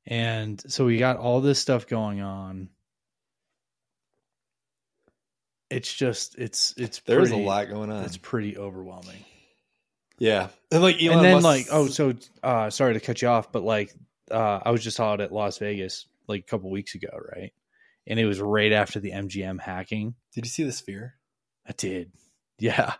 And 0.05 0.61
so 0.67 0.85
we 0.85 0.97
got 0.97 1.17
all 1.17 1.41
this 1.41 1.59
stuff 1.59 1.87
going 1.87 2.21
on. 2.21 2.69
It's 5.69 5.93
just 5.93 6.37
it's 6.37 6.73
it's 6.77 7.01
There's 7.01 7.31
a 7.31 7.35
lot 7.35 7.67
going 7.67 7.91
on. 7.91 8.05
It's 8.05 8.15
pretty 8.15 8.57
overwhelming 8.57 9.25
yeah. 10.19 10.47
And 10.71 10.81
like 10.81 11.01
Elon 11.01 11.17
and 11.17 11.25
then 11.25 11.33
Musk- 11.41 11.45
like 11.45 11.67
oh 11.71 11.87
so 11.87 12.13
uh 12.43 12.69
sorry 12.69 12.93
to 12.93 12.99
cut 12.99 13.21
you 13.21 13.27
off 13.27 13.51
but 13.51 13.63
like 13.63 13.93
uh 14.29 14.59
i 14.63 14.71
was 14.71 14.83
just 14.83 14.99
out 14.99 15.21
at 15.21 15.31
las 15.31 15.57
vegas 15.57 16.05
like 16.27 16.41
a 16.41 16.43
couple 16.49 16.69
weeks 16.69 16.95
ago 16.95 17.09
right 17.35 17.51
and 18.05 18.19
it 18.19 18.25
was 18.25 18.39
right 18.39 18.71
after 18.71 18.99
the 18.99 19.11
mgm 19.11 19.59
hacking 19.61 20.15
did 20.33 20.45
you 20.45 20.49
see 20.49 20.63
the 20.63 20.71
sphere? 20.71 21.15
i 21.67 21.71
did 21.73 22.11
yeah 22.59 22.93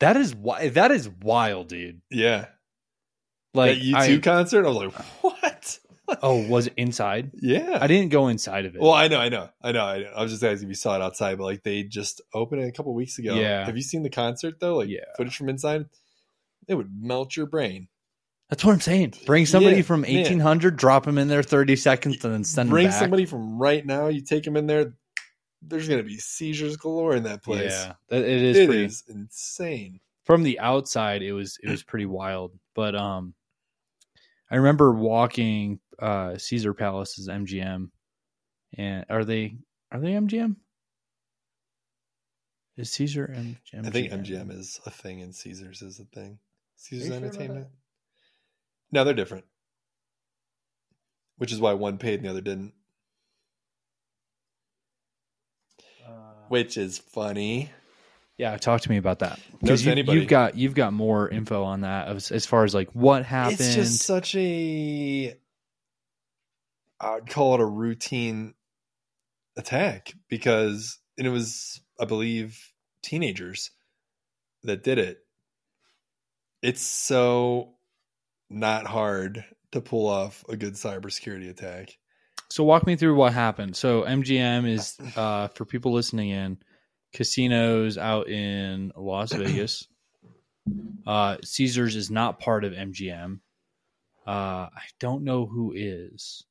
that 0.00 0.16
is 0.16 0.34
why 0.34 0.68
that 0.70 0.90
is 0.90 1.08
wild 1.08 1.68
dude 1.68 2.00
Yeah. 2.10 2.46
Like 3.54 3.78
that 3.78 3.84
U2 3.84 4.16
I- 4.16 4.18
concert. 4.20 4.64
I 4.64 4.68
was 4.70 4.76
like, 4.78 4.92
what? 5.20 5.78
oh, 6.22 6.48
was 6.48 6.68
it 6.68 6.72
inside? 6.78 7.32
Yeah. 7.34 7.78
I 7.80 7.86
didn't 7.86 8.08
go 8.10 8.28
inside 8.28 8.64
of 8.64 8.74
it. 8.74 8.80
Well, 8.80 8.92
I 8.94 9.08
know, 9.08 9.18
I 9.20 9.28
know, 9.28 9.50
I 9.60 9.72
know. 9.72 9.84
I, 9.84 9.98
know. 9.98 10.10
I 10.16 10.22
was 10.22 10.32
just 10.32 10.42
asking 10.42 10.68
if 10.68 10.70
you 10.70 10.74
saw 10.74 10.96
it 10.96 11.02
outside, 11.02 11.36
but 11.36 11.44
like 11.44 11.62
they 11.62 11.82
just 11.82 12.22
opened 12.32 12.62
it 12.62 12.68
a 12.68 12.72
couple 12.72 12.94
weeks 12.94 13.18
ago. 13.18 13.34
Yeah. 13.34 13.66
Have 13.66 13.76
you 13.76 13.82
seen 13.82 14.02
the 14.02 14.08
concert 14.10 14.58
though? 14.58 14.78
Like 14.78 14.88
Yeah. 14.88 15.04
footage 15.18 15.36
from 15.36 15.50
inside? 15.50 15.84
It 16.66 16.74
would 16.76 16.90
melt 16.98 17.36
your 17.36 17.44
brain. 17.46 17.88
That's 18.52 18.66
what 18.66 18.72
I'm 18.74 18.80
saying. 18.82 19.14
Bring 19.24 19.46
somebody 19.46 19.76
Yeah, 19.76 19.82
from 19.82 20.04
yeah. 20.04 20.18
1800, 20.18 20.76
drop 20.76 21.06
them 21.06 21.16
in 21.16 21.26
there 21.26 21.42
30 21.42 21.74
seconds, 21.74 22.22
and 22.22 22.34
then 22.34 22.44
send 22.44 22.68
Bring 22.68 22.90
somebody 22.90 23.24
from 23.24 23.56
right 23.58 23.86
now. 23.86 24.08
You 24.08 24.20
take 24.20 24.44
them 24.44 24.58
in 24.58 24.66
there. 24.66 24.92
There's 25.62 25.88
going 25.88 26.00
to 26.00 26.06
be 26.06 26.18
seizures 26.18 26.76
galore 26.76 27.16
in 27.16 27.22
that 27.22 27.42
place. 27.42 27.72
Yeah, 27.72 27.94
that- 28.08 28.24
it 28.24 28.42
is 28.42 28.58
It 28.58 28.66
pretty. 28.66 28.84
is 28.84 29.04
insane. 29.08 30.00
From 30.26 30.42
the 30.42 30.60
outside, 30.60 31.22
it 31.22 31.32
was 31.32 31.56
it 31.62 31.70
was 31.70 31.82
pretty 31.82 32.04
wild. 32.04 32.52
But 32.74 32.94
um, 32.94 33.32
I 34.50 34.56
remember 34.56 34.92
walking 34.92 35.80
uh 35.98 36.36
Caesar 36.36 36.74
Palace's 36.74 37.28
MGM, 37.28 37.88
and 38.76 39.06
are 39.08 39.24
they 39.24 39.56
are 39.90 39.98
they 39.98 40.10
MGM? 40.12 40.56
Is 42.76 42.90
Caesar 42.92 43.34
MGM? 43.34 43.86
I 43.86 43.90
think 43.90 44.12
MGM 44.12 44.50
is 44.50 44.78
a 44.84 44.90
thing 44.90 45.22
and 45.22 45.34
Caesars 45.34 45.80
is 45.80 46.00
a 46.00 46.04
thing. 46.04 46.38
Caesars 46.76 47.32
sure 47.32 47.66
about 48.92 49.00
Entertainment. 49.00 49.00
No, 49.00 49.04
they're 49.04 49.14
different. 49.14 49.44
Which 51.38 51.52
is 51.52 51.60
why 51.60 51.72
one 51.74 51.98
paid 51.98 52.20
and 52.20 52.24
the 52.24 52.30
other 52.30 52.40
didn't. 52.40 52.72
Uh, 56.06 56.10
Which 56.48 56.76
is 56.76 56.98
funny. 56.98 57.70
Yeah, 58.38 58.56
talk 58.56 58.80
to 58.80 58.90
me 58.90 58.96
about 58.96 59.20
that 59.20 59.38
because 59.60 59.82
to 59.82 59.96
you, 59.96 60.12
you've 60.12 60.28
got 60.28 60.56
you've 60.56 60.74
got 60.74 60.92
more 60.92 61.28
info 61.28 61.62
on 61.64 61.82
that 61.82 62.08
as, 62.08 62.30
as 62.32 62.46
far 62.46 62.64
as 62.64 62.74
like 62.74 62.90
what 62.92 63.24
happened. 63.24 63.60
It's 63.60 63.74
just 63.74 64.02
such 64.02 64.34
a 64.34 65.34
I'd 67.00 67.28
call 67.28 67.54
it 67.54 67.60
a 67.60 67.66
routine 67.66 68.54
attack 69.56 70.14
because 70.28 70.98
and 71.18 71.26
it 71.26 71.30
was 71.30 71.80
I 72.00 72.04
believe 72.04 72.72
teenagers 73.02 73.70
that 74.64 74.82
did 74.82 74.98
it. 74.98 75.18
It's 76.62 76.82
so 76.82 77.74
not 78.52 78.86
hard 78.86 79.44
to 79.72 79.80
pull 79.80 80.06
off 80.06 80.44
a 80.48 80.56
good 80.56 80.74
cybersecurity 80.74 81.50
attack. 81.50 81.96
So 82.50 82.64
walk 82.64 82.86
me 82.86 82.96
through 82.96 83.14
what 83.14 83.32
happened. 83.32 83.76
So 83.76 84.02
MGM 84.02 84.68
is 84.68 84.96
uh, 85.16 85.48
for 85.48 85.64
people 85.64 85.92
listening 85.92 86.30
in 86.30 86.58
casinos 87.12 87.98
out 87.98 88.28
in 88.28 88.92
Las 88.96 89.32
Vegas. 89.32 89.86
Uh, 91.06 91.38
Caesars 91.42 91.96
is 91.96 92.10
not 92.10 92.38
part 92.38 92.64
of 92.64 92.72
MGM. 92.72 93.40
Uh, 94.26 94.68
I 94.70 94.82
don't 95.00 95.24
know 95.24 95.46
who 95.46 95.72
is, 95.74 96.44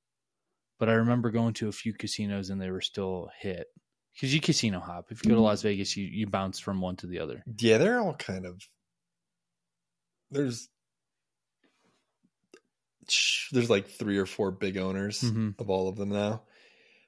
but 0.79 0.89
I 0.89 0.93
remember 0.93 1.31
going 1.31 1.53
to 1.53 1.69
a 1.69 1.71
few 1.71 1.93
casinos 1.93 2.49
and 2.49 2.59
they 2.59 2.69
were 2.69 2.81
still 2.81 3.29
hit 3.39 3.67
because 4.13 4.33
you 4.33 4.41
casino 4.41 4.79
hop. 4.79 5.05
If 5.09 5.23
you 5.23 5.29
go 5.29 5.35
to 5.35 5.41
Las 5.41 5.61
Vegas, 5.61 5.95
you 5.95 6.05
you 6.05 6.27
bounce 6.27 6.59
from 6.59 6.81
one 6.81 6.97
to 6.97 7.07
the 7.07 7.19
other. 7.19 7.43
Yeah, 7.59 7.77
they're 7.77 8.01
all 8.01 8.15
kind 8.15 8.45
of 8.45 8.61
there's 10.31 10.67
there's 13.51 13.69
like 13.69 13.87
three 13.87 14.17
or 14.17 14.25
four 14.25 14.51
big 14.51 14.77
owners 14.77 15.21
Mhm. 15.21 15.55
of 15.59 15.69
all 15.69 15.87
of 15.89 15.95
them 15.97 16.09
now. 16.09 16.43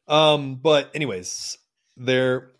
Um, 0.07 0.55
but 0.55 0.91
anyways, 0.93 1.57
there 1.97 2.51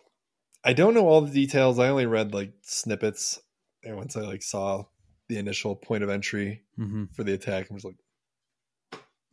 I 0.63 0.73
don't 0.73 0.93
know 0.93 1.07
all 1.07 1.21
the 1.21 1.31
details. 1.34 1.77
I 1.79 1.89
only 1.89 2.05
read 2.05 2.34
like 2.34 2.53
snippets 2.61 3.41
and 3.84 3.97
once 3.97 4.15
I 4.15 4.21
like 4.21 4.41
saw 4.43 4.86
the 5.27 5.38
initial 5.38 5.75
point 5.75 6.03
of 6.03 6.09
entry 6.09 6.63
hmm 6.75 7.05
for 7.13 7.23
the 7.23 7.34
attack, 7.34 7.67
I 7.69 7.73
was 7.73 7.84
like, 7.84 7.97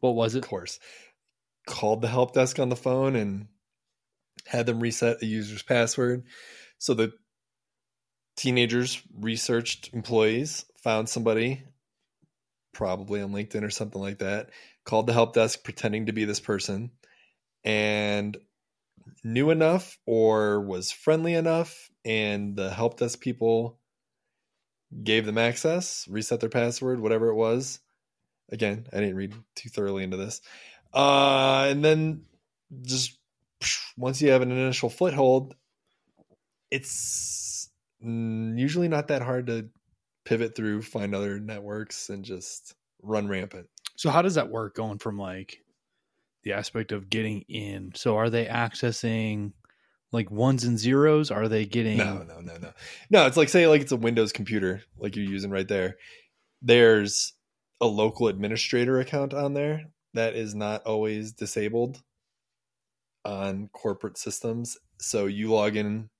What 0.01 0.15
was 0.15 0.35
of 0.35 0.43
it? 0.45 0.47
course. 0.49 0.79
Called 1.67 2.01
the 2.03 2.09
help 2.09 2.35
desk 2.35 2.59
on 2.59 2.69
the 2.69 2.77
phone 2.77 3.15
and 3.17 3.47
had 4.47 4.67
them 4.67 4.81
reset 4.81 5.23
a 5.23 5.27
user's 5.27 5.63
password. 5.63 6.25
So 6.79 6.95
the 6.95 7.13
teenagers 8.37 9.01
researched 9.19 9.91
employees, 9.93 10.65
found 10.83 11.09
somebody, 11.09 11.63
probably 12.73 13.21
on 13.21 13.33
LinkedIn 13.33 13.65
or 13.65 13.71
something 13.71 14.01
like 14.01 14.19
that, 14.19 14.51
called 14.85 15.07
the 15.07 15.13
help 15.13 15.35
desk 15.35 15.65
pretending 15.65 16.07
to 16.07 16.13
be 16.13 16.25
this 16.25 16.41
person, 16.41 16.91
and 17.65 18.37
knew 19.25 19.51
enough 19.51 19.99
or 20.07 20.61
was 20.61 20.93
friendly 20.93 21.35
enough, 21.35 21.91
and 22.05 22.57
the 22.57 22.71
help 22.71 22.99
desk 22.99 23.21
people 23.21 23.79
gave 25.05 25.27
them 25.27 25.39
access, 25.39 26.07
reset 26.09 26.41
their 26.41 26.49
password, 26.49 27.01
whatever 27.01 27.29
it 27.29 27.35
was. 27.35 27.81
Again, 28.51 28.87
I 28.93 29.01
didn't 29.01 29.17
read 29.17 29.35
too 29.55 29.69
thoroughly 29.69 30.03
into 30.03 30.17
this. 30.17 30.41
Uh, 30.93 31.69
and 31.71 31.85
then 31.85 32.25
just 32.83 33.17
once 33.97 34.21
you 34.21 34.31
have 34.31 34.43
an 34.43 34.51
initial 34.51 34.91
foothold, 34.91 35.55
it's 36.71 37.71
usually 38.01 38.89
not 38.89 39.09
that 39.09 39.23
hard 39.23 39.47
to 39.49 39.69
pivot 40.25 40.55
through, 40.55 40.83
find 40.83 41.15
other 41.15 41.39
networks, 41.41 42.09
and 42.11 42.25
just 42.25 42.75
run 43.03 43.29
rampant. 43.29 43.67
So 43.97 44.11
how 44.11 44.23
does 44.23 44.35
that 44.35 44.51
work 44.51 44.75
going 44.75 44.99
from 44.99 45.19
like 45.19 45.59
the 46.45 46.53
aspect 46.53 46.93
of 46.93 47.11
getting 47.11 47.43
in? 47.49 47.93
So 47.95 48.17
are 48.17 48.31
they 48.31 48.47
accessing 48.47 49.53
like 50.13 50.31
ones 50.31 50.65
and 50.65 50.79
zeros? 50.79 51.31
Are 51.31 51.49
they 51.49 51.67
getting 51.67 51.99
No, 51.99 52.23
no, 52.23 52.41
no, 52.41 52.57
no. 52.57 52.73
No, 53.11 53.27
it's 53.27 53.37
like 53.37 53.49
say 53.49 53.67
like 53.67 53.83
it's 53.83 53.93
a 53.93 53.97
Windows 53.97 54.33
computer, 54.33 54.83
like 54.99 55.17
you're 55.17 55.25
using 55.25 55.51
right 55.51 55.69
there. 55.69 55.97
There's 56.63 57.33
a 57.81 57.87
local 57.87 58.29
administrator 58.29 59.01
account 59.01 59.33
on 59.33 59.55
there 59.55 59.87
that 60.15 60.35
is 60.35 60.55
not 60.55 60.83
always 60.87 61.33
disabled 61.33 62.03
on 63.25 63.69
corporate 63.73 64.19
systems. 64.19 64.77
So 64.99 65.27
you 65.27 65.51
log 65.51 65.77
in, 65.77 66.11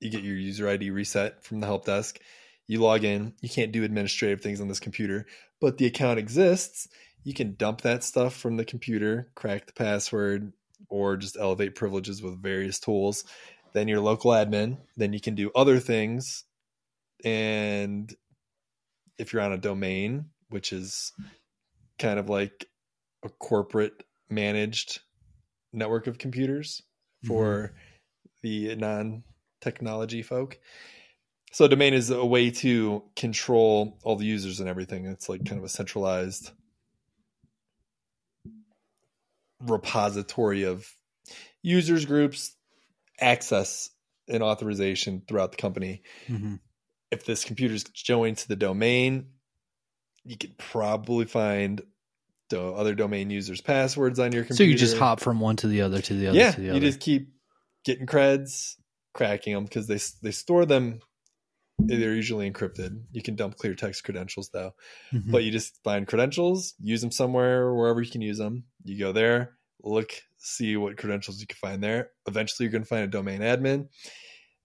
you 0.00 0.10
get 0.10 0.22
your 0.22 0.36
user 0.36 0.68
ID 0.68 0.90
reset 0.90 1.44
from 1.44 1.60
the 1.60 1.66
help 1.66 1.86
desk. 1.86 2.20
You 2.68 2.80
log 2.80 3.02
in, 3.02 3.34
you 3.40 3.48
can't 3.48 3.72
do 3.72 3.82
administrative 3.82 4.40
things 4.40 4.60
on 4.60 4.68
this 4.68 4.78
computer, 4.78 5.26
but 5.60 5.78
the 5.78 5.86
account 5.86 6.18
exists. 6.18 6.86
You 7.24 7.34
can 7.34 7.56
dump 7.56 7.80
that 7.80 8.04
stuff 8.04 8.36
from 8.36 8.56
the 8.56 8.64
computer, 8.64 9.30
crack 9.34 9.66
the 9.66 9.72
password, 9.72 10.52
or 10.88 11.16
just 11.16 11.36
elevate 11.36 11.74
privileges 11.74 12.22
with 12.22 12.40
various 12.40 12.78
tools. 12.78 13.24
Then 13.72 13.88
your 13.88 14.00
local 14.00 14.30
admin 14.30 14.78
then 14.96 15.12
you 15.12 15.20
can 15.20 15.34
do 15.34 15.50
other 15.54 15.78
things. 15.78 16.44
And 17.24 18.14
if 19.18 19.32
you're 19.32 19.42
on 19.42 19.52
a 19.52 19.58
domain 19.58 20.26
which 20.50 20.72
is 20.72 21.12
kind 21.98 22.18
of 22.18 22.28
like 22.28 22.66
a 23.24 23.28
corporate 23.28 24.04
managed 24.30 25.00
network 25.72 26.06
of 26.06 26.18
computers 26.18 26.82
for 27.26 27.44
mm-hmm. 27.44 27.76
the 28.42 28.76
non 28.76 29.24
technology 29.60 30.22
folk 30.22 30.58
so 31.52 31.64
a 31.64 31.68
domain 31.68 31.94
is 31.94 32.10
a 32.10 32.24
way 32.24 32.50
to 32.50 33.02
control 33.16 33.98
all 34.04 34.16
the 34.16 34.26
users 34.26 34.60
and 34.60 34.68
everything. 34.68 35.06
It's 35.06 35.28
like 35.28 35.44
kind 35.44 35.58
of 35.58 35.64
a 35.64 35.68
centralized 35.68 36.50
repository 39.60 40.64
of 40.64 40.88
users 41.62 42.04
groups 42.04 42.54
access 43.20 43.90
and 44.28 44.42
authorization 44.42 45.22
throughout 45.26 45.50
the 45.52 45.56
company. 45.56 46.02
Mhm. 46.28 46.60
if 47.10 47.24
this 47.24 47.42
computer's 47.42 47.84
joined 47.84 48.36
to 48.36 48.46
the 48.48 48.54
domain 48.56 49.28
you 50.24 50.36
could 50.36 50.56
probably 50.58 51.24
find 51.24 51.80
do- 52.50 52.74
other 52.74 52.94
domain 52.94 53.30
users 53.30 53.62
passwords 53.62 54.18
on 54.18 54.30
your 54.30 54.42
computer 54.42 54.56
So 54.56 54.64
you 54.64 54.76
just 54.76 54.98
hop 54.98 55.18
from 55.20 55.40
one 55.40 55.56
to 55.56 55.66
the 55.68 55.80
other 55.80 56.02
to 56.02 56.14
the 56.14 56.26
other 56.26 56.38
yeah 56.38 56.50
to 56.52 56.60
the 56.60 56.74
you 56.74 56.80
just 56.80 57.00
keep 57.00 57.32
getting 57.84 58.06
creds 58.06 58.74
cracking 59.14 59.54
them 59.54 59.64
because 59.64 59.86
they 59.86 59.98
they 60.22 60.30
store 60.32 60.66
them 60.66 61.00
they're 61.86 62.14
usually 62.14 62.50
encrypted 62.50 63.02
you 63.12 63.22
can 63.22 63.36
dump 63.36 63.56
clear 63.56 63.74
text 63.74 64.04
credentials 64.04 64.50
though 64.52 64.72
Mhm. 65.12 65.32
but 65.32 65.44
you 65.44 65.50
just 65.50 65.82
find 65.82 66.06
credentials, 66.06 66.74
use 66.80 67.00
them 67.00 67.10
somewhere, 67.10 67.72
wherever 67.74 68.02
you 68.02 68.10
can 68.10 68.20
use 68.20 68.36
them. 68.38 68.64
You 68.84 68.98
go 68.98 69.12
there, 69.12 69.56
look, 69.82 70.12
see 70.36 70.76
what 70.76 70.98
credentials 70.98 71.40
you 71.40 71.46
can 71.46 71.56
find 71.56 71.82
there. 71.82 72.10
Eventually, 72.26 72.64
you're 72.64 72.72
going 72.72 72.82
to 72.82 72.88
find 72.88 73.04
a 73.04 73.06
domain 73.06 73.40
admin, 73.40 73.88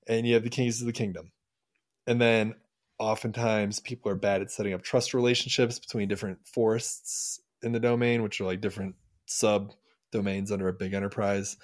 and 0.07 0.27
you 0.27 0.33
have 0.33 0.43
the 0.43 0.49
keys 0.49 0.79
to 0.79 0.85
the 0.85 0.91
kingdom. 0.91 1.31
And 2.07 2.19
then, 2.19 2.55
oftentimes, 2.99 3.79
people 3.79 4.11
are 4.11 4.15
bad 4.15 4.41
at 4.41 4.51
setting 4.51 4.73
up 4.73 4.81
trust 4.83 5.13
relationships 5.13 5.79
between 5.79 6.09
different 6.09 6.45
forests 6.45 7.39
in 7.61 7.71
the 7.71 7.79
domain, 7.79 8.21
which 8.21 8.41
are 8.41 8.45
like 8.45 8.59
different 8.59 8.95
sub 9.25 9.71
domains 10.11 10.51
under 10.51 10.67
a 10.67 10.73
big 10.73 10.93
enterprise. 10.93 11.55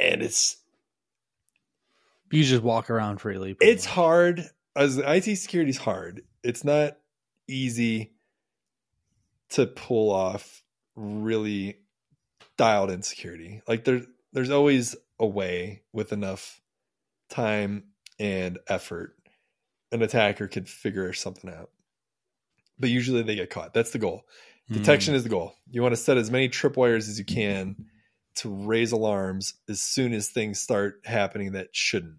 And 0.00 0.22
it's 0.22 0.56
you 2.30 2.44
just 2.44 2.62
walk 2.62 2.90
around 2.90 3.18
freely. 3.20 3.56
it's 3.60 3.84
much. 3.84 3.94
hard 3.94 4.50
as 4.76 4.98
IT 4.98 5.36
security 5.36 5.70
is 5.70 5.76
hard. 5.78 6.22
It's 6.42 6.64
not 6.64 6.96
easy 7.48 8.12
to 9.50 9.66
pull 9.66 10.10
off 10.10 10.62
really 10.94 11.78
dialed 12.56 12.90
in 12.90 13.02
security. 13.02 13.62
Like 13.66 13.84
there 13.84 14.02
there's 14.32 14.50
always 14.50 14.94
a 15.18 15.26
way 15.26 15.82
with 15.92 16.12
enough 16.12 16.60
time 17.30 17.84
and 18.18 18.58
effort 18.68 19.14
an 19.90 20.02
attacker 20.02 20.48
could 20.48 20.68
figure 20.68 21.12
something 21.12 21.50
out. 21.50 21.70
but 22.78 22.90
usually 22.90 23.22
they 23.22 23.34
get 23.34 23.50
caught. 23.50 23.72
That's 23.74 23.90
the 23.90 23.98
goal. 23.98 24.24
Hmm. 24.68 24.74
Detection 24.74 25.14
is 25.14 25.22
the 25.22 25.28
goal. 25.30 25.54
You 25.70 25.82
want 25.82 25.92
to 25.92 25.96
set 25.96 26.16
as 26.18 26.30
many 26.30 26.48
tripwires 26.48 27.08
as 27.08 27.18
you 27.18 27.24
can 27.24 27.86
to 28.38 28.50
raise 28.50 28.92
alarms 28.92 29.54
as 29.68 29.80
soon 29.80 30.12
as 30.12 30.28
things 30.28 30.60
start 30.60 31.00
happening 31.04 31.52
that 31.52 31.68
shouldn't. 31.72 32.18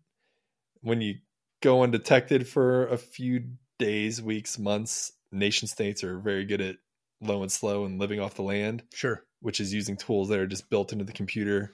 When 0.82 1.01
you 1.01 1.15
go 1.61 1.84
undetected 1.84 2.47
for 2.47 2.88
a 2.88 2.97
few 2.97 3.43
days, 3.78 4.22
weeks, 4.22 4.57
months, 4.57 5.11
nation 5.32 5.67
states 5.67 6.03
are 6.03 6.20
very 6.20 6.45
good 6.45 6.61
at 6.61 6.78
low 7.22 7.41
and 7.41 7.51
slow 7.51 7.86
and 7.86 7.99
living 7.99 8.20
off 8.20 8.36
the 8.36 8.43
land, 8.43 8.84
Sure. 8.93 9.24
which 9.41 9.59
is 9.59 9.74
using 9.74 9.97
tools 9.97 10.30
that 10.30 10.39
are 10.39 10.47
just 10.47 10.70
built 10.70 10.91
into 10.93 11.05
the 11.05 11.11
computer 11.11 11.74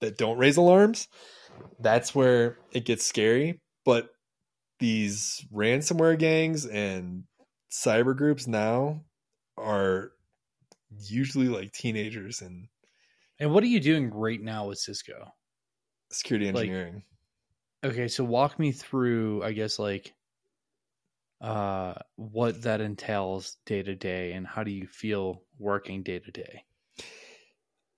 that 0.00 0.18
don't 0.18 0.38
raise 0.38 0.56
alarms. 0.56 1.08
That's 1.78 2.14
where 2.14 2.58
it 2.72 2.84
gets 2.84 3.06
scary. 3.06 3.60
But 3.84 4.10
these 4.80 5.46
ransomware 5.52 6.18
gangs 6.18 6.66
and 6.66 7.24
cyber 7.70 8.16
groups 8.16 8.46
now 8.46 9.04
are 9.56 10.12
usually 11.00 11.48
like 11.48 11.72
teenagers 11.72 12.40
and 12.42 12.68
And 13.40 13.52
what 13.52 13.62
are 13.64 13.68
you 13.68 13.80
doing 13.80 14.10
right 14.10 14.40
now 14.40 14.68
with 14.68 14.78
Cisco? 14.78 15.32
security 16.12 16.46
Like- 16.52 16.68
engineering. 16.68 17.02
Okay, 17.84 18.06
so 18.08 18.22
walk 18.24 18.58
me 18.58 18.70
through, 18.72 19.42
I 19.42 19.52
guess, 19.52 19.78
like 19.78 20.14
uh 21.40 21.94
what 22.16 22.62
that 22.62 22.80
entails 22.80 23.56
day 23.66 23.82
to 23.82 23.94
day 23.96 24.32
and 24.32 24.46
how 24.46 24.62
do 24.62 24.70
you 24.70 24.86
feel 24.86 25.42
working 25.58 26.02
day 26.02 26.18
to 26.20 26.30
day? 26.30 26.64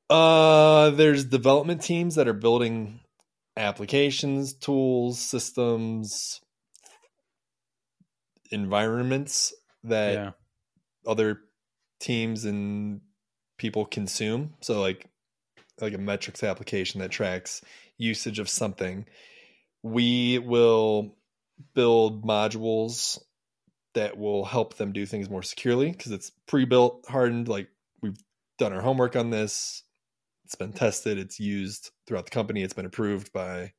Uh, 0.08 0.90
there's 0.90 1.24
development 1.24 1.82
teams 1.82 2.14
that 2.14 2.26
are 2.26 2.32
building 2.32 3.00
applications, 3.56 4.54
tools, 4.54 5.18
systems, 5.18 6.40
environments 8.50 9.52
that 9.84 10.14
Yeah. 10.14 10.30
other 11.06 11.42
teams 12.00 12.44
and 12.44 13.00
people 13.58 13.84
consume. 13.84 14.54
So 14.60 14.80
like 14.80 15.08
like 15.80 15.94
a 15.94 15.98
metrics 15.98 16.42
application 16.42 17.00
that 17.00 17.10
tracks 17.10 17.62
usage 17.98 18.38
of 18.38 18.48
something. 18.48 19.06
We 19.82 20.38
will 20.38 21.16
build 21.74 22.24
modules 22.24 23.18
that 23.94 24.18
will 24.18 24.44
help 24.44 24.74
them 24.74 24.92
do 24.92 25.06
things 25.06 25.30
more 25.30 25.42
securely 25.42 25.90
because 25.90 26.12
it's 26.12 26.30
pre-built, 26.46 27.06
hardened. 27.08 27.48
Like 27.48 27.68
we've 28.02 28.18
done 28.58 28.72
our 28.72 28.82
homework 28.82 29.16
on 29.16 29.30
this. 29.30 29.82
It's 30.44 30.54
been 30.54 30.72
tested. 30.72 31.18
It's 31.18 31.40
used 31.40 31.90
throughout 32.06 32.26
the 32.26 32.30
company. 32.30 32.62
It's 32.62 32.74
been 32.74 32.86
approved 32.86 33.32
by, 33.32 33.72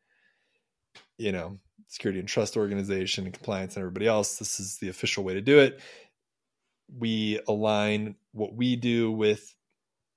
you 1.17 1.31
know, 1.31 1.57
security 1.87 2.19
and 2.19 2.27
trust 2.27 2.57
organization 2.57 3.25
and 3.25 3.33
compliance 3.33 3.75
and 3.75 3.81
everybody 3.81 4.07
else. 4.07 4.37
This 4.37 4.59
is 4.59 4.77
the 4.77 4.89
official 4.89 5.23
way 5.23 5.35
to 5.35 5.41
do 5.41 5.59
it. 5.59 5.79
We 6.93 7.39
align 7.47 8.15
what 8.33 8.53
we 8.53 8.75
do 8.75 9.11
with 9.11 9.53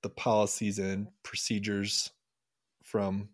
the 0.01 0.09
policies 0.09 0.79
and 0.79 1.07
procedures 1.23 2.11
from 2.83 3.29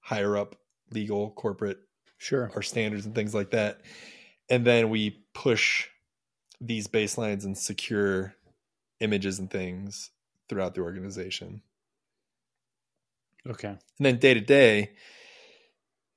higher 0.00 0.36
up 0.36 0.56
legal, 0.92 1.30
corporate, 1.30 1.78
Sure. 2.18 2.50
our 2.54 2.62
standards 2.62 3.06
and 3.06 3.14
things 3.14 3.34
like 3.34 3.50
that. 3.50 3.80
And 4.48 4.66
then 4.66 4.90
we 4.90 5.24
push 5.34 5.86
these 6.60 6.88
baselines 6.88 7.44
and 7.44 7.56
secure 7.56 8.34
images 9.00 9.38
and 9.38 9.50
things 9.50 10.10
throughout 10.48 10.74
the 10.74 10.82
organization. 10.82 11.62
Okay. 13.48 13.68
And 13.68 13.78
then 13.98 14.18
day 14.18 14.34
to 14.34 14.40
day, 14.40 14.92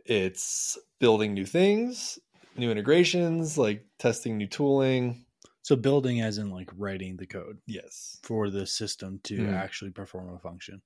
it's 0.06 0.78
building 1.00 1.34
new 1.34 1.46
things, 1.46 2.20
new 2.58 2.70
integrations, 2.70 3.58
like 3.58 3.86
testing 4.00 4.38
new 4.38 4.48
tooling. 4.48 5.26
So 5.64 5.76
building 5.76 6.22
as 6.22 6.38
in 6.38 6.52
like 6.52 6.70
writing 6.76 7.18
the 7.18 7.26
code 7.28 7.62
Yes. 7.66 8.24
for 8.24 8.50
the 8.52 8.68
system 8.68 9.20
to 9.26 9.48
Mhm. 9.48 9.64
actually 9.64 9.92
perform 9.92 10.30
a 10.36 10.40
function. 10.40 10.84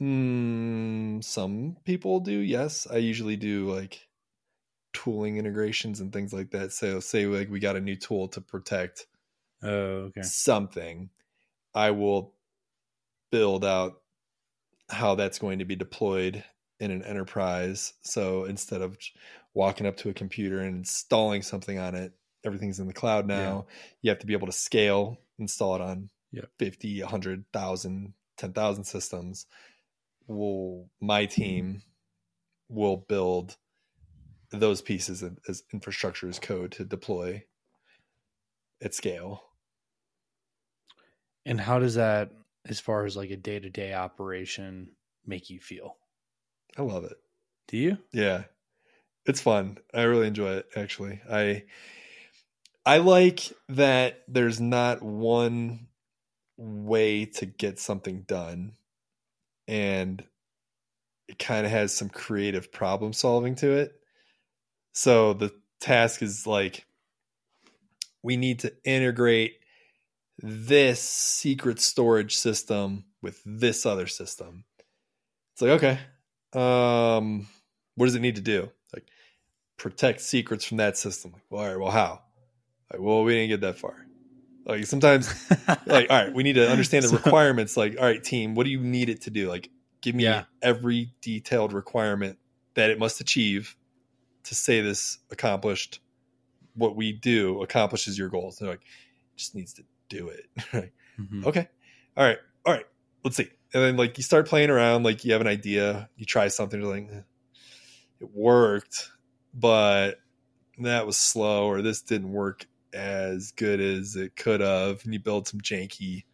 Mm, 0.00 1.24
some 1.24 1.76
people 1.84 2.20
do, 2.20 2.38
yes. 2.38 2.86
I 2.86 2.96
usually 2.98 3.36
do 3.36 3.70
like 3.72 4.08
tooling 4.94 5.38
integrations 5.38 6.00
and 6.00 6.12
things 6.12 6.32
like 6.32 6.50
that. 6.52 6.72
So 6.72 7.00
say 7.00 7.26
like 7.26 7.50
we 7.50 7.60
got 7.60 7.76
a 7.76 7.80
new 7.80 7.96
tool 7.96 8.28
to 8.30 8.40
protect 8.42 9.08
Oh, 9.62 10.06
okay. 10.08 10.30
something, 10.30 11.10
I 11.74 11.90
will 11.90 12.36
build 13.32 13.64
out 13.64 14.02
how 14.90 15.16
that's 15.16 15.38
going 15.38 15.58
to 15.60 15.66
be 15.66 15.76
deployed 15.76 16.44
in 16.80 16.90
an 16.92 17.04
enterprise. 17.04 17.94
So 18.02 18.44
instead 18.44 18.82
of 18.82 18.98
walking 19.54 19.86
up 19.86 19.96
to 19.98 20.10
a 20.10 20.14
computer 20.14 20.60
and 20.60 20.78
installing 20.78 21.42
something 21.42 21.78
on 21.78 21.94
it, 21.94 22.14
everything's 22.44 22.80
in 22.80 22.86
the 22.88 22.94
cloud 22.94 23.26
now. 23.26 23.66
You 24.02 24.10
have 24.10 24.18
to 24.20 24.26
be 24.26 24.34
able 24.34 24.46
to 24.46 24.52
scale, 24.52 25.18
install 25.38 25.76
it 25.76 25.80
on 25.80 26.10
Yep. 26.32 26.50
50, 26.58 27.00
100,000, 27.02 28.14
10,000 28.36 28.84
systems. 28.84 29.46
Will 30.28 30.90
my 31.00 31.26
team 31.26 31.82
will 32.68 32.98
build 32.98 33.58
those 34.50 34.82
pieces 34.82 35.22
as- 35.22 35.38
as 35.48 35.64
infrastructure 35.72 36.28
as 36.28 36.38
code 36.40 36.72
to 36.72 36.84
deploy 36.84 37.44
at 38.80 38.94
scale. 38.94 39.42
And 41.46 41.60
how 41.60 41.78
does 41.78 41.94
that 41.94 42.32
as 42.66 42.78
far 42.80 43.04
as 43.06 43.16
like 43.16 43.30
a 43.30 43.36
day-to-day 43.38 43.94
operation 43.94 44.96
make 45.24 45.48
you 45.48 45.60
feel? 45.60 45.98
I 46.76 46.82
love 46.82 47.04
it. 47.04 47.18
Do 47.68 47.76
you? 47.76 47.98
Yeah. 48.12 48.44
It's 49.26 49.40
fun. 49.42 49.78
I 49.94 50.02
really 50.04 50.28
enjoy 50.28 50.54
it 50.54 50.68
actually. 50.76 51.22
I 51.30 51.66
I 52.86 52.98
like 52.98 53.52
that 53.68 54.22
there's 54.28 54.60
not 54.60 55.02
one 55.02 55.88
way 56.56 57.26
to 57.26 57.44
get 57.44 57.80
something 57.80 58.22
done 58.22 58.74
and 59.66 60.24
it 61.28 61.40
kind 61.40 61.66
of 61.66 61.72
has 61.72 61.92
some 61.92 62.08
creative 62.08 62.70
problem 62.70 63.12
solving 63.12 63.56
to 63.56 63.72
it. 63.72 63.92
So 64.92 65.32
the 65.32 65.52
task 65.80 66.22
is 66.22 66.46
like 66.46 66.86
we 68.22 68.36
need 68.36 68.60
to 68.60 68.72
integrate 68.84 69.58
this 70.38 71.00
secret 71.00 71.80
storage 71.80 72.36
system 72.36 73.04
with 73.20 73.42
this 73.44 73.84
other 73.84 74.06
system. 74.06 74.64
It's 75.54 75.62
like, 75.62 75.82
okay, 75.82 75.98
um, 76.52 77.48
what 77.96 78.06
does 78.06 78.14
it 78.14 78.20
need 78.20 78.36
to 78.36 78.42
do? 78.42 78.70
Like 78.94 79.08
protect 79.76 80.20
secrets 80.20 80.64
from 80.64 80.76
that 80.76 80.96
system. 80.96 81.32
Like, 81.32 81.42
well, 81.50 81.62
all 81.62 81.68
right, 81.68 81.80
well, 81.80 81.90
how? 81.90 82.22
Like, 82.92 83.00
well, 83.00 83.24
we 83.24 83.34
didn't 83.34 83.48
get 83.48 83.60
that 83.62 83.78
far. 83.78 84.06
Like 84.64 84.86
sometimes, 84.86 85.32
like, 85.86 86.10
all 86.10 86.24
right, 86.24 86.32
we 86.34 86.42
need 86.42 86.54
to 86.54 86.68
understand 86.68 87.04
the 87.04 87.08
So- 87.08 87.16
requirements. 87.16 87.76
Like, 87.76 87.96
all 87.98 88.04
right, 88.04 88.22
team, 88.22 88.54
what 88.54 88.64
do 88.64 88.70
you 88.70 88.80
need 88.80 89.08
it 89.08 89.22
to 89.22 89.30
do? 89.30 89.48
Like, 89.48 89.70
give 90.00 90.14
me 90.14 90.24
Yeah. 90.24 90.44
every 90.62 91.12
detailed 91.20 91.72
requirement 91.72 92.38
that 92.74 92.90
it 92.90 92.98
must 92.98 93.20
achieve 93.20 93.76
to 94.44 94.54
say 94.54 94.80
this 94.80 95.18
accomplished. 95.30 96.00
What 96.74 96.94
we 96.96 97.12
do 97.12 97.62
accomplishes 97.62 98.18
your 98.18 98.28
goals. 98.28 98.58
They're 98.58 98.68
like, 98.68 98.82
it 98.82 99.36
just 99.38 99.54
needs 99.54 99.72
to 99.74 99.84
do 100.08 100.28
it. 100.28 100.92
Mhm. 101.18 101.46
okay 101.46 101.66
all 102.14 102.24
right 102.26 102.36
all 102.66 102.74
right 102.74 102.84
let's 103.24 103.38
see 103.38 103.48
and 103.72 103.82
then 103.82 103.96
like 103.96 104.18
you 104.18 104.22
start 104.22 104.46
playing 104.46 104.68
around 104.68 105.02
like 105.02 105.24
you 105.24 105.32
have 105.32 105.40
an 105.40 105.46
idea 105.46 106.10
you 106.18 106.26
try 106.26 106.48
something 106.48 106.78
you're 106.78 106.94
like 106.94 107.08
"Eh, 107.10 107.20
it 108.20 108.28
worked 108.34 109.08
but 109.54 110.20
that 110.78 111.06
was 111.06 111.16
slow 111.16 111.68
or 111.68 111.80
this 111.80 112.02
didn't 112.02 112.30
work 112.30 112.66
as 112.92 113.52
good 113.52 113.80
as 113.80 114.16
it 114.16 114.36
could 114.36 114.60
have 114.60 115.04
and 115.04 115.12
you 115.12 115.20
build 115.20 115.46
some 115.46 115.60
janky 115.60 116.24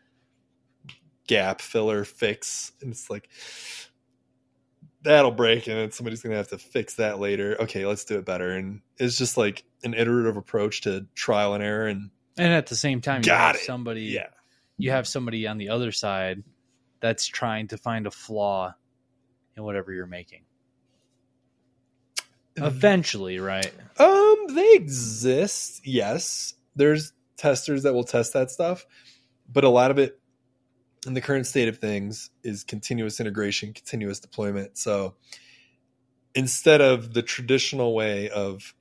gap 1.27 1.61
filler 1.61 2.05
fix 2.05 2.73
and 2.83 2.93
it's 2.93 3.09
like 3.09 3.29
that'll 5.03 5.31
break 5.31 5.67
and 5.67 5.77
then 5.77 5.91
somebody's 5.91 6.23
gonna 6.23 6.37
have 6.37 6.49
to 6.49 6.59
fix 6.59 6.95
that 6.95 7.19
later 7.19 7.57
okay 7.61 7.87
let's 7.87 8.05
do 8.05 8.19
it 8.19 8.25
better 8.25 8.51
and 8.53 8.81
it's 8.99 9.17
just 9.19 9.37
like 9.37 9.65
an 9.85 9.95
iterative 9.95 10.37
approach 10.37 10.83
to 10.83 11.07
trial 11.15 11.55
and 11.55 11.63
error 11.65 11.87
and 11.87 12.11
And 12.37 12.53
at 12.53 12.67
the 12.67 12.77
same 12.77 13.01
time, 13.01 13.21
you 13.23 13.27
Got 13.27 13.39
have 13.39 13.57
it. 13.57 13.63
somebody 13.63 14.03
yeah 14.03 14.29
you 14.79 14.91
have 14.91 15.07
somebody 15.07 15.47
on 15.47 15.59
the 15.59 15.69
other 15.69 15.93
side 15.93 16.43
that's 17.01 17.27
trying 17.27 17.69
to 17.69 17.77
find 17.77 18.07
a 18.07 18.11
flaw 18.11 18.75
in 19.57 19.63
whatever 19.65 19.93
you're 19.93 20.07
making. 20.07 20.43
Eventually, 22.57 23.39
right? 23.39 23.73
Um, 23.99 24.47
they 24.55 24.75
exist. 24.75 25.87
Yes, 25.87 26.55
there's 26.77 27.13
testers 27.37 27.83
that 27.85 27.95
will 27.95 28.05
test 28.05 28.33
that 28.35 28.51
stuff, 28.51 28.87
but 29.51 29.65
a 29.65 29.69
lot 29.69 29.91
of 29.91 29.99
it 29.99 30.19
in 31.07 31.15
the 31.15 31.21
current 31.21 31.47
state 31.47 31.69
of 31.69 31.79
things 31.79 32.31
is 32.45 32.63
continuous 32.63 33.19
integration, 33.21 33.73
continuous 33.73 34.21
deployment. 34.21 34.79
So 34.79 35.15
instead 36.35 36.81
of 36.81 37.15
the 37.15 37.23
traditional 37.23 37.95
way 37.95 38.29
of 38.31 38.75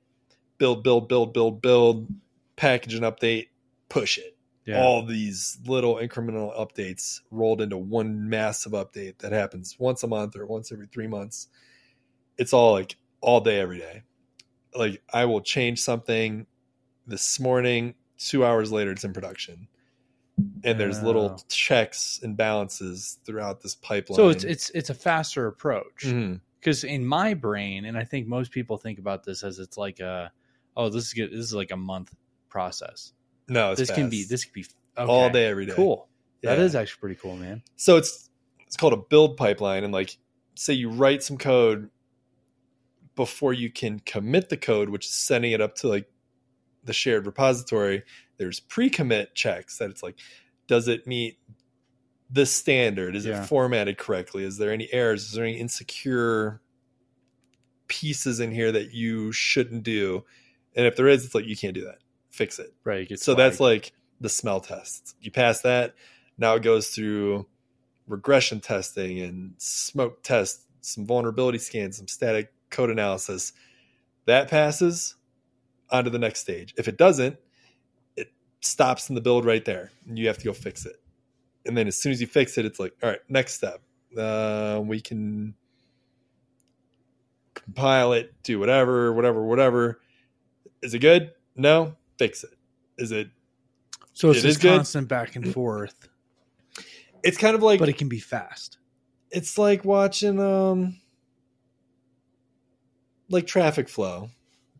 build, 0.58 0.84
build, 0.84 1.08
build, 1.08 1.32
build, 1.32 1.60
build, 1.60 2.08
package 2.56 2.94
and 2.94 3.04
update, 3.04 3.48
push 3.88 4.18
it. 4.18 4.36
All 4.78 5.04
these 5.04 5.58
little 5.66 5.96
incremental 5.96 6.56
updates 6.56 7.20
rolled 7.32 7.60
into 7.60 7.76
one 7.76 8.28
massive 8.28 8.72
update 8.72 9.18
that 9.18 9.32
happens 9.32 9.76
once 9.78 10.04
a 10.04 10.06
month 10.06 10.36
or 10.36 10.46
once 10.46 10.70
every 10.70 10.86
three 10.86 11.08
months. 11.08 11.48
It's 12.38 12.52
all 12.52 12.74
like 12.74 12.96
all 13.22 13.40
day, 13.40 13.58
every 13.60 13.78
day. 13.78 14.02
Like 14.74 15.02
I 15.12 15.24
will 15.24 15.40
change 15.40 15.80
something 15.80 16.46
this 17.06 17.40
morning 17.40 17.94
two 18.18 18.44
hours 18.44 18.70
later 18.70 18.92
it's 18.92 19.02
in 19.04 19.12
production 19.12 19.66
and 20.64 20.78
there's 20.78 21.02
little 21.02 21.36
Oh. 21.38 21.44
checks 21.48 22.20
and 22.22 22.36
balances 22.36 23.18
throughout 23.24 23.60
this 23.60 23.74
pipeline 23.74 24.16
So 24.16 24.28
it's 24.28 24.44
it's 24.44 24.70
it's 24.70 24.90
a 24.90 24.94
faster 24.94 25.46
approach. 25.46 26.04
Mm-hmm. 26.04 26.36
Because 26.60 26.84
in 26.84 27.04
my 27.04 27.34
brain, 27.34 27.86
and 27.86 27.98
I 27.98 28.04
think 28.04 28.28
most 28.28 28.52
people 28.52 28.76
think 28.76 29.00
about 29.00 29.24
this 29.24 29.42
as 29.42 29.58
it's 29.58 29.76
like 29.76 29.98
a, 29.98 30.30
oh, 30.76 30.88
this 30.90 31.06
is 31.06 31.12
good. 31.12 31.32
This 31.32 31.40
is 31.40 31.52
like 31.52 31.72
a 31.72 31.76
month 31.76 32.14
process. 32.48 33.12
no 33.48 33.72
it's 33.72 33.80
this 33.80 33.90
can 33.90 34.08
be 34.08 34.24
this 34.24 34.44
could 34.44 34.52
be 34.54 34.64
all 34.96 35.28
day 35.30 35.46
every 35.46 35.66
day 35.66 35.72
Cool. 35.74 36.08
That 36.42 36.58
Yeah. 36.58 36.64
is 36.64 36.74
actually 36.76 37.00
pretty 37.00 37.16
cool, 37.20 37.36
man. 37.36 37.62
so 37.76 37.96
it's 37.96 38.30
it's 38.66 38.76
called 38.76 38.92
a 38.94 38.96
build 39.10 39.36
pipeline 39.36 39.82
and 39.84 39.92
like 39.92 40.16
say 40.54 40.72
you 40.74 40.88
write 40.90 41.22
some 41.22 41.36
code 41.36 41.90
before 43.14 43.52
you 43.52 43.70
can 43.70 44.00
commit 44.00 44.48
the 44.48 44.56
code 44.56 44.88
which 44.88 45.06
is 45.06 45.12
sending 45.14 45.52
it 45.52 45.60
up 45.60 45.74
to 45.74 45.88
like 45.88 46.08
the 46.84 46.92
shared 46.92 47.26
repository 47.26 48.02
there's 48.38 48.60
pre-commit 48.60 49.34
checks 49.34 49.78
that 49.78 49.90
it's 49.90 50.02
like 50.02 50.16
does 50.66 50.88
it 50.88 51.06
meet 51.06 51.38
the 52.30 52.46
standard 52.46 53.14
is 53.14 53.26
Yeah. 53.26 53.42
it 53.42 53.46
formatted 53.46 53.98
correctly 53.98 54.44
is 54.44 54.56
there 54.58 54.72
any 54.72 54.88
errors 54.92 55.24
is 55.26 55.32
there 55.32 55.44
any 55.44 55.58
insecure 55.58 56.60
pieces 57.88 58.40
in 58.40 58.50
here 58.50 58.72
that 58.72 58.92
you 58.92 59.32
shouldn't 59.32 59.82
do 59.82 60.24
and 60.74 60.86
if 60.86 60.96
there 60.96 61.08
is 61.08 61.24
it's 61.24 61.34
like 61.34 61.44
you 61.44 61.56
can't 61.56 61.74
do 61.74 61.84
that 61.84 61.98
fix 62.30 62.58
it 62.58 62.72
Right. 62.84 63.10
it 63.10 63.20
so 63.20 63.34
that's 63.34 63.60
like 63.60 63.92
the 64.20 64.28
smell 64.28 64.60
test. 64.60 65.16
You 65.20 65.32
pass 65.32 65.62
that, 65.62 65.94
now 66.38 66.54
it 66.54 66.62
goes 66.62 66.88
through 66.90 67.44
regression 68.06 68.60
testing 68.60 69.18
and 69.18 69.54
smoke 69.58 70.22
tests, 70.22 70.64
some 70.80 71.04
vulnerability 71.06 71.58
scans, 71.58 71.96
some 71.96 72.06
static 72.06 72.52
code 72.72 72.90
analysis. 72.90 73.52
That 74.26 74.50
passes 74.50 75.14
onto 75.90 76.10
the 76.10 76.18
next 76.18 76.40
stage. 76.40 76.74
If 76.76 76.88
it 76.88 76.96
doesn't, 76.96 77.36
it 78.16 78.32
stops 78.60 79.08
in 79.08 79.14
the 79.14 79.20
build 79.20 79.44
right 79.44 79.64
there, 79.64 79.92
and 80.08 80.18
you 80.18 80.26
have 80.26 80.38
to 80.38 80.44
go 80.44 80.52
fix 80.52 80.86
it. 80.86 80.96
And 81.64 81.76
then 81.76 81.86
as 81.86 81.96
soon 81.96 82.12
as 82.12 82.20
you 82.20 82.26
fix 82.26 82.58
it, 82.58 82.64
it's 82.64 82.80
like, 82.80 82.94
all 83.02 83.10
right, 83.10 83.20
next 83.28 83.54
step. 83.54 83.80
Uh, 84.16 84.80
we 84.84 85.00
can 85.00 85.54
compile 87.54 88.12
it, 88.12 88.34
do 88.42 88.58
whatever, 88.58 89.12
whatever, 89.12 89.44
whatever. 89.44 90.00
Is 90.82 90.94
it 90.94 90.98
good? 90.98 91.32
No, 91.54 91.94
fix 92.18 92.44
it. 92.44 92.54
Is 92.98 93.12
it 93.12 93.28
so 94.12 94.30
it's 94.30 94.40
it 94.40 94.42
this 94.42 94.56
is 94.56 94.62
good. 94.62 94.76
constant 94.76 95.08
back 95.08 95.36
and 95.36 95.52
forth, 95.52 96.08
it's 97.22 97.38
kind 97.38 97.54
of 97.54 97.62
like 97.62 97.78
but 97.78 97.88
it 97.88 97.96
can 97.96 98.08
be 98.08 98.18
fast. 98.18 98.78
it's 99.30 99.56
like 99.56 99.84
watching 99.84 100.38
um 100.40 101.00
like 103.28 103.46
traffic 103.46 103.88
flow 103.88 104.30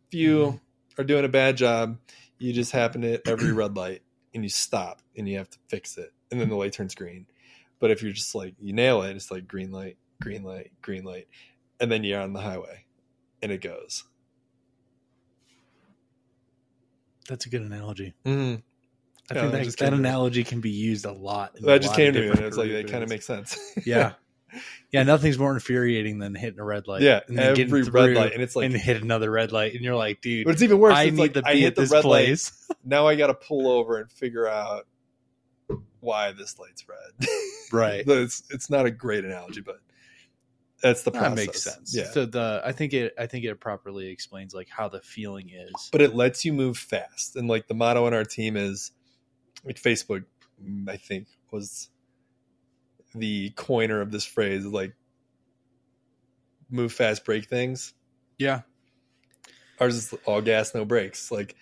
if 0.08 0.14
you 0.14 0.46
Mm-hmm. 0.46 0.56
are 0.98 1.04
doing 1.04 1.24
a 1.24 1.28
bad 1.28 1.56
job 1.56 1.98
you 2.38 2.52
just 2.52 2.72
happen 2.72 3.00
to 3.02 3.26
every 3.26 3.52
red 3.52 3.76
light 3.76 4.02
and 4.34 4.42
you 4.42 4.48
stop 4.48 5.00
and 5.16 5.28
you 5.28 5.38
have 5.38 5.48
to 5.50 5.58
fix 5.68 5.96
it 5.98 6.12
and 6.30 6.40
then 6.40 6.48
the 6.48 6.56
light 6.56 6.72
turns 6.72 6.94
green 6.94 7.26
but 7.78 7.90
if 7.90 8.02
you're 8.02 8.12
just 8.12 8.34
like 8.34 8.54
you 8.58 8.72
nail 8.72 9.02
it 9.02 9.16
it's 9.16 9.30
like 9.30 9.46
green 9.48 9.70
light 9.70 9.96
green 10.20 10.42
light 10.42 10.70
green 10.82 11.04
light 11.04 11.28
and 11.80 11.90
then 11.90 12.04
you're 12.04 12.20
on 12.20 12.32
the 12.32 12.40
highway 12.40 12.84
and 13.42 13.50
it 13.52 13.60
goes 13.60 14.04
That's 17.28 17.46
a 17.46 17.48
good 17.48 17.62
analogy. 17.62 18.14
mm-hmm. 18.26 18.56
I 19.30 19.34
Yeah, 19.34 19.42
think 19.42 19.52
that 19.52 19.58
that, 19.58 19.64
just 19.64 19.78
that 19.78 19.92
came 19.92 19.96
to 19.96 20.02
me. 20.02 20.10
analogy 20.10 20.44
can 20.44 20.60
be 20.60 20.70
used 20.70 21.04
a 21.06 21.12
lot. 21.12 21.52
that 21.60 21.78
just 21.80 21.94
came 21.94 22.12
to 22.12 22.20
me 22.20 22.28
and 22.28 22.40
it's 22.40 22.56
like 22.56 22.68
it 22.70 22.88
kind 22.88 23.02
of 23.02 23.08
makes 23.08 23.26
sense 23.26 23.58
Yeah. 23.86 24.12
Yeah, 24.90 25.02
nothing's 25.04 25.38
more 25.38 25.52
infuriating 25.54 26.18
than 26.18 26.34
hitting 26.34 26.60
a 26.60 26.64
red 26.64 26.86
light. 26.86 27.02
yeah 27.02 27.20
and 27.28 27.38
then 27.38 27.54
getting 27.54 27.74
every 27.74 27.82
red 27.90 28.14
light 28.14 28.32
and 28.34 28.42
it's 28.42 28.54
like 28.54 28.66
and 28.66 28.74
hit 28.74 29.02
another 29.02 29.30
red 29.30 29.52
light, 29.52 29.74
and 29.74 29.82
you're 29.82 29.96
like, 29.96 30.20
dude, 30.20 30.44
but 30.44 30.52
it's 30.52 30.62
even 30.62 30.78
worse 30.78 30.94
I 30.94 31.06
need 31.10 31.18
like 31.18 31.32
to 31.34 31.42
I 31.44 31.54
be 31.54 31.60
hit 31.60 31.66
at 31.68 31.74
the 31.76 31.80
this 31.82 31.92
red 31.92 32.04
light 32.04 32.26
place. 32.26 32.68
now 32.84 33.06
I 33.06 33.14
got 33.16 33.28
to 33.28 33.34
pull 33.34 33.68
over 33.68 33.98
and 33.98 34.10
figure 34.10 34.46
out 34.46 34.86
why 36.00 36.32
this 36.32 36.58
light's 36.58 36.84
red. 36.88 37.28
Right. 37.72 38.04
it's 38.06 38.42
it's 38.50 38.68
not 38.68 38.84
a 38.84 38.90
great 38.90 39.24
analogy, 39.24 39.62
but 39.62 39.80
that's 40.82 41.04
the 41.04 41.10
process. 41.10 41.30
That 41.30 41.36
makes 41.46 41.62
sense. 41.62 41.96
Yeah, 41.96 42.10
So 42.10 42.26
the 42.26 42.60
I 42.62 42.72
think 42.72 42.92
it 42.92 43.14
I 43.18 43.26
think 43.26 43.46
it 43.46 43.58
properly 43.60 44.08
explains 44.08 44.52
like 44.52 44.68
how 44.68 44.88
the 44.90 45.00
feeling 45.00 45.48
is. 45.48 45.88
but 45.90 46.02
it 46.02 46.14
lets 46.14 46.44
you 46.44 46.52
move 46.52 46.76
fast, 46.76 47.36
and 47.36 47.48
like 47.48 47.68
the 47.68 47.74
motto 47.74 48.04
on 48.04 48.12
our 48.12 48.24
team 48.24 48.58
is, 48.58 48.90
like 49.64 49.80
Facebook, 49.80 50.24
I 50.86 50.96
think 50.98 51.28
was 51.50 51.88
the 53.14 53.50
coiner 53.50 54.00
of 54.00 54.10
this 54.10 54.24
phrase, 54.24 54.64
like 54.64 54.94
move 56.70 56.92
fast, 56.92 57.24
break 57.24 57.46
things. 57.48 57.94
yeah. 58.38 58.62
Ours 59.80 59.96
is 59.96 60.14
all 60.26 60.40
gas, 60.40 60.74
no 60.74 60.84
brakes. 60.84 61.30
Like 61.30 61.56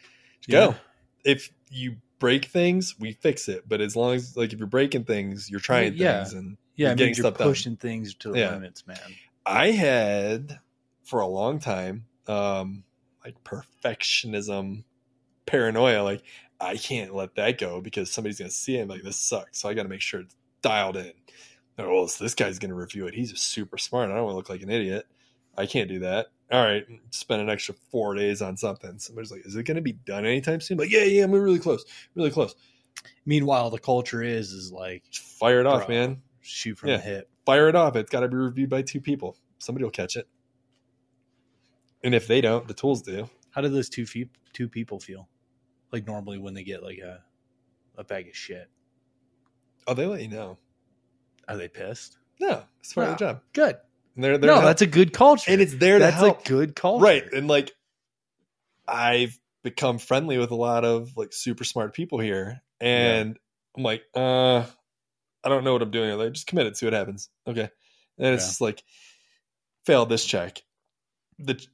Yeah. 0.46 0.66
go. 0.72 0.76
If 1.24 1.50
you 1.70 1.96
break 2.18 2.46
things, 2.46 2.98
we 2.98 3.12
fix 3.12 3.48
it. 3.48 3.68
But 3.68 3.80
as 3.80 3.96
long 3.96 4.14
as 4.14 4.36
like 4.36 4.52
if 4.52 4.58
you're 4.58 4.68
breaking 4.68 5.04
things, 5.04 5.48
you're 5.50 5.60
trying 5.60 5.94
Yeah. 5.94 6.18
things 6.24 6.34
and 6.34 6.56
Yeah, 6.76 6.88
You're 6.88 6.96
getting 6.96 7.14
you're 7.14 7.22
stuff 7.24 7.38
done. 7.38 7.48
pushing 7.48 7.76
things 7.76 8.14
to 8.16 8.30
the 8.30 8.38
Yeah. 8.38 8.52
limits, 8.54 8.86
man. 8.86 8.98
I 9.46 9.70
had 9.70 10.60
for 11.04 11.20
a 11.20 11.26
long 11.26 11.58
time, 11.60 12.06
um, 12.26 12.84
like 13.24 13.42
perfectionism, 13.44 14.84
paranoia. 15.46 16.02
Like 16.02 16.22
I 16.60 16.76
can't 16.76 17.14
let 17.14 17.34
that 17.36 17.58
go 17.58 17.80
because 17.80 18.10
somebody's 18.12 18.38
gonna 18.38 18.50
see 18.50 18.76
it. 18.76 18.82
and 18.82 18.90
like 18.90 19.02
this 19.02 19.16
sucks, 19.16 19.60
so 19.60 19.68
I 19.68 19.74
got 19.74 19.84
to 19.84 19.88
make 19.88 20.00
sure 20.02 20.20
it's 20.20 20.36
dialed 20.62 20.96
in. 20.96 21.12
Oh, 21.78 21.88
well, 21.94 22.08
so 22.08 22.24
this 22.24 22.34
guy's 22.34 22.58
gonna 22.58 22.74
review 22.74 23.06
it. 23.06 23.14
He's 23.14 23.38
super 23.40 23.78
smart. 23.78 24.10
I 24.10 24.14
don't 24.14 24.24
want 24.24 24.32
to 24.32 24.36
look 24.36 24.50
like 24.50 24.62
an 24.62 24.70
idiot. 24.70 25.06
I 25.56 25.66
can't 25.66 25.88
do 25.88 26.00
that. 26.00 26.28
All 26.52 26.62
right, 26.64 26.84
spend 27.10 27.40
an 27.42 27.48
extra 27.48 27.74
four 27.90 28.14
days 28.14 28.42
on 28.42 28.56
something. 28.56 28.98
Somebody's 28.98 29.30
like, 29.30 29.46
"Is 29.46 29.54
it 29.56 29.62
gonna 29.64 29.80
be 29.80 29.92
done 29.92 30.26
anytime 30.26 30.60
soon?" 30.60 30.78
Like, 30.78 30.90
yeah, 30.90 31.04
yeah, 31.04 31.24
we're 31.26 31.42
really 31.42 31.58
close, 31.60 31.84
really 32.14 32.30
close. 32.30 32.54
Meanwhile, 33.24 33.70
the 33.70 33.78
culture 33.78 34.22
is 34.22 34.52
is 34.52 34.72
like 34.72 35.04
Just 35.10 35.24
fire 35.38 35.60
it 35.60 35.66
off, 35.66 35.88
man. 35.88 36.22
shoot 36.40 36.76
from 36.76 36.90
Yeah. 36.90 36.96
the 36.96 37.02
hip. 37.02 37.30
fire 37.46 37.68
it 37.68 37.74
off. 37.76 37.96
It's 37.96 38.10
got 38.10 38.20
to 38.20 38.28
be 38.28 38.36
reviewed 38.36 38.68
by 38.70 38.82
two 38.82 39.00
people. 39.00 39.36
Somebody 39.58 39.84
will 39.84 39.90
catch 39.90 40.16
it. 40.16 40.28
And 42.04 42.14
if 42.14 42.26
they 42.26 42.40
don't, 42.40 42.66
the 42.68 42.74
tools 42.74 43.02
do. 43.02 43.28
How 43.50 43.60
do 43.60 43.68
those 43.68 43.88
two 43.88 44.06
fe- 44.06 44.30
two 44.52 44.68
people 44.68 45.00
feel? 45.00 45.28
Like 45.92 46.06
normally 46.06 46.38
when 46.38 46.54
they 46.54 46.62
get 46.64 46.82
like 46.82 46.98
a 46.98 47.24
a 47.96 48.04
bag 48.04 48.28
of 48.28 48.36
shit, 48.36 48.68
Oh, 49.86 49.94
they 49.94 50.06
let 50.06 50.20
you 50.22 50.28
know. 50.28 50.58
are 51.48 51.56
they 51.56 51.68
pissed? 51.68 52.16
No, 52.40 52.62
it's 52.80 52.92
part 52.92 53.08
of 53.08 53.18
the 53.18 53.24
job. 53.24 53.40
Good. 53.52 53.76
And 54.14 54.24
they're, 54.24 54.38
they're 54.38 54.48
no, 54.48 54.54
help. 54.56 54.64
that's 54.66 54.82
a 54.82 54.86
good 54.86 55.12
culture. 55.12 55.50
and 55.50 55.60
it's 55.60 55.74
there 55.74 55.98
to 55.98 56.04
that's 56.04 56.16
help. 56.16 56.44
a 56.44 56.48
good 56.48 56.74
culture. 56.76 57.04
right. 57.04 57.24
And 57.32 57.48
like, 57.48 57.72
I've 58.86 59.38
become 59.62 59.98
friendly 59.98 60.38
with 60.38 60.50
a 60.50 60.56
lot 60.56 60.84
of 60.84 61.16
like 61.16 61.32
super 61.32 61.64
smart 61.64 61.94
people 61.94 62.18
here, 62.18 62.60
and 62.80 63.38
I'm 63.76 63.82
like, 63.82 64.02
uh, 64.16 64.64
I 65.44 65.48
don't 65.48 65.64
know 65.64 65.72
what 65.72 65.82
I'm 65.82 65.90
doing. 65.90 66.16
Like, 66.18 66.32
just 66.32 66.46
commit 66.46 66.66
it, 66.66 66.76
see 66.76 66.86
what 66.86 66.92
happens. 66.92 67.28
Okay, 67.46 67.68
and 68.18 68.34
it's 68.34 68.44
Yeah. 68.44 68.48
just 68.48 68.60
like, 68.60 68.82
fail 69.86 70.06
this 70.06 70.24
check. 70.24 70.62
The 71.38 71.64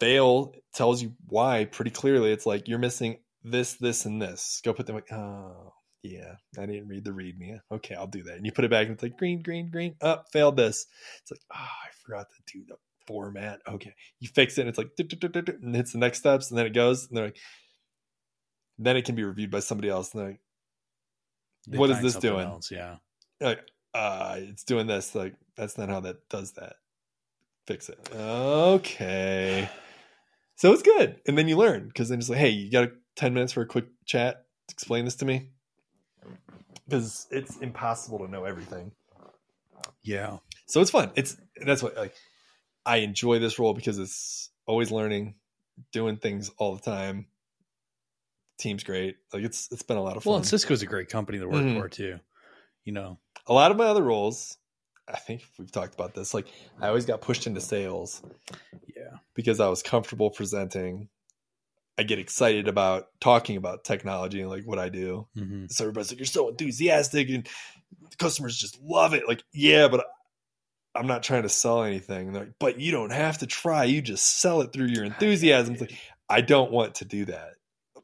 fail 0.00 0.54
tells 0.74 1.02
you 1.02 1.14
why 1.26 1.64
pretty 1.64 1.90
clearly. 1.90 2.32
It's 2.32 2.46
like 2.46 2.68
you're 2.68 2.78
missing 2.78 3.18
this, 3.44 3.74
this, 3.74 4.04
and 4.04 4.20
this. 4.20 4.60
Go 4.64 4.72
put 4.74 4.86
them 4.86 4.94
like, 4.96 5.10
oh 5.12 5.72
yeah, 6.02 6.34
I 6.58 6.66
didn't 6.66 6.88
read 6.88 7.04
the 7.04 7.12
read 7.12 7.38
me. 7.38 7.58
Okay, 7.70 7.94
I'll 7.94 8.06
do 8.06 8.22
that. 8.24 8.36
And 8.36 8.46
you 8.46 8.52
put 8.52 8.64
it 8.64 8.70
back, 8.70 8.86
and 8.86 8.94
it's 8.94 9.02
like 9.02 9.18
green, 9.18 9.42
green, 9.42 9.70
green. 9.70 9.94
Up, 10.00 10.26
failed 10.32 10.56
this. 10.56 10.86
It's 11.22 11.30
like, 11.30 11.40
oh, 11.52 11.56
I 11.58 11.88
forgot 12.04 12.26
to 12.30 12.52
do 12.52 12.64
the 12.68 12.76
format. 13.06 13.60
Okay, 13.68 13.94
you 14.20 14.28
fix 14.28 14.58
it, 14.58 14.62
and 14.62 14.68
it's 14.68 14.78
like, 14.78 14.90
and 14.98 15.74
hits 15.74 15.92
the 15.92 15.98
next 15.98 16.18
steps, 16.18 16.50
and 16.50 16.58
then 16.58 16.66
it 16.66 16.74
goes, 16.74 17.08
and 17.08 17.16
they're 17.16 17.26
like, 17.26 17.38
then 18.78 18.96
it 18.96 19.04
can 19.04 19.14
be 19.14 19.24
reviewed 19.24 19.50
by 19.50 19.60
somebody 19.60 19.88
else, 19.88 20.12
and 20.12 20.20
they're 20.20 20.28
like, 20.28 20.40
They 21.66 21.78
what 21.78 21.90
is 21.90 22.00
this 22.00 22.16
doing? 22.16 22.46
else, 22.46 22.70
yeah. 22.70 22.96
like 23.40 23.60
uh 23.94 24.36
it's 24.38 24.64
doing 24.64 24.86
this 24.86 25.14
like 25.14 25.34
that's 25.56 25.78
not 25.78 25.88
how 25.88 26.00
that 26.00 26.28
does 26.28 26.52
that 26.52 26.74
fix 27.66 27.88
it 27.88 27.98
okay 28.14 29.68
so 30.56 30.72
it's 30.72 30.82
good 30.82 31.20
and 31.26 31.36
then 31.38 31.48
you 31.48 31.56
learn 31.56 31.88
because 31.88 32.08
then 32.08 32.18
it's 32.18 32.28
like 32.28 32.38
hey 32.38 32.50
you 32.50 32.70
got 32.70 32.90
10 33.16 33.34
minutes 33.34 33.52
for 33.52 33.62
a 33.62 33.66
quick 33.66 33.86
chat 34.04 34.44
explain 34.70 35.04
this 35.04 35.16
to 35.16 35.24
me 35.24 35.50
because 36.88 37.26
it's 37.30 37.56
impossible 37.58 38.18
to 38.18 38.28
know 38.30 38.44
everything 38.44 38.92
Yeah. 40.02 40.38
so 40.66 40.80
it's 40.80 40.90
fun 40.90 41.10
it's 41.16 41.36
that's 41.64 41.82
what 41.82 41.96
like 41.96 42.14
i 42.86 42.98
enjoy 42.98 43.38
this 43.38 43.58
role 43.58 43.74
because 43.74 43.98
it's 43.98 44.50
always 44.66 44.90
learning 44.90 45.34
doing 45.92 46.16
things 46.16 46.50
all 46.58 46.74
the 46.74 46.82
time 46.82 47.26
team's 48.58 48.82
great 48.82 49.16
like 49.32 49.44
it's 49.44 49.68
it's 49.70 49.82
been 49.82 49.96
a 49.96 50.02
lot 50.02 50.16
of 50.16 50.24
fun 50.24 50.30
Well, 50.32 50.36
and 50.38 50.46
Cisco's 50.46 50.82
a 50.82 50.86
great 50.86 51.08
company 51.08 51.38
to 51.38 51.46
work 51.46 51.62
Mhm. 51.62 51.80
for 51.80 51.88
too. 51.88 52.18
You 52.84 52.92
know. 52.92 53.18
a 53.46 53.52
lot 53.52 53.70
of 53.70 53.76
my 53.76 53.84
other 53.84 54.02
roles 54.02 54.56
i 55.06 55.16
think 55.16 55.42
we've 55.58 55.70
talked 55.70 55.94
about 55.94 56.12
this 56.14 56.34
like 56.34 56.46
i 56.80 56.88
always 56.88 57.06
got 57.06 57.20
pushed 57.20 57.46
into 57.46 57.60
sales 57.60 58.22
Yeah. 58.96 59.18
because 59.34 59.60
i 59.60 59.68
was 59.68 59.82
comfortable 59.82 60.30
presenting 60.30 61.08
i 61.98 62.02
get 62.02 62.18
excited 62.18 62.68
about 62.68 63.08
talking 63.20 63.56
about 63.56 63.84
technology 63.84 64.40
and 64.40 64.50
like 64.50 64.64
what 64.64 64.78
i 64.78 64.88
do 64.88 65.26
hmm 65.34 65.66
so 65.68 65.84
everybody's 65.84 66.10
like 66.10 66.18
you're 66.18 66.26
so 66.26 66.48
enthusiastic 66.48 67.28
and 67.28 67.48
the 68.10 68.16
customers 68.16 68.56
just 68.56 68.80
love 68.82 69.14
it 69.14 69.28
like 69.28 69.42
yeah 69.52 69.88
but 69.88 70.04
i'm 70.94 71.06
not 71.06 71.22
trying 71.22 71.42
to 71.42 71.48
sell 71.48 71.82
anything 71.82 72.28
and 72.28 72.36
they're 72.36 72.44
like 72.44 72.54
but 72.58 72.80
you 72.80 72.90
don't 72.90 73.12
have 73.12 73.38
to 73.38 73.46
try 73.46 73.84
you 73.84 74.00
just 74.00 74.40
sell 74.40 74.60
it 74.60 74.72
through 74.72 74.86
your 74.86 75.04
enthusiasm 75.04 75.74
it's 75.74 75.80
like 75.80 75.98
i 76.28 76.40
don't 76.40 76.72
want 76.72 76.94
to 76.96 77.04
do 77.04 77.24
that 77.24 77.52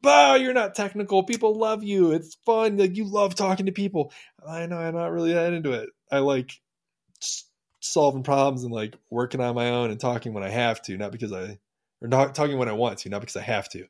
"Bah, 0.01 0.35
you're 0.35 0.53
not 0.53 0.75
technical. 0.75 1.23
People 1.23 1.55
love 1.55 1.83
you. 1.83 2.11
It's 2.11 2.35
fun. 2.45 2.77
Like 2.77 2.95
you 2.95 3.05
love 3.05 3.33
talking 3.33 3.65
to 3.65 3.71
people." 3.71 4.13
I 4.47 4.67
know 4.67 4.77
I'm 4.77 4.93
not 4.93 5.11
really 5.11 5.33
that 5.33 5.51
into 5.53 5.71
it. 5.71 5.89
I 6.11 6.19
like 6.19 6.51
solving 7.79 8.23
problems 8.23 8.63
and 8.63 8.73
like 8.73 8.95
working 9.09 9.41
on 9.41 9.55
my 9.55 9.69
own 9.69 9.91
and 9.91 9.99
talking 9.99 10.33
when 10.33 10.43
I 10.43 10.49
have 10.49 10.81
to, 10.83 10.97
not 10.97 11.11
because 11.11 11.31
I 11.31 11.57
or 12.05 12.07
not 12.07 12.35
talking 12.35 12.57
when 12.57 12.69
I 12.69 12.73
want 12.73 12.99
to, 12.99 13.09
not 13.09 13.19
because 13.21 13.35
I 13.35 13.41
have 13.41 13.67
to. 13.69 13.85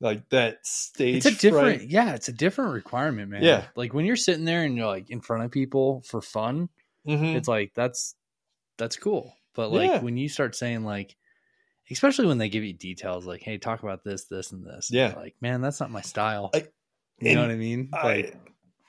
Like 0.00 0.28
that 0.30 0.58
stage. 0.66 1.16
it's 1.16 1.26
a 1.26 1.30
different 1.30 1.78
fright- 1.78 1.90
yeah 1.90 2.14
it's 2.14 2.26
a 2.28 2.32
different 2.32 2.72
requirement 2.72 3.30
man 3.30 3.44
Yeah. 3.44 3.66
like 3.76 3.94
when 3.94 4.04
you're 4.04 4.16
sitting 4.16 4.44
there 4.44 4.64
and 4.64 4.76
you're 4.76 4.86
like 4.88 5.10
in 5.10 5.20
front 5.20 5.44
of 5.44 5.52
people 5.52 6.02
for 6.06 6.20
fun 6.20 6.68
Mhm. 7.06 7.36
it's 7.36 7.46
like 7.46 7.70
that's 7.76 8.16
that's 8.78 8.96
cool 8.96 9.32
but 9.54 9.70
like 9.70 9.88
Yeah. 9.88 10.00
when 10.00 10.16
you 10.16 10.28
start 10.28 10.56
saying 10.56 10.82
like 10.82 11.14
especially 11.88 12.26
when 12.26 12.38
they 12.38 12.48
give 12.48 12.64
you 12.64 12.72
details 12.72 13.26
like 13.26 13.42
hey 13.42 13.58
talk 13.58 13.84
about 13.84 14.02
this 14.02 14.24
this 14.24 14.50
and 14.50 14.66
this 14.66 14.88
Yeah. 14.90 15.14
like 15.16 15.36
man 15.40 15.60
that's 15.60 15.78
not 15.78 15.92
my 15.92 16.00
style 16.00 16.50
I- 16.52 16.66
you 17.20 17.36
know 17.36 17.42
what 17.42 17.52
i 17.52 17.56
mean 17.56 17.90
I, 17.92 18.02
like 18.04 18.36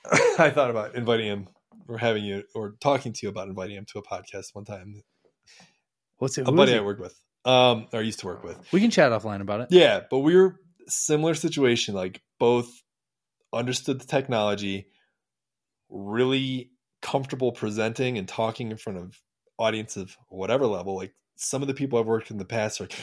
I 0.40 0.50
thought 0.50 0.70
about 0.70 0.96
inviting 0.96 1.26
him 1.26 1.48
or 1.86 1.96
having 1.96 2.24
you 2.24 2.42
or 2.56 2.74
talking 2.80 3.12
to 3.12 3.20
you 3.22 3.28
about 3.28 3.46
inviting 3.46 3.76
him 3.76 3.86
to 3.92 4.00
a 4.00 4.02
podcast 4.02 4.46
one 4.52 4.64
time. 4.64 5.00
what's 6.18 6.38
it, 6.38 6.48
A 6.48 6.50
buddy 6.50 6.72
it? 6.72 6.78
I 6.78 6.80
worked 6.80 7.00
with, 7.00 7.16
um, 7.44 7.86
or 7.92 8.02
used 8.02 8.20
to 8.20 8.26
work 8.26 8.42
with. 8.44 8.58
we 8.72 8.80
can 8.80 8.90
chat 8.90 9.12
offline 9.12 9.40
about 9.40 9.60
it 9.60 9.68
Yeah, 9.70 10.00
but 10.10 10.20
we 10.20 10.34
were 10.36 10.60
similar 10.86 11.34
situation. 11.34 11.94
Like 11.94 12.20
both 12.38 12.70
understood 13.52 14.00
the 14.00 14.06
technology, 14.06 14.88
really 15.88 16.70
comfortable 17.02 17.52
presenting 17.52 18.18
and 18.18 18.26
talking 18.26 18.70
in 18.70 18.76
front 18.76 18.98
of 18.98 19.16
audience 19.58 19.96
of 19.96 20.16
whatever 20.28 20.66
level. 20.66 20.96
Like 20.96 21.14
some 21.36 21.62
of 21.62 21.68
the 21.68 21.74
people 21.74 21.98
I've 21.98 22.06
worked 22.06 22.26
with 22.26 22.32
in 22.32 22.38
the 22.38 22.44
past 22.44 22.80
are 22.80 22.84
like, 22.84 22.94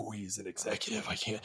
"Ooh, 0.00 0.10
he's 0.10 0.38
an 0.38 0.46
executive. 0.46 1.06
I 1.08 1.14
can't, 1.14 1.42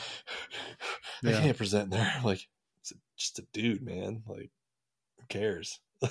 I 1.25 1.31
can't 1.33 1.57
present 1.57 1.91
there. 1.91 2.13
Like, 2.23 2.47
it's 2.81 2.93
just 3.17 3.39
a 3.39 3.43
dude, 3.53 3.81
man. 3.83 4.23
Like, 4.27 4.49
who 5.19 5.25
cares? 5.29 5.79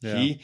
Yeah. 0.00 0.14
He, 0.14 0.40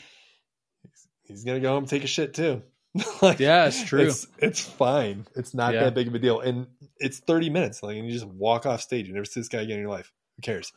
he's 1.23 1.45
gonna 1.45 1.61
go 1.61 1.69
home 1.69 1.85
and 1.85 1.89
take 1.89 2.03
a 2.03 2.09
shit 2.09 2.35
too. 2.35 2.63
like, 3.23 3.41
Yeah, 3.41 3.67
it's 3.67 3.83
true. 3.85 4.03
It's, 4.07 4.27
it's 4.39 4.61
fine. 4.61 5.27
It's 5.35 5.55
not 5.55 5.75
Yeah. 5.75 5.85
that 5.85 5.95
big 5.95 6.07
of 6.09 6.15
a 6.15 6.19
deal, 6.19 6.41
and 6.41 6.67
it's 6.99 7.19
thirty 7.19 7.51
minutes. 7.51 7.83
Like, 7.83 7.97
and 7.97 8.07
you 8.07 8.13
just 8.13 8.27
walk 8.27 8.67
off 8.67 8.81
stage. 8.81 9.09
You 9.09 9.15
never 9.15 9.25
see 9.25 9.41
this 9.41 9.49
guy 9.49 9.63
again 9.63 9.77
in 9.77 9.83
your 9.83 9.91
life. 9.91 10.13
Who 10.37 10.43
cares? 10.43 10.73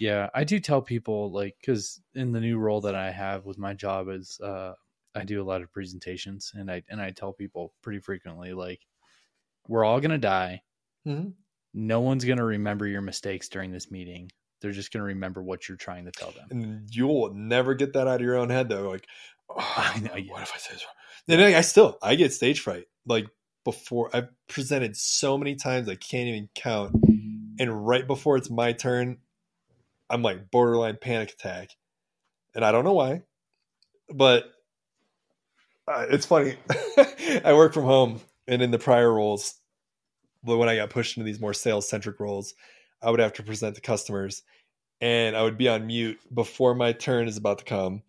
Yeah, 0.00 0.28
I 0.34 0.44
do 0.44 0.58
tell 0.58 0.82
people 0.82 1.30
like 1.32 1.56
because 1.60 2.00
in 2.14 2.32
the 2.32 2.40
new 2.40 2.58
role 2.58 2.80
that 2.82 2.94
I 2.94 3.10
have 3.10 3.44
with 3.46 3.58
my 3.58 3.72
job 3.74 4.08
is 4.08 4.38
uh, 4.42 4.72
I 5.14 5.24
do 5.24 5.40
a 5.42 5.44
lot 5.44 5.62
of 5.62 5.72
presentations 5.72 6.52
and 6.54 6.70
I 6.70 6.82
and 6.88 7.00
I 7.00 7.10
tell 7.10 7.32
people 7.32 7.72
pretty 7.82 8.00
frequently 8.00 8.52
like 8.52 8.80
we're 9.68 9.84
all 9.84 10.00
gonna 10.00 10.18
die. 10.18 10.62
Mhm. 11.06 11.34
No 11.74 12.00
one's 12.00 12.24
gonna 12.24 12.44
remember 12.44 12.86
your 12.86 13.00
mistakes 13.02 13.48
during 13.48 13.70
this 13.70 13.90
meeting. 13.90 14.30
They're 14.60 14.72
just 14.72 14.92
gonna 14.92 15.04
remember 15.04 15.42
what 15.42 15.68
you're 15.68 15.76
trying 15.78 16.04
to 16.06 16.10
tell 16.10 16.32
them. 16.32 16.48
And 16.50 16.94
you'll 16.94 17.32
never 17.34 17.74
get 17.74 17.92
that 17.92 18.08
out 18.08 18.16
of 18.16 18.22
your 18.22 18.36
own 18.36 18.50
head 18.50 18.68
though. 18.68 18.88
Like, 18.88 19.06
oh, 19.50 19.56
I 19.76 20.00
know, 20.00 20.16
yeah. 20.16 20.32
what 20.32 20.42
if 20.42 20.52
I 20.54 20.58
say 20.58 20.72
this 20.74 20.84
wrong? 20.84 20.94
Then 21.26 21.40
I 21.54 21.60
still 21.60 21.98
I 22.02 22.14
get 22.14 22.32
stage 22.32 22.60
fright. 22.60 22.86
Like 23.06 23.26
before, 23.64 24.10
I've 24.14 24.28
presented 24.48 24.96
so 24.96 25.38
many 25.38 25.54
times 25.54 25.88
I 25.88 25.94
can't 25.94 26.28
even 26.28 26.48
count. 26.54 26.94
And 27.58 27.86
right 27.86 28.06
before 28.06 28.36
it's 28.36 28.50
my 28.50 28.72
turn, 28.72 29.18
I'm 30.10 30.22
like 30.22 30.50
borderline 30.50 30.98
panic 31.00 31.32
attack, 31.32 31.70
and 32.54 32.64
I 32.64 32.72
don't 32.72 32.84
know 32.84 32.92
why, 32.92 33.22
but 34.12 34.44
uh, 35.88 36.06
it's 36.10 36.26
funny. 36.26 36.56
I 37.44 37.52
work 37.54 37.72
from 37.72 37.84
home, 37.84 38.20
and 38.46 38.62
in 38.62 38.70
the 38.70 38.78
prior 38.78 39.12
roles, 39.12 39.54
but 40.44 40.58
when 40.58 40.68
I 40.68 40.76
got 40.76 40.90
pushed 40.90 41.16
into 41.16 41.24
these 41.24 41.40
more 41.40 41.54
sales 41.54 41.88
centric 41.88 42.20
roles, 42.20 42.54
I 43.00 43.10
would 43.10 43.20
have 43.20 43.32
to 43.34 43.42
present 43.42 43.74
to 43.76 43.80
customers, 43.80 44.42
and 45.00 45.36
I 45.36 45.42
would 45.42 45.56
be 45.56 45.68
on 45.68 45.86
mute 45.86 46.18
before 46.32 46.74
my 46.74 46.92
turn 46.92 47.28
is 47.28 47.36
about 47.36 47.58
to 47.58 47.64
come, 47.64 48.02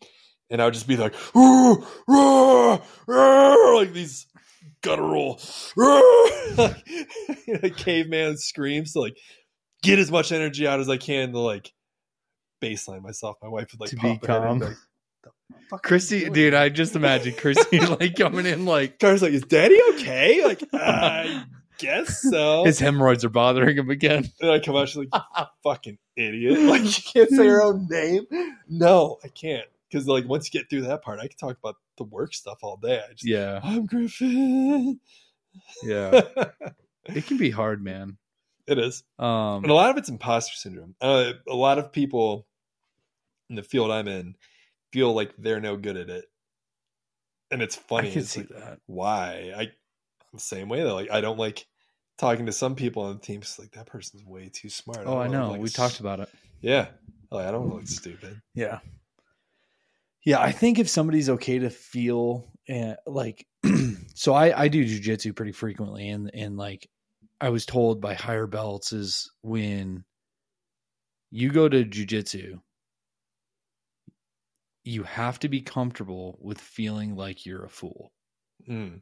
and 0.54 0.62
I 0.62 0.66
would 0.66 0.74
just 0.76 0.88
be 0.88 0.96
like, 0.96 1.14
"Ooh, 1.36 1.84
rah, 2.08 2.80
rah," 3.08 3.76
like 3.76 3.92
these 3.92 4.28
guttural, 4.82 5.42
like, 6.58 6.86
like 7.62 7.76
caveman 7.76 8.38
screams 8.38 8.94
to 8.94 9.00
like 9.02 9.18
get 9.82 9.98
as 10.00 10.12
much 10.12 10.32
energy 10.32 10.68
out 10.68 10.80
as 10.80 10.90
I 10.90 10.98
can 10.98 11.32
to 11.34 11.40
like 11.40 11.74
baseline 12.62 13.02
myself. 13.02 13.38
My 13.42 13.50
wife 13.50 13.70
would 13.72 13.82
like 13.82 13.90
To 13.90 13.96
be 13.96 14.02
her 14.02 14.08
head 14.08 14.14
in 14.14 14.22
and 14.22 14.28
calm. 14.28 14.60
like, 14.60 14.78
"The 15.24 15.30
fuck 15.70 15.72
are 15.72 15.76
you 15.76 15.80
Christy, 15.80 16.30
dude, 16.30 16.54
I 16.54 16.70
just 16.70 16.96
imagine 16.96 17.34
Christy 17.34 17.80
like 18.00 18.16
coming 18.16 18.46
in 18.46 18.66
like 18.66 19.00
Carter's 19.00 19.24
like, 19.24 19.34
"Is 19.34 19.42
Daddy 19.44 19.80
okay?" 19.96 20.46
Like, 20.46 20.64
I 20.72 21.46
guess 21.80 22.22
so. 22.22 22.64
his 22.64 22.78
hemorrhoids 22.80 23.26
are 23.26 23.30
bothering 23.30 23.76
him 23.78 23.90
again. 23.90 24.30
and 24.40 24.52
I 24.52 24.60
come 24.60 24.76
out, 24.76 24.88
she's 24.88 24.98
like, 24.98 25.24
"Fucking 25.64 25.98
idiot! 26.16 26.60
Like, 26.70 26.84
you 26.84 27.04
can't 27.12 27.30
say 27.32 27.48
her 27.48 27.64
own 27.64 27.88
name." 27.90 28.26
No, 28.70 29.18
I 29.24 29.30
can't 29.30 29.66
because 29.94 30.08
like 30.08 30.28
once 30.28 30.52
you 30.52 30.60
get 30.60 30.70
through 30.70 30.82
that 30.82 31.04
part, 31.04 31.20
I 31.20 31.28
can 31.28 31.38
talk 31.38 31.56
about 31.58 31.76
the 31.98 32.04
work 32.06 32.34
stuff 32.34 32.58
all 32.64 32.78
day. 32.78 33.00
I 33.08 33.12
just, 33.14 33.26
Yeah, 33.26 33.60
I'm 33.64 33.86
Griffin. 33.86 35.00
yeah. 35.84 36.22
It 37.06 37.28
can 37.28 37.36
be 37.38 37.50
hard, 37.52 37.84
man. 37.84 38.18
it 38.66 38.80
is. 38.80 39.04
Um, 39.20 39.64
And 39.64 39.70
a 39.70 39.74
lot 39.74 39.90
of 39.90 39.98
it's 39.98 40.08
imposter 40.08 40.56
syndrome. 40.56 40.96
Uh, 41.02 41.34
a 41.50 41.54
lot 41.54 41.78
of 41.78 41.92
people 41.92 42.48
in 43.50 43.58
the 43.58 43.62
field 43.62 43.92
I'm 43.92 44.08
in 44.08 44.36
feel 44.94 45.14
like 45.14 45.34
they're 45.38 45.60
no 45.60 45.76
good 45.76 45.98
at 45.98 46.10
it. 46.10 46.26
And 47.52 47.62
it's 47.62 47.76
funny. 47.76 48.08
I 48.08 48.12
can 48.14 48.22
It's 48.22 48.30
see 48.30 48.40
like, 48.40 48.50
that. 48.52 48.80
why? 48.86 49.52
I 49.54 49.62
I'm 49.64 49.70
the 50.32 50.40
same 50.40 50.70
way 50.70 50.82
though. 50.84 50.96
Like 50.96 51.12
I 51.12 51.20
don't 51.20 51.38
like 51.38 51.66
talking 52.18 52.46
to 52.46 52.54
some 52.54 52.74
people 52.76 53.04
on 53.04 53.16
the 53.16 53.22
team. 53.22 53.42
It's 53.42 53.60
like 53.60 53.72
that 53.74 53.86
person's 53.88 54.24
way 54.24 54.50
too 54.52 54.70
smart. 54.70 55.02
Oh, 55.06 55.18
I 55.18 55.26
don't 55.26 55.34
know. 55.34 55.52
like, 55.52 55.62
we 55.62 55.68
talked 55.70 56.00
about 56.00 56.22
it. 56.22 56.30
Yeah. 56.62 56.88
Like 57.32 57.48
I 57.48 57.52
don't 57.52 57.68
look 57.70 57.86
stupid. 57.88 58.42
Yeah. 58.56 58.80
Yeah, 60.26 60.40
I 60.40 60.52
think 60.52 60.80
if 60.80 60.90
somebody's 60.90 61.30
okay 61.30 61.60
to 61.60 61.70
feel 61.70 62.48
uh, 62.70 62.96
like 63.06 63.46
so 64.16 64.34
I 64.34 64.64
I 64.64 64.68
do 64.68 64.86
jujitsu 64.86 65.36
pretty 65.36 65.52
frequently 65.52 66.10
and 66.10 66.32
and 66.34 66.58
like 66.58 66.88
I 67.42 67.50
was 67.50 67.66
told 67.66 68.00
by 68.00 68.14
higher 68.14 68.48
belts 68.48 68.94
is 68.94 69.30
when 69.42 70.06
you 71.30 71.52
go 71.52 71.68
to 71.68 71.84
jujitsu 71.84 72.60
you 74.84 75.04
have 75.04 75.40
to 75.40 75.50
be 75.50 75.62
comfortable 75.62 76.38
with 76.42 76.60
feeling 76.60 77.16
like 77.16 77.46
you're 77.46 77.64
a 77.64 77.70
fool. 77.70 78.12
Mm. 78.70 79.00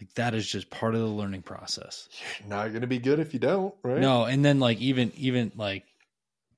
Like 0.00 0.14
that 0.14 0.34
is 0.34 0.46
just 0.46 0.70
part 0.70 0.94
of 0.94 1.00
the 1.00 1.06
learning 1.06 1.42
process. 1.42 2.08
You're 2.40 2.48
not 2.48 2.72
gonna 2.72 2.86
be 2.86 2.98
good 2.98 3.20
if 3.20 3.34
you 3.34 3.40
don't, 3.40 3.74
right? 3.82 4.00
No, 4.00 4.24
and 4.24 4.44
then 4.44 4.60
like 4.60 4.78
even 4.80 5.12
even 5.16 5.52
like 5.56 5.84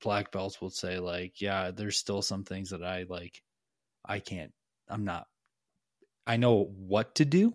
black 0.03 0.31
belts 0.31 0.61
will 0.61 0.69
say 0.69 0.99
like, 0.99 1.41
yeah, 1.41 1.71
there's 1.71 1.97
still 1.97 2.21
some 2.21 2.43
things 2.43 2.69
that 2.69 2.83
I 2.83 3.05
like 3.09 3.41
I 4.05 4.19
can't 4.19 4.51
I'm 4.89 5.05
not 5.05 5.27
I 6.27 6.37
know 6.37 6.65
what 6.77 7.15
to 7.15 7.25
do, 7.25 7.53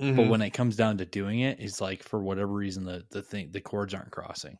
Mhm. 0.00 0.16
but 0.16 0.28
when 0.28 0.42
it 0.42 0.50
comes 0.50 0.76
down 0.76 0.98
to 0.98 1.04
doing 1.06 1.40
it, 1.40 1.58
it's 1.60 1.80
like 1.80 2.02
for 2.02 2.20
whatever 2.22 2.52
reason 2.52 2.84
the 2.84 3.04
the 3.10 3.22
thing 3.22 3.50
the 3.52 3.60
chords 3.60 3.94
aren't 3.94 4.10
crossing. 4.12 4.58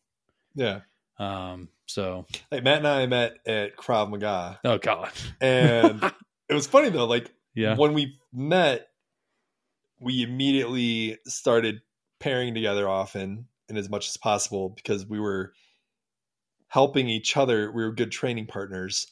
yeah. 0.54 0.80
Um 1.18 1.68
so 1.86 2.26
Like 2.50 2.62
Matt 2.64 2.78
and 2.78 2.88
I 2.88 3.06
met 3.06 3.36
at 3.46 3.76
Krav 3.76 4.08
Maga. 4.10 4.60
oh 4.64 4.78
god. 4.78 5.10
And 5.40 6.02
it 6.48 6.54
was 6.54 6.66
funny 6.66 6.88
though, 6.90 7.06
like 7.06 7.30
Yeah. 7.54 7.76
when 7.76 7.92
we 7.94 8.18
met, 8.32 8.86
we 10.00 10.22
immediately 10.22 11.18
started 11.26 11.82
pairing 12.20 12.54
together 12.54 12.88
often 12.88 13.46
and 13.68 13.76
as 13.78 13.88
much 13.90 14.08
as 14.08 14.16
possible 14.16 14.70
because 14.70 15.06
we 15.06 15.20
were 15.20 15.52
helping 16.70 17.08
each 17.08 17.36
other. 17.36 17.70
We 17.70 17.84
were 17.84 17.92
good 17.92 18.10
training 18.12 18.46
partners. 18.46 19.06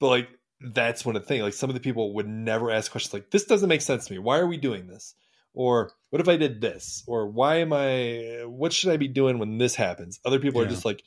But 0.00 0.08
like 0.08 0.28
that's 0.60 1.04
one 1.04 1.14
of 1.16 1.22
the 1.22 1.28
things. 1.28 1.42
Like 1.42 1.52
some 1.52 1.70
of 1.70 1.74
the 1.74 1.80
people 1.80 2.14
would 2.14 2.26
never 2.26 2.70
ask 2.70 2.90
questions 2.90 3.12
like, 3.12 3.30
this 3.30 3.44
doesn't 3.44 3.68
make 3.68 3.82
sense 3.82 4.06
to 4.06 4.12
me. 4.14 4.18
Why 4.18 4.38
are 4.38 4.46
we 4.46 4.56
doing 4.56 4.86
this? 4.86 5.14
Or 5.54 5.92
what 6.10 6.20
if 6.20 6.28
I 6.28 6.36
did 6.36 6.60
this? 6.60 7.04
Or 7.06 7.28
why 7.28 7.56
am 7.56 7.72
I 7.72 8.42
what 8.46 8.72
should 8.72 8.90
I 8.90 8.96
be 8.96 9.08
doing 9.08 9.38
when 9.38 9.58
this 9.58 9.74
happens? 9.74 10.20
Other 10.24 10.38
people 10.40 10.60
are 10.62 10.66
just 10.68 10.84
like 10.84 11.02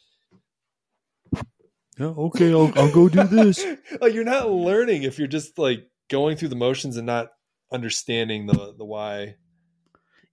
Yeah, 1.99 2.07
okay, 2.07 2.51
I'll, 2.53 2.71
I'll 2.75 2.91
go 2.93 3.09
do 3.09 3.23
this. 3.23 3.63
like 4.01 4.13
you're 4.13 4.23
not 4.23 4.49
learning 4.49 5.03
if 5.03 5.19
you're 5.19 5.27
just 5.27 5.57
like 5.59 5.87
going 6.09 6.37
through 6.37 6.49
the 6.49 6.55
motions 6.55 6.97
and 6.97 7.05
not 7.05 7.29
understanding 7.71 8.45
the 8.47 8.73
the 8.77 8.85
why, 8.85 9.35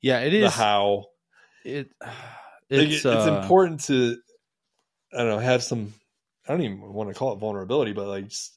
Yeah, 0.00 0.20
it 0.20 0.32
is 0.32 0.44
the 0.44 0.50
how. 0.50 1.06
it 1.64 1.88
Like, 2.68 2.80
it's, 2.88 3.04
it- 3.04 3.14
it's 3.14 3.26
uh, 3.26 3.38
important 3.42 3.84
to 3.84 4.16
I 5.16 5.20
don't 5.20 5.28
know 5.28 5.38
have 5.38 5.62
some 5.62 5.94
I 6.48 6.52
don't 6.52 6.62
even 6.62 6.92
want 6.92 7.08
to 7.08 7.14
call 7.14 7.32
it 7.32 7.36
vulnerability, 7.38 7.92
but 7.92 8.06
like 8.06 8.28
just 8.28 8.56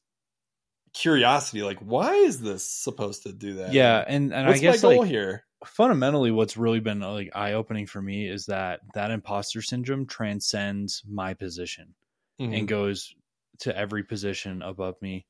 curiosity. 0.94 1.64
Like, 1.64 1.80
why 1.80 2.14
is 2.16 2.40
this 2.42 2.68
supposed 2.68 3.24
to 3.24 3.34
do 3.34 3.56
that? 3.56 3.74
Yeah, 3.74 4.04
and 4.08 4.34
and 4.34 4.48
what's 4.48 4.60
I 4.60 4.64
guess 4.64 4.84
my 4.84 4.90
goal 4.90 5.00
like 5.02 5.10
here? 5.10 5.44
fundamentally 5.66 6.32
what's 6.32 6.56
really 6.56 6.80
been 6.80 7.02
like 7.02 7.30
eye 7.36 7.52
opening 7.54 7.86
for 7.86 8.02
me 8.02 8.30
is 8.30 8.46
that 8.46 8.80
that 8.94 9.12
imposter 9.12 9.62
syndrome 9.62 10.06
transcends 10.06 11.04
my 11.06 11.34
position 11.34 11.96
Mhm. 12.40 12.60
and 12.60 12.68
goes 12.68 13.14
to 13.60 13.76
every 13.78 14.04
position 14.04 14.62
above 14.62 14.96
me, 15.02 15.26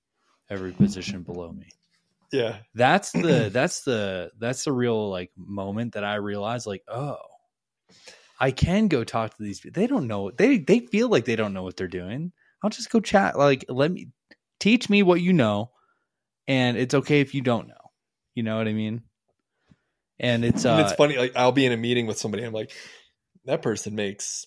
every 0.49 0.71
position 0.71 1.23
below 1.23 1.51
me. 1.51 1.67
yeah, 2.31 2.57
That's 2.75 3.11
the 3.13 3.49
that's 3.53 3.81
the 3.81 4.31
that's 4.37 4.63
the 4.65 4.71
real 4.71 5.09
like 5.09 5.31
moment 5.35 5.93
that 5.93 6.03
I 6.03 6.15
realized 6.15 6.67
like, 6.67 6.83
oh, 6.87 7.17
I 8.39 8.51
can 8.51 8.87
go 8.87 9.03
talk 9.03 9.35
to 9.35 9.43
these 9.43 9.59
people. 9.59 9.81
They 9.81 9.87
don't 9.87 10.07
know. 10.07 10.31
They 10.31 10.57
they 10.57 10.79
feel 10.79 11.09
like 11.09 11.25
they 11.25 11.35
don't 11.35 11.53
know 11.53 11.63
what 11.63 11.77
they're 11.77 11.87
doing. 11.87 12.31
I'll 12.63 12.69
just 12.69 12.89
go 12.89 12.99
chat. 12.99 13.37
Like, 13.37 13.65
let 13.67 13.91
me 13.91 14.09
teach 14.59 14.89
me 14.89 15.03
what 15.03 15.21
you 15.21 15.33
know, 15.33 15.71
and 16.47 16.77
it's 16.77 16.93
okay 16.93 17.21
if 17.21 17.33
you 17.33 17.41
don't 17.41 17.67
know. 17.67 17.75
You 18.35 18.43
know 18.43 18.57
what 18.57 18.67
I 18.67 18.73
mean? 18.73 19.01
And 20.19 20.45
it's 20.45 20.65
uh, 20.65 20.71
and 20.71 20.81
it's 20.81 20.93
funny. 20.93 21.17
Like 21.17 21.35
I'll 21.35 21.51
be 21.51 21.65
in 21.65 21.71
a 21.71 21.77
meeting 21.77 22.05
with 22.05 22.17
somebody. 22.17 22.43
I'm 22.43 22.53
like, 22.53 22.71
that 23.45 23.61
person 23.61 23.95
makes 23.95 24.45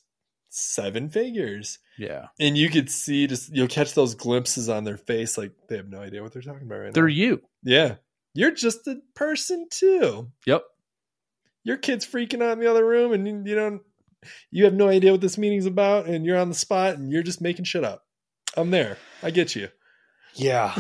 seven 0.48 1.09
figures, 1.09 1.78
yeah, 1.98 2.27
and 2.39 2.56
you 2.56 2.69
could 2.70 2.90
see 2.90 3.27
just 3.27 3.55
you'll 3.55 3.69
catch 3.69 3.94
those 3.94 4.14
glimpses 4.14 4.69
on 4.69 4.85
their 4.85 4.98
face, 4.98 5.36
like 5.39 5.52
they 5.69 5.77
have 5.77 5.89
no 5.89 6.01
idea 6.01 6.23
what 6.23 6.32
they're 6.32 6.43
talking 6.43 6.66
about 6.66 6.81
right 6.81 6.94
they're 6.94 7.09
now. 7.09 7.14
you. 7.14 7.43
Yeah, 7.62 7.94
you're 8.35 8.51
just 8.51 8.86
a 8.86 9.01
person 9.14 9.66
too. 9.70 10.31
Yep. 10.47 10.62
Your 11.64 11.76
kid's 11.76 12.06
freaking 12.06 12.43
out 12.43 12.52
in 12.52 12.60
the 12.60 12.70
other 12.70 12.84
room, 12.84 13.12
and 13.12 13.26
you, 13.26 13.43
you 13.44 13.55
don't. 13.55 13.82
You 14.51 14.64
have 14.64 14.74
no 14.74 14.89
idea 14.89 15.12
what 15.12 15.20
this 15.20 15.39
meeting's 15.39 15.66
about, 15.66 16.06
and 16.06 16.24
you're 16.24 16.39
on 16.39 16.48
the 16.48 16.55
spot, 16.55 16.94
and 16.97 17.10
you're 17.10 17.22
just 17.22 17.40
making 17.40 17.64
shit 17.64 17.84
up. 17.84 18.05
I'm 18.56 18.70
there. 18.70 18.98
I 19.22 19.30
get 19.30 19.56
you. 19.56 19.68
Yeah, 20.34 20.74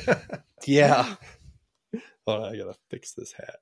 yeah. 0.66 1.14
Hold 2.26 2.44
on, 2.44 2.54
I 2.54 2.56
gotta 2.56 2.76
fix 2.90 3.12
this 3.12 3.32
hat. 3.32 3.56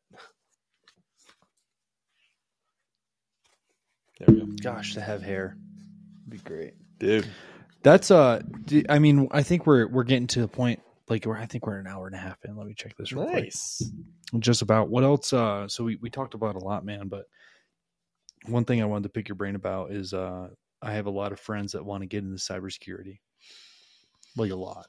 There 4.19 4.35
we 4.35 4.41
go. 4.41 4.47
Gosh, 4.63 4.95
to 4.95 5.01
have 5.01 5.23
hair 5.23 5.57
would 6.25 6.31
be 6.31 6.39
great. 6.39 6.75
Dude. 6.99 7.27
That's 7.83 8.11
uh, 8.11 8.43
I 8.89 8.99
mean, 8.99 9.29
I 9.31 9.43
think 9.43 9.67
we're 9.67 9.87
we're 9.87 10.05
getting 10.05 10.27
to 10.29 10.41
the 10.41 10.49
point. 10.49 10.81
Like, 11.09 11.25
we're, 11.27 11.37
I 11.37 11.47
think 11.47 11.67
we're 11.67 11.79
an 11.79 11.87
hour 11.87 12.07
and 12.07 12.15
a 12.15 12.19
half 12.19 12.37
in. 12.45 12.57
Let 12.57 12.67
me 12.67 12.75
check 12.75 12.97
this 12.97 13.13
real 13.13 13.25
quick. 13.27 13.45
Nice. 13.45 13.83
just 14.39 14.63
about 14.63 14.89
what 14.91 15.05
else 15.05 15.33
uh 15.33 15.67
so 15.69 15.85
we, 15.85 15.97
we 16.03 16.11
talked 16.11 16.35
about 16.35 16.55
a 16.55 16.59
lot 16.59 16.85
man 16.85 17.09
but 17.09 17.25
one 18.47 18.65
thing 18.67 18.83
i 18.83 18.85
wanted 18.85 19.05
to 19.05 19.09
pick 19.09 19.27
your 19.29 19.37
brain 19.37 19.55
about 19.55 19.91
is 19.91 20.13
uh 20.13 20.49
i 20.83 20.93
have 20.93 21.07
a 21.07 21.11
lot 21.11 21.33
of 21.33 21.41
friends 21.41 21.73
that 21.73 21.85
want 21.85 22.03
to 22.03 22.07
get 22.07 22.23
into 22.23 22.37
cybersecurity 22.37 23.21
like 24.37 24.51
a 24.51 24.55
lot 24.55 24.87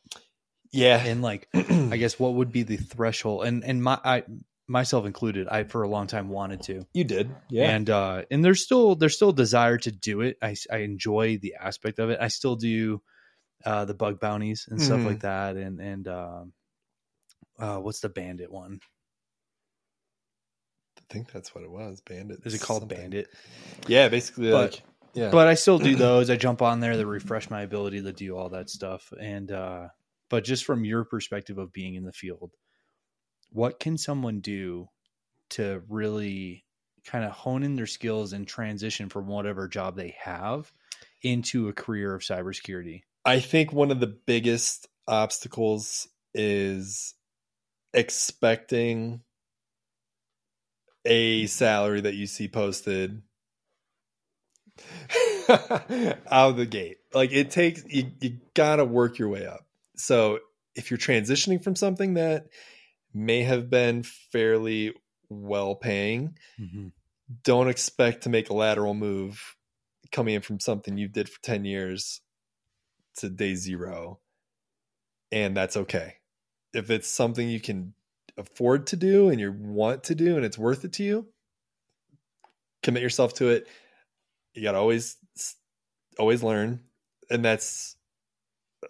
Yeah. 0.72 0.98
and 1.04 1.22
like 1.22 1.48
i 1.54 1.96
guess 1.98 2.20
what 2.20 2.34
would 2.34 2.52
be 2.52 2.64
the 2.64 2.76
threshold 2.78 3.46
and 3.46 3.64
and 3.64 3.82
my 3.82 3.98
i 4.04 4.24
myself 4.68 5.06
included 5.06 5.48
i 5.48 5.64
for 5.64 5.84
a 5.84 5.90
long 5.90 6.06
time 6.08 6.28
wanted 6.30 6.62
to 6.64 6.86
you 6.94 7.04
did. 7.06 7.34
Yeah. 7.50 7.72
and 7.72 7.90
uh 7.90 8.24
and 8.30 8.44
there's 8.44 8.64
still 8.64 8.96
there's 8.96 9.16
still 9.16 9.30
a 9.30 9.34
desire 9.36 9.78
to 9.78 9.92
do 9.92 10.22
it 10.22 10.38
i 10.42 10.56
i 10.72 10.78
enjoy 10.80 11.38
the 11.42 11.56
aspect 11.60 11.98
of 12.00 12.10
it 12.10 12.20
i 12.22 12.28
still 12.28 12.56
do 12.58 13.02
uh 13.66 13.86
the 13.86 13.94
bug 13.94 14.20
bounties 14.20 14.68
and 14.70 14.82
stuff 14.82 15.04
like 15.06 15.20
that 15.22 15.56
and 15.58 15.80
and 15.80 16.08
um 16.08 16.54
uh 17.60 17.78
what's 17.78 18.00
the 18.00 18.10
bandit 18.10 18.52
one 18.52 18.80
I 20.98 21.14
think 21.14 21.32
that's 21.32 21.56
what 21.56 21.64
it 21.64 21.72
was. 21.72 22.02
Bandit. 22.02 22.40
is 22.46 22.54
it 22.54 22.62
called 22.62 22.82
something. 22.82 22.98
bandit 22.98 23.30
Yeah, 23.88 24.10
basically 24.10 24.52
But- 24.52 24.72
like 24.74 24.84
yeah. 25.16 25.32
but 25.32 25.48
I 25.48 25.56
still 25.56 25.80
do 25.80 25.96
those. 25.96 26.30
I 26.30 26.36
jump 26.36 26.62
on 26.62 26.80
there 26.80 26.94
to 26.94 27.06
refresh 27.06 27.50
my 27.50 27.64
ability 27.64 28.04
to 28.04 28.14
do 28.14 28.38
all 28.38 28.50
that 28.50 28.70
stuff. 28.70 29.12
And 29.20 29.52
uh 29.52 29.88
but 30.30 30.44
just 30.44 30.66
from 30.66 30.86
your 30.86 31.04
perspective 31.06 31.58
of 31.58 31.74
being 31.74 31.96
in 31.96 32.04
the 32.04 32.12
field, 32.14 32.52
what 33.52 33.80
can 33.80 33.98
someone 33.98 34.42
do 34.42 34.88
to 35.52 35.82
really 35.90 36.64
kind 37.06 37.26
of 37.26 37.32
hone 37.32 37.64
in 37.64 37.76
their 37.76 37.88
skills 37.88 38.34
and 38.34 38.48
transition 38.48 39.10
from 39.10 39.26
whatever 39.28 39.68
job 39.68 39.96
they 39.96 40.16
have 40.22 40.72
into 41.24 41.68
a 41.70 41.74
career 41.74 42.14
of 42.14 42.22
cybersecurity? 42.22 43.02
I 43.26 43.40
think 43.40 43.74
one 43.74 43.92
of 43.92 44.00
the 44.00 44.08
biggest 44.08 44.88
obstacles 45.08 46.08
is 46.34 47.16
expecting 47.94 49.22
a 51.06 51.48
salary 51.48 52.02
that 52.02 52.16
you 52.16 52.28
see 52.28 52.48
posted 52.48 53.22
out 55.50 56.52
of 56.52 56.58
the 56.58 56.66
gate. 56.66 56.98
Like 57.14 57.32
it 57.32 57.52
takes 57.52 57.84
you, 57.88 58.12
you 58.22 58.38
gotta 58.54 58.86
work 58.86 59.18
your 59.18 59.30
way 59.30 59.46
up. 59.46 59.66
So 59.96 60.40
if 60.76 60.92
you're 60.92 60.98
transitioning 60.98 61.64
from 61.64 61.76
something 61.76 62.14
that 62.14 62.48
may 63.14 63.44
have 63.44 63.70
been 63.70 64.04
fairly 64.04 64.94
well 65.30 65.76
paying, 65.76 66.36
mm-hmm. 66.60 66.88
don't 67.44 67.70
expect 67.70 68.24
to 68.24 68.30
make 68.30 68.50
a 68.50 68.54
lateral 68.54 68.94
move 68.94 69.56
coming 70.12 70.36
in 70.36 70.42
from 70.42 70.60
something 70.60 70.98
you 70.98 71.08
did 71.08 71.30
for 71.30 71.42
10 71.42 71.66
years 71.66 72.22
to 73.20 73.30
day 73.30 73.56
zero. 73.56 74.20
And 75.32 75.56
that's 75.56 75.78
okay. 75.78 76.16
If 76.74 76.90
it's 76.90 77.08
something 77.08 77.48
you 77.48 77.60
can 77.60 77.94
afford 78.38 78.88
to 78.88 78.96
do 78.96 79.30
and 79.30 79.40
you 79.40 79.52
want 79.52 80.06
to 80.06 80.16
do 80.16 80.36
and 80.36 80.46
it's 80.46 80.58
worth 80.58 80.86
it 80.86 80.94
to 80.94 81.04
you, 81.04 81.28
commit 82.84 83.04
yourself 83.04 83.34
to 83.36 83.50
it. 83.50 83.68
You 84.54 84.64
got 84.64 84.72
to 84.72 84.78
always, 84.78 85.18
always 86.18 86.44
learn. 86.44 86.82
And 87.30 87.46
that's 87.46 87.96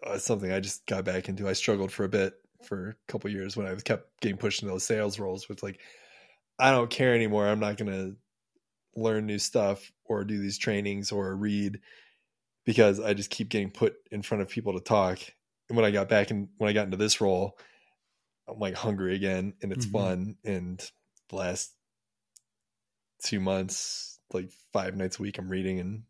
uh, 0.06 0.18
something 0.18 0.52
I 0.52 0.60
just 0.60 0.86
got 0.86 1.04
back 1.04 1.28
into. 1.28 1.48
I 1.48 1.54
struggled 1.54 1.92
for 1.92 2.04
a 2.06 2.10
bit 2.10 2.34
for 2.64 2.90
a 2.90 3.12
couple 3.12 3.30
years 3.30 3.58
when 3.58 3.68
I 3.68 3.74
was 3.74 3.84
kept 3.84 4.22
getting 4.22 4.38
pushed 4.38 4.62
into 4.62 4.74
those 4.74 4.86
sales 4.86 5.20
roles 5.20 5.50
with 5.50 5.64
like, 5.64 5.80
I 6.58 6.72
don't 6.72 6.90
care 6.90 7.16
anymore. 7.16 7.48
I'm 7.48 7.60
not 7.60 7.78
going 7.78 7.92
to 7.92 8.16
learn 8.96 9.26
new 9.26 9.40
stuff 9.40 9.92
or 10.06 10.24
do 10.24 10.40
these 10.40 10.58
trainings 10.58 11.12
or 11.12 11.36
read 11.36 11.80
because 12.66 13.00
I 13.00 13.14
just 13.14 13.30
keep 13.30 13.50
getting 13.50 13.72
put 13.72 13.96
in 14.12 14.22
front 14.22 14.42
of 14.42 14.50
people 14.50 14.74
to 14.74 14.80
talk. 14.80 15.20
And 15.70 15.76
when 15.76 15.86
I 15.86 15.92
got 15.92 16.10
back 16.10 16.32
and 16.32 16.50
when 16.58 16.70
I 16.70 16.74
got 16.74 16.86
into 16.86 16.98
this 16.98 17.22
role, 17.22 17.58
I'm 18.48 18.60
like 18.60 18.76
hungry 18.76 19.16
again 19.16 19.54
and 19.62 19.72
it's 19.72 19.86
Mhm. 19.86 19.92
fun. 19.92 20.38
And 20.44 20.92
the 21.30 21.36
last 21.36 21.72
two 23.24 23.40
months, 23.40 24.20
like 24.34 24.52
five 24.74 24.96
nights 24.96 25.20
a 25.20 25.22
week, 25.22 25.38
I'm 25.38 25.50
reading 25.50 25.80
and 25.80 26.04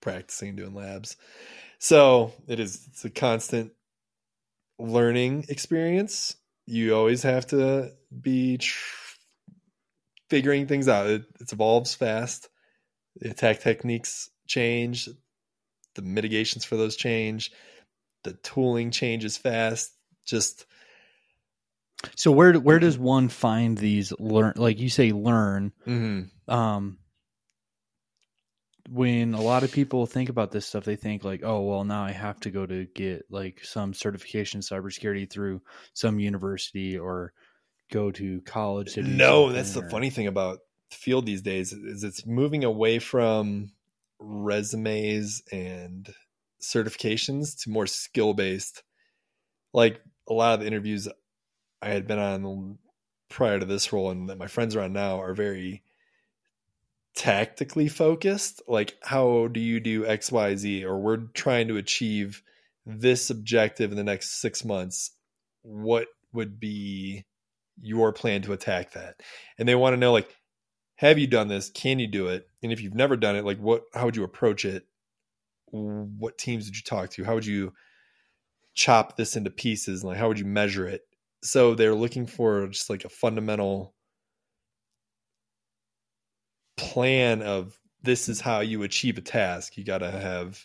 practicing, 0.00 0.50
and 0.50 0.58
doing 0.58 0.74
labs. 0.74 1.16
So 1.78 2.32
it 2.46 2.60
is, 2.60 2.86
it's 2.88 3.04
a 3.04 3.10
constant 3.10 3.72
learning 4.78 5.46
experience. 5.48 6.36
You 6.66 6.94
always 6.94 7.22
have 7.22 7.46
to 7.48 7.92
be 8.20 8.58
tr- 8.58 9.16
figuring 10.30 10.66
things 10.66 10.88
out. 10.88 11.06
It, 11.06 11.24
it 11.40 11.52
evolves 11.52 11.94
fast. 11.94 12.48
The 13.16 13.30
attack 13.30 13.60
techniques 13.60 14.30
change. 14.46 15.08
The 15.96 16.02
mitigations 16.02 16.64
for 16.64 16.76
those 16.76 16.94
change. 16.96 17.50
The 18.22 18.34
tooling 18.34 18.90
changes 18.92 19.36
fast. 19.36 19.92
Just 20.24 20.66
So 22.14 22.30
where 22.30 22.54
where 22.54 22.78
does 22.78 22.98
one 22.98 23.28
find 23.28 23.76
these 23.76 24.12
learn 24.18 24.54
like 24.56 24.78
you 24.78 24.88
say 24.88 25.10
learn 25.12 25.72
um 26.48 26.98
when 28.88 29.34
a 29.34 29.40
lot 29.40 29.64
of 29.64 29.72
people 29.72 30.06
think 30.06 30.28
about 30.28 30.52
this 30.52 30.66
stuff 30.66 30.84
they 30.84 30.96
think 30.96 31.24
like 31.24 31.42
oh 31.42 31.62
well 31.62 31.84
now 31.84 32.04
i 32.04 32.12
have 32.12 32.38
to 32.40 32.50
go 32.50 32.64
to 32.64 32.86
get 32.94 33.24
like 33.30 33.64
some 33.64 33.92
certification 33.92 34.58
in 34.58 34.62
cybersecurity 34.62 35.28
through 35.28 35.60
some 35.92 36.20
university 36.20 36.96
or 36.96 37.32
go 37.90 38.10
to 38.12 38.40
college 38.42 38.94
to 38.94 39.02
no 39.02 39.50
that's 39.52 39.72
the 39.72 39.82
funny 39.90 40.10
thing 40.10 40.26
about 40.28 40.58
the 40.90 40.96
field 40.96 41.26
these 41.26 41.42
days 41.42 41.72
is 41.72 42.04
it's 42.04 42.24
moving 42.26 42.62
away 42.62 42.98
from 43.00 43.72
resumes 44.18 45.42
and 45.52 46.12
certifications 46.60 47.62
to 47.62 47.70
more 47.70 47.86
skill 47.86 48.34
based 48.34 48.82
like 49.72 50.00
a 50.28 50.32
lot 50.32 50.54
of 50.54 50.60
the 50.60 50.66
interviews 50.66 51.06
i 51.82 51.88
had 51.88 52.06
been 52.06 52.18
on 52.18 52.78
prior 53.28 53.58
to 53.58 53.66
this 53.66 53.92
role 53.92 54.10
and 54.10 54.28
that 54.28 54.38
my 54.38 54.46
friends 54.46 54.74
are 54.74 54.82
on 54.82 54.92
now 54.92 55.20
are 55.20 55.34
very 55.34 55.82
tactically 57.16 57.88
focused. 57.88 58.62
Like 58.68 58.94
how 59.02 59.48
do 59.48 59.58
you 59.58 59.80
do 59.80 60.04
xyz 60.04 60.84
or 60.84 60.98
we're 60.98 61.26
trying 61.34 61.68
to 61.68 61.76
achieve 61.76 62.42
this 62.84 63.30
objective 63.30 63.90
in 63.90 63.96
the 63.96 64.04
next 64.04 64.40
six 64.40 64.64
months. 64.64 65.10
What 65.62 66.06
would 66.32 66.60
be 66.60 67.24
your 67.80 68.12
plan 68.12 68.42
to 68.42 68.52
attack 68.52 68.92
that? 68.92 69.20
And 69.58 69.68
they 69.68 69.74
want 69.74 69.94
to 69.94 69.98
know 69.98 70.12
like 70.12 70.35
have 70.96 71.18
you 71.18 71.26
done 71.26 71.48
this? 71.48 71.70
Can 71.70 71.98
you 71.98 72.06
do 72.06 72.28
it? 72.28 72.48
And 72.62 72.72
if 72.72 72.80
you've 72.80 72.94
never 72.94 73.16
done 73.16 73.36
it 73.36 73.44
like 73.44 73.58
what 73.58 73.84
how 73.94 74.06
would 74.06 74.16
you 74.16 74.24
approach 74.24 74.64
it? 74.64 74.86
What 75.70 76.38
teams 76.38 76.66
did 76.66 76.76
you 76.76 76.82
talk 76.82 77.10
to? 77.10 77.24
How 77.24 77.34
would 77.34 77.46
you 77.46 77.72
chop 78.74 79.16
this 79.16 79.36
into 79.36 79.50
pieces? 79.50 80.02
And 80.02 80.10
like 80.10 80.18
how 80.18 80.28
would 80.28 80.38
you 80.38 80.46
measure 80.46 80.86
it? 80.86 81.02
So 81.42 81.74
they're 81.74 81.94
looking 81.94 82.26
for 82.26 82.66
just 82.68 82.90
like 82.90 83.04
a 83.04 83.10
fundamental 83.10 83.94
plan 86.76 87.42
of 87.42 87.78
this 88.02 88.28
is 88.28 88.40
how 88.40 88.60
you 88.60 88.82
achieve 88.82 89.18
a 89.18 89.22
task. 89.22 89.76
You 89.76 89.84
got 89.84 89.98
to 89.98 90.10
have 90.10 90.64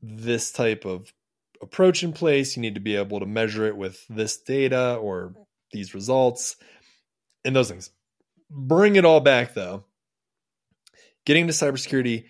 this 0.00 0.52
type 0.52 0.84
of 0.84 1.12
approach 1.60 2.02
in 2.02 2.12
place. 2.12 2.56
You 2.56 2.62
need 2.62 2.74
to 2.74 2.80
be 2.80 2.96
able 2.96 3.20
to 3.20 3.26
measure 3.26 3.66
it 3.66 3.76
with 3.76 4.04
this 4.08 4.36
data 4.38 4.96
or 4.96 5.34
these 5.72 5.94
results 5.94 6.56
and 7.44 7.56
those 7.56 7.70
things 7.70 7.90
bring 8.54 8.96
it 8.96 9.04
all 9.04 9.20
back 9.20 9.54
though 9.54 9.84
getting 11.24 11.46
to 11.46 11.52
cybersecurity 11.52 12.24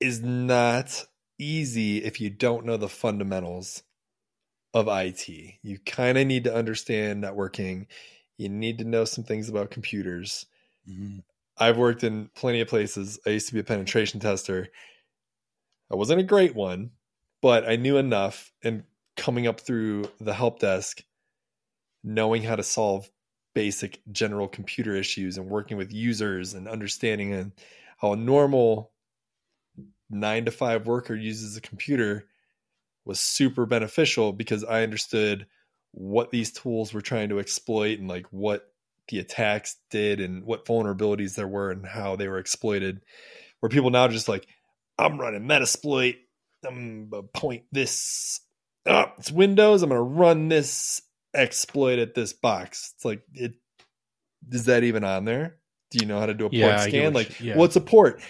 is 0.00 0.20
not 0.20 1.04
easy 1.38 1.98
if 2.04 2.20
you 2.20 2.30
don't 2.30 2.64
know 2.66 2.76
the 2.76 2.88
fundamentals 2.88 3.82
of 4.72 4.88
IT. 4.88 5.28
You 5.62 5.78
kind 5.86 6.18
of 6.18 6.26
need 6.26 6.44
to 6.44 6.54
understand 6.54 7.22
networking. 7.22 7.86
You 8.36 8.48
need 8.48 8.78
to 8.78 8.84
know 8.84 9.04
some 9.04 9.24
things 9.24 9.48
about 9.48 9.70
computers. 9.70 10.46
Mhm. 10.88 11.22
I've 11.56 11.78
worked 11.78 12.02
in 12.02 12.28
plenty 12.34 12.60
of 12.60 12.68
places. 12.68 13.18
I 13.24 13.30
used 13.30 13.46
to 13.48 13.54
be 13.54 13.60
a 13.60 13.64
penetration 13.64 14.20
tester. 14.20 14.70
I 15.90 15.94
wasn't 15.94 16.20
a 16.20 16.24
great 16.24 16.54
one, 16.54 16.90
but 17.40 17.68
I 17.68 17.76
knew 17.76 17.96
enough. 17.96 18.52
And 18.62 18.84
coming 19.16 19.46
up 19.46 19.60
through 19.60 20.10
the 20.18 20.34
help 20.34 20.58
desk, 20.58 21.04
knowing 22.02 22.42
how 22.42 22.56
to 22.56 22.64
solve 22.64 23.08
basic 23.54 24.00
general 24.10 24.48
computer 24.48 24.94
issues 24.94 25.38
and 25.38 25.48
working 25.48 25.76
with 25.76 25.92
users 25.92 26.54
and 26.54 26.68
understanding 26.68 27.52
how 27.98 28.12
a 28.12 28.16
normal 28.16 28.90
nine 30.10 30.44
to 30.44 30.50
five 30.50 30.86
worker 30.86 31.14
uses 31.14 31.56
a 31.56 31.60
computer 31.60 32.26
was 33.04 33.20
super 33.20 33.66
beneficial 33.66 34.32
because 34.32 34.64
I 34.64 34.82
understood 34.82 35.46
what 35.92 36.30
these 36.30 36.52
tools 36.52 36.92
were 36.92 37.00
trying 37.00 37.28
to 37.28 37.38
exploit 37.38 37.98
and 37.98 38.08
like 38.08 38.26
what 38.30 38.68
the 39.08 39.18
attacks 39.18 39.76
did 39.90 40.20
and 40.20 40.44
what 40.44 40.64
vulnerabilities 40.64 41.34
there 41.34 41.48
were 41.48 41.70
and 41.70 41.86
how 41.86 42.16
they 42.16 42.28
were 42.28 42.38
exploited. 42.38 43.00
Where 43.60 43.70
people 43.70 43.90
now 43.90 44.08
just 44.08 44.28
like, 44.28 44.46
I'm 44.98 45.20
running 45.20 45.42
Metasploit. 45.42 46.16
I'm 46.66 47.08
gonna 47.10 47.22
point 47.24 47.64
this. 47.72 48.40
It's 48.86 49.30
Windows. 49.30 49.82
I'm 49.82 49.90
gonna 49.90 50.02
run 50.02 50.48
this 50.48 51.02
exploit 51.34 51.98
at 51.98 52.14
this 52.14 52.32
box. 52.32 52.92
It's 52.96 53.04
like 53.04 53.22
it 53.34 53.54
is 54.50 54.66
that 54.66 54.84
even 54.84 55.04
on 55.04 55.24
there? 55.24 55.56
Do 55.90 55.98
you 56.00 56.06
know 56.06 56.18
how 56.20 56.26
to 56.26 56.34
do 56.34 56.46
a 56.46 56.50
port 56.50 56.52
Yeah, 56.54 56.76
scan? 56.78 57.04
what 57.04 57.14
Like 57.14 57.40
you- 57.40 57.48
yeah. 57.50 57.56
what's 57.56 57.76
a 57.76 57.80
port? 57.80 58.20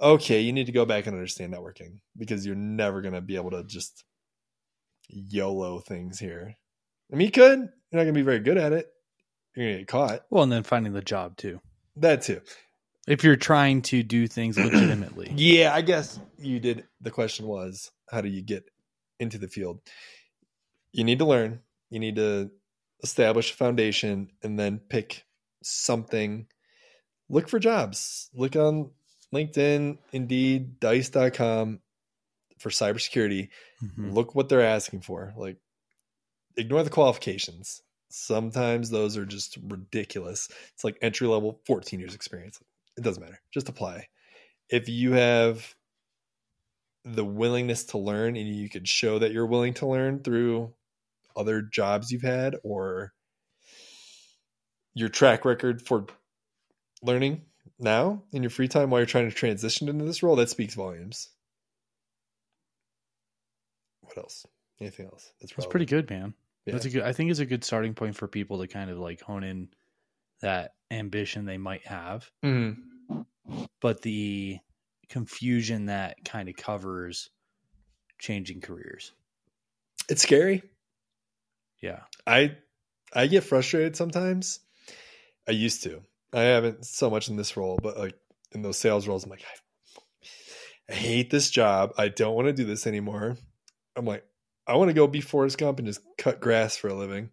Okay, 0.00 0.40
you 0.40 0.52
need 0.52 0.66
to 0.66 0.72
go 0.72 0.84
back 0.86 1.06
and 1.06 1.14
understand 1.14 1.52
networking 1.54 1.98
because 2.16 2.46
you're 2.46 2.54
never 2.56 3.02
gonna 3.02 3.20
be 3.20 3.36
able 3.36 3.50
to 3.50 3.64
just 3.64 4.04
YOLO 5.08 5.80
things 5.80 6.18
here. 6.18 6.56
I 7.12 7.16
mean 7.16 7.26
you 7.26 7.32
could. 7.32 7.58
You're 7.58 7.68
not 7.92 8.00
gonna 8.04 8.12
be 8.12 8.22
very 8.22 8.40
good 8.40 8.56
at 8.58 8.72
it. 8.72 8.88
You're 9.54 9.66
gonna 9.66 9.78
get 9.78 9.88
caught. 9.88 10.22
Well, 10.30 10.42
and 10.44 10.52
then 10.52 10.62
finding 10.62 10.92
the 10.92 11.02
job 11.02 11.36
too. 11.36 11.60
That 11.96 12.22
too. 12.22 12.40
If 13.08 13.24
you're 13.24 13.36
trying 13.36 13.82
to 13.82 14.02
do 14.02 14.26
things 14.26 14.56
legitimately. 14.58 15.32
Yeah, 15.36 15.74
I 15.74 15.80
guess 15.82 16.20
you 16.38 16.60
did. 16.60 16.84
The 17.00 17.10
question 17.10 17.46
was, 17.46 17.90
how 18.10 18.20
do 18.20 18.28
you 18.28 18.42
get 18.42 18.64
into 19.18 19.38
the 19.38 19.48
field? 19.48 19.80
You 20.92 21.04
need 21.04 21.18
to 21.18 21.24
learn. 21.24 21.60
You 21.90 21.98
need 22.00 22.16
to 22.16 22.50
establish 23.02 23.52
a 23.52 23.56
foundation 23.56 24.30
and 24.42 24.58
then 24.58 24.78
pick 24.78 25.24
something. 25.62 26.46
Look 27.28 27.48
for 27.48 27.58
jobs. 27.58 28.30
Look 28.34 28.56
on 28.56 28.90
LinkedIn, 29.34 29.98
Indeed, 30.12 30.80
Dice.com 30.80 31.80
for 32.58 32.70
cybersecurity. 32.70 33.48
Mhm. 33.82 34.12
Look 34.12 34.34
what 34.34 34.48
they're 34.48 34.60
asking 34.60 35.02
for. 35.02 35.32
Like, 35.36 35.56
ignore 36.56 36.82
the 36.82 36.90
qualifications. 36.90 37.82
Sometimes 38.08 38.90
those 38.90 39.16
are 39.16 39.24
just 39.24 39.56
ridiculous. 39.62 40.48
It's 40.74 40.84
like 40.84 40.98
entry 41.00 41.28
level, 41.28 41.60
14 41.64 42.00
years 42.00 42.14
experience. 42.14 42.60
It 42.96 43.02
doesn't 43.02 43.22
matter. 43.22 43.40
Just 43.52 43.68
apply. 43.68 44.08
If 44.68 44.88
you 44.88 45.12
have 45.12 45.74
the 47.04 47.24
willingness 47.24 47.84
to 47.84 47.98
learn 47.98 48.36
and 48.36 48.48
you 48.48 48.68
could 48.68 48.86
show 48.86 49.18
that 49.18 49.32
you're 49.32 49.46
willing 49.46 49.74
to 49.74 49.86
learn 49.86 50.22
through 50.22 50.74
other 51.36 51.62
jobs 51.62 52.10
you've 52.10 52.22
had 52.22 52.56
or 52.62 53.12
your 54.94 55.08
track 55.08 55.44
record 55.44 55.82
for 55.82 56.06
learning 57.02 57.42
now 57.78 58.22
in 58.32 58.42
your 58.42 58.50
free 58.50 58.68
time 58.68 58.90
while 58.90 59.00
you're 59.00 59.06
trying 59.06 59.28
to 59.28 59.34
transition 59.34 59.88
into 59.88 60.04
this 60.04 60.22
role, 60.22 60.36
that 60.36 60.50
speaks 60.50 60.74
volumes. 60.74 61.28
What 64.02 64.18
else? 64.18 64.46
Anything 64.80 65.06
else? 65.06 65.32
That's, 65.40 65.52
That's 65.54 65.66
pretty 65.66 65.86
good, 65.86 66.08
man. 66.10 66.34
Yeah. 66.66 66.72
That's 66.74 66.84
a 66.86 66.90
good. 66.90 67.02
I 67.02 67.12
think 67.12 67.30
it's 67.30 67.40
a 67.40 67.46
good 67.46 67.64
starting 67.64 67.94
point 67.94 68.16
for 68.16 68.28
people 68.28 68.60
to 68.60 68.66
kind 68.66 68.90
of 68.90 68.98
like 68.98 69.20
hone 69.20 69.44
in 69.44 69.68
that 70.42 70.74
ambition 70.90 71.44
they 71.44 71.58
might 71.58 71.86
have, 71.86 72.30
Mhm. 72.42 72.76
but 73.80 74.02
the 74.02 74.58
confusion 75.08 75.86
that 75.86 76.24
kind 76.24 76.48
of 76.48 76.56
covers 76.56 77.30
changing 78.18 78.60
careers. 78.60 79.12
It's 80.08 80.22
scary. 80.22 80.62
Yeah. 81.80 82.00
I 82.26 82.56
I 83.12 83.26
get 83.26 83.44
frustrated 83.44 83.96
sometimes. 83.96 84.60
I 85.48 85.52
used 85.52 85.82
to. 85.84 86.02
I 86.32 86.42
haven't 86.42 86.84
so 86.84 87.10
much 87.10 87.28
in 87.28 87.36
this 87.36 87.56
role, 87.56 87.78
but 87.82 87.98
like 87.98 88.14
in 88.52 88.62
those 88.62 88.78
sales 88.78 89.08
roles, 89.08 89.24
I'm 89.24 89.30
like, 89.30 89.44
I, 89.44 90.92
I 90.92 90.94
hate 90.94 91.30
this 91.30 91.50
job. 91.50 91.92
I 91.98 92.08
don't 92.08 92.34
want 92.34 92.46
to 92.46 92.52
do 92.52 92.64
this 92.64 92.86
anymore. 92.86 93.36
I'm 93.96 94.04
like, 94.04 94.24
I 94.66 94.76
want 94.76 94.88
to 94.90 94.94
go 94.94 95.06
be 95.06 95.20
Forrest 95.20 95.58
Gump 95.58 95.78
and 95.78 95.86
just 95.86 96.00
cut 96.16 96.40
grass 96.40 96.76
for 96.76 96.88
a 96.88 96.94
living. 96.94 97.30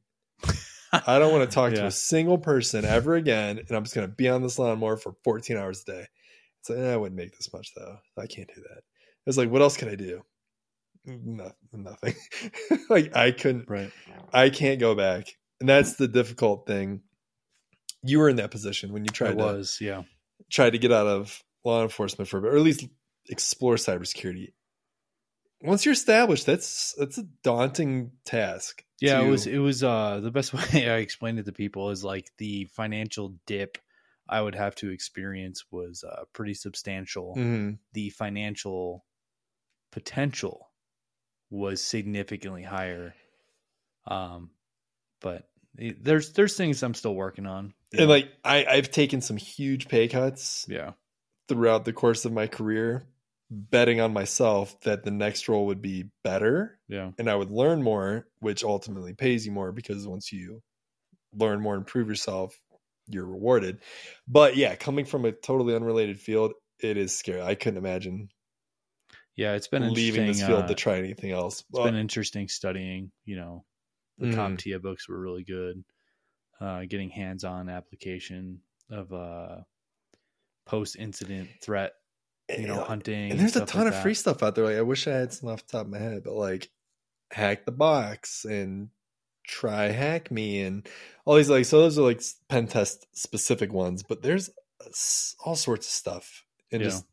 I 0.92 1.20
don't 1.20 1.32
want 1.32 1.48
to 1.50 1.54
talk 1.54 1.74
to 1.74 1.86
a 1.86 1.92
single 1.92 2.38
person 2.38 2.86
ever 2.86 3.16
again, 3.16 3.60
and 3.60 3.72
I'm 3.72 3.84
just 3.84 3.96
going 3.96 4.08
to 4.08 4.16
be 4.16 4.30
on 4.30 4.42
this 4.42 4.58
lawnmower 4.58 4.98
for 4.98 5.16
14 5.24 5.58
hours 5.58 5.84
a 5.88 5.92
day. 5.92 6.06
It's 6.60 6.70
like, 6.70 6.80
eh, 6.80 6.94
I 6.94 6.98
wouldn't 6.98 7.18
make 7.18 7.38
this 7.38 7.54
much 7.54 7.72
though. 7.76 7.98
I 8.18 8.26
can't 8.26 8.50
do 8.54 8.62
that. 8.62 8.82
It's 9.26 9.38
like, 9.38 9.52
what 9.52 9.62
else 9.62 9.78
can 9.78 9.90
I 9.90 9.96
do? 9.96 10.24
No, 11.08 11.52
nothing. 11.72 12.16
like 12.90 13.16
I 13.16 13.32
couldn't. 13.32 13.70
Right. 13.70 13.92
I 14.34 14.50
can't 14.50 14.80
go 14.80 14.94
back, 14.94 15.28
and 15.60 15.70
that's 15.70 15.96
the 15.96 16.08
difficult 16.08 16.68
thing. 16.68 17.02
You 18.04 18.20
were 18.20 18.30
in 18.30 18.36
that 18.36 18.52
position 18.52 18.92
when 18.92 19.04
you 19.06 19.10
I 19.12 19.16
tried 19.16 19.38
to 19.38 19.44
was. 19.44 19.78
Yeah. 19.80 20.04
tried 20.52 20.72
to 20.72 20.78
get 20.78 20.92
out 20.92 21.08
of 21.08 21.42
law 21.64 21.82
enforcement 21.84 22.28
for 22.30 22.38
a 22.38 22.42
bit, 22.42 22.54
or 22.54 22.58
at 22.58 22.62
least 22.62 22.86
explore 23.30 23.76
cybersecurity. 23.76 24.54
Once 25.62 25.86
you're 25.86 25.94
established, 25.94 26.46
that's 26.46 26.94
that's 26.98 27.18
a 27.18 27.24
daunting 27.44 28.12
task. 28.26 28.84
Yeah, 29.00 29.20
to- 29.22 29.26
it 29.28 29.30
was 29.30 29.48
it 29.48 29.58
was 29.60 29.84
uh 29.84 30.20
the 30.22 30.32
best 30.32 30.54
way 30.74 30.90
I 30.90 30.98
explained 30.98 31.40
it 31.40 31.46
to 31.46 31.52
people 31.54 31.90
is 31.90 32.04
like 32.04 32.30
the 32.38 32.66
financial 32.66 33.36
dip 33.46 33.78
I 34.30 34.42
would 34.42 34.56
have 34.56 34.76
to 34.76 34.90
experience 34.90 35.64
was 35.72 36.04
uh, 36.04 36.26
pretty 36.34 36.54
substantial. 36.54 37.34
Mhm. 37.38 37.78
The 37.94 38.10
financial 38.10 39.06
potential 39.92 40.67
was 41.50 41.84
significantly 41.84 42.64
higher. 42.64 43.14
Um 44.06 44.52
but 45.22 45.48
it- 45.78 46.04
there's 46.04 46.34
there's 46.34 46.56
things 46.56 46.82
I'm 46.84 46.94
still 46.94 47.16
working 47.16 47.46
on. 47.46 47.74
and 47.94 48.02
know? 48.02 48.08
like 48.08 48.30
I, 48.44 48.66
I've 48.66 48.92
taken 48.92 49.22
some 49.22 49.38
huge 49.38 49.88
pay 49.88 50.08
cuts 50.08 50.66
yeah. 50.70 50.92
throughout 51.48 51.86
the 51.86 51.94
course 51.94 52.26
of 52.26 52.34
my 52.34 52.48
career, 52.48 53.08
betting 53.50 54.02
on 54.02 54.14
myself 54.14 54.80
that 54.82 55.04
the 55.04 55.12
next 55.12 55.48
role 55.50 55.68
would 55.68 55.82
be 55.82 56.10
better 56.24 56.80
Yeah. 56.88 57.12
and 57.18 57.30
I 57.30 57.36
would 57.36 57.52
learn 57.52 57.82
more, 57.84 58.28
which 58.40 58.64
ultimately 58.64 59.14
pays 59.14 59.46
you 59.46 59.52
more 59.52 59.72
because 59.72 60.08
once 60.08 60.32
you 60.34 60.62
learn 61.34 61.62
more 61.62 61.76
and 61.76 61.86
prove 61.86 62.08
yourself, 62.10 62.60
you're 63.08 63.26
rewarded. 63.26 63.80
But 64.28 64.58
yeah, 64.58 64.76
coming 64.76 65.06
from 65.06 65.26
a 65.26 65.32
totally 65.32 65.76
unrelated 65.76 66.20
field, 66.20 66.54
it 66.80 66.98
is 66.98 67.18
scary. 67.18 67.42
I 67.42 67.56
couldn't 67.56 67.78
imagine 67.78 68.30
Yeah, 69.38 69.54
it's 69.54 69.68
been 69.70 69.94
leaving 69.94 70.28
this 70.28 70.46
field 70.46 70.64
uh, 70.66 70.68
to 70.68 70.76
try 70.76 70.98
anything 70.98 71.32
else. 71.32 71.64
it's 71.70 71.80
been 71.80 71.96
interesting 71.96 72.48
studying, 72.50 73.12
you 73.24 73.38
know, 73.38 73.64
the 74.18 74.28
Mhm. 74.28 74.34
CompTIA 74.36 74.82
books 74.82 75.08
were 75.08 75.20
really 75.20 75.44
good. 75.46 75.84
Uh, 76.60 76.86
getting 76.86 77.10
hands-on 77.12 77.70
application 77.70 78.62
of 78.90 79.14
uh, 79.14 79.58
post-incident 80.66 81.50
threat, 81.62 81.94
you 82.50 82.68
know, 82.68 82.84
hunting. 82.84 83.32
and 83.32 83.40
there's 83.40 83.52
a 83.56 83.60
stuff 83.60 83.70
ton 83.70 83.86
like 83.86 83.94
of 83.94 84.02
free 84.02 84.14
stuff 84.14 84.42
out 84.44 84.56
there. 84.56 84.66
Like 84.66 84.78
I 84.78 84.82
wish 84.82 85.08
I 85.08 85.12
had 85.12 85.34
some 85.34 85.50
off 85.50 85.66
the 85.66 85.72
top 85.72 85.86
of 85.86 85.92
my 85.92 86.00
head, 86.00 86.24
but 86.24 86.34
like 86.34 86.72
hack 87.32 87.66
the 87.66 87.72
box 87.72 88.46
and 88.46 88.90
try 89.46 89.86
hack 89.90 90.30
me 90.32 90.62
and 90.62 90.88
all 91.26 91.36
these 91.36 91.50
like 91.50 91.66
so 91.66 91.80
those 91.82 91.98
are 91.98 92.02
like 92.02 92.22
pen 92.50 92.68
test 92.68 93.06
specific 93.14 93.72
ones, 93.72 94.04
but 94.04 94.22
there's 94.24 94.50
all 95.46 95.56
sorts 95.56 95.88
of 95.88 95.92
stuff 95.92 96.44
and 96.72 96.82
Yeah. 96.82 96.88
just 96.90 97.06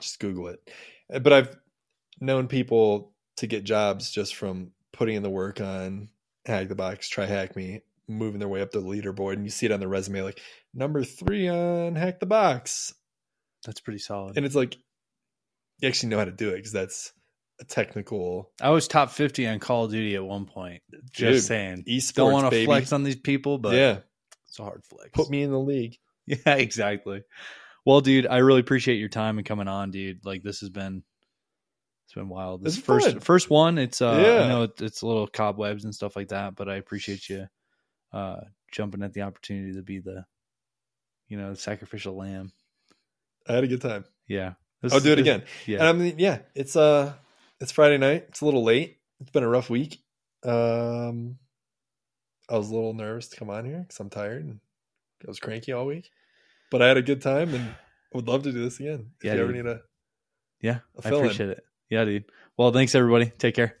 just 0.00 0.18
Google 0.18 0.48
it. 0.48 0.68
But 1.08 1.32
I've 1.32 1.56
known 2.20 2.48
people 2.48 3.12
to 3.36 3.46
get 3.46 3.64
jobs 3.64 4.10
just 4.10 4.34
from 4.34 4.70
putting 4.92 5.16
in 5.16 5.22
the 5.22 5.30
work 5.30 5.60
on 5.60 6.08
hack 6.46 6.68
the 6.68 6.74
box, 6.74 7.08
try 7.08 7.26
hack 7.26 7.56
me, 7.56 7.82
moving 8.08 8.38
their 8.38 8.48
way 8.48 8.60
up 8.62 8.70
the 8.70 8.80
leaderboard, 8.80 9.34
and 9.34 9.44
you 9.44 9.50
see 9.50 9.66
it 9.66 9.72
on 9.72 9.80
the 9.80 9.88
resume 9.88 10.22
like 10.22 10.40
number 10.72 11.02
three 11.04 11.48
on 11.48 11.94
hack 11.94 12.20
the 12.20 12.26
box 12.26 12.94
That's 13.64 13.80
pretty 13.80 13.98
solid. 13.98 14.36
and 14.36 14.44
it's 14.46 14.54
like 14.54 14.76
you 15.80 15.88
actually 15.88 16.10
know 16.10 16.18
how 16.18 16.24
to 16.24 16.30
do 16.32 16.50
it 16.50 16.56
because 16.56 16.72
that's 16.72 17.12
a 17.60 17.64
technical 17.64 18.50
I 18.60 18.70
was 18.70 18.88
top 18.88 19.10
50 19.10 19.46
on 19.46 19.58
Call 19.60 19.84
of 19.84 19.92
Duty 19.92 20.14
at 20.16 20.24
one 20.24 20.44
point. 20.46 20.82
Just 21.12 21.16
Dude, 21.16 21.42
saying. 21.42 21.84
esports 21.88 22.14
Don't 22.14 22.32
want 22.32 22.50
to 22.52 22.64
flex 22.64 22.92
on 22.92 23.04
these 23.04 23.16
people, 23.16 23.58
but 23.58 23.74
yeah, 23.74 23.98
it's 24.48 24.58
a 24.58 24.62
hard 24.64 24.82
flex. 24.84 25.10
put 25.12 25.30
me 25.30 25.42
in 25.42 25.50
the 25.50 25.60
league. 25.60 25.98
Yeah, 26.26 26.54
exactly. 26.54 27.22
Well, 27.84 28.00
dude, 28.00 28.26
I 28.26 28.38
really 28.38 28.60
appreciate 28.60 28.96
your 28.98 29.08
time 29.08 29.38
and 29.38 29.46
coming 29.46 29.68
on, 29.68 29.90
dude. 29.90 30.24
Like 30.24 30.42
this 30.42 30.60
has 30.60 30.70
been 30.70 31.02
it's 32.06 32.14
been 32.14 32.28
wild. 32.28 32.64
This 32.64 32.76
It's 32.78 32.86
first 32.86 33.10
fun. 33.10 33.20
first 33.20 33.50
one, 33.50 33.78
it's 33.78 34.00
uh 34.02 34.22
Yeah. 34.24 34.44
I 34.44 34.48
know 34.48 34.62
it, 34.64 34.80
it's 34.80 35.02
a 35.02 35.06
little 35.06 35.26
cobwebs 35.26 35.84
and 35.84 35.94
stuff 35.94 36.16
like 36.16 36.28
that, 36.28 36.54
but 36.54 36.68
I 36.68 36.76
appreciate 36.76 37.28
you 37.28 37.46
uh 38.12 38.40
jumping 38.72 39.02
at 39.02 39.12
the 39.12 39.22
opportunity 39.22 39.74
to 39.74 39.82
be 39.82 39.98
the 40.00 40.24
you 41.28 41.38
know, 41.38 41.50
the 41.50 41.56
sacrificial 41.56 42.16
lamb. 42.16 42.52
I 43.48 43.54
had 43.54 43.64
a 43.64 43.68
good 43.68 43.80
time. 43.80 44.04
Yeah. 44.28 44.54
I'll 44.92 45.00
do 45.00 45.12
it 45.12 45.18
again. 45.18 45.42
Yeah. 45.66 45.78
And 45.78 45.88
I 45.88 45.92
mean, 45.92 46.18
yeah, 46.18 46.40
it's 46.54 46.76
uh, 46.76 47.14
it's 47.60 47.72
Friday 47.72 47.96
night. 47.96 48.26
It's 48.28 48.42
a 48.42 48.44
little 48.44 48.62
late. 48.62 48.98
It's 49.20 49.30
been 49.30 49.42
a 49.42 49.48
rough 49.48 49.70
week. 49.70 50.02
Um, 50.44 51.38
I 52.50 52.58
was 52.58 52.68
a 52.68 52.74
little 52.74 52.92
nervous 52.92 53.28
to 53.28 53.36
come 53.36 53.48
on 53.48 53.64
here 53.64 53.78
because 53.80 53.98
I'm 53.98 54.10
tired 54.10 54.44
and 54.44 54.60
I 55.26 55.28
was 55.28 55.40
cranky 55.40 55.72
all 55.72 55.86
week. 55.86 56.10
But 56.70 56.82
I 56.82 56.88
had 56.88 56.96
a 56.96 57.02
good 57.02 57.22
time 57.22 57.54
and 57.54 57.74
would 58.12 58.28
love 58.28 58.42
to 58.44 58.52
do 58.52 58.62
this 58.62 58.80
again. 58.80 59.10
If 59.18 59.24
Yeah, 59.24 59.34
you 59.34 59.42
ever 59.42 59.52
need 59.52 59.66
a 59.66 59.80
Yeah, 60.60 60.78
A 61.02 61.06
I 61.06 61.10
appreciate 61.10 61.50
it. 61.50 61.64
Yeah, 61.90 62.04
dude. 62.04 62.24
Well, 62.56 62.72
thanks 62.72 62.94
everybody. 62.94 63.30
Take 63.38 63.54
care. 63.54 63.78